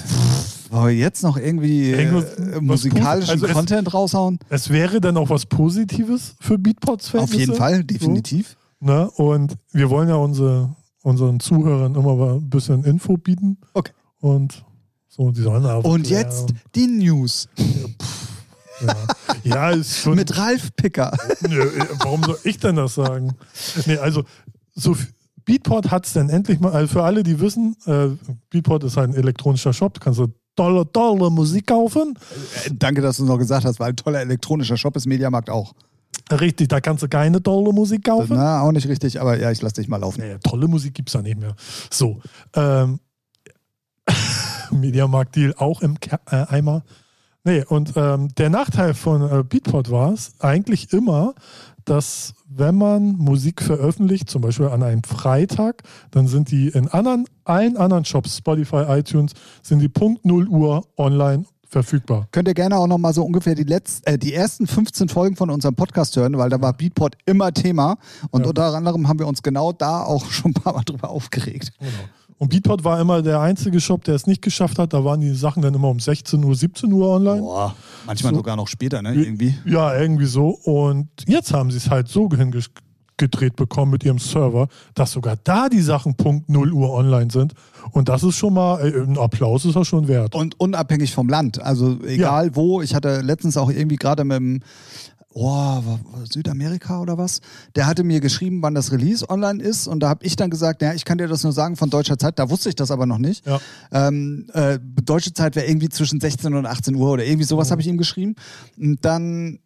wollen 0.71 0.87
wir 0.87 0.95
jetzt 0.95 1.23
noch 1.25 1.37
irgendwie 1.37 1.91
äh, 1.93 2.61
musikalischen 2.61 3.31
also 3.33 3.47
es- 3.47 3.53
Content 3.53 3.93
raushauen? 3.93 4.39
Es 4.49 4.71
wäre 4.71 5.01
dann 5.01 5.17
auch 5.17 5.31
was 5.31 5.47
Positives 5.47 6.37
für 6.41 6.59
Beatpots 6.59 7.13
Auf 7.17 7.35
jeden 7.35 7.55
Fall, 7.57 7.83
definitiv. 7.83 8.57
So, 8.81 8.87
ne? 8.87 9.11
Und 9.11 9.57
wir 9.73 9.91
wollen 9.91 10.09
ja 10.09 10.15
unsere, 10.15 10.77
unseren 11.03 11.41
Zuhörern 11.41 11.95
immer 11.95 12.15
mal 12.17 12.35
ein 12.35 12.51
bisschen 12.51 12.85
Info 12.85 13.17
bieten. 13.17 13.59
Okay. 13.75 13.93
Und 14.21 14.65
so, 15.09 15.31
die 15.31 15.41
sollen 15.43 15.65
auch. 15.67 15.85
Und 15.85 16.09
jetzt 16.09 16.53
die 16.75 16.87
News 16.87 17.49
Ja, 18.81 18.95
ja 19.45 19.71
ist 19.71 19.99
schon. 19.99 20.15
mit 20.15 20.37
Ralf 20.37 20.75
Picker. 20.77 21.17
Nö, 21.49 21.71
warum 21.99 22.23
soll 22.23 22.39
ich 22.45 22.59
denn 22.59 22.77
das 22.77 22.95
sagen? 22.95 23.35
Nee, 23.87 23.97
also 23.99 24.25
so 24.75 24.97
Beatport 25.45 25.91
hat 25.91 26.07
es 26.07 26.13
denn 26.13 26.29
endlich 26.29 26.61
mal, 26.61 26.73
also 26.73 26.93
für 26.93 27.03
alle, 27.03 27.23
die 27.23 27.41
wissen, 27.41 27.77
äh, 27.87 28.09
Beatport 28.51 28.85
ist 28.85 28.97
ein 28.99 29.15
elektronischer 29.15 29.73
Shop, 29.73 29.95
da 29.95 30.01
kannst 30.01 30.21
du 30.21 30.29
tolle, 30.55 30.91
tolle 30.93 31.31
Musik 31.31 31.67
kaufen. 31.67 32.17
Äh, 32.67 32.71
Danke, 32.75 33.01
dass 33.01 33.17
du 33.17 33.25
es 33.25 33.29
noch 33.29 33.39
gesagt 33.39 33.65
hast, 33.65 33.81
weil 33.81 33.91
ein 33.91 33.97
toller 33.97 34.21
elektronischer 34.21 34.77
Shop 34.77 34.95
ist 34.97 35.07
Mediamarkt 35.07 35.51
auch. 35.51 35.75
Richtig, 36.31 36.69
da 36.69 36.81
kannst 36.81 37.03
du 37.03 37.09
keine 37.09 37.43
tolle 37.43 37.73
Musik 37.73 38.05
kaufen. 38.05 38.37
Na, 38.37 38.61
auch 38.61 38.73
nicht 38.73 38.89
richtig, 38.89 39.21
aber 39.21 39.39
ja, 39.39 39.51
ich 39.51 39.63
lass 39.63 39.73
dich 39.73 39.89
mal 39.89 39.97
laufen. 39.97 40.21
Nee, 40.21 40.37
tolle 40.43 40.69
Musik 40.69 40.95
gibt 40.95 41.09
es 41.09 41.15
da 41.15 41.23
nicht 41.23 41.39
mehr. 41.39 41.55
So, 41.91 42.21
ähm, 42.55 43.01
Mediamarkt-Deal 44.71 45.55
auch 45.57 45.83
im 45.83 45.99
Ke 45.99 46.21
äh, 46.31 46.47
Eimer. 46.49 46.83
Nee, 47.43 47.65
und 47.65 47.95
ähm, 47.97 48.29
der 48.37 48.51
Nachteil 48.51 48.95
von 48.95 49.23
äh, 49.23 49.43
Beatport 49.43 49.91
war 49.91 50.13
es 50.13 50.33
eigentlich 50.41 50.93
immer, 50.93 51.35
dass 51.85 52.35
wenn 52.47 52.77
man 52.77 53.17
Musik 53.17 53.63
veröffentlicht, 53.63 54.29
zum 54.29 54.43
Beispiel 54.43 54.69
an 54.69 54.83
einem 54.83 55.03
Freitag, 55.03 55.83
dann 56.11 56.27
sind 56.29 56.51
die 56.51 56.69
in 56.69 56.89
anderen, 56.89 57.25
allen 57.45 57.77
anderen 57.77 58.05
Shops, 58.05 58.37
Spotify, 58.37 58.85
iTunes, 58.89 59.33
sind 59.63 59.79
die 59.79 59.89
Punkt 59.89 60.25
0 60.25 60.49
Uhr 60.49 60.87
online 60.99 61.45
verfügbar. 61.71 62.29
Könnt 62.33 62.49
ihr 62.49 62.55
gerne 62.55 62.77
auch 62.77 62.87
noch 62.87 62.99
mal 62.99 63.13
so 63.15 63.25
ungefähr 63.25 63.55
die, 63.55 63.65
letzten, 63.65 64.07
äh, 64.07 64.19
die 64.19 64.35
ersten 64.35 64.67
15 64.67 65.09
Folgen 65.09 65.37
von 65.37 65.51
unserem 65.51 65.75
Podcast 65.75 66.17
hören, 66.17 66.37
weil 66.37 66.51
da 66.51 66.61
war 66.61 66.73
Beatport 66.73 67.17
immer 67.27 67.53
Thema. 67.53 67.97
Und 68.31 68.43
Ja. 68.43 68.49
unter 68.49 68.75
anderem 68.75 69.09
haben 69.09 69.19
wir 69.19 69.27
uns 69.27 69.43
genau 69.43 69.73
da 69.73 70.03
auch 70.03 70.25
schon 70.31 70.51
ein 70.51 70.55
paar 70.55 70.75
Mal 70.75 70.83
drüber 70.85 71.11
aufgeregt. 71.11 71.73
Genau. 71.79 71.91
Und 72.39 72.49
Beatport 72.49 72.85
war 72.85 72.99
immer 72.99 73.21
der 73.21 73.41
einzige 73.41 73.81
Shop, 73.81 74.03
der 74.05 74.15
es 74.15 74.27
nicht 74.27 74.41
geschafft 74.41 74.79
hat. 74.79 74.95
Da 74.95 75.05
waren 75.05 75.21
die 75.21 75.35
Sachen 75.35 75.61
dann 75.63 75.75
immer 75.75 75.89
um 75.91 76.01
16 76.01 76.43
Uhr, 76.43 76.55
17 76.57 76.91
Uhr 76.91 77.07
online. 77.09 77.43
Boah, 77.43 77.75
manchmal 78.07 78.33
So. 78.33 78.39
sogar 78.39 78.57
noch 78.57 78.67
später, 78.67 79.03
ne? 79.03 79.13
Irgendwie. 79.15 79.55
Ja, 79.67 79.95
irgendwie 79.95 80.25
so. 80.25 80.49
Und 80.65 81.09
jetzt 81.27 81.53
haben 81.53 81.71
sie 81.71 81.77
es 81.77 81.91
halt 81.91 82.09
so 82.09 82.29
hingedreht 83.21 83.57
bekommen 83.57 83.93
mit 83.93 84.05
ihrem 84.05 84.19
Server, 84.19 84.69
dass 84.95 85.13
sogar 85.13 85.37
da 85.45 85.69
die 85.69 85.83
Sachen 85.83 86.15
Punkt 86.15 86.49
0 86.49 86.73
Uhr 86.73 86.91
online 86.93 87.31
sind. 87.31 87.53
Und 87.93 88.09
das 88.09 88.23
ist 88.23 88.37
schon 88.37 88.55
mal, 88.55 88.81
äh, 88.81 89.03
ein 89.03 89.19
Applaus 89.19 89.65
ist 89.65 89.77
das 89.77 89.87
schon 89.87 90.09
wert. 90.09 90.35
Und 90.35 90.59
unabhängig 90.59 91.13
vom 91.13 91.29
Land. 91.29 91.61
Also 91.61 91.99
egal 92.05 92.57
wo. 92.57 92.81
Ich 92.81 92.95
hatte 92.95 93.21
letztens 93.21 93.57
auch 93.57 93.71
irgendwie 93.71 93.97
gerade 93.97 94.25
mit 94.25 94.39
dem 94.39 94.61
oh, 95.33 95.81
Südamerika 96.31 97.01
oder 97.01 97.19
was, 97.19 97.41
der 97.77 97.87
hatte 97.87 98.03
mir 98.03 98.21
geschrieben, 98.21 98.63
wann 98.63 98.75
das 98.75 98.91
Release 98.91 99.29
online 99.29 99.63
ist. 99.63 99.87
Und 99.87 100.01
da 100.01 100.09
habe 100.09 100.25
ich 100.25 100.37
dann 100.37 100.51
gesagt, 100.51 100.83
ja, 100.83 100.95
ich 100.95 101.05
kann 101.05 101.19
dir 101.19 101.29
das 101.29 101.45
nur 101.45 101.53
sagen 101.53 101.77
von 101.77 101.91
deutscher 101.91 102.19
Zeit. 102.19 102.39
Da 102.39 102.51
wusste 102.51 102.69
ich 102.71 102.75
das 102.75 102.91
aber 102.91 103.07
noch 103.07 103.19
nicht. 103.19 103.47
Ja. 103.47 103.61
Ähm, 103.93 104.47
äh, 104.55 104.79
deutsche 105.05 105.33
Zeit 105.33 105.57
wäre 105.57 105.67
irgendwie 105.67 105.89
zwischen 105.89 106.21
16 106.21 106.55
und 106.55 106.67
18 106.67 106.95
Uhr 106.95 107.11
oder 107.11 107.25
irgendwie 107.25 107.45
sowas 107.45 107.69
Mhm. 107.69 107.73
habe 107.73 107.83
ich 107.83 107.89
ihm 107.89 107.99
geschrieben. 107.99 108.35
Und 108.79 109.05
dann 109.05 109.61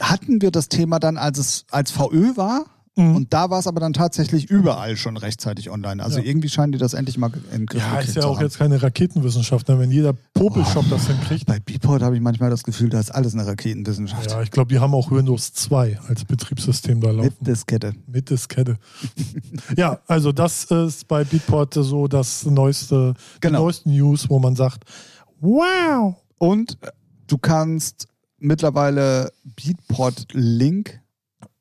hatten 0.00 0.42
wir 0.42 0.50
das 0.50 0.68
Thema 0.68 0.98
dann, 0.98 1.16
als 1.16 1.38
es 1.38 1.64
als 1.70 1.90
VÖ 1.90 2.36
war. 2.36 2.64
Mhm. 2.94 3.16
Und 3.16 3.32
da 3.32 3.48
war 3.48 3.58
es 3.58 3.66
aber 3.66 3.80
dann 3.80 3.94
tatsächlich 3.94 4.50
überall 4.50 4.98
schon 4.98 5.16
rechtzeitig 5.16 5.70
online. 5.70 6.02
Also 6.04 6.18
Ja. 6.18 6.26
irgendwie 6.26 6.50
scheinen 6.50 6.72
die 6.72 6.78
das 6.78 6.92
endlich 6.92 7.16
mal 7.16 7.30
in 7.54 7.64
Griff 7.64 7.80
Ja, 7.82 8.00
ist 8.00 8.16
ja 8.16 8.24
auch 8.26 8.36
haben. 8.36 8.44
jetzt 8.44 8.58
keine 8.58 8.82
Raketenwissenschaft, 8.82 9.66
ne? 9.70 9.78
wenn 9.78 9.90
jeder 9.90 10.12
Popelshop 10.34 10.84
das 10.90 11.06
hinkriegt. 11.06 11.46
Bei 11.46 11.58
Beatport 11.58 12.02
habe 12.02 12.16
ich 12.16 12.20
manchmal 12.20 12.50
das 12.50 12.64
Gefühl, 12.64 12.90
da 12.90 13.00
ist 13.00 13.10
alles 13.10 13.32
eine 13.32 13.46
Raketenwissenschaft. 13.46 14.30
Ja, 14.30 14.42
ich 14.42 14.50
glaube, 14.50 14.68
die 14.74 14.78
haben 14.78 14.92
auch 14.94 15.10
Windows 15.10 15.54
2 15.54 16.00
als 16.06 16.26
Betriebssystem 16.26 17.00
da 17.00 17.12
laufen. 17.12 17.34
Mit 17.38 17.46
Diskette. 17.46 17.94
Mit 18.06 18.28
Diskette. 18.28 18.76
ja, 19.78 19.98
also 20.06 20.30
das 20.30 20.64
ist 20.64 21.08
bei 21.08 21.24
Beatport 21.24 21.72
so 21.72 22.08
das 22.08 22.44
neueste, 22.44 23.14
Genau. 23.40 23.58
die 23.60 23.64
neuesten 23.64 23.90
News, 23.92 24.28
wo 24.28 24.38
man 24.38 24.54
sagt, 24.54 24.84
wow. 25.40 26.14
Und 26.36 26.76
du 27.26 27.38
kannst 27.38 28.06
mittlerweile 28.42 29.32
Beatport 29.56 30.26
Link 30.32 31.00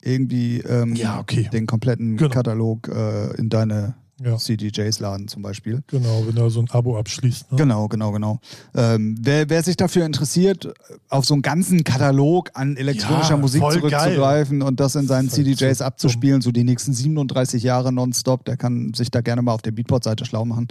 irgendwie 0.01 0.59
ähm, 0.61 0.95
Ja, 0.95 1.19
okay. 1.19 1.49
den 1.53 1.67
kompletten 1.67 2.17
Genau. 2.17 2.31
Katalog 2.31 2.87
äh, 2.87 3.35
in 3.37 3.49
deine 3.49 3.95
Ja, 4.23 4.37
CDJs 4.37 4.99
laden 4.99 5.27
zum 5.27 5.41
Beispiel. 5.43 5.83
genau, 5.87 6.23
wenn 6.27 6.35
du 6.35 6.49
so 6.49 6.59
ein 6.59 6.69
Abo 6.71 6.97
abschließt. 6.97 7.51
Ne? 7.51 7.57
Genau, 7.57 7.87
genau, 7.87 8.11
genau. 8.11 8.39
Ähm, 8.75 9.15
wer, 9.21 9.49
wer 9.49 9.61
sich 9.63 9.77
dafür 9.77 10.05
interessiert, 10.05 10.73
auf 11.09 11.25
so 11.25 11.33
einen 11.35 11.41
ganzen 11.43 11.83
Katalog 11.83 12.49
an 12.55 12.77
elektronischer 12.77 13.31
Ja, 13.31 13.37
Musik 13.37 13.61
voll 13.61 13.73
zurückzugreifen 13.73 14.61
und 14.63 14.79
das 14.79 14.95
in 14.95 15.07
seinen 15.07 15.29
halt 15.29 15.35
CDJs 15.35 15.79
so 15.79 15.83
abzuspielen, 15.85 16.41
so 16.41 16.51
die 16.51 16.63
nächsten 16.63 16.93
37 16.93 17.61
Jahre 17.63 17.91
nonstop, 17.91 18.45
der 18.45 18.57
kann 18.57 18.93
sich 18.95 19.09
da 19.11 19.21
gerne 19.21 19.41
mal 19.43 19.53
auf 19.53 19.61
der 19.61 19.71
Beatport-Seite 19.71 20.25
schlau 20.25 20.45
machen. 20.45 20.67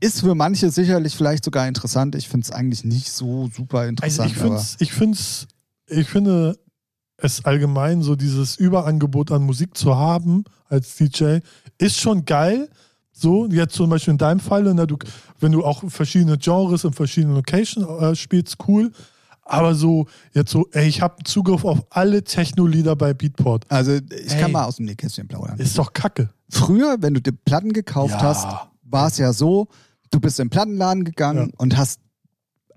Ist 0.00 0.20
für 0.20 0.34
manche 0.34 0.70
sicherlich 0.70 1.16
vielleicht 1.16 1.44
sogar 1.44 1.66
interessant. 1.66 2.14
Ich 2.14 2.28
finde 2.28 2.44
es 2.44 2.50
eigentlich 2.52 2.84
nicht 2.84 3.10
so 3.10 3.48
super 3.54 3.78
Also 3.80 3.88
interessant. 3.90 4.30
ich 4.30 4.36
finde 4.38 4.62
ich 4.78 4.92
find's, 4.92 5.46
ich 5.88 6.08
finde 6.08 6.58
es 7.16 7.44
allgemein 7.44 8.02
so 8.02 8.14
dieses 8.14 8.56
Überangebot 8.56 9.32
an 9.32 9.42
Musik 9.42 9.76
zu 9.76 9.96
haben 9.96 10.44
als 10.68 10.94
DJ 10.96 11.38
ist 11.78 11.98
schon 11.98 12.24
geil. 12.24 12.68
So, 13.10 13.46
jetzt 13.46 13.74
zum 13.74 13.90
Beispiel 13.90 14.12
in 14.12 14.18
deinem 14.18 14.38
Fall, 14.38 14.62
ne, 14.74 14.86
du, 14.86 14.96
wenn 15.40 15.50
du 15.50 15.64
auch 15.64 15.82
verschiedene 15.88 16.38
Genres 16.38 16.84
in 16.84 16.92
verschiedenen 16.92 17.34
Locations 17.34 17.84
äh, 18.00 18.14
spielst, 18.14 18.56
cool. 18.68 18.92
Aber 19.42 19.74
so, 19.74 20.06
jetzt 20.34 20.52
so, 20.52 20.68
ey, 20.72 20.86
ich 20.86 21.00
habe 21.00 21.24
Zugriff 21.24 21.64
auf 21.64 21.84
alle 21.90 22.22
Techno-Lieder 22.22 22.94
bei 22.94 23.14
Beatport. 23.14 23.64
also 23.70 23.92
ich 23.94 24.32
Ey. 24.34 24.40
kann 24.40 24.52
mal 24.52 24.64
aus 24.66 24.76
dem 24.76 24.84
Nähkästchen 24.84 25.26
plaudern. 25.26 25.58
Ist 25.58 25.76
doch 25.78 25.92
kacke. 25.92 26.28
Früher, 26.50 26.98
wenn 27.00 27.14
du 27.14 27.20
dir 27.22 27.32
Platten 27.32 27.72
gekauft 27.72 28.20
Ja. 28.20 28.28
hast, 28.28 28.46
war 28.82 29.08
es 29.08 29.18
ja 29.18 29.32
so, 29.32 29.66
du 30.10 30.20
bist 30.20 30.38
in 30.40 30.46
den 30.46 30.50
Plattenladen 30.50 31.04
gegangen 31.04 31.48
Ja. 31.50 31.54
und 31.58 31.76
hast, 31.76 32.00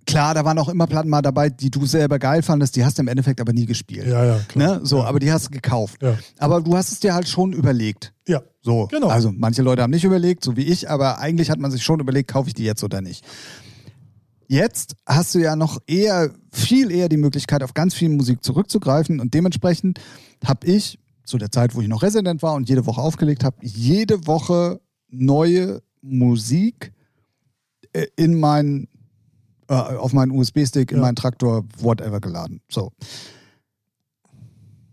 klar, 0.06 0.34
da 0.34 0.44
waren 0.46 0.58
auch 0.58 0.70
immer 0.70 0.88
Platten 0.88 1.10
mal 1.10 1.22
dabei, 1.22 1.50
die 1.50 1.70
du 1.70 1.86
selber 1.86 2.20
geil 2.20 2.42
fandest, 2.42 2.76
die 2.76 2.84
hast 2.84 2.98
du 2.98 3.02
im 3.04 3.08
Endeffekt 3.08 3.40
aber 3.42 3.54
nie 3.54 3.66
gespielt. 3.66 4.08
Ja, 4.08 4.26
ja, 4.26 4.40
klar. 4.48 4.80
Ne? 4.80 4.86
So, 4.86 4.98
ja. 5.00 5.06
aber 5.06 5.20
die 5.20 5.32
hast 5.32 5.48
du 5.48 5.52
gekauft. 5.52 6.02
Ja. 6.02 6.18
Aber 6.40 6.62
du 6.62 6.76
hast 6.76 6.92
es 6.92 7.00
dir 7.00 7.14
halt 7.14 7.28
schon 7.28 7.54
überlegt. 7.54 8.14
ja. 8.28 8.42
So, 8.64 8.86
Genau. 8.92 9.08
also 9.08 9.32
manche 9.36 9.64
Leute 9.64 9.82
haben 9.82 9.90
nicht 9.90 10.04
überlegt, 10.04 10.44
so 10.44 10.56
wie 10.56 10.62
ich, 10.62 10.88
aber 10.88 11.18
eigentlich 11.18 11.50
hat 11.50 11.58
man 11.58 11.72
sich 11.72 11.82
schon 11.82 12.00
überlegt, 12.00 12.30
kaufe 12.32 12.48
ich 12.48 12.54
die 12.54 12.64
jetzt 12.64 12.84
oder 12.84 13.02
nicht. 13.02 13.26
Jetzt 14.48 14.96
hast 15.06 15.34
du 15.34 15.40
ja 15.40 15.56
noch 15.56 15.80
eher, 15.88 16.32
viel 16.52 16.92
eher 16.92 17.08
die 17.10 17.18
Möglichkeit, 17.18 17.64
auf 17.64 17.74
ganz 17.74 17.94
viel 17.94 18.10
Musik 18.10 18.44
zurückzugreifen 18.44 19.20
und 19.20 19.34
dementsprechend 19.34 20.00
habe 20.46 20.68
ich 20.68 21.00
zu 21.24 21.38
der 21.38 21.52
Zeit, 21.52 21.74
wo 21.74 21.82
ich 21.82 21.88
noch 21.88 22.04
Resident 22.04 22.44
war 22.44 22.54
und 22.56 22.68
jede 22.68 22.86
Woche 22.86 23.00
aufgelegt 23.02 23.44
habe, 23.44 23.56
jede 23.62 24.28
Woche 24.28 24.82
neue 25.10 25.82
Musik 26.02 26.92
in 28.16 28.40
meinen 28.40 28.88
äh, 29.68 29.74
auf 29.74 30.12
meinen 30.14 30.32
USB-Stick, 30.32 30.92
in 30.92 30.98
Ja. 30.98 31.02
meinen 31.04 31.16
Traktor, 31.16 31.64
whatever 31.80 32.20
geladen. 32.20 32.62
So. 32.70 32.92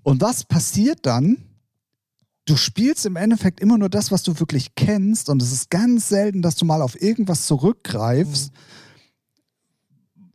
Und 0.02 0.20
was 0.20 0.44
passiert 0.44 1.00
dann? 1.04 1.38
Du 2.44 2.56
spielst 2.56 3.04
im 3.04 3.16
Endeffekt 3.16 3.60
immer 3.60 3.76
nur 3.76 3.90
das, 3.90 4.10
was 4.10 4.22
du 4.22 4.38
wirklich 4.40 4.74
kennst, 4.74 5.28
und 5.28 5.42
es 5.42 5.52
ist 5.52 5.68
ganz 5.70 6.08
selten, 6.08 6.40
dass 6.42 6.54
du 6.56 6.64
mal 6.64 6.80
auf 6.80 7.00
irgendwas 7.00 7.46
zurückgreifst. 7.46 8.52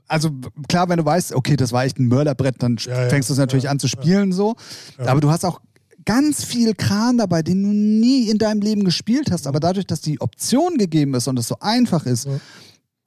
Also 0.07 0.29
klar, 0.67 0.89
wenn 0.89 0.97
du 0.97 1.05
weißt, 1.05 1.33
okay, 1.33 1.55
das 1.55 1.71
war 1.71 1.85
echt 1.85 1.97
ein 1.97 2.07
Mörderbrett, 2.07 2.61
dann 2.61 2.77
Ja, 2.77 3.03
ja, 3.03 3.09
fängst 3.09 3.29
du 3.29 3.33
es 3.33 3.39
natürlich 3.39 3.63
ja, 3.63 3.71
an 3.71 3.79
zu 3.79 3.87
spielen 3.87 4.31
so. 4.31 4.55
Ja. 4.99 5.07
Aber 5.07 5.21
du 5.21 5.31
hast 5.31 5.43
auch 5.43 5.59
ganz 6.05 6.43
viel 6.43 6.73
Kran 6.75 7.17
dabei, 7.17 7.41
den 7.43 7.63
du 7.63 7.69
nie 7.69 8.29
in 8.29 8.37
deinem 8.37 8.61
Leben 8.61 8.83
gespielt 8.83 9.31
hast. 9.31 9.47
Aber 9.47 9.59
dadurch, 9.59 9.85
dass 9.87 10.01
die 10.01 10.19
Option 10.21 10.77
gegeben 10.77 11.13
ist 11.15 11.27
und 11.27 11.37
es 11.39 11.47
so 11.47 11.55
einfach 11.59 12.05
ist, 12.05 12.25
Ja. 12.25 12.31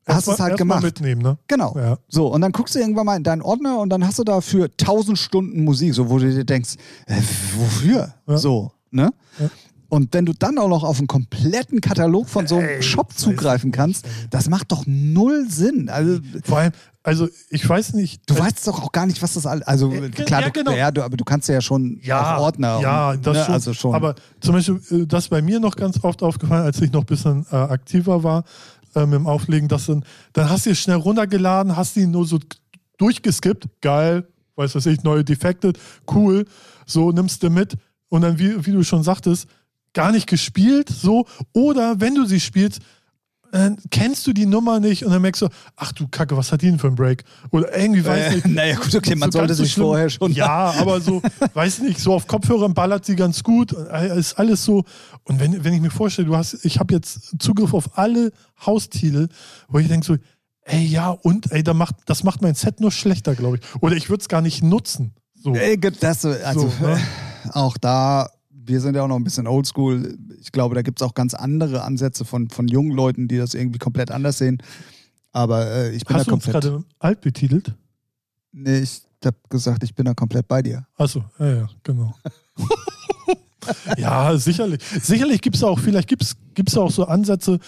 hast 0.07 0.27
du 0.29 0.33
es 0.33 0.39
halt 0.41 0.57
gemacht. 0.57 0.83
mitnehmen, 0.83 1.21
ne? 1.23 1.39
Genau. 1.49 1.75
Ja. 1.77 1.99
So, 2.09 2.29
und 2.33 2.41
dann 2.41 2.53
guckst 2.53 2.75
du 2.75 2.79
irgendwann 2.79 3.07
mal 3.07 3.17
in 3.17 3.23
deinen 3.25 3.43
Ordner 3.43 3.79
und 3.81 3.91
dann 3.91 4.07
hast 4.07 4.19
du 4.19 4.25
dafür 4.25 4.75
tausend 4.77 5.19
Stunden 5.19 5.65
Musik, 5.65 5.95
so 5.95 6.09
wo 6.09 6.19
du 6.19 6.31
dir 6.33 6.45
denkst, 6.45 6.75
äh, 7.07 7.21
wofür? 7.57 8.15
Ja. 8.29 8.39
So, 8.39 8.73
ne? 8.91 9.13
Und 9.89 10.13
wenn 10.15 10.27
du 10.27 10.33
dann 10.33 10.59
auch 10.59 10.69
noch 10.69 10.85
auf 10.85 10.99
einen 10.99 11.07
kompletten 11.07 11.81
Katalog 11.81 12.29
von 12.29 12.47
so 12.47 12.57
einem 12.57 12.69
Ey, 12.69 12.83
Shop 12.83 13.13
zugreifen 13.13 13.73
kannst, 13.73 14.07
das 14.31 14.49
macht 14.49 14.73
doch 14.73 14.85
null 14.87 15.47
Sinn. 15.49 15.89
Also, 15.89 16.19
Vor 16.45 16.59
allem, 16.59 16.73
also 17.03 17.29
ich 17.51 17.69
weiß 17.69 17.95
nicht. 17.95 18.29
du 18.29 18.35
äh, 18.35 18.41
weißt 18.41 18.67
doch 18.67 18.83
auch 18.83 18.91
gar 18.91 19.07
nicht, 19.07 19.23
was 19.23 19.35
das 19.35 19.47
alles. 19.47 19.67
Also, 19.67 19.93
Äh, 19.93 20.11
klar, 20.11 20.41
ja, 20.41 20.47
du, 20.49 20.53
genau. 20.53 20.73
ja, 20.73 20.91
du, 20.91 21.05
aber 21.05 21.17
du 21.17 21.25
kannst 21.25 21.49
ja 21.49 21.61
schon 21.61 22.01
ja, 22.03 22.37
auch 22.37 22.43
Ordner. 22.43 22.81
Ja, 22.81 23.11
und, 23.13 23.25
das 23.27 23.37
ne, 23.37 23.45
schon. 23.45 23.55
Also 23.55 23.75
schon. 23.75 23.95
Aber 23.95 24.15
zum 24.41 24.55
Beispiel, 24.55 24.81
äh, 24.91 25.07
das 25.07 25.29
bei 25.29 25.41
mir 25.41 25.61
noch 25.61 25.77
ganz 25.77 26.03
oft 26.03 26.23
aufgefallen, 26.23 26.65
als 26.65 26.81
ich 26.81 26.91
noch 26.91 27.03
ein 27.03 27.07
bisschen 27.07 27.47
äh, 27.53 27.57
aktiver 27.57 28.25
war 28.25 28.45
äh, 28.97 29.07
mit 29.07 29.15
dem 29.15 29.27
Auflegen, 29.29 29.69
dass 29.69 29.87
dann, 29.87 30.05
dann 30.33 30.51
hast 30.51 30.67
du 30.67 30.71
es 30.71 30.81
schnell 30.81 30.97
runtergeladen, 30.97 31.77
hast 31.77 31.95
die 31.95 32.07
nur 32.07 32.27
so 32.27 32.41
durchgeskippt, 32.99 33.69
geil, 33.83 34.27
weiß 34.57 34.75
was 34.75 34.87
ich, 34.87 35.03
neue 35.05 35.23
Defected, 35.23 35.79
cool, 36.13 36.45
so 36.87 37.13
nimmst 37.13 37.43
du 37.43 37.51
mit 37.51 37.77
und 38.09 38.23
dann, 38.23 38.39
wie, 38.39 38.65
wie 38.67 38.73
du 38.73 38.83
schon 38.83 39.03
sagtest, 39.03 39.47
gar 39.97 40.13
nicht 40.13 40.27
gespielt, 40.29 40.89
so, 40.89 41.27
oder 41.53 42.01
wenn 42.01 42.15
du 42.15 42.25
sie 42.27 42.39
spielst, 42.41 42.81
dann 43.53 43.79
kennst 43.91 44.27
du 44.27 44.35
die 44.35 44.45
Nummer 44.45 44.81
nicht 44.81 45.05
und 45.05 45.13
dann 45.13 45.23
merkst 45.23 45.41
du, 45.41 45.49
ach 45.77 45.93
du 45.93 46.09
Kacke, 46.09 46.37
was 46.37 46.53
hat 46.53 46.61
die 46.61 46.67
denn 46.67 46.79
für 46.79 46.89
ein 46.89 46.95
Break? 46.95 47.25
Oder 47.53 47.75
irgendwie, 47.79 48.05
weiß 48.05 48.27
Äh, 48.33 48.35
nicht. 48.35 48.47
naja, 48.55 48.77
gut, 48.77 48.95
okay, 48.95 49.15
man 49.15 49.33
so 49.33 49.39
sollte 49.39 49.55
sich 49.55 49.73
schlimm. 49.73 49.87
vorher 49.87 50.11
schon. 50.11 50.33
Ja, 50.33 50.75
aber 50.79 51.01
so, 51.01 51.23
weiß 51.55 51.79
nicht, 51.81 51.99
so 51.99 52.13
auf 52.13 52.27
Kopfhörern 52.27 52.75
ballert 52.75 53.07
sie 53.07 53.17
ganz 53.17 53.43
gut. 53.43 53.73
Ist 53.73 54.35
alles 54.39 54.63
so. 54.65 54.85
Und 55.25 55.41
wenn, 55.41 55.65
wenn 55.65 55.73
ich 55.73 55.81
mir 55.81 55.91
vorstelle, 55.91 56.29
du 56.29 56.37
hast, 56.37 56.65
ich 56.67 56.79
habe 56.81 56.93
jetzt 56.93 57.37
Zugriff 57.39 57.73
auf 57.73 57.97
alle 57.97 58.31
Haustitel, 58.67 59.29
wo 59.69 59.79
ich 59.79 59.89
denke 59.89 60.05
so, 60.05 60.17
ey, 60.63 60.85
ja, 60.85 61.09
und 61.11 61.51
ey, 61.53 61.63
da 61.63 61.73
macht, 61.73 61.95
das 62.07 62.25
macht 62.25 62.43
mein 62.43 62.57
Set 62.57 62.81
nur 62.81 62.91
schlechter, 62.91 63.35
glaube 63.35 63.59
ich. 63.59 63.83
Oder 63.83 63.97
ich 63.97 64.11
würde 64.11 64.21
es 64.21 64.29
gar 64.29 64.43
nicht 64.43 64.63
nutzen. 64.63 65.15
So. 65.35 65.55
Ey, 65.55 65.79
das, 65.81 66.25
also, 66.27 66.69
So, 66.69 66.87
ne? 66.87 67.01
auch 67.53 67.79
da, 67.79 68.29
wir 68.67 68.81
sind 68.81 68.95
ja 68.95 69.03
auch 69.03 69.09
noch 69.09 69.17
ein 69.17 69.25
bisschen 69.25 69.47
oldschool. 69.47 70.19
Ich 70.41 70.53
glaube, 70.53 70.75
da 70.75 70.83
gibt 70.83 71.01
es 71.01 71.07
auch 71.07 71.15
ganz 71.15 71.35
andere 71.35 71.83
Ansätze 71.83 72.25
von, 72.25 72.51
von 72.51 72.69
jungen 72.69 72.93
Leuten, 72.93 73.29
die 73.29 73.37
das 73.37 73.55
irgendwie 73.55 73.79
komplett 73.79 74.11
anders 74.11 74.39
sehen. 74.39 74.63
Aber 75.33 75.67
äh, 75.67 75.95
ich 75.95 76.05
bin 76.05 76.17
Hast 76.17 76.27
da 76.27 76.31
du 76.31 76.35
uns 76.35 76.45
komplett. 76.45 76.65
gerade 76.65 76.85
alt 76.99 77.21
betitelt? 77.21 77.75
Nee, 78.53 78.79
ich 78.79 79.03
habe 79.25 79.37
gesagt, 79.49 79.83
ich 79.85 79.95
bin 79.95 80.07
da 80.07 80.15
komplett 80.15 80.49
bei 80.49 80.63
dir. 80.63 80.87
Achso, 80.97 81.25
ja, 81.39 81.55
ja, 81.55 81.69
genau. 81.83 82.15
ja, 83.99 84.37
sicherlich. 84.39 84.83
Sicherlich 85.03 85.43
gibt 85.43 85.57
es 85.57 85.63
auch, 85.63 85.79
vielleicht 85.79 86.09
gibt 86.09 86.23
es 86.23 86.77
auch 86.77 86.91
so 86.91 87.05
Ansätze, 87.05 87.59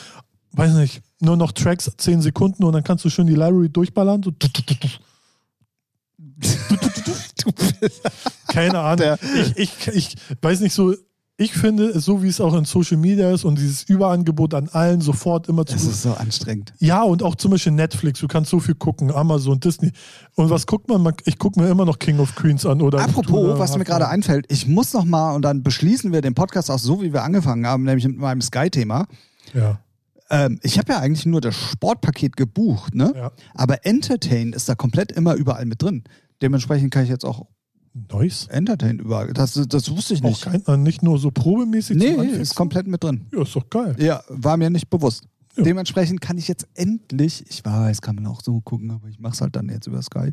weiß 0.53 0.75
nicht, 0.75 1.03
nur 1.21 1.37
noch 1.37 1.53
Tracks 1.53 1.91
10 1.97 2.23
Sekunden 2.23 2.65
und 2.65 2.73
dann 2.73 2.85
kannst 2.85 3.05
du 3.05 3.11
schön 3.11 3.27
die 3.27 3.35
Library 3.35 3.69
durchballern. 3.69 4.23
So. 4.23 4.33
Keine 8.49 8.79
Ahnung. 8.81 8.99
Der- 8.99 9.19
Ich, 9.57 9.87
ich, 9.89 9.89
ich 9.89 10.17
weiß 10.43 10.61
nicht 10.61 10.75
so. 10.75 10.95
Ich 11.41 11.53
finde, 11.53 12.01
so 12.01 12.21
wie 12.25 12.27
es 12.27 12.41
auch 12.41 12.53
in 12.57 12.65
Social 12.65 12.97
Media 12.97 13.31
ist 13.31 13.45
und 13.45 13.61
dieses 13.61 13.85
Überangebot 13.85 14.55
an 14.55 14.69
allen 14.71 15.01
sofort 15.01 15.49
immer 15.49 15.65
zu. 15.65 15.75
Das 15.75 15.85
ist 15.85 16.03
so 16.03 16.15
anstrengend. 16.15 16.75
Ja, 16.81 17.05
und 17.05 17.23
auch 17.23 17.37
zum 17.37 17.53
Beispiel 17.53 17.71
Netflix, 17.71 18.19
du 18.19 18.27
kannst 18.27 18.51
so 18.51 18.59
viel 18.59 18.75
gucken, 18.75 19.13
Amazon, 19.15 19.61
Disney. 19.61 19.93
Und 20.35 20.51
was 20.51 20.67
guckt 20.67 20.89
man? 20.89 21.13
Ich 21.27 21.39
gucke 21.39 21.61
mir 21.61 21.69
immer 21.69 21.85
noch 21.85 22.01
King 22.01 22.19
of 22.19 22.35
Queens 22.35 22.67
an. 22.67 22.83
Oder 22.83 22.99
Apropos, 23.05 23.45
oder 23.45 23.59
was 23.61 23.79
mir 23.79 23.85
gerade 23.85 24.09
einfällt, 24.09 24.47
ich 24.49 24.67
muss 24.67 24.93
noch 24.95 25.05
mal, 25.05 25.33
und 25.37 25.43
dann 25.43 25.63
beschließen 25.63 26.13
wir 26.13 26.23
den 26.23 26.35
Podcast 26.35 26.73
auch 26.73 26.79
so, 26.81 27.03
wie 27.03 27.13
wir 27.13 27.23
angefangen 27.23 27.65
haben, 27.69 27.85
nämlich 27.85 28.09
mit 28.09 28.19
meinem 28.19 28.41
Sky-Thema. 28.41 29.07
Ja, 29.55 29.79
Ähm, 30.31 30.59
ich 30.65 30.77
habe 30.77 30.93
ja 30.93 30.99
eigentlich 30.99 31.25
nur 31.25 31.41
das 31.41 31.55
Sportpaket 31.55 32.37
gebucht, 32.37 32.97
ne? 32.97 33.13
ja. 33.15 33.31
Aber 33.55 33.87
Entertain 33.87 34.53
ist 34.53 34.69
da 34.69 34.75
komplett 34.75 35.13
immer 35.13 35.35
überall 35.35 35.67
mit 35.67 35.81
drin. 35.83 36.03
Dementsprechend 36.43 36.93
kann 36.93 37.05
ich 37.05 37.11
jetzt 37.11 37.25
auch 37.25 37.47
Nice. 38.13 38.47
Entertain 38.49 38.99
überall. 38.99 39.33
Das, 39.33 39.55
das 39.69 39.91
wusste 39.91 40.15
ich 40.15 40.23
Auch 40.23 40.29
nicht. 40.29 40.43
kein, 40.43 40.65
äh, 40.67 40.77
nicht 40.77 41.03
nur 41.03 41.19
so 41.19 41.31
probemäßig 41.31 41.97
Nee, 41.97 42.11
ist 42.11 42.55
komplett 42.55 42.87
mit 42.87 43.03
drin. 43.03 43.27
Ja, 43.33 43.43
ist 43.43 43.57
doch 43.57 43.69
geil. 43.69 43.97
Ja, 43.99 44.23
war 44.29 44.57
mir 44.57 44.71
nicht 44.71 44.89
bewusst. 44.89 45.25
Ja. 45.57 45.65
Dementsprechend 45.65 46.21
kann 46.21 46.39
ich 46.39 46.47
jetzt 46.47 46.69
endlich, 46.75 47.45
ich 47.49 47.65
weiß, 47.65 48.01
kann 48.01 48.15
man 48.15 48.27
auch 48.27 48.41
so 48.43 48.61
gucken, 48.61 48.91
aber 48.93 49.09
ich 49.09 49.19
mache 49.19 49.33
es 49.33 49.41
halt 49.41 49.57
dann 49.57 49.69
jetzt 49.69 49.89
über 49.89 50.01
Sky, 50.03 50.31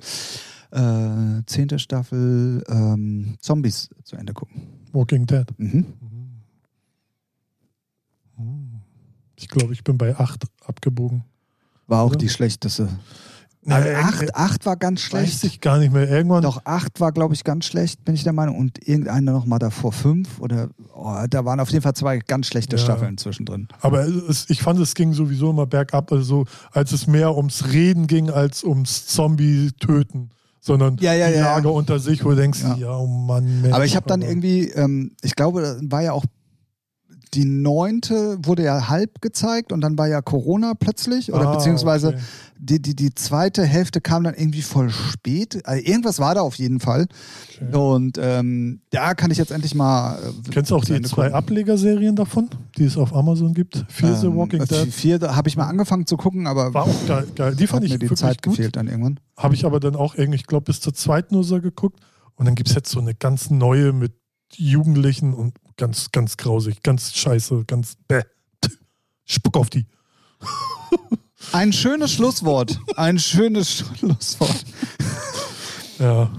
äh, 0.72 1.42
zehnte 1.48 1.80
Staffel 1.80 2.64
ähm, 2.68 3.36
Zombies 3.40 3.90
zu 4.04 4.16
Ende 4.16 4.34
gucken. 4.34 4.62
Walking 4.92 5.26
Dead. 5.26 5.48
Mhm. 5.58 5.86
Ich 9.38 9.48
glaube, 9.48 9.74
ich 9.74 9.84
bin 9.84 9.98
bei 9.98 10.16
8 10.16 10.46
abgebogen. 10.66 11.24
War 11.88 12.04
auch 12.04 12.10
Oder? 12.12 12.18
die 12.20 12.30
schlechteste. 12.30 12.90
Äh, 13.68 13.96
acht, 13.96 14.36
acht 14.36 14.66
war 14.68 14.76
ganz 14.78 15.02
Weiß 15.02 15.06
schlecht. 15.30 15.44
ich 15.44 15.60
gar 15.62 15.80
nicht 15.80 15.92
mehr. 15.92 16.08
Irgendwann. 16.08 16.44
Doch, 16.44 16.62
acht 16.66 17.00
war, 17.00 17.12
glaube 17.12 17.34
ich, 17.34 17.44
ganz 17.44 17.66
schlecht, 17.66 18.06
bin 18.06 18.14
ich 18.14 18.24
der 18.24 18.34
Meinung. 18.34 18.58
Und 18.60 18.88
irgendeine 18.88 19.32
noch 19.32 19.46
mal 19.48 19.58
davor, 19.58 19.92
fünf 19.92 20.40
oder 20.40 20.70
oh, 20.94 21.16
da 21.30 21.46
waren 21.46 21.60
auf 21.60 21.70
jeden 21.72 21.82
Fall 21.82 21.96
zwei 21.96 22.20
ganz 22.20 22.46
schlechte 22.48 22.76
Ja. 22.76 22.84
Staffeln 22.84 23.18
zwischendrin. 23.18 23.68
Aber 23.82 24.06
es, 24.06 24.50
ich 24.50 24.62
fand, 24.62 24.80
es 24.80 24.94
ging 24.94 25.14
sowieso 25.14 25.50
immer 25.50 25.66
bergab, 25.66 26.12
also 26.12 26.46
als 26.74 26.92
es 26.92 27.08
mehr 27.08 27.36
ums 27.36 27.72
Reden 27.72 28.06
ging 28.06 28.30
als 28.30 28.64
ums 28.64 29.08
Zombie-Töten. 29.08 30.30
Sondern 30.62 30.98
Ja, 31.00 31.14
ja, 31.14 31.30
die. 31.32 31.38
Lager 31.40 31.72
unter 31.74 32.00
sich, 32.00 32.24
wo 32.26 32.30
du 32.32 32.36
denkst, 32.38 32.62
Ja. 32.64 32.76
ja, 32.76 32.98
oh 32.98 33.06
Mann, 33.08 33.62
Mensch. 33.62 33.74
Aber 33.74 33.86
ich 33.86 33.96
habe 33.96 34.08
dann 34.08 34.22
aber- 34.22 34.30
irgendwie, 34.32 34.70
ähm, 34.70 35.12
ich 35.22 35.36
glaube, 35.36 35.62
da 35.62 35.92
war 35.92 36.02
ja 36.02 36.12
auch 36.14 36.26
die 37.34 37.44
neunte 37.46 38.38
wurde 38.46 38.64
ja 38.64 38.88
halb 38.88 39.22
gezeigt 39.22 39.74
und 39.74 39.82
dann 39.82 39.98
war 39.98 40.08
ja 40.08 40.22
Corona 40.22 40.74
plötzlich 40.74 41.34
oder 41.34 41.50
Ah, 41.50 41.56
beziehungsweise 41.56 42.10
okay. 42.10 42.20
Die, 42.58 42.82
die, 42.82 42.96
die 42.96 43.14
zweite 43.14 43.64
Hälfte 43.66 44.02
kam 44.02 44.24
dann 44.24 44.34
irgendwie 44.34 44.62
voll 44.62 44.90
spät. 44.90 45.66
Also 45.66 45.86
irgendwas 45.86 46.20
war 46.20 46.36
da 46.36 46.42
auf 46.42 46.56
jeden 46.56 46.80
Fall. 46.80 47.08
Okay. 47.56 47.76
Und 47.76 48.18
ähm, 48.22 48.82
da 48.90 49.14
kann 49.14 49.32
ich 49.32 49.38
jetzt 49.38 49.52
endlich 49.52 49.76
mal. 49.76 50.18
äh, 50.20 50.50
Kennst 50.52 50.72
du 50.72 50.76
auch 50.76 50.86
die 50.86 51.02
zwei. 51.02 51.34
Ablegerserien 51.34 52.16
davon, 52.16 52.50
die 52.78 52.86
es 52.86 52.98
auf 52.98 53.14
Amazon 53.14 53.54
gibt? 53.54 53.86
Fear 53.90 54.16
the 54.16 54.28
Ähm, 54.28 54.36
Walking 54.38 54.62
äh, 54.62 54.66
Dead. 54.66 54.94
Vier 54.94 55.20
habe 55.36 55.48
ich 55.50 55.58
mal 55.58 55.68
angefangen 55.68 56.06
zu 56.08 56.18
gucken, 56.18 56.48
aber 56.48 56.74
War 56.74 56.84
auch 56.84 57.08
geil. 57.08 57.28
geil. 57.36 57.56
Die 57.56 57.68
fand 57.68 57.84
ich 57.84 57.92
mir 57.92 58.00
die 58.00 58.14
Zeit 58.16 58.42
gut. 58.42 58.56
gefehlt 58.56 58.76
dann 58.76 58.88
irgendwann. 58.88 59.20
Habe 59.38 59.56
ich 59.56 59.66
aber 59.66 59.80
dann 59.80 59.96
auch 59.96 60.16
irgendwie, 60.16 60.38
ich 60.38 60.48
glaube, 60.48 60.66
bis 60.66 60.80
zur 60.80 60.94
zweiten 60.94 61.42
so 61.44 61.62
geguckt. 61.62 62.00
Und 62.36 62.46
dann 62.46 62.56
gibt 62.56 62.70
es 62.70 62.76
jetzt 62.76 62.90
so 62.92 63.00
eine 63.00 63.16
ganz 63.16 63.50
neue 63.50 63.94
mit 63.94 64.14
Jugendlichen 64.56 65.34
und 65.34 65.56
ganz, 65.78 66.12
ganz 66.12 66.38
grausig, 66.38 66.84
ganz 66.84 67.14
scheiße, 67.14 67.64
ganz 67.68 67.96
bäh. 68.08 68.22
Spuck 69.26 69.58
auf 69.58 69.70
die. 69.70 69.88
Ein 71.52 71.72
schönes 71.74 72.12
Schlusswort. 72.12 72.80
Ein 72.96 73.18
schönes 73.20 73.84
Schlusswort. 73.98 74.66
Ja. 76.00 76.32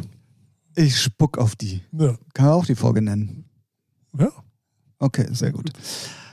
Ich 0.74 1.00
spuck 1.00 1.38
auf 1.38 1.56
die. 1.56 1.82
Ja. 1.92 2.16
Kann 2.34 2.46
man 2.46 2.54
auch 2.54 2.66
die 2.66 2.74
Folge 2.74 3.00
nennen. 3.02 3.44
ja. 4.18 4.28
Okay, 4.98 5.26
sehr 5.32 5.52
gut. 5.52 5.70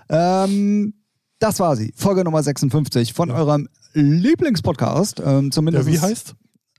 Ähm, 0.07 0.93
das 1.39 1.59
war 1.59 1.76
sie. 1.76 1.93
Folge 1.97 2.24
Nummer 2.24 2.41
56 2.41 3.13
von 3.13 3.28
Ja. 3.30 3.36
eurem 3.36 3.67
Lieblingspodcast. 3.93 5.21
Ähm, 5.26 5.51
zumindest. 5.51 5.88
Der 5.88 5.93
wie 5.93 5.99
heißt? 5.99 6.34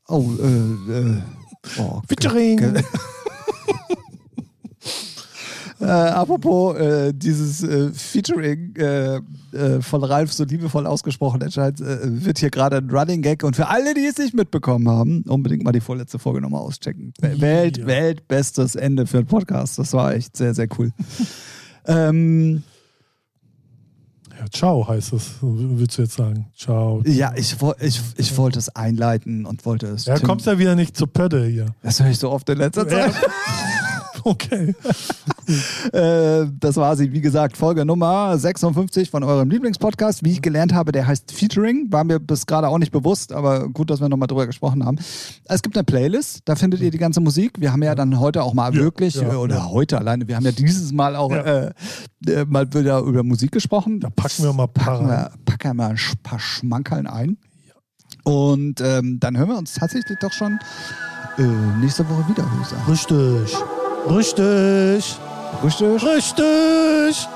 Oh, 0.09 0.31
äh, 0.41 0.93
äh. 0.93 1.23
Oh, 1.79 2.01
Featuring. 2.09 2.83
Äh, 5.81 5.85
apropos 5.87 6.77
äh, 6.77 7.13
dieses 7.13 7.63
äh, 7.65 7.91
Featuring 7.93 8.75
äh, 8.77 9.17
äh, 9.53 9.81
von 9.83 10.05
Ralf 10.05 10.33
so 10.33 10.45
liebevoll 10.45 10.87
ausgesprochen 10.87 11.43
anscheinend 11.43 11.81
äh, 11.81 12.25
wird 12.25 12.39
hier 12.39 12.51
gerade 12.51 12.77
ein 12.77 12.89
Running 12.91 13.23
Gag 13.23 13.43
und 13.43 13.57
für 13.57 13.69
alle, 13.69 13.93
die 13.95 14.07
es 14.07 14.17
nicht 14.19 14.35
mitbekommen 14.35 14.89
haben, 14.89 15.23
unbedingt 15.29 15.65
mal 15.65 15.73
die 15.73 15.81
vorletzte 15.81 16.19
Folge 16.19 16.41
nochmal 16.41 16.61
auschecken. 16.63 17.13
Ja. 17.21 17.41
Welt, 17.41 17.85
Weltbestes 17.87 18.77
Ende 18.77 19.07
für 19.07 19.19
einen 19.19 19.27
Podcast. 19.27 19.79
Das 19.79 19.93
war 19.93 20.15
echt 20.15 20.37
sehr, 20.37 20.55
sehr 20.55 20.69
cool. 20.79 20.91
ähm, 21.87 22.63
Ja, 24.39 24.47
ciao 24.53 24.87
heißt 24.87 25.13
es. 25.13 25.33
Willst 25.41 25.99
du 25.99 26.03
jetzt 26.03 26.15
sagen? 26.15 26.47
Ciao. 26.57 27.03
Ja, 27.05 27.33
ich, 27.37 27.57
ich, 27.81 28.01
ich 28.17 28.37
wollte 28.37 28.59
es 28.61 28.75
einleiten 28.75 29.45
und 29.45 29.67
wollte 29.67 29.87
es. 29.89 30.07
Ja, 30.07 30.19
kommst 30.21 30.47
ja 30.47 30.59
wieder 30.59 30.77
nicht 30.77 30.97
zur 30.97 31.13
Pötte 31.13 31.45
hier. 31.47 31.67
Das 31.83 32.01
höre 32.01 32.11
ich 32.11 32.19
so 32.19 32.31
oft 32.31 32.49
in 32.49 32.59
letzter 32.59 32.89
Ja. 32.89 33.11
Zeit. 33.11 33.15
Okay. 34.27 34.75
Äh, 35.93 36.47
das 36.59 36.77
war 36.77 36.97
sie, 36.97 37.13
wie 37.13 37.21
gesagt, 37.21 37.57
Folge 37.57 37.85
Nummer 37.85 38.37
56 38.37 39.11
von 39.11 39.23
eurem 39.23 39.51
Lieblingspodcast. 39.51 40.25
Wie 40.25 40.33
ich 40.33 40.43
gelernt 40.43 40.73
habe, 40.73 40.93
der 40.93 41.07
heißt 41.07 41.31
Featuring. 41.31 41.93
War 41.93 42.05
mir 42.05 42.19
bis 42.19 42.47
gerade 42.47 42.69
auch 42.69 42.79
nicht 42.79 42.91
bewusst, 42.91 43.33
aber 43.33 43.69
gut, 43.69 43.91
dass 43.91 44.01
wir 44.01 44.09
nochmal 44.09 44.27
drüber 44.27 44.47
gesprochen 44.47 44.85
haben. 44.85 44.99
Es 45.45 45.63
gibt 45.63 45.77
eine 45.77 45.85
Playlist, 45.85 46.41
da 46.47 46.57
findet 46.57 46.81
ihr 46.81 46.91
die 46.91 46.99
ganze 46.99 47.21
Musik. 47.21 47.61
Wir 47.61 47.73
haben 47.73 47.83
ja 47.83 47.95
dann 47.95 48.19
heute 48.19 48.43
auch 48.43 48.55
mal 48.55 48.75
Ja, 48.75 48.81
wirklich, 48.81 49.15
ja, 49.15 49.37
oder 49.37 49.57
ja. 49.57 49.71
heute 49.71 49.99
alleine, 49.99 50.27
wir 50.27 50.37
haben 50.37 50.45
ja 50.45 50.53
dieses 50.53 50.93
Mal 50.93 51.17
auch 51.17 51.31
äh, 51.33 51.71
äh, 52.27 52.45
mal 52.47 52.73
wieder 52.73 53.01
über 53.01 53.23
Musik 53.23 53.53
gesprochen. 53.53 54.01
Da 54.01 54.11
packen 54.11 54.43
wir 54.43 54.53
mal 54.53 54.65
ein 54.65 54.73
paar 54.73 54.99
packen 54.99 55.09
wir, 55.09 55.31
packen 55.45 55.69
wir 55.69 55.75
mal 55.75 55.91
ein 55.91 55.99
paar 56.23 56.39
Schmankerln 56.41 57.07
ein. 57.07 57.37
Und 58.25 58.81
ähm, 58.81 59.19
dann 59.21 59.37
hören 59.37 59.49
wir 59.49 59.59
uns 59.59 59.75
tatsächlich 59.75 60.19
doch 60.19 60.33
schon 60.33 60.59
äh, 61.39 61.43
nächste 61.81 62.09
Woche 62.09 62.29
wieder, 62.29 62.45
würde 62.45 62.63
ich 62.63 62.69
sagen. 62.69 62.83
Richtig. 62.89 63.59
Richtig. 64.09 65.34
Richtig? 65.63 66.03
Richtig. 66.03 67.29